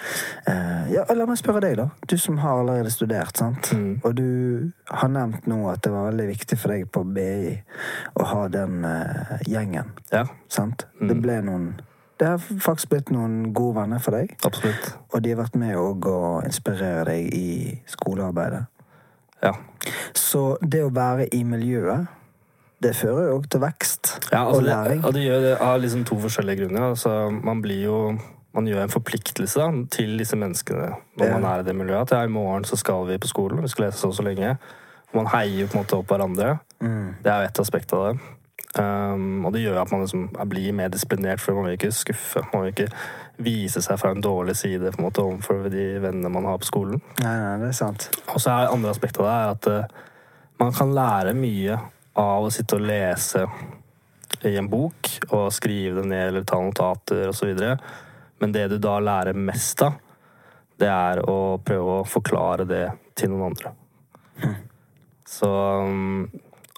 eh, 0.49 0.87
Ja, 0.95 1.03
la 1.13 1.27
meg 1.29 1.37
spørre 1.37 1.61
deg, 1.61 1.75
da. 1.77 1.85
Du 2.09 2.15
som 2.17 2.39
har 2.41 2.63
allerede 2.63 2.89
studert, 2.89 3.37
sant. 3.37 3.69
Mm. 3.77 3.99
Og 4.01 4.15
du 4.17 4.71
har 4.89 5.11
nevnt 5.13 5.45
nå 5.47 5.59
at 5.69 5.83
det 5.85 5.91
var 5.93 6.07
veldig 6.09 6.25
viktig 6.31 6.57
for 6.57 6.73
deg 6.73 6.87
på 6.89 7.03
BI 7.13 7.53
å 8.17 8.25
ha 8.31 8.47
den 8.49 8.81
eh, 8.89 9.35
gjengen, 9.45 9.93
Ja, 10.11 10.25
sant. 10.49 10.87
Mm. 10.97 11.07
Det 11.11 11.19
ble 11.21 11.37
noen 11.45 11.67
Det 12.17 12.27
har 12.31 12.41
faktisk 12.41 12.89
blitt 12.89 13.09
noen 13.13 13.53
gode 13.53 13.75
venner 13.81 13.99
for 14.01 14.17
deg. 14.17 14.33
absolutt. 14.45 14.89
Og 15.13 15.21
de 15.21 15.29
har 15.35 15.43
vært 15.43 15.55
med 15.59 15.75
òg 15.77 16.05
å 16.09 16.41
inspirere 16.45 17.05
deg 17.11 17.29
i 17.37 17.79
skolearbeidet. 17.89 18.65
Ja. 19.43 19.53
Så 20.15 20.57
det 20.61 20.83
å 20.85 20.89
være 20.93 21.25
i 21.35 21.43
miljøet, 21.43 22.07
det 22.83 22.93
fører 22.99 23.29
jo 23.29 23.39
òg 23.39 23.47
til 23.53 23.61
vekst 23.63 24.11
Ja, 24.31 24.43
altså, 24.45 24.59
og 24.59 24.63
læring. 24.67 25.01
Det, 25.01 25.07
og 25.09 25.13
det 25.17 25.23
gjør 25.25 25.41
det 25.47 25.55
av 25.61 25.79
liksom 25.81 26.05
to 26.09 26.19
forskjellige 26.23 26.61
grunner. 26.63 26.89
Altså, 26.93 27.15
man 27.43 27.61
blir 27.63 27.83
jo 27.87 27.97
man 28.53 28.67
gjør 28.69 28.83
en 28.83 28.91
forpliktelse 28.93 29.57
da, 29.57 29.69
til 29.89 30.11
disse 30.21 30.37
menneskene 30.37 30.91
når 31.17 31.25
Ja. 31.25 31.33
man 31.39 31.45
er 31.49 31.63
i 31.63 31.65
det 31.65 31.73
miljøet. 31.75 32.11
At 32.11 32.11
ja, 32.19 32.23
i 32.27 32.29
morgen 32.29 32.63
så 32.69 32.77
skal 32.77 33.07
vi 33.07 33.17
på 33.17 33.27
skolen, 33.31 33.63
vi 33.63 33.67
skal 33.71 33.87
lese 33.87 33.97
så 34.03 34.11
og 34.11 34.13
så 34.19 34.25
lenge. 34.27 34.57
Man 35.13 35.25
heier 35.33 35.67
på 35.67 35.77
en 35.77 35.81
måte 35.83 35.97
opp 35.97 36.07
hverandre. 36.13 36.59
Mm. 36.81 37.15
Det 37.23 37.31
er 37.31 37.41
jo 37.41 37.47
ett 37.49 37.59
aspekt 37.63 37.93
av 37.93 38.05
det. 38.11 38.19
Um, 38.79 39.45
og 39.45 39.53
det 39.53 39.61
gjør 39.61 39.81
at 39.83 39.91
man 39.91 40.01
liksom 40.01 40.29
blir 40.49 40.71
mer 40.73 40.87
disiplinert, 40.89 41.41
for 41.41 41.53
man 41.53 41.67
vil 41.67 41.75
ikke 41.77 41.91
skuffe. 41.93 42.41
Man 42.53 42.63
vil 42.63 42.71
ikke 42.73 42.87
vise 43.45 43.81
seg 43.85 43.99
fra 44.01 44.11
en 44.13 44.21
dårlig 44.21 44.55
side 44.57 44.91
på 44.93 45.01
en 45.01 45.05
måte 45.07 45.21
overfor 45.21 45.67
de 45.73 45.85
vennene 46.01 46.29
man 46.33 46.45
har 46.49 46.57
på 46.61 46.69
skolen. 46.69 47.01
Nei, 47.21 47.33
nei, 47.37 47.57
det 47.61 47.67
er 47.69 47.77
sant. 47.77 48.07
Og 48.33 48.41
så 48.41 48.53
er 48.53 48.73
andre 48.73 48.93
aspektet 48.93 49.21
av 49.21 49.29
det 49.29 49.35
er 49.35 49.51
at 49.53 49.67
uh, 49.89 50.01
man 50.61 50.73
kan 50.73 50.93
lære 50.93 51.33
mye 51.37 51.77
av 52.19 52.45
å 52.45 52.51
sitte 52.53 52.77
og 52.77 52.85
lese 52.85 53.45
i 54.43 54.55
en 54.59 54.69
bok 54.69 55.09
og 55.31 55.51
skrive 55.53 56.01
det 56.01 56.07
ned 56.09 56.27
eller 56.27 56.47
ta 56.47 56.59
notater 56.61 57.29
osv. 57.29 57.53
Men 58.41 58.55
det 58.55 58.67
du 58.73 58.77
da 58.81 58.97
lærer 58.99 59.37
mest 59.37 59.81
av, 59.85 59.99
det 60.81 60.89
er 60.89 61.21
å 61.29 61.57
prøve 61.63 61.99
å 62.01 62.07
forklare 62.07 62.65
det 62.67 62.85
til 63.17 63.31
noen 63.33 63.51
andre. 63.51 63.73
Så 65.29 65.49
um, 65.49 66.25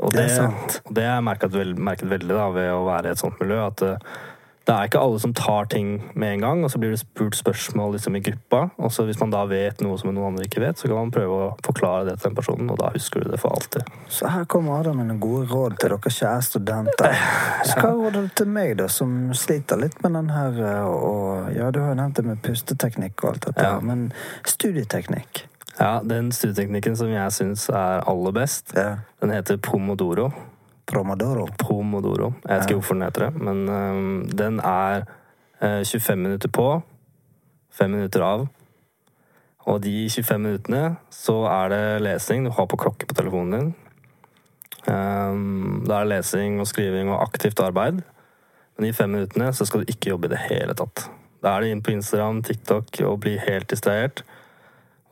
og 0.04 0.12
Det 0.12 0.20
det, 0.20 0.24
er 0.28 0.36
sant. 0.36 0.80
og 0.84 0.96
det 0.96 1.04
har 1.08 1.18
jeg 1.18 1.24
merket, 1.24 1.54
merket 1.80 2.10
veldig 2.12 2.36
da, 2.36 2.48
ved 2.52 2.72
å 2.74 2.84
være 2.84 3.08
i 3.08 3.16
et 3.16 3.22
sånt 3.22 3.38
miljø. 3.40 3.60
At 3.64 3.84
eh, 3.86 4.18
det 4.66 4.74
er 4.74 4.88
ikke 4.88 4.98
alle 5.06 5.20
som 5.22 5.34
tar 5.38 5.68
ting 5.70 5.90
med 6.18 6.34
en 6.34 6.42
gang, 6.42 6.64
og 6.66 6.72
så 6.74 6.80
blir 6.82 6.90
det 6.90 6.98
spurt 7.04 7.36
spørsmål 7.38 7.92
liksom, 7.94 8.16
i 8.18 8.22
gruppa. 8.26 8.64
Og 8.82 8.90
så 8.92 9.04
hvis 9.06 9.20
man 9.22 9.30
da 9.30 9.44
vet 9.46 9.82
noe 9.86 9.98
som 10.02 10.10
noen 10.10 10.32
andre 10.32 10.48
ikke 10.48 10.64
vet, 10.64 10.80
så 10.82 10.90
kan 10.90 10.98
man 10.98 11.12
prøve 11.14 11.36
å 11.38 11.50
forklare 11.66 12.08
det 12.08 12.16
til 12.18 12.32
den 12.32 12.38
personen, 12.40 12.72
og 12.74 12.80
da 12.82 12.90
husker 12.96 13.22
du 13.22 13.30
det 13.30 13.38
for 13.44 13.54
alltid. 13.54 13.86
Så 14.10 14.32
her 14.34 14.48
kommer 14.50 14.80
Adam 14.80 14.98
med 14.98 15.12
noen 15.12 15.22
gode 15.22 15.46
råd 15.52 15.78
til 15.78 15.94
dere 15.94 16.14
kjære 16.18 16.48
studenter. 16.48 17.20
Så 17.70 17.78
hva 17.78 17.92
råder 17.94 18.26
du 18.26 18.34
til 18.42 18.50
meg, 18.58 18.74
da, 18.82 18.88
som 18.90 19.14
sliter 19.38 19.78
litt 19.84 20.02
med 20.02 20.18
den 20.18 20.34
her 20.34 20.58
eh, 20.72 20.90
og 20.90 21.52
Ja, 21.56 21.70
du 21.72 21.80
har 21.84 21.94
jo 21.94 22.00
nevnt 22.02 22.18
det 22.18 22.26
med 22.26 22.42
pusteteknikk 22.46 23.22
og 23.22 23.36
alt 23.36 23.46
dette, 23.52 23.62
Ja. 23.70 23.78
men 23.86 24.08
studieteknikk 24.50 25.46
Ja, 25.80 26.00
Den 26.04 26.32
studieteknikken 26.32 26.96
som 26.98 27.10
jeg 27.14 27.32
syns 27.36 27.70
er 27.70 28.02
aller 28.10 28.32
best, 28.36 28.74
ja. 28.76 28.98
den 29.22 29.30
heter 29.36 29.58
pomodoro. 29.62 30.32
Promodoro. 30.86 31.48
Pomodoro. 31.60 32.34
Jeg 32.44 32.52
vet 32.52 32.68
ikke 32.68 32.80
hvorfor 32.80 32.98
den 32.98 33.08
heter 33.08 33.28
det, 33.28 33.42
men 33.42 33.70
um, 33.70 34.28
den 34.30 34.60
er 34.60 35.06
uh, 35.62 35.82
25 35.82 36.22
minutter 36.22 36.52
på, 36.54 36.68
5 37.74 37.92
minutter 37.92 38.26
av. 38.26 38.46
Og 39.66 39.82
de 39.82 40.06
25 40.10 40.42
minuttene 40.42 40.84
så 41.10 41.40
er 41.50 41.74
det 41.74 41.84
lesing. 42.06 42.46
Du 42.46 42.54
har 42.54 42.70
på 42.70 42.78
klokke 42.78 43.10
på 43.10 43.18
telefonen 43.18 43.56
din. 43.58 43.74
Um, 44.86 45.82
da 45.88 46.04
er 46.04 46.06
det 46.06 46.12
lesing 46.14 46.60
og 46.62 46.70
skriving 46.70 47.10
og 47.10 47.24
aktivt 47.24 47.60
arbeid. 47.66 48.04
Men 48.78 48.90
i 48.90 48.94
fem 48.94 49.10
minuttene 49.10 49.50
så 49.56 49.66
skal 49.66 49.82
du 49.82 49.92
ikke 49.92 50.12
jobbe 50.12 50.30
i 50.30 50.36
det 50.36 50.46
hele 50.52 50.76
tatt. 50.78 51.08
Da 51.42 51.56
er 51.56 51.64
du 51.64 51.72
inn 51.72 51.84
på 51.86 51.96
Instagram, 51.96 52.44
TikTok 52.46 53.02
og 53.08 53.22
blir 53.26 53.42
helt 53.48 53.70
distrahert. 53.72 54.22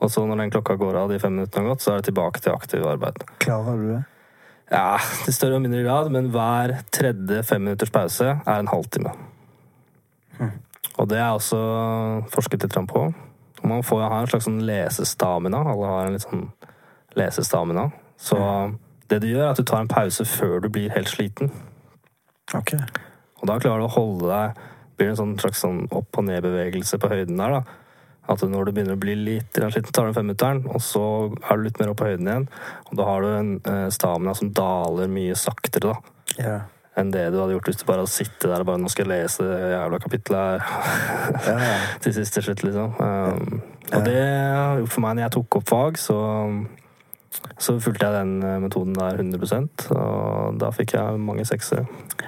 Og 0.04 0.12
så 0.12 0.26
når 0.28 0.44
den 0.44 0.54
klokka 0.54 0.76
går 0.78 0.98
av, 1.00 1.12
de 1.12 1.20
fem 1.22 1.34
minuttene 1.34 1.64
har 1.64 1.74
gått, 1.74 1.84
så 1.86 1.94
er 1.94 2.02
det 2.02 2.12
tilbake 2.12 2.44
til 2.44 2.54
aktivt 2.54 2.88
arbeid. 2.90 3.24
Klarer 3.42 3.80
du 3.80 3.86
det? 3.94 4.02
Ja, 4.72 4.98
til 5.26 5.36
større 5.36 5.60
og 5.60 5.66
mindre 5.66 5.84
grad, 5.86 6.10
men 6.14 6.32
hver 6.34 6.78
tredje 6.94 7.44
femminutters 7.46 7.92
pause 7.94 8.30
er 8.40 8.60
en 8.60 8.72
halvtime. 8.72 9.12
Og 10.98 11.10
det 11.10 11.18
er 11.20 11.34
også 11.34 11.60
forsket 12.34 12.66
litt 12.66 12.78
på. 12.90 13.04
Man 13.64 13.84
får 13.84 14.02
ha 14.12 14.20
en 14.22 14.30
slags 14.30 14.48
sånn 14.48 14.62
lesestamina. 14.68 15.64
Alle 15.72 15.90
har 15.90 16.08
en 16.08 16.18
litt 16.18 16.26
sånn 16.26 16.50
lesestamina. 17.18 17.88
Så 18.20 18.38
det 19.10 19.22
du 19.24 19.30
gjør, 19.30 19.48
er 19.48 19.54
at 19.54 19.62
du 19.62 19.66
tar 19.68 19.84
en 19.84 19.92
pause 19.92 20.26
før 20.28 20.62
du 20.64 20.70
blir 20.74 20.94
helt 20.94 21.12
sliten. 21.12 21.52
Ok. 22.54 22.76
Og 23.42 23.50
da 23.50 23.58
klarer 23.60 23.84
du 23.84 23.90
å 23.90 23.96
holde 23.96 24.30
deg 24.30 24.70
Blir 24.94 25.10
en 25.10 25.18
sånn 25.18 25.32
slags 25.42 25.64
sånn 25.64 25.88
opp- 25.90 26.20
og 26.20 26.28
ned-bevegelse 26.28 27.00
på 27.02 27.10
høyden 27.10 27.40
der, 27.40 27.56
da. 27.56 27.78
At 28.32 28.44
når 28.48 28.70
du 28.70 28.72
begynner 28.72 28.96
å 28.96 29.02
bli 29.02 29.16
litt 29.20 29.58
sliten, 29.58 29.92
tar 29.92 30.08
du 30.08 30.16
femmeteren, 30.16 30.64
og 30.72 30.80
så 30.84 31.04
er 31.44 31.60
du 31.60 31.66
litt 31.66 31.80
mer 31.82 31.92
oppe 31.92 32.06
på 32.06 32.14
høyden 32.14 32.30
igjen. 32.30 32.46
Og 32.90 33.00
da 33.00 33.08
har 33.10 33.26
du 33.26 33.32
en 33.34 33.50
eh, 33.68 33.90
stamina 33.92 34.36
som 34.38 34.54
daler 34.56 35.12
mye 35.12 35.36
saktere, 35.40 35.92
da. 35.92 36.16
Ja. 36.38 36.56
Enn 37.00 37.10
det 37.12 37.26
du 37.34 37.40
hadde 37.42 37.56
gjort 37.56 37.68
hvis 37.68 37.80
du 37.82 37.88
bare 37.88 38.04
hadde 38.04 38.14
sittet 38.14 38.46
der 38.46 38.62
og 38.62 38.68
bare 38.70 38.78
'Nå 38.78 38.90
skal 38.94 39.10
jeg 39.10 39.24
lese 39.24 39.44
det 39.44 39.72
jævla 39.74 40.00
kapittelet 40.00 40.62
her'. 40.62 41.48
Ja, 41.48 41.58
ja. 41.58 41.78
til 42.06 42.14
sist 42.14 42.34
til 42.34 42.44
slutt, 42.44 42.64
liksom. 42.64 42.94
Um, 43.02 43.62
og 43.94 44.06
det 44.06 44.22
har 44.22 44.78
gjort 44.78 44.94
for 44.94 45.02
meg 45.02 45.16
når 45.16 45.26
jeg 45.26 45.36
tok 45.38 45.60
opp 45.60 45.68
fag, 45.70 45.98
så 45.98 46.20
så 47.58 47.80
fulgte 47.80 48.06
jeg 48.06 48.14
den 48.14 48.44
eh, 48.44 48.60
metoden 48.62 48.94
der 48.94 49.18
100% 49.18 49.88
og 49.98 50.60
da 50.62 50.70
fikk 50.70 50.94
jeg 50.94 51.20
mange 51.20 51.46
seksere. 51.46 51.86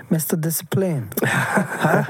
Mr. 0.10 0.36
Discipline. 0.42 1.08
Hæ? 1.86 2.02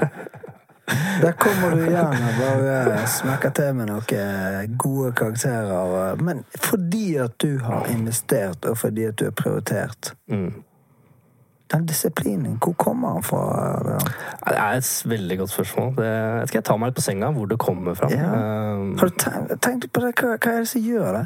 Der 1.22 1.32
kommer 1.32 1.74
du 1.74 1.82
igjen 1.82 2.22
og 2.28 2.36
bare 2.38 3.06
smekker 3.10 3.50
til 3.56 3.74
med 3.74 3.90
noen 3.90 4.76
gode 4.78 5.12
karakterer. 5.18 6.20
Men 6.22 6.44
fordi 6.62 7.16
at 7.22 7.34
du 7.42 7.58
har 7.64 7.88
investert, 7.90 8.64
og 8.70 8.78
fordi 8.78 9.08
at 9.10 9.18
du 9.18 9.28
har 9.30 9.36
prioritert 9.36 10.14
Mm. 10.30 10.62
Den 11.72 11.86
disiplinen, 11.86 12.58
hvor 12.62 12.72
kommer 12.78 13.12
den 13.16 13.22
fra? 13.26 13.40
Det 14.46 14.54
er 14.54 14.76
et 14.78 15.02
veldig 15.06 15.38
godt 15.38 15.50
spørsmål. 15.50 15.88
Det, 15.96 16.06
jeg 16.06 16.48
skal 16.48 16.62
ta 16.62 16.76
meg 16.78 16.92
litt 16.92 16.98
på 17.00 17.02
senga 17.02 17.30
hvor 17.34 17.48
det 17.50 17.58
kommer 17.58 17.96
fra. 17.98 18.10
Ja. 18.12 18.28
Um, 18.78 18.92
Har 19.00 19.10
du 19.10 19.16
tenkt, 19.18 19.54
tenkt 19.66 19.88
på 19.90 20.04
det? 20.04 20.12
Hva, 20.20 20.36
hva 20.36 20.52
er 20.52 20.62
det 20.62 20.68
som 20.70 20.84
gjør 20.84 21.18
det? 21.18 21.24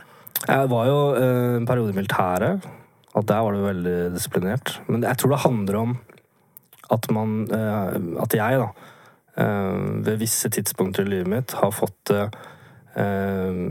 Jeg 0.48 0.70
var 0.72 0.86
jo 0.88 1.00
eh, 1.18 1.56
en 1.58 1.66
periode 1.68 1.92
i 1.92 1.98
militæret, 1.98 2.68
og 3.12 3.26
der 3.28 3.42
var 3.44 3.52
det 3.52 3.66
veldig 3.66 3.96
disiplinert. 4.14 4.72
Men 4.88 5.04
jeg 5.04 5.20
tror 5.20 5.34
det 5.34 5.42
handler 5.44 5.80
om 5.82 5.92
at 6.90 7.10
man 7.14 7.36
eh, 7.54 8.22
At 8.24 8.34
jeg, 8.34 8.62
da, 8.62 8.70
eh, 8.70 8.89
ved 9.40 10.18
visse 10.20 10.50
tidspunkter 10.52 11.06
i 11.06 11.10
livet 11.14 11.30
mitt 11.32 11.52
har 11.60 11.70
fått 11.72 12.10
eh, 12.12 13.70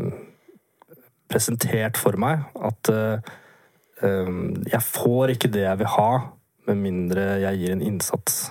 presentert 1.30 1.98
for 2.02 2.18
meg 2.22 2.46
at 2.66 2.90
eh, 2.94 3.34
eh, 4.04 4.32
jeg 4.74 4.86
får 4.86 5.36
ikke 5.36 5.52
det 5.54 5.66
jeg 5.68 5.82
vil 5.84 5.92
ha, 5.98 6.12
med 6.70 6.82
mindre 6.86 7.28
jeg 7.44 7.62
gir 7.64 7.76
en 7.76 7.86
innsats. 7.86 8.48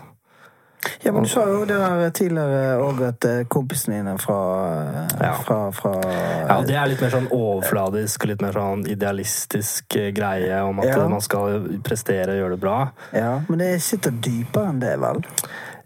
Ja, 1.02 1.10
men 1.12 1.24
Du 1.26 1.28
sa 1.28 1.42
jo 1.50 1.64
det 1.66 1.74
der 1.74 2.10
tidligere 2.14 2.76
òg 2.80 3.00
at 3.08 3.24
eh, 3.26 3.40
kompisene 3.50 3.98
dine 3.98 4.14
fra, 4.22 4.36
eh, 4.78 5.16
Ja. 5.26 5.32
fra, 5.42 5.56
fra 5.74 5.92
Ja, 6.06 6.60
Det 6.62 6.76
er 6.78 6.86
litt 6.92 7.02
mer 7.02 7.10
sånn 7.10 7.26
overfladisk 7.34 8.24
og 8.24 8.30
litt 8.30 8.42
mer 8.46 8.54
sånn 8.54 8.86
idealistisk 8.86 9.96
eh, 9.98 10.12
greie 10.14 10.60
om 10.62 10.78
at 10.80 10.86
Ja. 10.94 11.08
man 11.10 11.20
skal 11.20 11.66
prestere 11.82 12.30
og 12.36 12.38
gjøre 12.42 12.54
det 12.54 12.60
bra. 12.62 12.78
Ja, 13.12 13.40
Men 13.48 13.58
det 13.58 13.72
sitter 13.82 14.10
dypere 14.12 14.68
enn 14.70 14.78
det, 14.80 14.94
vel? 15.02 15.24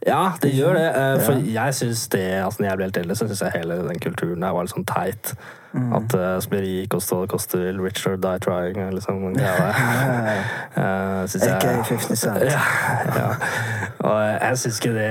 Ja, 0.07 0.33
det 0.43 0.51
gjør 0.57 0.75
det. 0.75 0.87
eh, 0.99 1.19
For 1.23 1.33
jeg 1.47 1.75
syns 1.79 2.09
det 2.11 2.23
altså 2.43 2.63
Når 2.63 2.69
jeg 2.69 2.77
ble 2.79 2.87
helt 2.89 2.97
eldre, 3.05 3.17
så 3.17 3.27
syns 3.29 3.43
jeg 3.45 3.53
hele 3.61 3.77
den 3.87 4.01
kulturen 4.03 4.41
der 4.43 4.55
var 4.57 4.67
litt 4.67 4.75
sånn 4.75 4.89
teit. 4.89 5.35
At 5.73 6.13
uh, 6.13 6.37
og 6.37 7.01
stå 7.01 7.21
det 7.23 7.31
koster 7.33 7.63
Richard 7.81 8.21
die 8.21 8.39
trying, 8.45 8.77
eller 8.77 8.99
liksom. 8.99 9.23
Eh, 10.73 11.27
synes 11.29 11.47
jeg- 11.47 11.55
AKA 11.57 11.83
50 11.83 12.17
Cent. 12.17 12.43
Ja, 12.51 12.61
ja. 13.17 13.31
Og 14.03 14.19
jeg 14.43 14.59
syns 14.59 14.81
ikke 14.81 14.93
det 14.97 15.09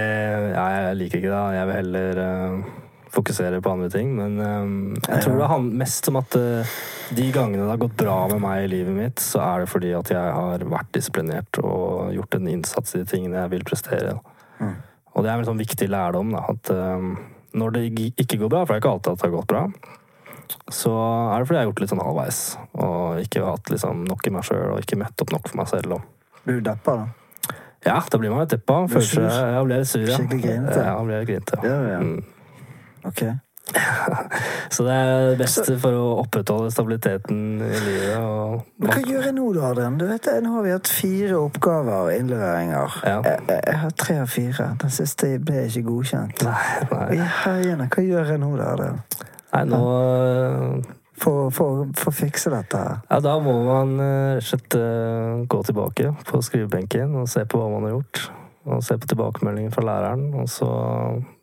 Ja, 0.54 0.66
jeg 0.90 0.96
liker 1.00 1.18
ikke 1.18 1.32
det. 1.34 1.56
Jeg 1.56 1.68
vil 1.68 1.76
heller 1.76 2.22
uh, 2.22 2.64
fokusere 3.12 3.62
på 3.62 3.72
andre 3.74 3.90
ting. 3.90 4.14
Men 4.16 4.40
um, 4.40 4.96
jeg 5.08 5.24
tror 5.24 5.40
det 5.40 5.48
handler 5.50 5.80
mest 5.82 6.10
om 6.12 6.20
at 6.22 6.36
uh, 6.36 6.76
de 7.16 7.32
gangene 7.32 7.64
det 7.64 7.70
har 7.74 7.82
gått 7.82 7.98
bra 7.98 8.18
med 8.32 8.42
meg 8.44 8.66
i 8.66 8.72
livet 8.76 8.94
mitt, 8.96 9.20
så 9.24 9.42
er 9.44 9.64
det 9.66 9.70
fordi 9.72 9.96
at 9.98 10.12
jeg 10.14 10.36
har 10.38 10.64
vært 10.72 10.92
disiplinert 10.96 11.60
og 11.64 12.14
gjort 12.16 12.38
en 12.38 12.48
innsats 12.54 12.96
i 12.96 13.02
de 13.02 13.10
tingene 13.10 13.42
jeg 13.42 13.52
vil 13.56 13.66
prestere. 13.68 14.14
Og 15.12 15.26
det 15.26 15.32
er 15.32 15.40
en 15.42 15.48
sånn 15.50 15.60
viktig 15.60 15.90
lærdom, 15.92 16.32
da, 16.32 16.46
at 16.54 16.70
eh, 16.72 17.08
når 17.60 17.74
det 17.76 17.82
ikke 18.22 18.38
går 18.40 18.52
bra, 18.54 18.62
for 18.64 18.74
det 18.74 18.78
er 18.80 18.84
ikke 18.84 18.94
alltid 18.96 19.12
at 19.12 19.20
det 19.20 19.28
har 19.28 19.34
gått 19.36 19.50
bra, 19.52 19.64
så 20.72 20.92
er 21.32 21.42
det 21.42 21.48
fordi 21.48 21.58
jeg 21.58 21.62
har 21.64 21.70
gjort 21.70 21.80
det 21.80 21.84
litt 21.86 21.92
sånn 21.94 22.04
halvveis. 22.06 22.40
Og 22.86 23.22
ikke 23.26 23.44
hatt 23.48 23.72
liksom 23.74 24.06
nok 24.08 24.28
i 24.28 24.34
meg 24.36 24.48
sjøl, 24.48 24.68
og 24.76 24.84
ikke 24.84 25.00
møtt 25.00 25.24
opp 25.26 25.34
nok 25.36 25.50
for 25.52 25.62
meg 25.62 25.72
selv. 25.72 25.98
Og 25.98 26.46
Blir 26.46 26.60
du 26.62 26.66
deppa, 26.70 26.96
da? 27.02 27.58
ja, 27.86 27.98
da 28.12 28.20
blir 28.22 28.34
man 28.34 28.44
litt 28.46 28.56
deppa. 28.56 28.82
Føler 28.92 29.08
seg? 29.10 29.28
Jeg 29.28 29.66
blir 29.68 29.82
litt 29.84 29.92
sur, 29.92 30.06
ja. 30.06 30.20
Skikkelig 30.20 30.44
grinete? 30.46 30.84
Ja, 30.86 30.96
blir 31.08 31.28
grinete. 31.30 31.60
Ja, 31.66 31.78
ja. 31.96 32.00
Mm. 32.00 32.24
Ok. 33.10 33.24
Så 34.76 34.86
det 34.86 34.94
er 34.94 35.26
det 35.32 35.38
beste 35.42 35.76
for 35.82 35.96
å 35.96 36.06
opprettholde 36.22 36.72
stabiliteten 36.74 37.42
i 37.64 37.82
livet. 37.86 38.20
Og 38.20 38.64
Men 38.82 38.94
hva 38.94 39.02
gjør 39.04 39.28
jeg 39.30 39.36
nå, 39.38 39.48
da, 39.56 39.66
Adrian? 39.72 39.98
Du 40.00 40.06
vet, 40.10 40.30
Nå 40.44 40.54
har 40.56 40.66
vi 40.66 40.74
hatt 40.76 40.92
fire 40.92 41.40
oppgaver 41.40 42.08
og 42.08 42.14
innleveringer. 42.16 42.98
Ja. 43.08 43.20
Jeg, 43.28 43.44
jeg, 43.58 43.78
har 43.84 43.94
tre 44.04 44.18
av 44.24 44.32
fire. 44.32 44.72
Den 44.82 44.96
siste 44.96 45.34
ble 45.44 45.68
ikke 45.68 45.86
godkjent. 45.90 46.46
Nei, 46.48 46.64
nei. 46.92 47.86
Hva 47.92 48.08
gjør 48.08 48.34
jeg 48.36 48.42
nå, 48.42 48.56
da? 48.60 48.74
Adrian? 48.76 49.06
nei 49.52 49.64
nå 49.68 49.80
For, 51.22 51.52
for, 51.54 51.84
for 51.94 52.10
å 52.10 52.16
fikse 52.16 52.50
dette. 52.50 52.80
Ja, 53.12 53.20
da 53.22 53.36
må 53.44 53.54
man 53.68 53.92
eh, 54.02 54.40
slett 54.42 54.74
gå 54.74 55.60
tilbake 55.68 56.16
på 56.26 56.40
skrivebenken 56.42 57.14
og 57.22 57.28
se 57.30 57.44
på 57.46 57.60
hva 57.62 57.68
man 57.70 57.86
har 57.86 58.00
gjort. 58.00 58.24
Og 58.72 58.82
se 58.86 58.98
på 58.98 59.10
tilbakemeldingen 59.10 59.74
fra 59.74 59.84
læreren, 59.86 60.28
og 60.38 60.50
så 60.50 60.70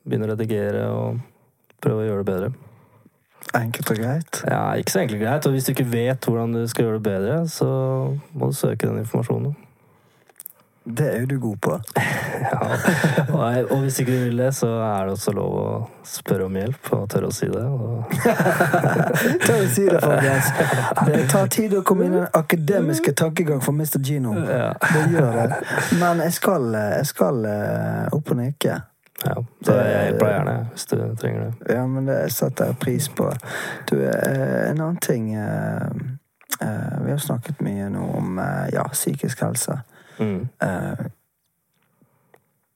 begynne 0.06 0.28
å 0.28 0.32
redigere 0.32 0.84
og 0.94 1.20
prøve 1.82 2.02
å 2.02 2.08
gjøre 2.08 2.24
det 2.24 2.30
bedre. 2.32 2.50
Enkelt 3.56 3.90
og 3.90 3.96
greit. 3.96 4.42
Ja, 4.44 4.74
ikke 4.76 4.92
så 4.92 5.00
enkelt 5.04 5.20
og 5.20 5.24
greit. 5.24 5.46
Og 5.46 5.56
hvis 5.56 5.64
du 5.64 5.72
ikke 5.72 5.88
vet 5.92 6.28
hvordan 6.28 6.52
du 6.52 6.66
skal 6.68 6.84
gjøre 6.84 7.00
det 7.00 7.06
bedre, 7.06 7.38
så 7.48 7.70
må 8.34 8.50
du 8.50 8.58
søke 8.58 8.86
den 8.86 9.00
informasjonen. 9.04 9.56
Det 10.88 11.06
er 11.14 11.20
jo 11.20 11.26
du 11.26 11.38
god 11.40 11.56
på. 11.56 11.80
Ja. 12.38 12.58
Og, 13.34 13.70
og 13.70 13.80
hvis 13.82 13.98
ikke 13.98 14.12
du 14.12 14.24
vil 14.24 14.38
det, 14.38 14.52
så 14.54 14.66
er 14.66 15.04
det 15.04 15.12
også 15.16 15.32
lov 15.34 15.54
å 15.58 15.70
spørre 16.06 16.44
om 16.46 16.54
hjelp 16.54 16.90
og 16.94 17.08
tørre 17.10 17.28
å 17.28 17.34
si 17.34 17.48
det. 17.50 17.64
Og, 17.66 18.12
å 19.56 19.56
si 19.74 19.88
det, 19.88 19.98
folkens. 19.98 20.52
Det 21.08 21.24
tar 21.32 21.50
tid 21.52 21.74
å 21.74 21.82
komme 21.86 22.06
inn 22.06 22.14
i 22.14 22.20
den 22.20 22.30
akademiske 22.38 23.12
tankegang 23.18 23.58
for 23.64 23.74
Mr. 23.74 23.98
Gino. 23.98 24.36
ja. 24.38 24.70
Det 24.84 25.02
gjør 25.16 25.40
det. 25.40 25.58
Men 25.98 26.22
jeg 26.28 26.36
skal, 26.38 26.70
jeg 26.94 27.10
skal 27.10 27.42
eh, 27.50 28.06
opp 28.14 28.32
og 28.32 28.38
nikke. 28.38 28.78
Ja. 29.24 29.34
Jeg 29.66 30.04
hjelper 30.04 30.26
deg 30.26 30.34
gjerne 30.34 30.56
hvis 30.72 30.86
du 30.86 30.96
trenger 31.18 31.44
det. 31.44 31.74
Ja, 31.74 31.86
men 31.86 32.06
det 32.06 32.18
setter 32.32 32.70
jeg 32.70 32.78
pris 32.78 33.08
på. 33.08 33.28
Du, 33.90 33.96
eh, 33.98 34.70
en 34.70 34.80
annen 34.80 35.00
ting 35.02 35.32
eh, 35.34 35.88
eh, 36.62 36.98
Vi 37.04 37.10
har 37.10 37.18
snakket 37.22 37.62
mye 37.64 37.88
nå 37.90 38.04
om 38.18 38.38
ja, 38.72 38.86
psykisk 38.92 39.42
helse. 39.42 39.80
Mm. 40.18 40.48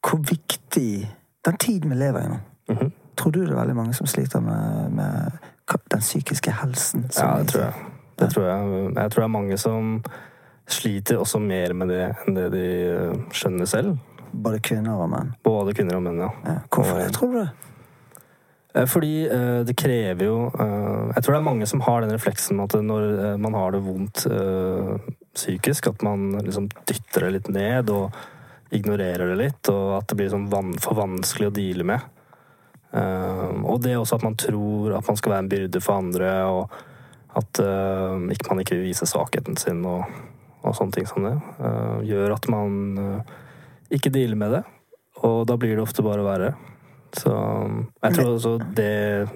Hvor 0.03 0.21
viktig 0.29 1.11
Den 1.45 1.57
tiden 1.59 1.91
vi 1.91 1.97
lever 1.97 2.27
i 2.27 2.29
nå 2.31 2.41
Mhm. 2.69 2.93
Tror 3.17 3.31
du 3.31 3.41
det 3.41 3.51
er 3.51 3.59
veldig 3.59 3.75
mange 3.77 3.95
som 3.95 4.07
sliter 4.07 4.41
med, 4.41 4.91
med 4.91 5.31
den 5.91 6.01
psykiske 6.01 6.51
helsen? 6.51 7.11
Ja, 7.19 7.39
det 7.39 7.49
tror 7.49 7.63
jeg. 7.63 7.73
Det 8.19 8.31
tror 8.31 8.45
jeg. 8.47 8.95
jeg 8.97 9.11
tror 9.11 9.21
det 9.21 9.25
er 9.25 9.27
mange 9.27 9.59
som 9.59 10.05
sliter 10.69 11.19
også 11.19 11.39
mer 11.39 11.73
med 11.73 11.89
det 11.89 12.15
enn 12.27 12.37
det 12.37 12.47
de 12.53 12.67
skjønner 13.35 13.69
selv. 13.69 13.99
Både 14.33 14.63
kvinner 14.65 14.97
og 14.97 15.11
menn. 15.13 15.35
Både 15.45 15.75
kvinner 15.77 15.99
og 15.99 16.07
menn, 16.07 16.23
ja. 16.25 16.31
Ja. 16.47 16.57
Hvorfor 16.73 16.99
det, 16.99 17.13
tror 17.17 17.35
du 17.35 17.39
det? 17.43 17.51
Eh, 18.75 18.87
Fordi 18.87 19.29
eh, 19.29 19.61
det 19.67 19.77
krever 19.77 20.27
jo 20.27 20.37
eh, 20.49 21.13
Jeg 21.15 21.25
tror 21.25 21.35
det 21.35 21.41
er 21.41 21.49
mange 21.49 21.69
som 21.69 21.83
har 21.85 22.03
den 22.03 22.15
refleksen 22.15 22.59
med 22.59 22.73
at 22.73 22.85
når 22.85 23.37
man 23.43 23.57
har 23.59 23.75
det 23.75 23.83
vondt 23.85 24.27
psykisk, 25.33 25.87
at 25.89 26.03
man 26.05 26.35
liksom 26.45 26.69
dytter 26.89 27.27
det 27.27 27.33
litt 27.37 27.47
ned 27.53 27.91
og 27.93 28.17
ignorerer 28.73 29.31
det 29.31 29.37
litt, 29.39 29.69
og 29.73 29.99
at 29.99 30.11
det 30.11 30.17
blir 30.19 30.29
sånn 30.33 30.49
for 30.81 30.97
vanskelig 30.97 31.49
å 31.49 31.55
deale 31.57 31.87
med. 31.89 32.05
Og 32.93 33.81
det 33.81 33.95
er 33.95 34.01
også 34.01 34.19
at 34.19 34.27
man 34.27 34.37
tror 34.41 34.93
at 34.99 35.09
man 35.09 35.17
skal 35.17 35.33
være 35.33 35.45
en 35.45 35.49
byrde 35.49 35.81
for 35.85 36.01
andre, 36.05 36.31
og 36.53 36.77
at 37.41 37.63
man 37.65 38.61
ikke 38.61 38.77
vil 38.77 38.85
vise 38.91 39.09
svakheten 39.09 39.57
sin 39.61 39.81
og, 39.89 40.05
og 40.61 40.77
sånne 40.77 40.99
ting 40.99 41.09
som 41.09 41.25
det. 41.25 41.35
gjør 42.13 42.37
at 42.37 42.49
man 42.53 43.25
ikke 43.93 44.13
deale 44.15 44.39
med 44.39 44.55
det, 44.57 44.63
og 45.23 45.43
da 45.49 45.57
blir 45.61 45.77
det 45.77 45.85
ofte 45.85 46.05
bare 46.07 46.25
verre. 46.27 46.53
Så 47.13 47.33
jeg 47.33 48.15
tror 48.17 48.31
også 48.35 48.53
det 48.77 49.29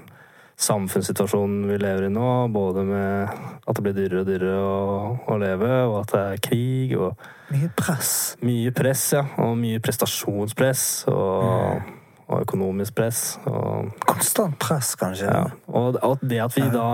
samfunnssituasjonen 0.56 1.66
vi 1.68 1.76
lever 1.76 2.06
i 2.06 2.12
nå, 2.12 2.28
både 2.48 2.84
med 2.88 3.34
at 3.68 3.76
det 3.76 3.82
blir 3.84 3.96
dyrere 3.98 4.22
og 4.22 4.28
dyrere 4.30 4.62
å, 4.64 5.10
å 5.28 5.36
leve, 5.40 5.68
og 5.90 5.98
at 6.00 6.14
det 6.14 6.22
er 6.22 6.40
krig 6.46 6.94
og 6.96 7.26
Mye 7.52 7.68
press. 7.78 8.10
mye 8.42 8.72
press, 8.74 9.02
ja. 9.14 9.22
Og 9.44 9.52
mye 9.60 9.82
prestasjonspress 9.84 10.86
og, 11.12 11.92
og 12.26 12.40
økonomisk 12.40 12.96
press. 12.96 13.20
Og, 13.46 13.92
Konstant 14.08 14.56
press, 14.62 14.94
kanskje. 14.98 15.28
ja. 15.28 15.44
og 15.68 16.00
og 16.00 16.24
det 16.24 16.40
at 16.46 16.56
vi 16.56 16.64
da 16.72 16.88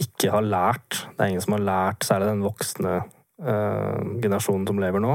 ikke 0.00 0.30
har 0.32 0.44
lært 0.48 1.02
Det 1.12 1.20
er 1.20 1.30
ingen 1.34 1.42
som 1.44 1.54
har 1.58 1.64
lært, 1.64 2.04
særlig 2.08 2.30
den 2.32 2.42
voksne 2.44 2.92
øh, 2.98 3.98
generasjonen 4.24 4.66
som 4.66 4.82
lever 4.82 5.02
nå. 5.04 5.14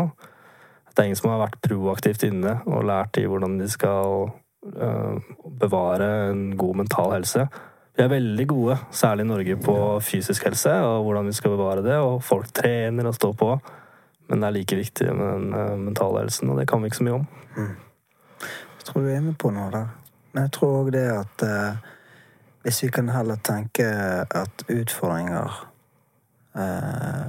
Det 0.95 1.03
er 1.03 1.09
ingen 1.09 1.19
som 1.19 1.33
har 1.33 1.41
vært 1.43 1.59
proaktivt 1.59 2.23
inne 2.23 2.61
og 2.71 2.85
lært 2.87 3.17
de 3.17 3.25
hvordan 3.27 3.57
de 3.59 3.65
skal 3.67 4.29
eh, 4.71 5.17
bevare 5.59 6.07
en 6.29 6.53
god 6.55 6.77
mental 6.85 7.11
helse. 7.17 7.47
Vi 7.95 8.03
er 8.03 8.11
veldig 8.11 8.45
gode, 8.47 8.77
særlig 8.91 9.25
i 9.25 9.27
Norge, 9.27 9.57
på 9.63 9.75
fysisk 10.03 10.47
helse 10.47 10.71
og 10.83 11.03
hvordan 11.03 11.27
vi 11.27 11.35
skal 11.35 11.51
bevare 11.55 11.83
det. 11.83 11.97
Og 11.99 12.23
folk 12.23 12.47
trener 12.55 13.07
og 13.07 13.15
står 13.15 13.35
på. 13.39 13.49
Men 14.29 14.41
det 14.41 14.47
er 14.47 14.55
like 14.55 14.79
viktig 14.79 15.09
med 15.11 15.27
den 15.33 15.53
eh, 15.53 15.75
mentale 15.83 16.23
helsen, 16.23 16.49
og 16.49 16.59
det 16.59 16.67
kan 16.71 16.81
vi 16.81 16.89
ikke 16.89 17.01
så 17.01 17.07
mye 17.09 17.19
om. 17.19 17.27
Jeg 17.59 18.87
tror 18.87 19.01
du 19.01 19.11
er 19.11 19.21
med 19.27 19.37
på 19.41 19.51
noe 19.51 19.71
der. 19.73 19.91
Men 20.31 20.47
jeg 20.47 20.55
tror 20.55 20.79
òg 20.79 20.91
det 20.95 21.05
at 21.11 21.43
eh, 21.47 21.91
Hvis 22.65 22.83
vi 22.83 22.87
kan 22.89 23.09
heller 23.09 23.35
tenke 23.45 23.85
at 24.25 24.63
utfordringer 24.69 25.67
eh, 26.57 27.27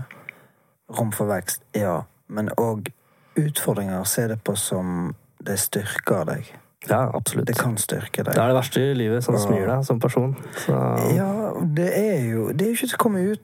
Rom 0.99 1.11
for 1.13 1.29
vekst, 1.29 1.63
ja. 1.75 2.01
Men 2.29 2.49
òg 2.57 2.89
utfordringer 3.37 4.05
se 4.09 4.27
det 4.31 4.39
på 4.45 4.55
som 4.59 5.15
det 5.47 5.59
styrker 5.63 6.25
deg. 6.29 6.53
Ja, 6.87 7.11
absolutt. 7.15 7.49
Det 7.49 7.57
kan 7.59 7.75
styrke 7.81 8.23
deg. 8.23 8.33
Det 8.35 8.39
er 8.39 8.53
det 8.53 8.57
verste 8.61 8.81
i 8.81 8.95
livet 8.95 9.25
som 9.27 9.35
smir 9.41 9.67
deg 9.67 9.83
som 9.87 9.99
person. 10.01 10.37
Så, 10.63 10.77
Ja, 11.17 11.31
det 11.77 11.89
er 11.99 12.25
jo 12.31 12.49
Det 12.53 12.63
er 12.67 12.71
jo 12.73 12.77
ikke 12.79 12.91
til 12.93 12.99
å 12.99 13.03
komme 13.03 13.23
ut, 13.33 13.43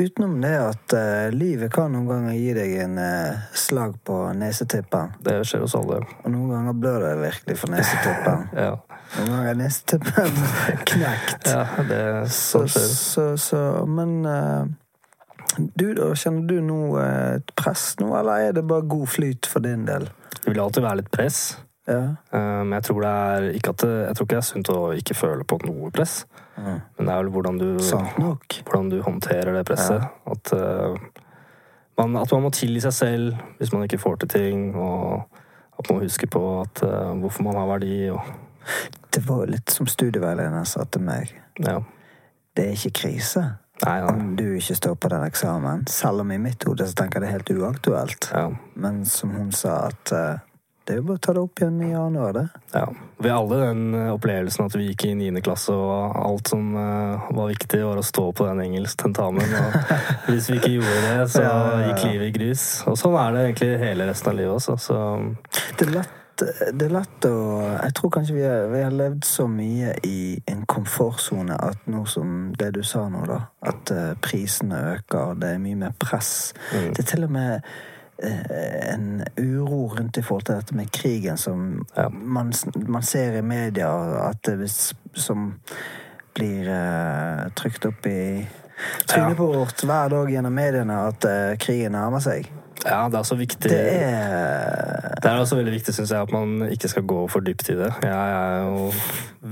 utenom 0.00 0.38
det 0.42 0.52
at 0.58 0.94
uh, 0.96 1.28
livet 1.34 1.70
kan 1.74 1.92
noen 1.92 2.06
ganger 2.08 2.34
gi 2.38 2.52
deg 2.56 2.74
en 2.86 2.98
uh, 2.98 3.42
slag 3.54 3.94
på 4.06 4.16
nesetippen. 4.38 5.12
det 5.22 5.38
skjer 5.46 5.62
hos 5.66 5.74
alle. 5.78 6.00
Og 6.24 6.30
noen 6.32 6.50
ganger 6.54 6.78
blør 6.82 7.04
det 7.04 7.14
virkelig 7.24 7.58
for 7.62 7.74
nesetippen. 7.76 8.46
Ja, 8.64 8.72
Noen 9.18 9.30
ganger 9.34 9.48
er 9.50 9.56
nesetippen 9.58 10.36
knekt. 10.92 11.48
ja 11.50 11.64
det 11.88 12.02
Så, 12.30 12.62
sånn 12.62 12.68
skjer. 12.70 12.90
så, 12.94 13.24
så 13.42 13.62
Men 13.90 14.12
eh, 14.30 14.68
du, 15.58 15.94
da? 15.94 16.10
Kjenner 16.14 16.46
du 16.46 16.60
noe 16.64 17.00
eh, 17.02 17.40
et 17.40 17.52
press 17.58 17.94
nå, 18.00 18.10
eller 18.18 18.50
er 18.50 18.54
det 18.58 18.66
bare 18.68 18.86
god 18.88 19.08
flyt 19.10 19.48
for 19.50 19.64
din 19.64 19.86
del? 19.88 20.06
Det 20.40 20.46
vil 20.48 20.62
alltid 20.62 20.84
være 20.84 21.00
litt 21.02 21.10
press. 21.14 21.40
Ja. 21.90 22.14
eh, 22.32 22.60
Men 22.62 22.76
jeg 22.78 22.86
tror 22.86 23.00
det 23.02 23.10
er 23.10 23.48
ikke 23.58 23.72
det, 23.82 23.90
Jeg 24.06 24.16
tror 24.16 24.26
ikke 24.26 24.36
det 24.36 24.42
er 24.42 24.48
sunt 24.50 24.70
å 24.70 24.78
ikke 24.94 25.16
føle 25.18 25.46
på 25.48 25.58
noe 25.66 25.90
press. 25.94 26.24
Mm. 26.56 26.76
Men 26.96 27.06
det 27.06 27.14
er 27.14 27.22
vel 27.22 27.32
hvordan 27.34 27.58
du, 27.58 27.68
hvordan 27.80 28.90
du 28.92 29.00
håndterer 29.02 29.56
det 29.56 29.64
presset. 29.66 30.04
At, 30.28 30.52
uh, 30.52 30.98
man, 31.98 32.16
at 32.20 32.32
man 32.36 32.44
må 32.44 32.50
tilgi 32.52 32.82
seg 32.84 32.92
selv 32.92 33.38
hvis 33.58 33.72
man 33.72 33.86
ikke 33.86 34.00
får 34.02 34.20
til 34.20 34.32
ting. 34.34 34.66
Og 34.76 35.24
at 35.80 35.88
man 35.88 35.98
må 35.98 36.04
huske 36.04 36.28
på 36.30 36.42
at, 36.60 36.82
uh, 36.84 37.14
hvorfor 37.22 37.48
man 37.48 37.56
har 37.56 37.70
verdi. 37.72 38.10
Og, 38.12 38.20
Det 39.10 39.24
var 39.26 39.48
litt 39.48 39.72
som 39.72 39.88
studieveilederen 39.88 40.68
sa 40.68 40.84
til 40.84 41.02
meg. 41.02 41.32
ja. 41.58 41.80
Det 42.56 42.64
er 42.66 42.72
ikke 42.74 42.90
krise 43.06 43.44
Nei, 43.86 43.96
nei. 44.00 44.12
om 44.12 44.36
du 44.36 44.46
ikke 44.58 44.76
står 44.76 44.94
på 45.00 45.10
den 45.12 45.24
eksamen. 45.24 45.86
Selv 45.90 46.24
om 46.24 46.32
i 46.32 46.38
mitt 46.38 46.64
hode 46.68 46.86
så 46.88 46.96
tenker 46.98 47.20
jeg 47.20 47.26
det 47.26 47.30
er 47.30 47.38
helt 47.38 47.52
uaktuelt. 47.56 48.30
Ja, 48.34 48.46
Men 48.74 49.04
som 49.08 49.32
hun 49.36 49.52
sa, 49.56 49.86
at 49.88 50.12
uh, 50.12 50.42
det 50.84 50.96
er 50.96 51.00
jo 51.00 51.06
bare 51.06 51.20
å 51.20 51.22
ta 51.22 51.32
det 51.36 51.42
opp 51.44 51.60
igjen 51.60 51.80
i 51.86 51.90
januar, 51.92 52.32
det. 52.34 52.46
ja. 52.74 52.86
Vi 53.20 53.28
har 53.28 53.36
alle 53.36 53.56
den 53.60 53.94
eh, 53.94 54.06
opplevelsen 54.14 54.64
at 54.64 54.74
vi 54.78 54.86
gikk 54.88 55.04
i 55.04 55.10
niende 55.14 55.42
klasse, 55.44 55.74
og 55.76 56.16
alt 56.16 56.48
som 56.50 56.70
uh, 56.72 57.28
var 57.36 57.50
viktig, 57.52 57.82
var 57.84 58.00
å 58.00 58.04
stå 58.04 58.24
på 58.32 58.46
den 58.48 58.62
engelsktentamen. 58.64 59.52
Og 59.60 59.92
hvis 60.32 60.48
vi 60.50 60.56
ikke 60.56 60.72
gjorde 60.78 61.02
det, 61.04 61.26
så 61.36 61.44
gikk 61.84 62.06
livet 62.08 62.26
i 62.30 62.34
grus. 62.38 62.64
Og 62.90 62.96
sånn 62.98 63.18
er 63.20 63.36
det 63.36 63.44
egentlig 63.50 63.70
hele 63.84 64.08
resten 64.08 64.32
av 64.32 64.40
livet 64.40 64.56
også. 64.56 64.78
Så 64.80 64.98
Det 65.76 65.86
er 65.86 65.94
lett, 66.00 66.16
det 66.72 66.86
er 66.86 66.92
lett 66.94 67.26
å 67.28 67.36
Jeg 67.60 67.94
tror 67.98 68.12
kanskje 68.14 68.36
vi 68.36 68.42
har, 68.44 68.66
vi 68.72 68.82
har 68.84 68.94
levd 68.94 69.24
så 69.26 69.46
mye 69.50 69.94
i 70.06 70.40
en 70.50 70.64
komfortsone 70.70 71.56
at 71.56 71.86
nå 71.90 72.04
som 72.08 72.50
det 72.58 72.72
du 72.76 72.82
sa 72.86 73.06
nå, 73.12 73.22
da, 73.28 73.40
at 73.66 73.92
eh, 73.94 74.12
prisene 74.22 74.80
øker, 74.96 75.38
det 75.40 75.54
er 75.54 75.62
mye 75.62 75.78
mer 75.84 75.96
press. 76.00 76.52
Mm. 76.72 76.90
Det 76.96 77.04
er 77.04 77.08
til 77.12 77.26
og 77.26 77.34
med 77.34 77.70
eh, 78.22 78.92
en 78.92 79.08
uro 79.38 79.82
rundt 79.96 80.20
i 80.20 80.24
forhold 80.26 80.48
til 80.48 80.60
dette 80.60 80.76
med 80.76 80.92
krigen 80.94 81.40
som 81.40 81.86
Ja. 81.96 82.08
man, 82.10 82.52
man 82.88 83.02
ser 83.02 83.38
i 83.38 83.42
media 83.42 83.90
at 84.28 84.44
det 84.46 84.58
hvis, 84.60 84.80
som 85.14 85.52
blir 86.34 86.68
uh, 86.70 87.48
trykt 87.58 87.84
opp 87.88 88.06
i 88.06 88.46
trynet 89.06 89.34
ja. 89.34 89.38
vårt 89.40 89.82
hver 89.84 90.12
dag 90.12 90.30
gjennom 90.30 90.54
mediene 90.54 91.00
at 91.10 91.26
uh, 91.26 91.56
krigen 91.60 91.96
nærmer 91.98 92.22
seg. 92.22 92.46
Ja, 92.84 93.00
det 93.08 93.18
er 93.18 93.20
også 93.20 93.36
viktig. 93.36 93.68
Det 93.68 93.80
er 94.02 95.16
Det 95.20 95.28
er 95.28 95.38
også 95.42 95.56
veldig 95.58 95.72
viktig, 95.74 95.92
synes 95.94 96.10
jeg, 96.10 96.22
at 96.22 96.32
man 96.32 96.68
ikke 96.72 96.88
skal 96.88 97.04
gå 97.04 97.26
for 97.28 97.44
dypt 97.44 97.68
i 97.68 97.76
det. 97.76 97.90
Jeg 98.02 98.12
er 98.12 98.62
jo 98.64 98.86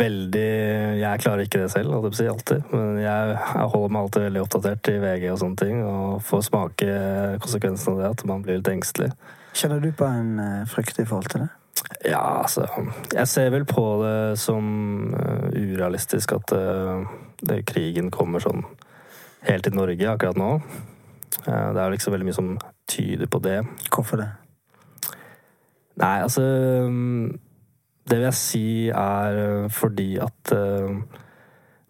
veldig 0.01 0.53
Jeg 1.01 1.21
klarer 1.21 1.45
ikke 1.45 1.61
det 1.61 1.71
selv, 1.71 1.93
holdt 1.93 2.09
jeg 2.09 2.13
på 2.13 2.17
å 2.17 2.21
si, 2.21 2.29
alltid. 2.33 2.71
Men 2.73 3.01
jeg, 3.03 3.35
jeg 3.37 3.73
holder 3.75 3.93
meg 3.93 4.03
alltid 4.03 4.25
veldig 4.29 4.45
oppdatert 4.47 4.93
i 4.93 4.97
VG 5.03 5.27
og 5.33 5.43
sånne 5.43 5.61
ting, 5.61 5.83
og 5.85 6.23
får 6.25 6.47
smake 6.49 6.97
konsekvensen 7.45 7.93
av 7.95 8.01
det, 8.01 8.11
at 8.17 8.25
man 8.31 8.47
blir 8.47 8.63
litt 8.63 8.73
engstelig. 8.73 9.13
Kjenner 9.59 9.81
du 9.83 9.91
på 9.93 10.09
en 10.09 10.39
eh, 10.41 10.67
frykt 10.71 11.01
i 11.03 11.07
forhold 11.09 11.29
til 11.33 11.45
det? 11.45 11.49
Ja, 12.11 12.43
altså 12.43 12.67
Jeg 13.13 13.29
ser 13.31 13.53
vel 13.55 13.65
på 13.69 13.85
det 14.03 14.39
som 14.41 15.13
eh, 15.15 15.53
urealistisk 15.53 16.33
at 16.37 16.53
eh, 16.57 17.05
det, 17.43 17.65
krigen 17.69 18.13
kommer 18.15 18.43
sånn 18.43 18.65
helt 19.47 19.69
til 19.69 19.77
Norge 19.77 20.11
akkurat 20.11 20.39
nå. 20.39 20.51
Det 21.45 21.81
er 21.83 21.97
så 22.03 22.11
veldig 22.11 22.27
mye 22.27 22.37
som 22.37 22.57
tyder 22.89 23.31
på 23.31 23.41
det. 23.45 23.61
Hvorfor 23.93 24.23
det? 24.23 24.29
Nei, 25.99 26.19
altså 26.23 26.45
Det 28.09 28.17
vil 28.17 28.29
jeg 28.29 28.39
si 28.39 28.67
er 28.89 29.41
øh, 29.43 29.71
fordi 29.75 30.17
at 30.23 30.53
øh, 30.55 31.01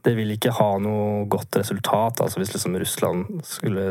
det 0.07 0.15
vil 0.17 0.33
ikke 0.33 0.55
ha 0.57 0.71
noe 0.83 1.27
godt 1.31 1.59
resultat. 1.61 2.23
Altså 2.23 2.41
hvis 2.41 2.55
liksom 2.55 2.79
Russland 2.81 3.43
skulle 3.47 3.85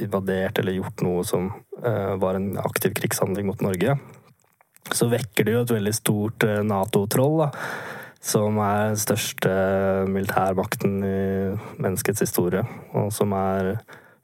invadert 0.00 0.58
eller 0.58 0.78
gjort 0.78 1.04
noe 1.04 1.24
som 1.26 1.50
øh, 1.84 2.14
var 2.22 2.38
en 2.38 2.56
aktiv 2.58 2.94
krigshandling 2.96 3.46
mot 3.50 3.62
Norge, 3.62 3.98
så 4.90 5.10
vekker 5.10 5.46
det 5.46 5.54
jo 5.54 5.62
et 5.66 5.74
veldig 5.76 5.94
stort 5.94 6.46
Nato-troll, 6.66 7.44
da. 7.44 7.50
Som 8.20 8.58
er 8.60 8.90
den 8.90 9.00
største 9.00 9.50
militærmakten 10.10 10.96
i 11.06 11.20
menneskets 11.80 12.24
historie. 12.26 12.64
Og 12.96 13.12
som 13.14 13.32
er 13.36 13.76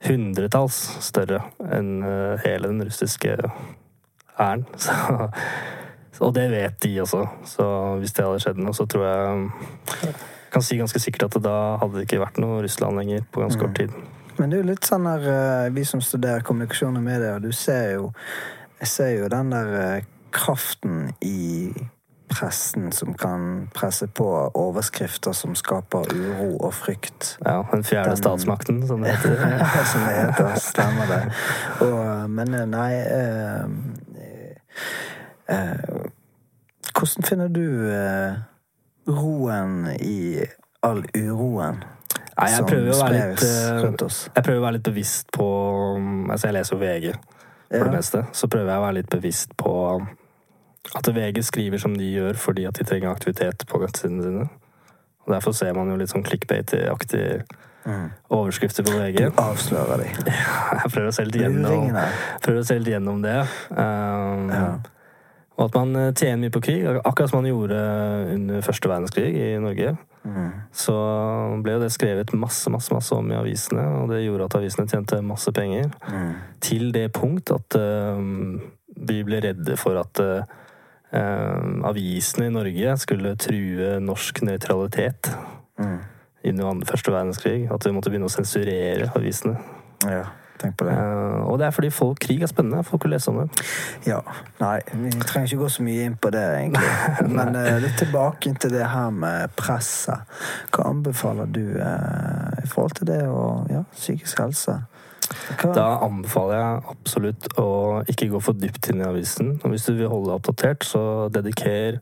hundretalls 0.05 0.75
større 1.01 1.39
enn 1.73 2.03
øh, 2.05 2.37
hele 2.45 2.69
den 2.69 2.83
russiske 2.85 3.37
hæren. 4.37 4.65
Så- 4.77 6.25
Og 6.25 6.33
det 6.33 6.47
vet 6.49 6.79
de 6.81 6.95
også. 7.01 7.27
Så 7.45 7.65
hvis 8.01 8.13
det 8.17 8.25
hadde 8.25 8.39
skjedd 8.41 8.57
noe, 8.57 8.73
så 8.73 8.87
tror 8.89 9.03
jeg 9.05 10.13
kan 10.53 10.63
si 10.65 10.77
ganske 10.79 10.99
sikkert 10.99 11.27
at 11.35 11.43
da 11.45 11.77
hadde 11.77 11.93
det 11.99 12.07
ikke 12.07 12.21
vært 12.23 12.39
noe 12.41 12.63
Russland 12.65 12.97
lenger 12.97 13.21
på 13.31 13.43
ganske 13.43 13.61
kort 13.61 13.75
tid. 13.77 13.93
Men 14.39 14.49
det 14.49 14.57
er 14.57 14.63
jo 14.63 14.69
litt 14.71 14.85
sånn 14.85 15.05
der 15.05 15.27
eh, 15.29 15.69
Vi 15.73 15.83
som 15.85 16.01
studerer 16.01 16.41
kommunikasjon 16.45 16.97
og 16.97 17.03
medier, 17.05 17.37
du 17.41 17.51
ser 17.57 17.95
jo 17.97 18.11
Jeg 18.79 18.87
ser 18.89 19.11
jo 19.17 19.29
den 19.33 19.49
der 19.53 19.69
eh, 19.81 20.03
kraften 20.33 21.11
i 21.25 21.69
pressen 22.27 22.91
som 22.91 23.13
kan 23.13 23.69
presse 23.75 24.07
på 24.07 24.25
overskrifter 24.53 25.31
som 25.33 25.55
skaper 25.55 26.09
uro 26.13 26.57
og 26.67 26.73
frykt. 26.73 27.37
Ja, 27.45 27.61
Den 27.71 27.83
fjerde 27.83 28.09
Den- 28.09 28.17
statsmakten, 28.17 28.81
som 28.87 29.01
det 29.01 29.15
heter. 29.15 29.47
ja, 29.57 29.83
som 29.91 30.01
det 30.01 30.15
heter. 30.15 30.55
Stemmer 30.59 31.05
det. 31.11 31.21
Og, 31.87 32.29
men 32.29 32.53
eh, 32.53 32.65
nei 32.67 32.93
eh, 32.99 33.65
eh, 35.47 36.05
Hvordan 36.97 37.23
finner 37.27 37.47
du 37.47 37.91
eh, 37.93 38.33
roen 39.07 39.87
i 40.01 40.41
all 40.83 41.03
uroen 41.15 41.83
Nei, 42.37 42.51
jeg 42.53 42.65
prøver 42.69 42.91
å 42.93 42.97
være 43.01 43.87
litt 43.87 44.01
oss? 44.05 44.17
Jeg 44.35 44.43
prøver 44.45 44.59
å 44.59 44.65
være 44.67 44.77
litt 44.77 44.85
bevisst 44.85 45.31
på 45.33 45.45
Altså, 46.29 46.47
jeg 46.51 46.53
leser 46.59 46.75
jo 46.75 46.81
VG 46.83 47.07
for 47.67 47.77
Ja. 47.77 47.83
det 47.83 47.91
meste. 47.97 48.21
Så 48.31 48.47
prøver 48.47 48.69
jeg 48.71 48.79
å 48.79 48.83
være 48.85 48.95
litt 49.01 49.09
bevisst 49.11 49.55
på 49.59 49.71
at 50.95 51.07
VG 51.15 51.43
skriver 51.43 51.77
som 51.81 51.95
de 51.97 52.07
gjør 52.13 52.37
fordi 52.39 52.65
at 52.69 52.77
de 52.79 52.83
trenger 52.87 53.11
aktivitet 53.11 53.65
på 53.67 53.79
nettsidene 53.81 54.23
sine. 54.23 54.47
Og 55.27 55.33
Derfor 55.33 55.51
ser 55.51 55.73
man 55.75 55.89
jo 55.91 55.97
litt 55.99 56.09
sånn 56.13 56.23
clickbait-aktige 56.27 57.43
Mm. 57.87 58.09
overskrifter 58.35 58.83
på 58.83 58.91
VG. 58.91 59.29
Du 59.31 59.37
avslører 59.39 60.01
de. 60.01 60.07
Jeg 60.83 60.91
prøver 60.91 61.07
å 61.07 61.13
se 61.15 61.23
litt 61.23 61.37
gjennom, 61.39 61.85
prøver 62.43 62.59
å 62.59 62.65
se 62.67 62.75
litt 62.79 62.89
gjennom 62.91 63.21
det. 63.23 63.37
Um, 63.71 64.49
Ja. 64.51 64.65
Og 65.57 65.65
at 65.65 65.73
man 65.73 65.95
eh, 65.95 66.11
tjener 66.13 66.37
mye 66.37 66.51
på 66.53 66.59
krig, 66.61 66.83
akkurat 66.85 67.31
som 67.31 67.39
man 67.41 67.47
gjorde 67.49 67.77
under 68.35 68.61
første 68.61 68.89
verdenskrig 68.91 69.31
i 69.33 69.47
Norge. 69.57 69.95
Mm. 70.27 70.51
Så 70.75 70.93
ble 71.63 71.77
jo 71.77 71.79
det 71.81 71.89
skrevet 71.95 72.33
masse, 72.37 72.69
masse, 72.69 72.93
masse 72.93 73.15
om 73.15 73.31
i 73.31 73.39
avisene, 73.39 73.81
og 74.03 74.11
det 74.11 74.19
gjorde 74.25 74.45
at 74.51 74.57
avisene 74.59 74.85
tjente 74.91 75.17
masse 75.25 75.49
penger. 75.55 75.89
Mm. 76.11 76.35
Til 76.61 76.91
det 76.93 77.07
punkt 77.15 77.49
at 77.55 77.79
um, 77.79 78.59
vi 78.99 79.23
ble 79.25 79.39
redde 79.47 79.79
for 79.81 79.97
at 80.03 80.21
eh, 80.21 80.43
avisene 81.13 82.47
i 82.49 82.53
Norge 82.53 82.97
skulle 82.99 83.35
true 83.39 83.99
norsk 84.03 84.41
nøytralitet 84.43 85.29
Mm. 85.79 85.99
under 86.45 86.65
andre- 86.69 86.85
første 86.89 87.11
verdenskrig. 87.11 87.71
At 87.71 87.85
vi 87.85 87.91
måtte 87.91 88.09
begynne 88.09 88.25
å 88.25 88.33
sensurere 88.33 89.11
avisene. 89.15 89.57
Ja, 90.05 90.23
tenk 90.59 90.75
på 90.77 90.85
det. 90.85 90.93
Eh, 90.93 91.45
og 91.47 91.59
det 91.59 91.67
er 91.67 91.71
fordi 91.71 91.89
folk, 91.91 92.19
krig 92.19 92.41
er 92.41 92.47
spennende. 92.47 92.83
Folk 92.85 93.03
vil 93.03 93.11
lese 93.11 93.27
om 93.29 93.37
det. 93.47 93.61
Ja. 94.07 94.21
Nei, 94.59 94.79
vi 94.93 95.09
trenger 95.09 95.47
ikke 95.47 95.61
gå 95.63 95.69
så 95.69 95.83
mye 95.83 96.05
inn 96.05 96.15
på 96.15 96.31
det, 96.31 96.41
egentlig. 96.41 97.29
Men 97.37 97.55
eh, 97.55 97.79
litt 97.79 97.97
tilbake 97.97 98.53
til 98.59 98.71
det 98.71 98.87
her 98.89 99.09
med 99.11 99.49
presset. 99.55 100.19
Hva 100.71 100.85
anbefaler 100.89 101.45
du 101.51 101.77
eh, 101.79 102.36
i 102.67 102.71
forhold 102.71 102.99
til 102.99 103.09
det 103.09 103.23
og 103.31 103.71
ja, 103.71 103.81
psykisk 103.95 104.43
helse? 104.43 104.77
Hva? 105.27 105.71
Da 105.75 105.87
anbefaler 106.05 106.59
jeg 106.59 106.83
absolutt 106.93 107.49
å 107.59 107.69
ikke 108.07 108.29
gå 108.31 108.39
for 108.43 108.59
dypt 108.59 108.91
inn 108.91 109.01
i 109.01 109.07
avisen. 109.07 109.55
Og 109.61 109.73
hvis 109.73 109.87
du 109.87 109.95
vil 109.97 110.11
holde 110.11 110.29
deg 110.29 110.37
oppdatert, 110.37 110.87
så 110.87 111.01
dediker 111.33 111.99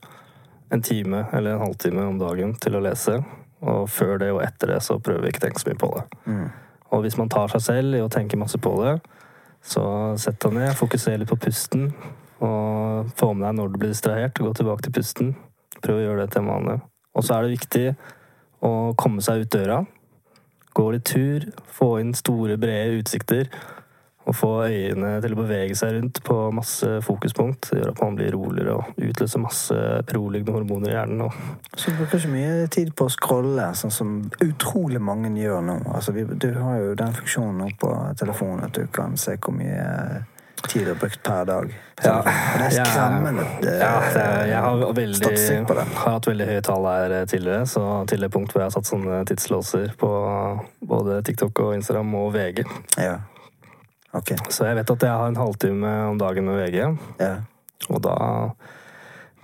en 0.74 0.84
time 0.86 1.26
eller 1.34 1.56
en 1.56 1.66
halvtime 1.66 2.06
om 2.10 2.20
dagen 2.22 2.54
til 2.62 2.78
å 2.78 2.84
lese. 2.86 3.18
Og 3.66 3.90
før 3.90 4.20
det 4.22 4.32
og 4.34 4.44
etter 4.46 4.76
det 4.76 4.82
så 4.86 5.00
prøver 5.02 5.26
vi 5.26 5.34
ikke 5.34 5.44
å 5.44 5.48
tenke 5.48 5.64
så 5.64 5.72
mye 5.72 5.82
på 5.82 5.92
det. 5.96 6.06
Mm. 6.30 6.46
Og 6.94 7.06
hvis 7.06 7.18
man 7.18 7.32
tar 7.34 7.50
seg 7.54 7.64
selv 7.66 7.98
i 7.98 8.04
å 8.04 8.12
tenke 8.14 8.40
masse 8.40 8.60
på 8.62 8.76
det, 8.84 8.98
så 9.66 9.86
sett 10.22 10.38
deg 10.44 10.54
ned, 10.60 10.76
fokuser 10.78 11.18
litt 11.18 11.32
på 11.32 11.40
pusten. 11.48 11.90
Og 12.46 13.10
få 13.18 13.32
med 13.34 13.48
deg 13.48 13.58
når 13.58 13.72
du 13.72 13.80
blir 13.82 13.94
distrahert, 13.94 14.38
gå 14.38 14.52
tilbake 14.54 14.86
til 14.86 14.94
pusten. 15.00 15.34
Prøv 15.82 15.98
å 15.98 16.04
gjøre 16.04 16.26
det 16.26 16.36
til 16.36 16.44
en 16.44 16.52
vane. 16.52 16.78
Og 17.16 17.26
så 17.26 17.38
er 17.38 17.46
det 17.46 17.56
viktig 17.56 17.86
å 18.66 18.72
komme 19.00 19.24
seg 19.26 19.46
ut 19.46 19.54
døra. 19.56 19.82
Gå 20.76 20.92
litt 20.92 21.08
tur, 21.08 21.48
få 21.72 21.96
inn 22.02 22.14
store, 22.18 22.58
brede 22.60 23.00
utsikter. 23.00 23.50
Og 24.26 24.34
få 24.34 24.50
øyene 24.66 25.20
til 25.22 25.36
å 25.36 25.38
bevege 25.38 25.76
seg 25.78 25.94
rundt 25.94 26.20
på 26.26 26.36
masse 26.56 26.88
fokuspunkt. 27.06 27.70
Det 27.70 27.78
gjør 27.78 27.92
at 27.92 28.02
man 28.02 28.16
blir 28.18 28.34
roligere 28.34 28.80
og 28.80 28.98
utløser 28.98 29.44
masse 29.44 29.78
beroligende 30.10 30.56
hormoner 30.56 30.90
i 30.90 30.96
hjernen. 30.96 31.22
Og 31.28 31.78
Så 31.78 31.94
bruker 31.94 32.18
ikke 32.18 32.34
mye 32.34 32.68
tid 32.74 32.90
på 32.98 33.06
å 33.06 33.14
scrolle, 33.14 33.70
sånn 33.78 33.94
som 33.94 34.16
utrolig 34.42 35.02
mange 35.02 35.30
gjør 35.38 35.62
nå. 35.68 35.78
Altså, 35.94 36.16
vi, 36.18 36.26
du 36.26 36.50
har 36.58 36.80
jo 36.82 36.96
den 36.98 37.14
funksjonen 37.20 37.62
nå 37.62 37.70
på 37.80 37.92
telefonen 38.18 38.66
at 38.66 38.80
du 38.80 38.90
kan 38.90 39.14
se 39.22 39.38
hvor 39.38 39.54
mye 39.54 40.26
har 40.74 40.96
brukt 41.00 41.22
per 41.24 41.46
dag. 41.46 41.74
Ja, 42.04 42.16
det 42.26 42.66
er 42.66 42.90
skremmende. 42.90 43.46
Ja, 43.64 43.92
det, 44.14 44.26
jeg 44.50 44.62
har, 44.66 44.82
veldig, 44.94 45.16
statistikk 45.16 45.68
på 45.68 45.78
det. 45.78 45.86
har 45.96 46.18
hatt 46.18 46.28
veldig 46.28 46.48
høye 46.50 46.62
tall 46.66 46.88
her 46.90 47.16
eh, 47.22 47.26
tidligere, 47.30 47.66
så 47.70 47.84
det 48.10 48.32
punkt 48.34 48.52
hvor 48.52 48.64
jeg 48.64 48.72
har 48.72 48.76
satt 48.76 48.90
sånne 48.90 49.22
tidslåser 49.30 49.94
på 50.00 50.12
både 50.82 51.22
TikTok 51.28 51.60
og 51.60 51.76
Instagram 51.78 52.14
og 52.20 52.34
VG. 52.36 52.64
Ja. 52.98 53.20
Okay. 54.16 54.38
Så 54.50 54.66
jeg 54.68 54.80
vet 54.80 54.92
at 54.96 55.04
jeg 55.04 55.12
har 55.12 55.28
en 55.28 55.40
halvtime 55.40 55.94
om 56.10 56.18
dagen 56.18 56.48
med 56.48 56.62
VG, 56.64 56.98
Ja. 57.20 57.36
og 57.90 58.02
da 58.02 58.16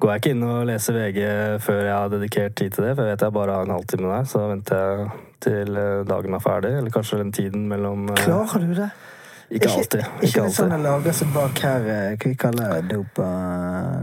går 0.01 0.11
jeg 0.11 0.21
ikke 0.21 0.31
inn 0.33 0.45
og 0.47 0.65
leser 0.65 0.95
VG 0.97 1.19
før 1.61 1.81
jeg 1.85 1.93
har 1.93 2.09
dedikert 2.09 2.55
tid 2.57 2.73
til 2.73 2.87
det, 2.87 2.95
for 2.95 3.05
jeg 3.05 3.15
vet 3.15 3.25
jeg 3.27 3.35
bare 3.35 3.57
har 3.57 3.67
en 3.67 3.75
halvtime 3.75 4.09
der, 4.09 4.23
så 4.25 4.47
venter 4.49 4.81
jeg 4.81 5.09
til 5.41 5.77
eh, 5.77 6.03
dagen 6.07 6.37
er 6.37 6.43
ferdig, 6.43 6.71
eller 6.79 6.93
kanskje 6.93 7.19
den 7.21 7.33
tiden 7.35 7.67
mellom 7.69 8.07
eh, 8.09 8.23
Klarer 8.25 8.65
du 8.65 8.73
det? 8.77 8.89
Ikke 9.51 9.69
alltid. 9.69 9.99
Ikke, 9.99 10.25
Ikke 10.27 10.41
alltid. 10.45 10.55
sånn 10.55 10.71
alltid. 10.71 10.85
lager 10.87 11.15
seg 11.17 11.31
bak 11.35 11.61
her 11.65 11.87
eh, 11.91 12.09
Hva 12.15 12.29
vi 12.31 12.35
kaller 12.39 12.75
det? 12.77 12.83
Dopa... 12.95 13.29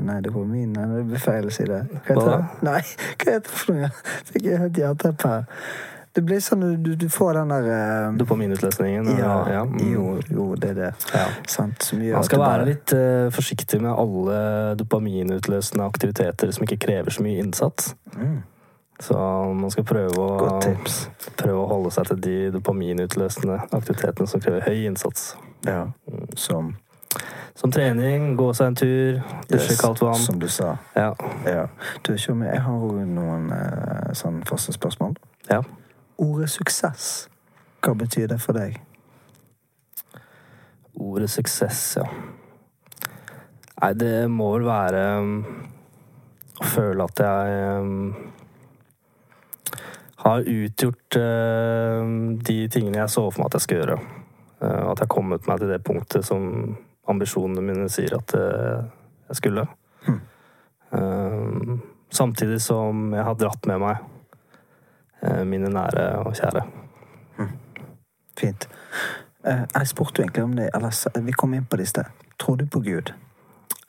Nei, 0.04 0.18
dopamin? 0.24 0.72
Nei, 0.76 1.04
det 1.08 1.20
feil 1.24 1.48
å 1.48 1.52
si 1.54 1.64
det. 1.68 1.78
Hva 1.92 2.02
heter 2.08 2.32
det? 2.34 2.40
Nei, 2.68 2.80
hva 3.22 3.30
heter 3.36 3.46
det 3.46 3.60
for 3.62 3.78
noe? 3.78 3.92
Fikk 4.32 4.50
jeg 4.50 4.60
helt 4.64 4.82
jernteppe 4.82 5.30
her. 5.32 5.46
Det 6.18 6.22
blir 6.26 6.40
sånn 6.42 6.64
du, 6.82 6.90
du, 6.98 7.06
får 7.12 7.36
den 7.38 7.52
der 7.52 7.66
eh, 7.70 8.10
Dopaminutløsningen. 8.18 9.10
Ja, 9.20 9.32
Ja, 9.52 9.64
mm. 9.68 9.80
jo, 9.92 10.04
jo, 10.32 10.46
det 10.58 10.72
er 10.74 10.78
det. 10.82 10.92
Ja. 11.14 11.24
Sant? 11.46 11.88
Man 11.94 12.26
skal 12.26 12.40
du 12.40 12.44
være 12.44 12.52
bare- 12.52 12.68
litt 12.68 12.94
uh, 12.96 13.28
forsiktig 13.34 13.80
med 13.84 13.92
alle 13.92 14.38
dopaminutløsende 14.80 15.86
aktiviteter 15.86 16.50
som 16.52 16.66
ikke 16.66 16.80
krever 16.88 17.14
så 17.14 17.22
mye 17.24 17.44
innsats. 17.44 17.92
Mm. 18.16 18.40
Så 18.98 19.14
man 19.54 19.70
skal 19.70 19.84
prøve 19.86 20.18
å, 20.18 20.58
prøve 21.38 21.60
å 21.62 21.68
holde 21.70 21.90
seg 21.94 22.08
til 22.10 22.20
de 22.24 22.36
dopaminutløsende 22.56 23.60
aktivitetene 23.70 24.26
som 24.26 24.42
krever 24.42 24.66
høy 24.66 24.86
innsats. 24.90 25.32
Ja. 25.66 25.86
Som 26.36 26.76
Som 27.58 27.72
trening, 27.74 28.36
gå 28.38 28.52
seg 28.54 28.68
en 28.70 28.76
tur, 28.78 29.16
dusje 29.50 29.72
yes, 29.72 29.80
kaldt 29.80 30.02
vann. 30.04 30.20
Som 30.22 30.36
du 30.38 30.46
sa. 30.48 30.76
Ja. 30.94 31.08
Ja. 31.42 31.64
Du, 32.06 32.12
Tjommi, 32.14 32.46
jeg 32.46 32.60
har 32.62 32.84
jo 32.84 33.02
noen 33.02 33.48
eh, 33.50 34.12
sånn 34.14 34.42
spørsmål. 34.46 35.16
ja. 35.50 35.62
Ordet 36.18 36.50
suksess, 36.50 37.28
hva 37.82 37.94
betyr 37.94 38.26
det 38.30 38.40
for 38.42 38.58
deg? 38.58 38.80
Ordet 40.98 41.30
suksess, 41.30 41.82
ja. 41.98 42.06
Nei, 43.78 43.92
det 43.94 44.26
må 44.30 44.48
vel 44.56 44.66
være 44.66 45.02
um, 45.22 45.36
å 46.58 46.70
føle 46.72 47.06
at 47.06 47.22
jeg 47.22 47.60
um, 47.82 48.00
har 50.28 50.48
utgjort 50.52 51.18
um, 51.20 52.16
de 52.44 52.58
tingene 52.72 53.00
jeg 53.00 53.12
så 53.14 53.24
for 53.28 53.40
meg 53.40 53.50
at 53.50 53.58
jeg 53.58 53.66
skal 53.66 53.80
gjøre. 53.82 53.98
Uh, 54.62 54.84
at 54.90 54.98
jeg 54.98 55.04
har 55.04 55.12
kommet 55.12 55.48
meg 55.50 55.62
til 55.62 55.72
det 55.72 55.82
punktet 55.86 56.26
som 56.26 56.48
ambisjonene 57.08 57.64
mine 57.64 57.88
sier 57.92 58.16
at 58.18 58.34
uh, 58.36 58.84
jeg 59.30 59.42
skulle. 59.42 59.66
Mm. 60.08 61.80
Samtidig 62.08 62.62
som 62.64 63.10
jeg 63.12 63.24
har 63.26 63.34
dratt 63.36 63.66
med 63.68 63.82
meg 63.82 65.44
mine 65.50 65.68
nære 65.68 66.06
og 66.22 66.32
kjære. 66.38 66.62
Fint. 68.38 68.64
Eh, 69.44 69.64
jeg 69.74 69.88
spurte 69.88 70.20
jo 70.20 70.24
egentlig 70.24 70.44
om 70.44 70.56
det, 70.56 70.70
eller 70.74 71.20
vi 71.24 71.32
kom 71.32 71.54
inn 71.54 71.64
på 71.64 71.76
det 71.76 71.82
i 71.82 71.92
sted. 71.92 72.04
Tror 72.38 72.56
du 72.56 72.66
på 72.66 72.80
Gud? 72.80 73.12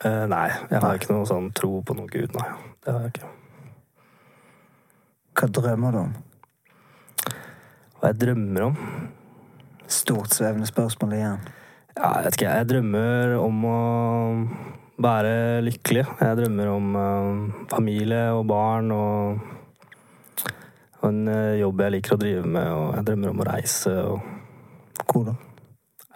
Eh, 0.04 0.26
nei, 0.30 0.48
jeg 0.70 0.80
har 0.80 0.96
ikke 0.96 1.12
noe 1.12 1.26
sånn 1.28 1.50
tro 1.52 1.82
på 1.84 1.94
noen 1.94 2.08
gud, 2.08 2.34
nei. 2.34 2.48
Det 2.80 2.94
har 2.94 3.04
jeg 3.04 3.14
ikke. 3.14 3.30
Hva 5.40 5.48
drømmer 5.58 5.92
du 5.92 5.98
om? 6.00 6.14
Hva 8.00 8.14
jeg 8.14 8.20
drømmer 8.22 8.62
om? 8.64 8.76
Stort 9.84 10.32
svevende 10.32 10.64
spørsmål 10.64 11.10
igjen. 11.18 11.40
Ja, 11.98 12.14
jeg 12.16 12.24
vet 12.24 12.36
ikke, 12.38 12.52
jeg 12.56 12.68
drømmer 12.70 13.32
om 13.36 13.64
å 13.68 13.80
være 15.04 15.32
lykkelig. 15.66 16.06
Jeg 16.16 16.38
drømmer 16.38 16.70
om 16.72 16.94
uh, 16.96 17.58
familie 17.68 18.22
og 18.32 18.46
barn 18.48 18.88
og, 18.94 19.42
og 21.02 21.04
en 21.10 21.28
uh, 21.28 21.58
jobb 21.60 21.82
jeg 21.84 21.94
liker 21.98 22.16
å 22.16 22.20
drive 22.22 22.44
med, 22.56 22.70
og 22.72 22.94
jeg 22.96 23.06
drømmer 23.10 23.34
om 23.34 23.42
å 23.44 23.48
reise 23.50 23.92
og 24.00 25.04
Hvor 25.10 25.26
da? 25.28 25.36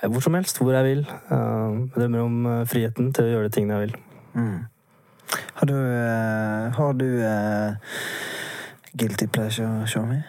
hvor 0.04 0.20
som 0.24 0.34
helst, 0.36 0.58
hvor 0.60 0.72
jeg 0.72 0.84
vil. 0.88 1.02
Uh, 1.28 1.84
jeg 1.92 1.98
drømmer 1.98 2.24
om 2.24 2.46
friheten 2.68 3.12
til 3.12 3.28
å 3.28 3.34
gjøre 3.34 3.50
de 3.50 3.56
tingene 3.58 3.76
jeg 3.76 3.90
vil. 3.90 3.98
Mm. 4.40 4.56
Har 5.58 5.68
du, 5.68 5.76
har 6.78 6.96
du 6.96 7.06
guilty 8.96 9.28
pleasure, 9.28 9.84
Shami? 9.88 10.22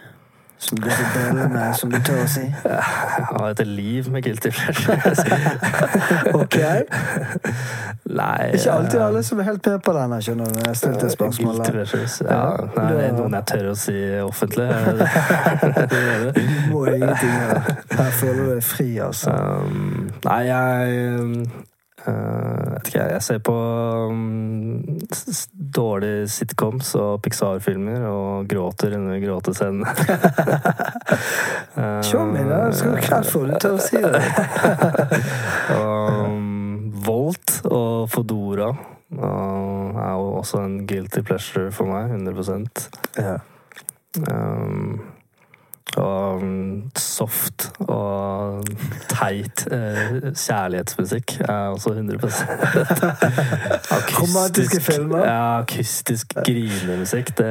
Som 0.66 0.80
du 0.82 0.88
vil 0.90 1.10
bølle 1.14 1.48
med, 1.54 1.74
som 1.78 1.92
du 1.94 1.98
tør 2.02 2.24
å 2.24 2.28
si? 2.30 2.46
Jeg 2.66 3.26
har 3.30 3.50
et 3.52 3.62
liv 3.70 4.08
med 4.10 4.26
guilty 4.26 4.50
pleasure. 4.50 4.96
Ok. 6.34 6.58
Nei 8.06 8.48
Ikke 8.54 8.72
alltid 8.74 9.00
alle 9.02 9.22
som 9.26 9.40
er 9.42 9.48
helt 9.50 9.70
med 9.70 9.84
på 9.86 9.94
den, 9.98 10.16
skjønner 10.26 10.50
du. 10.56 10.60
Jeg 10.66 10.80
stilte 10.80 11.00
Guilty 11.04 11.16
spørsmålet. 11.18 11.70
pleasures. 11.72 12.18
Ja, 12.26 12.42
nei, 12.78 12.88
det 12.90 13.06
er 13.06 13.14
noen 13.20 13.38
jeg 13.38 13.48
tør 13.52 13.70
å 13.72 13.76
si 13.86 13.96
offentlig. 14.24 14.68
Det 14.74 15.04
det. 15.04 16.34
Du 16.36 16.42
må 16.74 16.86
ingenting 16.96 17.32
gjøre. 17.36 17.78
Her 17.96 18.12
føler 18.20 18.42
du 18.42 18.52
deg 18.56 18.66
fri, 18.66 18.90
altså. 19.06 19.32
Um, 19.36 20.10
nei, 20.26 20.42
jeg 20.50 21.16
um, 21.22 21.34
vet 22.11 22.90
ikke, 22.91 23.06
jeg 23.15 23.22
ser 23.26 23.40
på 23.45 23.53
um, 24.11 24.84
s- 25.11 25.48
dårlige 25.53 26.27
sitcoms 26.30 26.91
og 26.99 27.22
Pixar-filmer 27.26 28.06
og 28.10 28.45
gråter 28.52 28.94
under 28.99 29.18
gråtescenen. 29.23 29.82
Uh, 31.76 32.26
meg, 32.32 32.45
da. 32.49 32.60
skal 32.72 32.95
du 32.95 33.02
klart 33.03 33.30
for. 33.32 33.49
Du 33.49 33.57
til 33.60 33.76
å 33.76 33.82
si 33.82 33.98
det. 34.03 34.22
um, 35.76 36.91
Volt 37.06 37.60
og 37.69 38.07
Fodora 38.14 38.69
uh, 38.72 39.90
er 39.95 40.14
jo 40.15 40.30
også 40.40 40.61
en 40.64 40.77
guilty 40.90 41.22
pleasure 41.26 41.72
for 41.76 41.90
meg. 41.91 42.14
100% 42.15 42.88
Ja. 43.22 43.38
Um, 44.32 45.02
og 46.02 46.42
um, 46.44 46.84
soft 47.00 47.70
og 47.88 48.66
teit 49.12 49.66
eh, 49.72 50.32
kjærlighetsmusikk 50.36 51.36
er 51.46 51.74
også 51.76 51.94
100 51.96 52.20
Akustisk- 53.96 54.20
Romantiske 54.22 54.82
filmer? 54.82 55.26
Ja, 55.26 55.60
akustisk 55.60 56.34
grinemusikk. 56.46 57.34
Det 57.38 57.50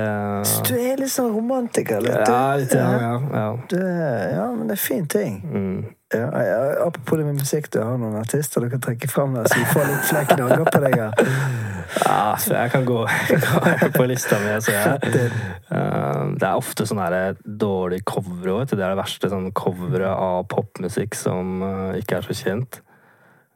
Du 0.68 0.74
er 0.76 0.96
litt 1.00 1.12
sånn 1.14 1.32
romantiker, 1.34 2.00
litt. 2.04 2.20
Ja, 2.28 2.56
litt, 2.60 2.72
ja, 2.74 2.88
ja, 3.00 3.12
ja. 3.32 3.48
Du 3.70 3.76
er, 3.80 4.34
ja, 4.36 4.46
men 4.54 4.68
det 4.68 4.78
er 4.78 4.82
fin 4.84 5.06
ting. 5.10 5.40
Mm. 5.44 5.84
Ja, 6.14 6.28
ja, 6.46 6.58
apropos 6.86 7.18
det 7.18 7.26
med 7.26 7.40
musikk, 7.40 7.70
du 7.74 7.80
har 7.82 7.98
noen 7.98 8.16
artister 8.20 8.62
du 8.62 8.70
kan 8.72 8.82
trekke 8.84 9.08
fram 9.10 9.34
der, 9.34 9.48
så 9.50 9.58
vi 9.58 9.66
får 9.72 9.88
litt 9.88 10.06
flere 10.08 10.28
knagger 10.30 10.68
på 10.70 10.82
deg 10.84 10.96
her. 11.00 11.12
ja 12.06 12.20
så 12.40 12.54
jeg 12.54 12.72
kan 12.72 12.86
gå, 12.88 13.00
jeg 13.82 13.90
på 13.96 14.06
lista 14.08 14.38
mi. 14.42 14.54
Så 14.64 14.74
jeg, 14.74 15.28
uh, 15.70 16.32
det 16.38 16.48
er 16.48 16.54
ofte 16.54 16.86
sånne 16.88 17.08
her 17.10 17.42
dårlige 17.44 18.06
covere 18.08 18.58
òg. 18.60 18.66
Det 18.70 18.78
er 18.80 18.94
det 18.94 19.00
verste. 19.00 19.30
Sånn 19.32 19.50
covere 19.56 20.10
av 20.14 20.46
popmusikk 20.52 21.16
som 21.18 21.62
uh, 21.64 21.92
ikke 21.98 22.20
er 22.20 22.28
så 22.28 22.38
kjent. 22.38 22.80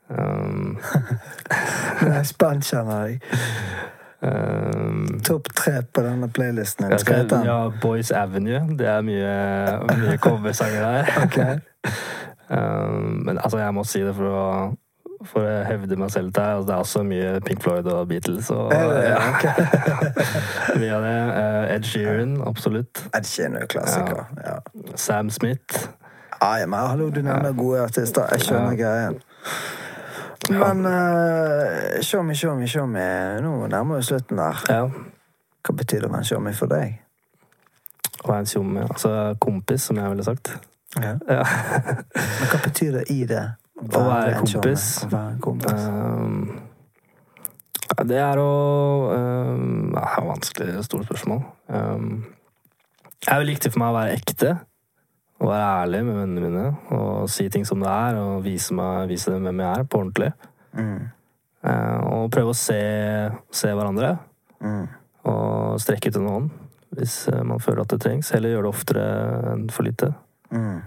Um, 0.09 0.79
Jeg 2.01 2.15
er 2.17 2.25
spent, 2.25 2.65
kjenner 2.65 3.11
jeg. 3.11 3.19
um, 4.25 5.19
Topp 5.25 5.51
tre 5.57 5.83
på 5.93 6.05
denne 6.07 6.31
playlisten. 6.33 6.89
Skal 6.99 7.23
jeg 7.23 7.31
den? 7.31 7.45
ja, 7.49 7.59
Boys 7.83 8.11
Avenue. 8.11 8.63
Det 8.79 8.89
er 8.89 9.05
mye, 9.05 9.35
mye 9.93 10.17
coversanger 10.23 10.87
der. 10.87 11.13
Ok. 11.27 11.93
Um, 12.49 13.25
men 13.27 13.39
altså, 13.39 13.59
jeg 13.59 13.75
må 13.75 13.85
si 13.85 14.01
det 14.05 14.15
for 14.17 14.33
å, 14.33 14.45
for 15.29 15.45
å 15.45 15.57
hevde 15.69 15.99
meg 16.01 16.13
selv 16.15 16.33
til. 16.37 16.43
Altså, 16.43 16.67
det 16.69 16.75
er 16.75 16.85
også 16.85 17.03
mye 17.09 17.33
Pink 17.45 17.63
Floyd 17.65 17.91
og 17.93 18.09
Beatles. 18.09 18.51
Og, 18.55 18.73
ja. 18.73 19.21
mye 20.81 20.93
av 20.97 21.07
det. 21.07 21.17
Uh, 21.35 21.75
Ed 21.77 21.89
Sheeran, 21.89 22.37
absolutt. 22.49 23.05
Ed 23.13 23.29
Sheeran 23.29 23.59
er 23.59 23.67
jo 23.67 23.73
klassiker. 23.77 24.25
Ja. 24.45 24.59
Sam 24.97 25.31
Smith. 25.35 25.89
Ah, 26.41 26.57
ja, 26.61 26.67
men 26.71 26.79
hallo, 26.79 27.11
du 27.11 27.21
nevner 27.23 27.53
gode 27.53 27.83
artister. 27.83 28.29
Jeg 28.33 28.47
skjønner 28.47 28.79
greien. 28.79 29.19
Men 30.49 30.87
uh, 30.87 32.01
show 32.01 32.23
me, 32.23 32.35
show 32.35 32.55
me, 32.57 32.69
show 32.71 32.87
me. 32.87 33.05
Nå 33.43 33.67
nærmer 33.67 33.99
vi 33.99 34.07
slutten 34.07 34.39
der. 34.39 34.63
Hva 35.67 35.75
betyr 35.77 36.05
det 36.05 36.09
å 36.09 36.13
være 36.15 36.23
en 36.23 36.29
show 36.31 36.41
me 36.41 36.55
for 36.57 36.71
deg? 36.71 36.95
Og 38.25 38.33
en 38.37 38.49
tjomme. 38.49 38.87
Altså 38.87 39.35
kompis, 39.43 39.89
som 39.91 39.99
jeg 39.99 40.15
ville 40.15 40.25
sagt. 40.25 40.55
Ja. 40.97 41.17
Ja. 41.29 41.43
Men 42.17 42.49
hva 42.49 42.61
betyr 42.65 42.95
det 42.97 43.05
i 43.13 43.21
det? 43.29 43.45
Å 43.79 44.01
være 44.03 44.39
kompis. 44.41 44.87
Å 45.05 45.11
være 45.13 45.37
kompis. 45.45 45.85
Um, 45.85 46.49
det 48.09 48.19
er 48.23 48.41
å 48.41 48.49
um, 49.13 49.93
Det 49.93 50.03
er 50.03 50.27
vanskelig, 50.27 50.73
stort 50.87 51.07
spørsmål. 51.07 51.45
Um, 51.69 52.25
Det 53.19 53.31
er 53.33 53.43
veldig 53.43 53.55
viktig 53.59 53.73
for 53.75 53.83
meg 53.83 53.93
å 53.93 53.99
være 53.99 54.17
ekte. 54.17 54.55
Å 55.39 55.47
være 55.47 55.69
ærlig 55.85 56.01
med 56.07 56.19
vennene 56.19 56.49
mine 56.49 56.97
og 56.97 57.29
si 57.31 57.47
ting 57.53 57.67
som 57.67 57.83
det 57.83 57.91
er. 57.93 58.19
Og 58.19 58.43
vise, 58.47 58.75
meg, 58.75 59.07
vise 59.11 59.31
dem 59.31 59.47
hvem 59.47 59.63
jeg 59.63 59.83
er, 59.83 59.87
på 59.87 60.01
ordentlig. 60.03 60.33
Mm. 60.75 61.11
Eh, 61.69 61.99
og 62.15 62.31
prøve 62.35 62.55
å 62.55 62.59
se, 62.59 62.81
se 63.55 63.71
hverandre. 63.75 64.17
Mm. 64.63 64.87
Og 65.31 65.79
strekke 65.83 66.11
ut 66.11 66.19
en 66.19 66.33
hånd 66.33 66.49
hvis 66.99 67.21
eh, 67.31 67.45
man 67.47 67.61
føler 67.63 67.85
at 67.85 67.93
det 67.93 68.01
trengs. 68.03 68.33
Heller 68.35 68.55
gjøre 68.55 68.67
det 68.67 68.73
oftere 68.73 69.07
enn 69.53 69.69
for 69.75 69.87
lite. 69.87 70.11
Mm. 70.55 70.81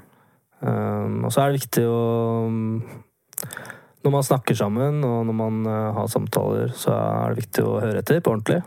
Um, 0.62 1.16
og 1.26 1.34
så 1.34 1.42
er 1.42 1.52
det 1.52 1.62
viktig 1.62 1.84
å 1.90 2.02
Når 4.02 4.14
man 4.14 4.26
snakker 4.26 4.58
sammen, 4.58 5.04
og 5.06 5.26
når 5.30 5.36
man 5.38 5.66
eh, 5.70 5.90
har 5.94 6.08
samtaler, 6.10 6.72
så 6.74 6.94
er 6.96 7.34
det 7.34 7.44
viktig 7.44 7.66
å 7.66 7.76
høre 7.84 8.02
etter 8.02 8.22
på 8.22 8.34
ordentlig. 8.34 8.64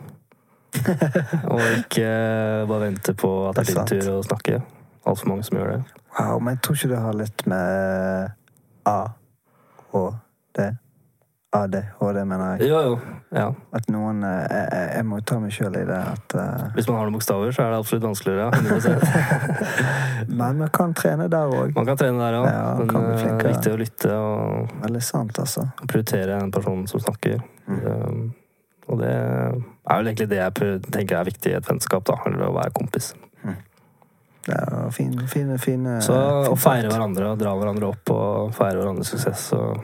og 1.54 1.62
ikke 1.80 2.06
bare 2.70 2.84
vente 2.84 3.14
på 3.18 3.32
at 3.48 3.58
det 3.58 3.64
Det 3.66 3.74
er 3.74 3.80
din 3.80 3.90
tur 3.90 4.12
å 4.12 4.22
snakke. 4.26 4.60
Altfor 5.04 5.32
mange 5.32 5.46
som 5.46 5.58
gjør 5.58 5.72
det. 5.72 5.80
Wow, 6.14 6.38
men 6.38 6.54
jeg 6.54 6.62
tror 6.62 6.78
ikke 6.78 6.92
det 6.94 7.02
har 7.02 7.18
litt 7.18 7.44
med 7.50 8.30
A 8.86 8.98
og 9.90 10.14
D 10.54 10.70
ADHD, 11.54 12.18
mener 12.26 12.54
jeg. 12.54 12.68
Jo, 12.68 12.80
jo. 12.82 12.98
Ja. 13.34 13.46
At 13.74 13.88
noen 13.90 14.22
eh, 14.26 14.42
Jeg, 14.42 14.66
jeg, 14.72 14.88
jeg 14.94 15.06
må 15.10 15.18
ta 15.26 15.38
meg 15.42 15.54
sjøl 15.54 15.76
i 15.78 15.82
det 15.88 15.98
at 15.98 16.36
uh... 16.38 16.68
Hvis 16.76 16.88
man 16.90 16.98
har 16.98 17.08
noen 17.08 17.16
bokstaver, 17.16 17.54
så 17.54 17.64
er 17.64 17.72
det 17.72 17.80
absolutt 17.82 18.06
vanskeligere. 18.06 18.50
100%. 18.58 19.58
Men 20.38 20.62
man 20.62 20.72
kan 20.74 20.94
trene 20.98 21.28
der 21.32 21.50
òg. 21.50 21.74
Man 21.76 21.88
kan 21.88 21.98
trene 22.00 22.22
der 22.22 22.38
òg, 22.40 22.48
Ja, 22.50 22.62
men 22.78 22.90
eh, 22.90 23.24
det 23.24 23.34
er 23.34 23.50
viktig 23.50 23.74
å 23.74 23.80
lytte 23.80 24.14
og 24.14 24.78
Veldig 24.84 25.02
sant, 25.04 25.38
altså. 25.42 25.66
prioritere 25.84 26.38
en 26.42 26.54
person 26.54 26.86
som 26.90 27.02
snakker. 27.02 27.42
Mm. 27.68 27.82
Um, 27.84 28.24
og 28.90 29.00
det 29.00 29.12
er 29.14 30.00
vel 30.00 30.10
egentlig 30.10 30.30
det 30.32 30.40
jeg 30.40 30.80
tenker 30.90 31.18
er 31.18 31.28
viktig 31.28 31.52
i 31.52 31.58
et 31.58 31.68
vennskap, 31.70 32.04
da. 32.08 32.18
Eller 32.28 32.48
å 32.48 32.54
være 32.56 32.74
kompis. 32.76 33.12
Det 34.44 34.52
er 34.52 34.90
fine, 34.92 35.24
fine, 35.24 35.54
fine 35.56 35.98
Så 36.04 36.14
å 36.50 36.56
feire 36.60 36.90
hverandre 36.92 37.30
og 37.32 37.38
dra 37.40 37.54
hverandre 37.56 37.88
opp 37.94 38.10
og 38.12 38.50
feire 38.52 38.82
hverandres 38.82 39.14
suksess 39.14 39.46
og 39.56 39.78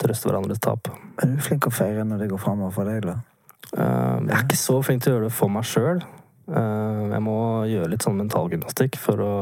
trøste 0.00 0.28
hverandres 0.30 0.62
tap. 0.62 0.88
Er 1.20 1.30
du 1.30 1.42
flink 1.44 1.68
å 1.68 1.74
feire 1.74 2.04
når 2.06 2.24
det 2.24 2.30
går 2.32 2.42
framover 2.42 2.74
for 2.74 2.88
deg, 2.90 3.04
da? 3.06 3.18
Uh, 3.70 4.18
jeg 4.26 4.34
er 4.34 4.44
ikke 4.46 4.58
så 4.58 4.78
flink 4.82 5.04
til 5.04 5.12
å 5.12 5.18
gjøre 5.18 5.28
det 5.28 5.36
for 5.36 5.52
meg 5.52 5.68
sjøl. 5.68 6.00
jeg 6.50 7.20
må 7.22 7.34
gjøre 7.70 7.90
litt 7.92 8.02
sånn 8.02 8.16
mentalgymnastikk 8.18 8.96
for 8.98 9.20
å, 9.22 9.34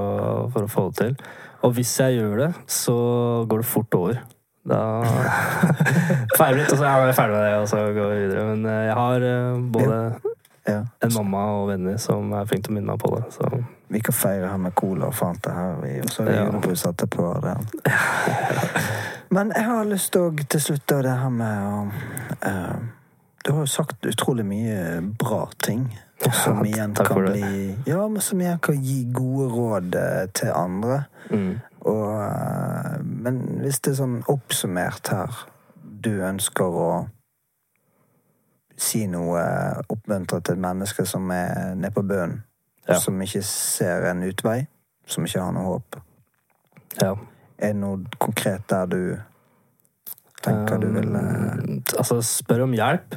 for 0.52 0.66
å 0.66 0.68
få 0.68 0.82
det 0.90 0.98
til. 0.98 1.14
Og 1.64 1.72
hvis 1.78 1.94
jeg 2.02 2.18
gjør 2.18 2.42
det, 2.42 2.50
så 2.70 2.96
går 3.48 3.62
det 3.62 3.70
fort 3.70 3.96
over. 3.96 4.18
Da 4.68 4.80
feirer 6.38 6.58
litt, 6.60 6.72
og 6.74 6.76
så 6.76 6.84
er 6.84 7.06
jeg 7.08 7.16
ferdig 7.16 7.38
med 7.38 7.46
det, 7.46 7.54
og 7.62 7.68
så 7.70 7.80
går 7.96 8.10
vi 8.12 8.18
videre. 8.26 8.44
Men 8.50 8.66
eh, 8.68 8.82
jeg 8.90 8.98
har 8.98 9.26
eh, 9.30 9.62
både 9.78 9.98
Ja. 10.68 10.82
en 11.00 11.14
mamma 11.14 11.46
og 11.62 11.70
venner 11.70 11.96
som 12.02 12.28
er 12.36 12.44
flinke 12.50 12.68
til 12.68 12.74
å 12.74 12.76
minne 12.76 12.92
meg 12.92 13.00
på 13.00 13.08
det. 13.14 13.22
Så 13.32 13.48
Vi 13.88 14.00
kan 14.04 14.12
feire 14.14 14.48
her 14.48 14.56
med 14.56 14.74
cola 14.76 15.06
og 15.06 15.14
Fanta 15.14 15.50
her, 15.54 15.76
vi, 15.82 16.00
og 16.02 16.10
så 16.10 16.22
er 16.22 16.26
det 16.26 16.34
Ja. 16.36 16.44
julebrus 16.46 16.84
etterpå. 16.84 17.28
Det. 17.42 17.56
Men 19.30 19.52
jeg 19.56 19.64
har 19.64 19.84
lyst 19.84 20.12
til 20.12 20.46
til 20.48 20.60
slutt 20.60 20.88
da, 20.88 21.02
det 21.02 21.18
her 21.18 21.28
med 21.28 21.90
eh, 22.42 22.76
Du 23.46 23.52
har 23.52 23.60
jo 23.60 23.66
sagt 23.66 24.06
utrolig 24.06 24.44
mye 24.46 25.00
bra 25.18 25.48
ting. 25.62 25.98
Som 26.32 26.64
igjen 26.66 26.94
kan 26.94 27.22
bli 27.24 27.76
Ja, 27.86 28.08
men 28.08 28.20
som 28.20 28.40
igjen 28.40 28.58
kan 28.58 28.74
gi 28.82 29.12
gode 29.14 29.48
råd 29.52 29.94
eh, 29.94 30.28
til 30.34 30.50
andre. 30.54 31.04
mm. 31.30 31.58
Og, 31.80 32.20
uh, 32.20 32.98
men 33.04 33.36
hvis 33.62 33.78
det 33.80 33.92
er 33.92 33.96
sånn 34.00 34.16
oppsummert 34.28 35.08
her 35.12 35.36
Du 36.04 36.10
ønsker 36.10 36.64
å 36.64 36.88
si 38.76 39.06
noe 39.06 39.40
oppmuntre 39.88 40.40
til 40.40 40.54
et 40.54 40.60
menneske 40.62 41.06
som 41.06 41.30
er 41.30 41.74
nede 41.74 41.90
på 41.94 42.02
bunnen, 42.02 42.42
Ja. 42.88 42.96
som 43.02 43.18
ikke 43.20 43.42
ser 43.44 44.06
en 44.08 44.22
utvei, 44.24 44.62
som 45.06 45.26
ikke 45.26 45.42
har 45.44 45.52
noe 45.52 45.74
håp. 45.74 45.98
ja. 47.02 47.16
Er 47.58 47.72
det 47.74 47.80
noe 47.80 48.04
konkret 48.22 48.68
der 48.70 48.86
du 48.86 49.00
tenker 50.44 50.78
du 50.78 50.92
vil 50.94 51.14
eh, 51.18 51.24
Um, 51.68 51.82
Altså, 51.98 52.20
spør 52.22 52.62
om 52.62 52.72
hjelp. 52.72 53.16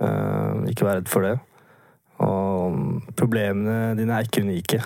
Uh, 0.00 0.66
ikke 0.68 0.84
vær 0.84 0.98
redd 0.98 1.08
for 1.08 1.24
det. 1.24 1.38
Og 2.18 2.76
problemene 3.16 3.94
dine 3.96 4.16
er 4.16 4.26
ikke 4.26 4.42
unike. 4.44 4.80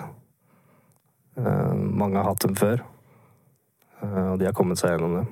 Uh, 1.39 1.75
mange 1.75 2.19
har 2.19 2.29
hatt 2.29 2.45
dem 2.45 2.57
før, 2.59 2.83
uh, 4.03 4.33
og 4.33 4.39
de 4.41 4.49
har 4.49 4.55
kommet 4.57 4.79
seg 4.79 4.93
gjennom 4.95 5.21
det. 5.21 5.27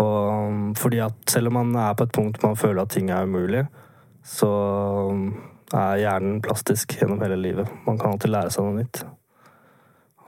Og 0.00 0.48
um, 0.48 0.74
fordi 0.78 1.02
at 1.04 1.18
selv 1.30 1.52
om 1.52 1.60
man 1.60 1.74
er 1.78 1.94
på 1.94 2.06
et 2.08 2.14
punkt 2.14 2.42
man 2.42 2.56
føler 2.56 2.82
at 2.82 2.94
ting 2.94 3.10
er 3.10 3.28
umulig, 3.28 3.66
så 4.24 4.48
um, 5.10 5.28
er 5.74 6.00
hjernen 6.02 6.40
plastisk 6.44 6.96
gjennom 6.98 7.22
hele 7.24 7.38
livet. 7.40 7.70
Man 7.86 7.98
kan 7.98 8.14
alltid 8.14 8.32
lære 8.32 8.52
seg 8.54 8.66
noe 8.66 8.78
nytt. 8.78 9.04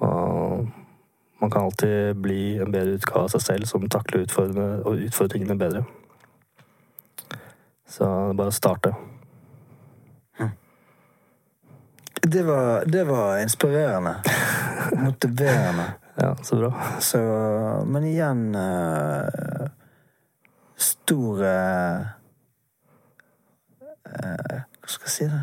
Og 0.05 0.66
man 1.40 1.52
kan 1.52 1.66
alltid 1.68 2.16
bli 2.23 2.56
en 2.62 2.73
bedre 2.73 2.97
utgave 2.98 3.27
av 3.27 3.35
seg 3.35 3.44
selv 3.44 3.70
som 3.70 3.85
takler 3.93 4.27
utfordringene, 4.27 4.81
og 4.85 5.05
utfordringene 5.09 5.59
bedre. 5.60 5.85
Så 7.86 8.06
det 8.06 8.32
er 8.32 8.40
bare 8.40 8.55
å 8.55 8.56
starte. 8.56 8.97
det 12.27 12.43
var, 12.43 12.85
det 12.85 13.05
var 13.05 13.39
inspirerende. 13.39 14.14
Motiverende. 14.93 15.93
Ja, 16.14 16.36
så 16.36 16.56
bra. 16.56 16.73
Så 17.01 17.18
Men 17.86 18.05
igjen 18.05 18.55
uh, 18.55 19.68
Stor 20.77 21.43
uh, 21.43 22.01
eh, 24.05 24.60
Hva 24.86 24.92
skal 24.94 25.08
jeg 25.08 25.14
si 25.16 25.26
det? 25.32 25.42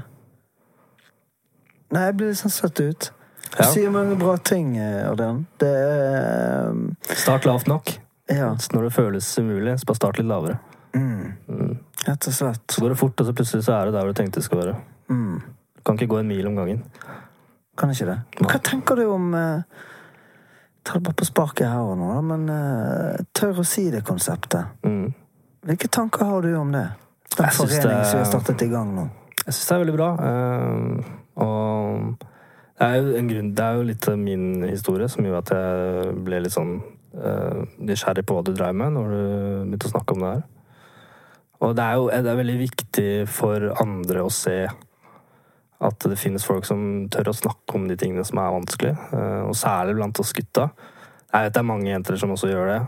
Nei, 1.94 2.06
jeg 2.08 2.16
blir 2.18 2.32
litt 2.32 2.40
sånn 2.40 2.54
satt 2.54 2.80
ut. 2.82 3.10
Du 3.54 3.58
Ja. 3.60 3.66
sier 3.70 3.92
mange 3.94 4.16
bra 4.18 4.38
ting, 4.38 4.78
eh, 4.78 5.14
Det 5.60 5.68
er 5.68 6.70
um... 6.72 6.96
Start 7.04 7.46
lavt 7.46 7.68
nok. 7.68 7.92
Ja. 8.30 8.56
Så 8.58 8.72
når 8.74 8.88
det 8.88 8.94
føles 8.96 9.28
umulig, 9.38 9.76
så 9.80 9.86
bare 9.86 9.96
start 10.00 10.18
litt 10.18 10.28
lavere. 10.28 10.60
Mm, 10.96 11.34
Mm. 11.50 11.78
rett 12.08 12.28
og 12.28 12.34
slett. 12.34 12.68
Så 12.72 12.82
går 12.82 12.90
det 12.90 12.98
fort, 12.98 13.20
og 13.20 13.28
så 13.28 13.34
plutselig 13.34 13.64
så 13.66 13.74
er 13.82 13.86
det 13.86 13.94
der 13.94 14.06
du 14.08 14.14
tenkte 14.14 14.40
det 14.40 14.44
skulle 14.44 14.64
være. 14.66 14.76
Mm. 15.10 15.42
Du 15.76 15.82
kan 15.86 15.98
ikke 15.98 16.08
gå 16.08 16.20
en 16.20 16.28
mil 16.28 16.48
om 16.48 16.56
gangen. 16.56 16.84
Kan 17.78 17.90
ikke 17.90 18.06
det. 18.06 18.20
Men 18.40 18.50
hva 18.50 18.60
tenker 18.64 18.96
du 18.96 19.06
om 19.12 19.34
uh... 19.34 19.62
Ta 20.84 20.94
det 20.94 21.04
bare 21.04 21.14
på 21.16 21.26
sparket 21.26 21.68
her 21.68 21.80
og 21.80 21.98
nå, 21.98 22.10
da, 22.14 22.22
men 22.22 22.50
uh... 22.50 23.18
tør 23.34 23.60
å 23.62 23.66
si 23.66 23.90
det 23.92 24.04
konseptet. 24.04 24.66
Mm. 24.84 25.14
Hvilke 25.66 25.88
tanker 25.88 26.26
har 26.26 26.42
du 26.42 26.56
om 26.56 26.72
det? 26.72 26.88
Den 27.38 27.50
foreningen 27.50 28.06
som 28.06 28.18
vi 28.20 28.24
har 28.24 28.32
startet 28.32 28.62
i 28.62 28.68
gang 28.70 28.96
nå. 28.96 29.10
Jeg 29.44 29.56
syns 29.56 29.68
det 29.68 29.76
er 29.76 29.82
veldig 29.84 29.98
bra. 29.98 30.10
eh, 30.24 31.12
og 31.44 32.30
det 32.80 32.88
er 32.88 32.96
jo 33.00 33.18
en 33.18 33.30
grunn 33.30 33.50
Det 33.56 33.64
er 33.64 33.76
jo 33.78 33.88
litt 33.88 34.08
min 34.20 34.64
historie 34.68 35.10
som 35.12 35.26
gjorde 35.26 35.44
at 35.44 35.52
jeg 35.56 36.16
ble 36.26 36.40
litt 36.44 36.56
sånn 36.56 36.78
eh, 36.80 37.60
nysgjerrig 37.80 38.26
på 38.28 38.38
hva 38.38 38.46
du 38.46 38.54
dreiv 38.56 38.76
med 38.80 38.96
når 38.96 39.12
du 39.12 39.20
begynte 39.68 39.90
å 39.90 39.94
snakke 39.94 40.16
om 40.16 40.24
det 40.24 40.32
her. 40.32 40.42
Og 41.64 41.76
det 41.78 41.84
er 41.84 42.00
jo 42.00 42.08
det 42.10 42.32
er 42.32 42.40
veldig 42.40 42.58
viktig 42.60 43.12
for 43.32 43.70
andre 43.84 44.24
å 44.24 44.32
se 44.34 44.58
at 45.84 46.08
det 46.08 46.20
finnes 46.20 46.44
folk 46.48 46.68
som 46.68 47.08
tør 47.12 47.32
å 47.32 47.36
snakke 47.36 47.76
om 47.76 47.88
de 47.90 47.98
tingene 48.00 48.24
som 48.28 48.40
er 48.40 48.56
vanskelig, 48.56 48.96
eh, 48.96 49.42
og 49.44 49.56
særlig 49.60 49.98
blant 50.00 50.20
oss 50.24 50.36
gutta. 50.36 50.70
Jeg 51.34 51.48
vet 51.48 51.56
det 51.56 51.64
er 51.64 51.72
mange 51.72 51.90
jenter 51.90 52.20
som 52.20 52.32
også 52.36 52.52
gjør 52.52 52.68
det, 52.70 52.82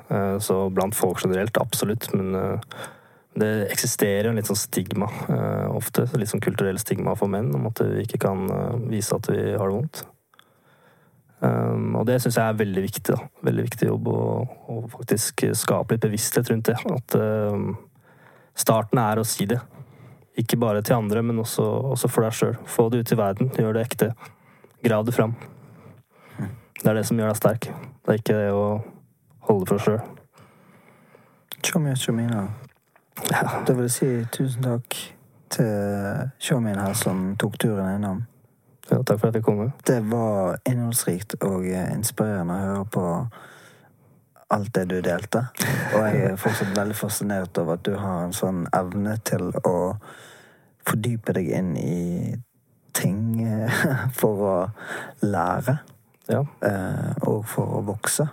så 0.46 0.60
blant 0.70 0.94
folk 0.94 1.24
generelt, 1.24 1.58
absolutt. 1.58 2.06
Men 2.14 2.36
det 3.36 3.52
eksisterer 3.74 4.30
en 4.30 4.38
litt 4.40 4.48
sånn 4.48 4.60
stigma 4.60 5.10
eh, 5.28 5.68
ofte, 5.76 6.06
litt 6.16 6.32
sånn 6.32 6.44
kulturell 6.44 6.80
stigma 6.80 7.16
for 7.20 7.32
menn, 7.32 7.52
om 7.56 7.68
at 7.68 7.82
vi 7.84 8.06
ikke 8.06 8.22
kan 8.24 8.46
eh, 8.48 8.76
vise 8.94 9.18
at 9.18 9.28
vi 9.32 9.40
har 9.52 9.68
det 9.68 9.76
vondt. 9.76 10.04
Um, 11.44 11.98
og 12.00 12.06
det 12.08 12.16
syns 12.24 12.38
jeg 12.40 12.48
er 12.48 12.58
veldig 12.58 12.84
viktig. 12.86 13.12
da. 13.12 13.28
Veldig 13.46 13.66
viktig 13.68 13.90
jobb 13.90 14.08
å, 14.10 14.22
å 14.72 14.78
faktisk 14.94 15.44
skape 15.60 15.94
litt 15.98 16.06
bevissthet 16.08 16.50
rundt 16.50 16.72
det. 16.72 16.78
At 16.96 17.18
uh, 17.20 17.76
starten 18.58 19.02
er 19.04 19.20
å 19.20 19.28
si 19.28 19.46
det. 19.52 19.60
Ikke 20.40 20.58
bare 20.60 20.82
til 20.82 20.98
andre, 20.98 21.22
men 21.22 21.44
også, 21.44 21.66
også 21.92 22.10
for 22.12 22.26
deg 22.26 22.40
sjøl. 22.40 22.56
Få 22.72 22.88
det 22.90 23.04
ut 23.04 23.14
i 23.14 23.20
verden. 23.20 23.52
Gjør 23.60 23.76
det 23.76 23.86
ekte. 23.86 24.10
Grav 24.88 25.06
det 25.06 25.16
fram. 25.16 25.36
Det 26.82 26.88
er 26.92 26.98
det 26.98 27.06
som 27.08 27.20
gjør 27.20 27.32
deg 27.32 27.40
sterk. 27.40 27.70
Det 28.06 28.14
er 28.16 28.22
ikke 28.24 28.40
det 28.40 28.52
å 28.56 28.66
holde 29.48 29.68
for 29.70 29.76
deg 29.78 29.86
sjøl. 29.86 30.06
Da 33.16 33.74
vil 33.74 33.86
jeg 33.88 33.92
si 33.92 34.08
tusen 34.32 34.64
takk 34.64 34.96
til 35.56 36.32
showmien 36.42 36.80
her 36.80 36.94
som 37.00 37.36
tok 37.40 37.60
turen 37.60 37.96
innom. 37.96 38.24
Ja, 38.92 39.00
takk 39.02 39.20
for 39.22 39.28
at 39.32 39.38
jeg 39.40 39.44
kom. 39.46 39.62
Med. 39.64 39.72
Det 39.88 40.02
var 40.12 40.60
innholdsrikt 40.68 41.38
og 41.42 41.66
inspirerende 41.66 42.54
å 42.58 42.66
høre 42.66 42.86
på 42.92 43.06
alt 44.56 44.76
det 44.76 44.86
du 44.92 45.00
delte. 45.02 45.48
Og 45.96 46.04
jeg 46.06 46.22
er 46.28 46.38
fortsatt 46.38 46.76
veldig 46.78 46.98
fascinert 46.98 47.58
over 47.58 47.80
at 47.80 47.86
du 47.88 47.96
har 47.98 48.26
en 48.26 48.36
sånn 48.36 48.66
evne 48.76 49.18
til 49.26 49.50
å 49.66 49.76
fordype 50.86 51.34
deg 51.34 51.50
inn 51.58 51.74
i 51.80 52.36
ting 52.96 53.42
for 54.20 54.46
å 54.46 54.56
lære. 55.26 55.80
Ja, 56.30 56.42
eh, 56.66 57.12
Og 57.30 57.46
for 57.50 57.80
å 57.80 57.86
vokse. 57.86 58.28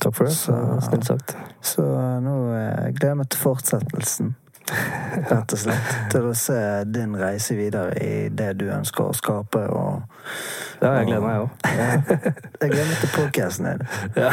Takk 0.00 0.14
for 0.14 0.24
det. 0.28 0.34
Så, 0.36 0.56
snilt 0.88 1.06
sagt. 1.08 1.36
Så 1.64 1.84
nå 2.24 2.34
eh, 2.56 2.90
gleder 2.92 3.14
jeg 3.14 3.20
meg 3.22 3.30
til 3.32 3.40
fortsettelsen. 3.44 4.34
rett 5.30 5.52
og 5.54 5.60
slett. 5.62 5.90
Til 6.10 6.24
å 6.26 6.32
se 6.34 6.58
din 6.90 7.12
reise 7.18 7.54
videre 7.54 7.92
i 8.02 8.28
det 8.34 8.48
du 8.58 8.64
ønsker 8.74 9.12
å 9.12 9.14
skape. 9.14 9.62
Og, 9.70 10.02
Ja, 10.82 10.90
jeg 10.98 11.06
gleder 11.08 11.22
meg, 11.22 11.44
òg. 11.44 11.50
jeg 11.70 12.72
gleder 12.72 12.88
meg 12.90 12.98
til 13.04 13.12
podkasten 13.14 13.70
din. 13.70 13.86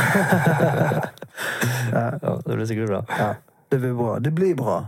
Ja, 1.94 2.40
det 2.46 2.56
blir 2.56 2.66
sikkert 2.66 2.90
bra. 2.90 3.04
Ja, 3.20 3.30
det 3.70 3.78
blir 3.80 3.94
bra. 3.98 4.20
Det 4.20 4.32
blir 4.32 4.56
bra. 4.58 4.80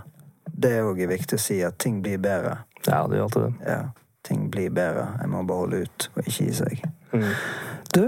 Det 0.46 0.72
er 0.78 0.88
òg 0.88 1.00
viktig 1.10 1.38
å 1.38 1.42
si 1.42 1.60
at 1.66 1.78
ting 1.82 2.02
blir 2.06 2.18
bedre. 2.22 2.58
Ja, 2.86 3.04
det 3.10 3.18
gjør 3.18 3.28
alltid 3.28 3.46
det. 3.46 3.54
Ja, 3.70 3.80
ting 4.26 4.50
blir 4.54 4.70
bedre. 4.74 5.08
Jeg 5.22 5.32
må 5.34 5.42
bare 5.48 5.64
holde 5.64 5.82
ut 5.86 6.08
og 6.16 6.22
ikke 6.26 6.46
gi 6.48 6.54
seg. 6.60 6.84
Mm. 7.14 7.26
Du, 7.96 8.04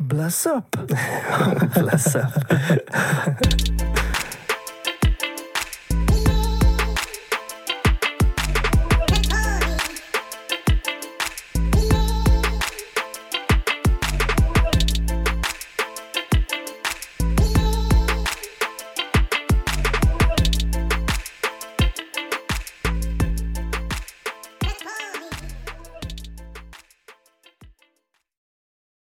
bless 0.00 0.46
up! 0.46 0.70
Bless 1.74 2.16
up. 2.16 3.94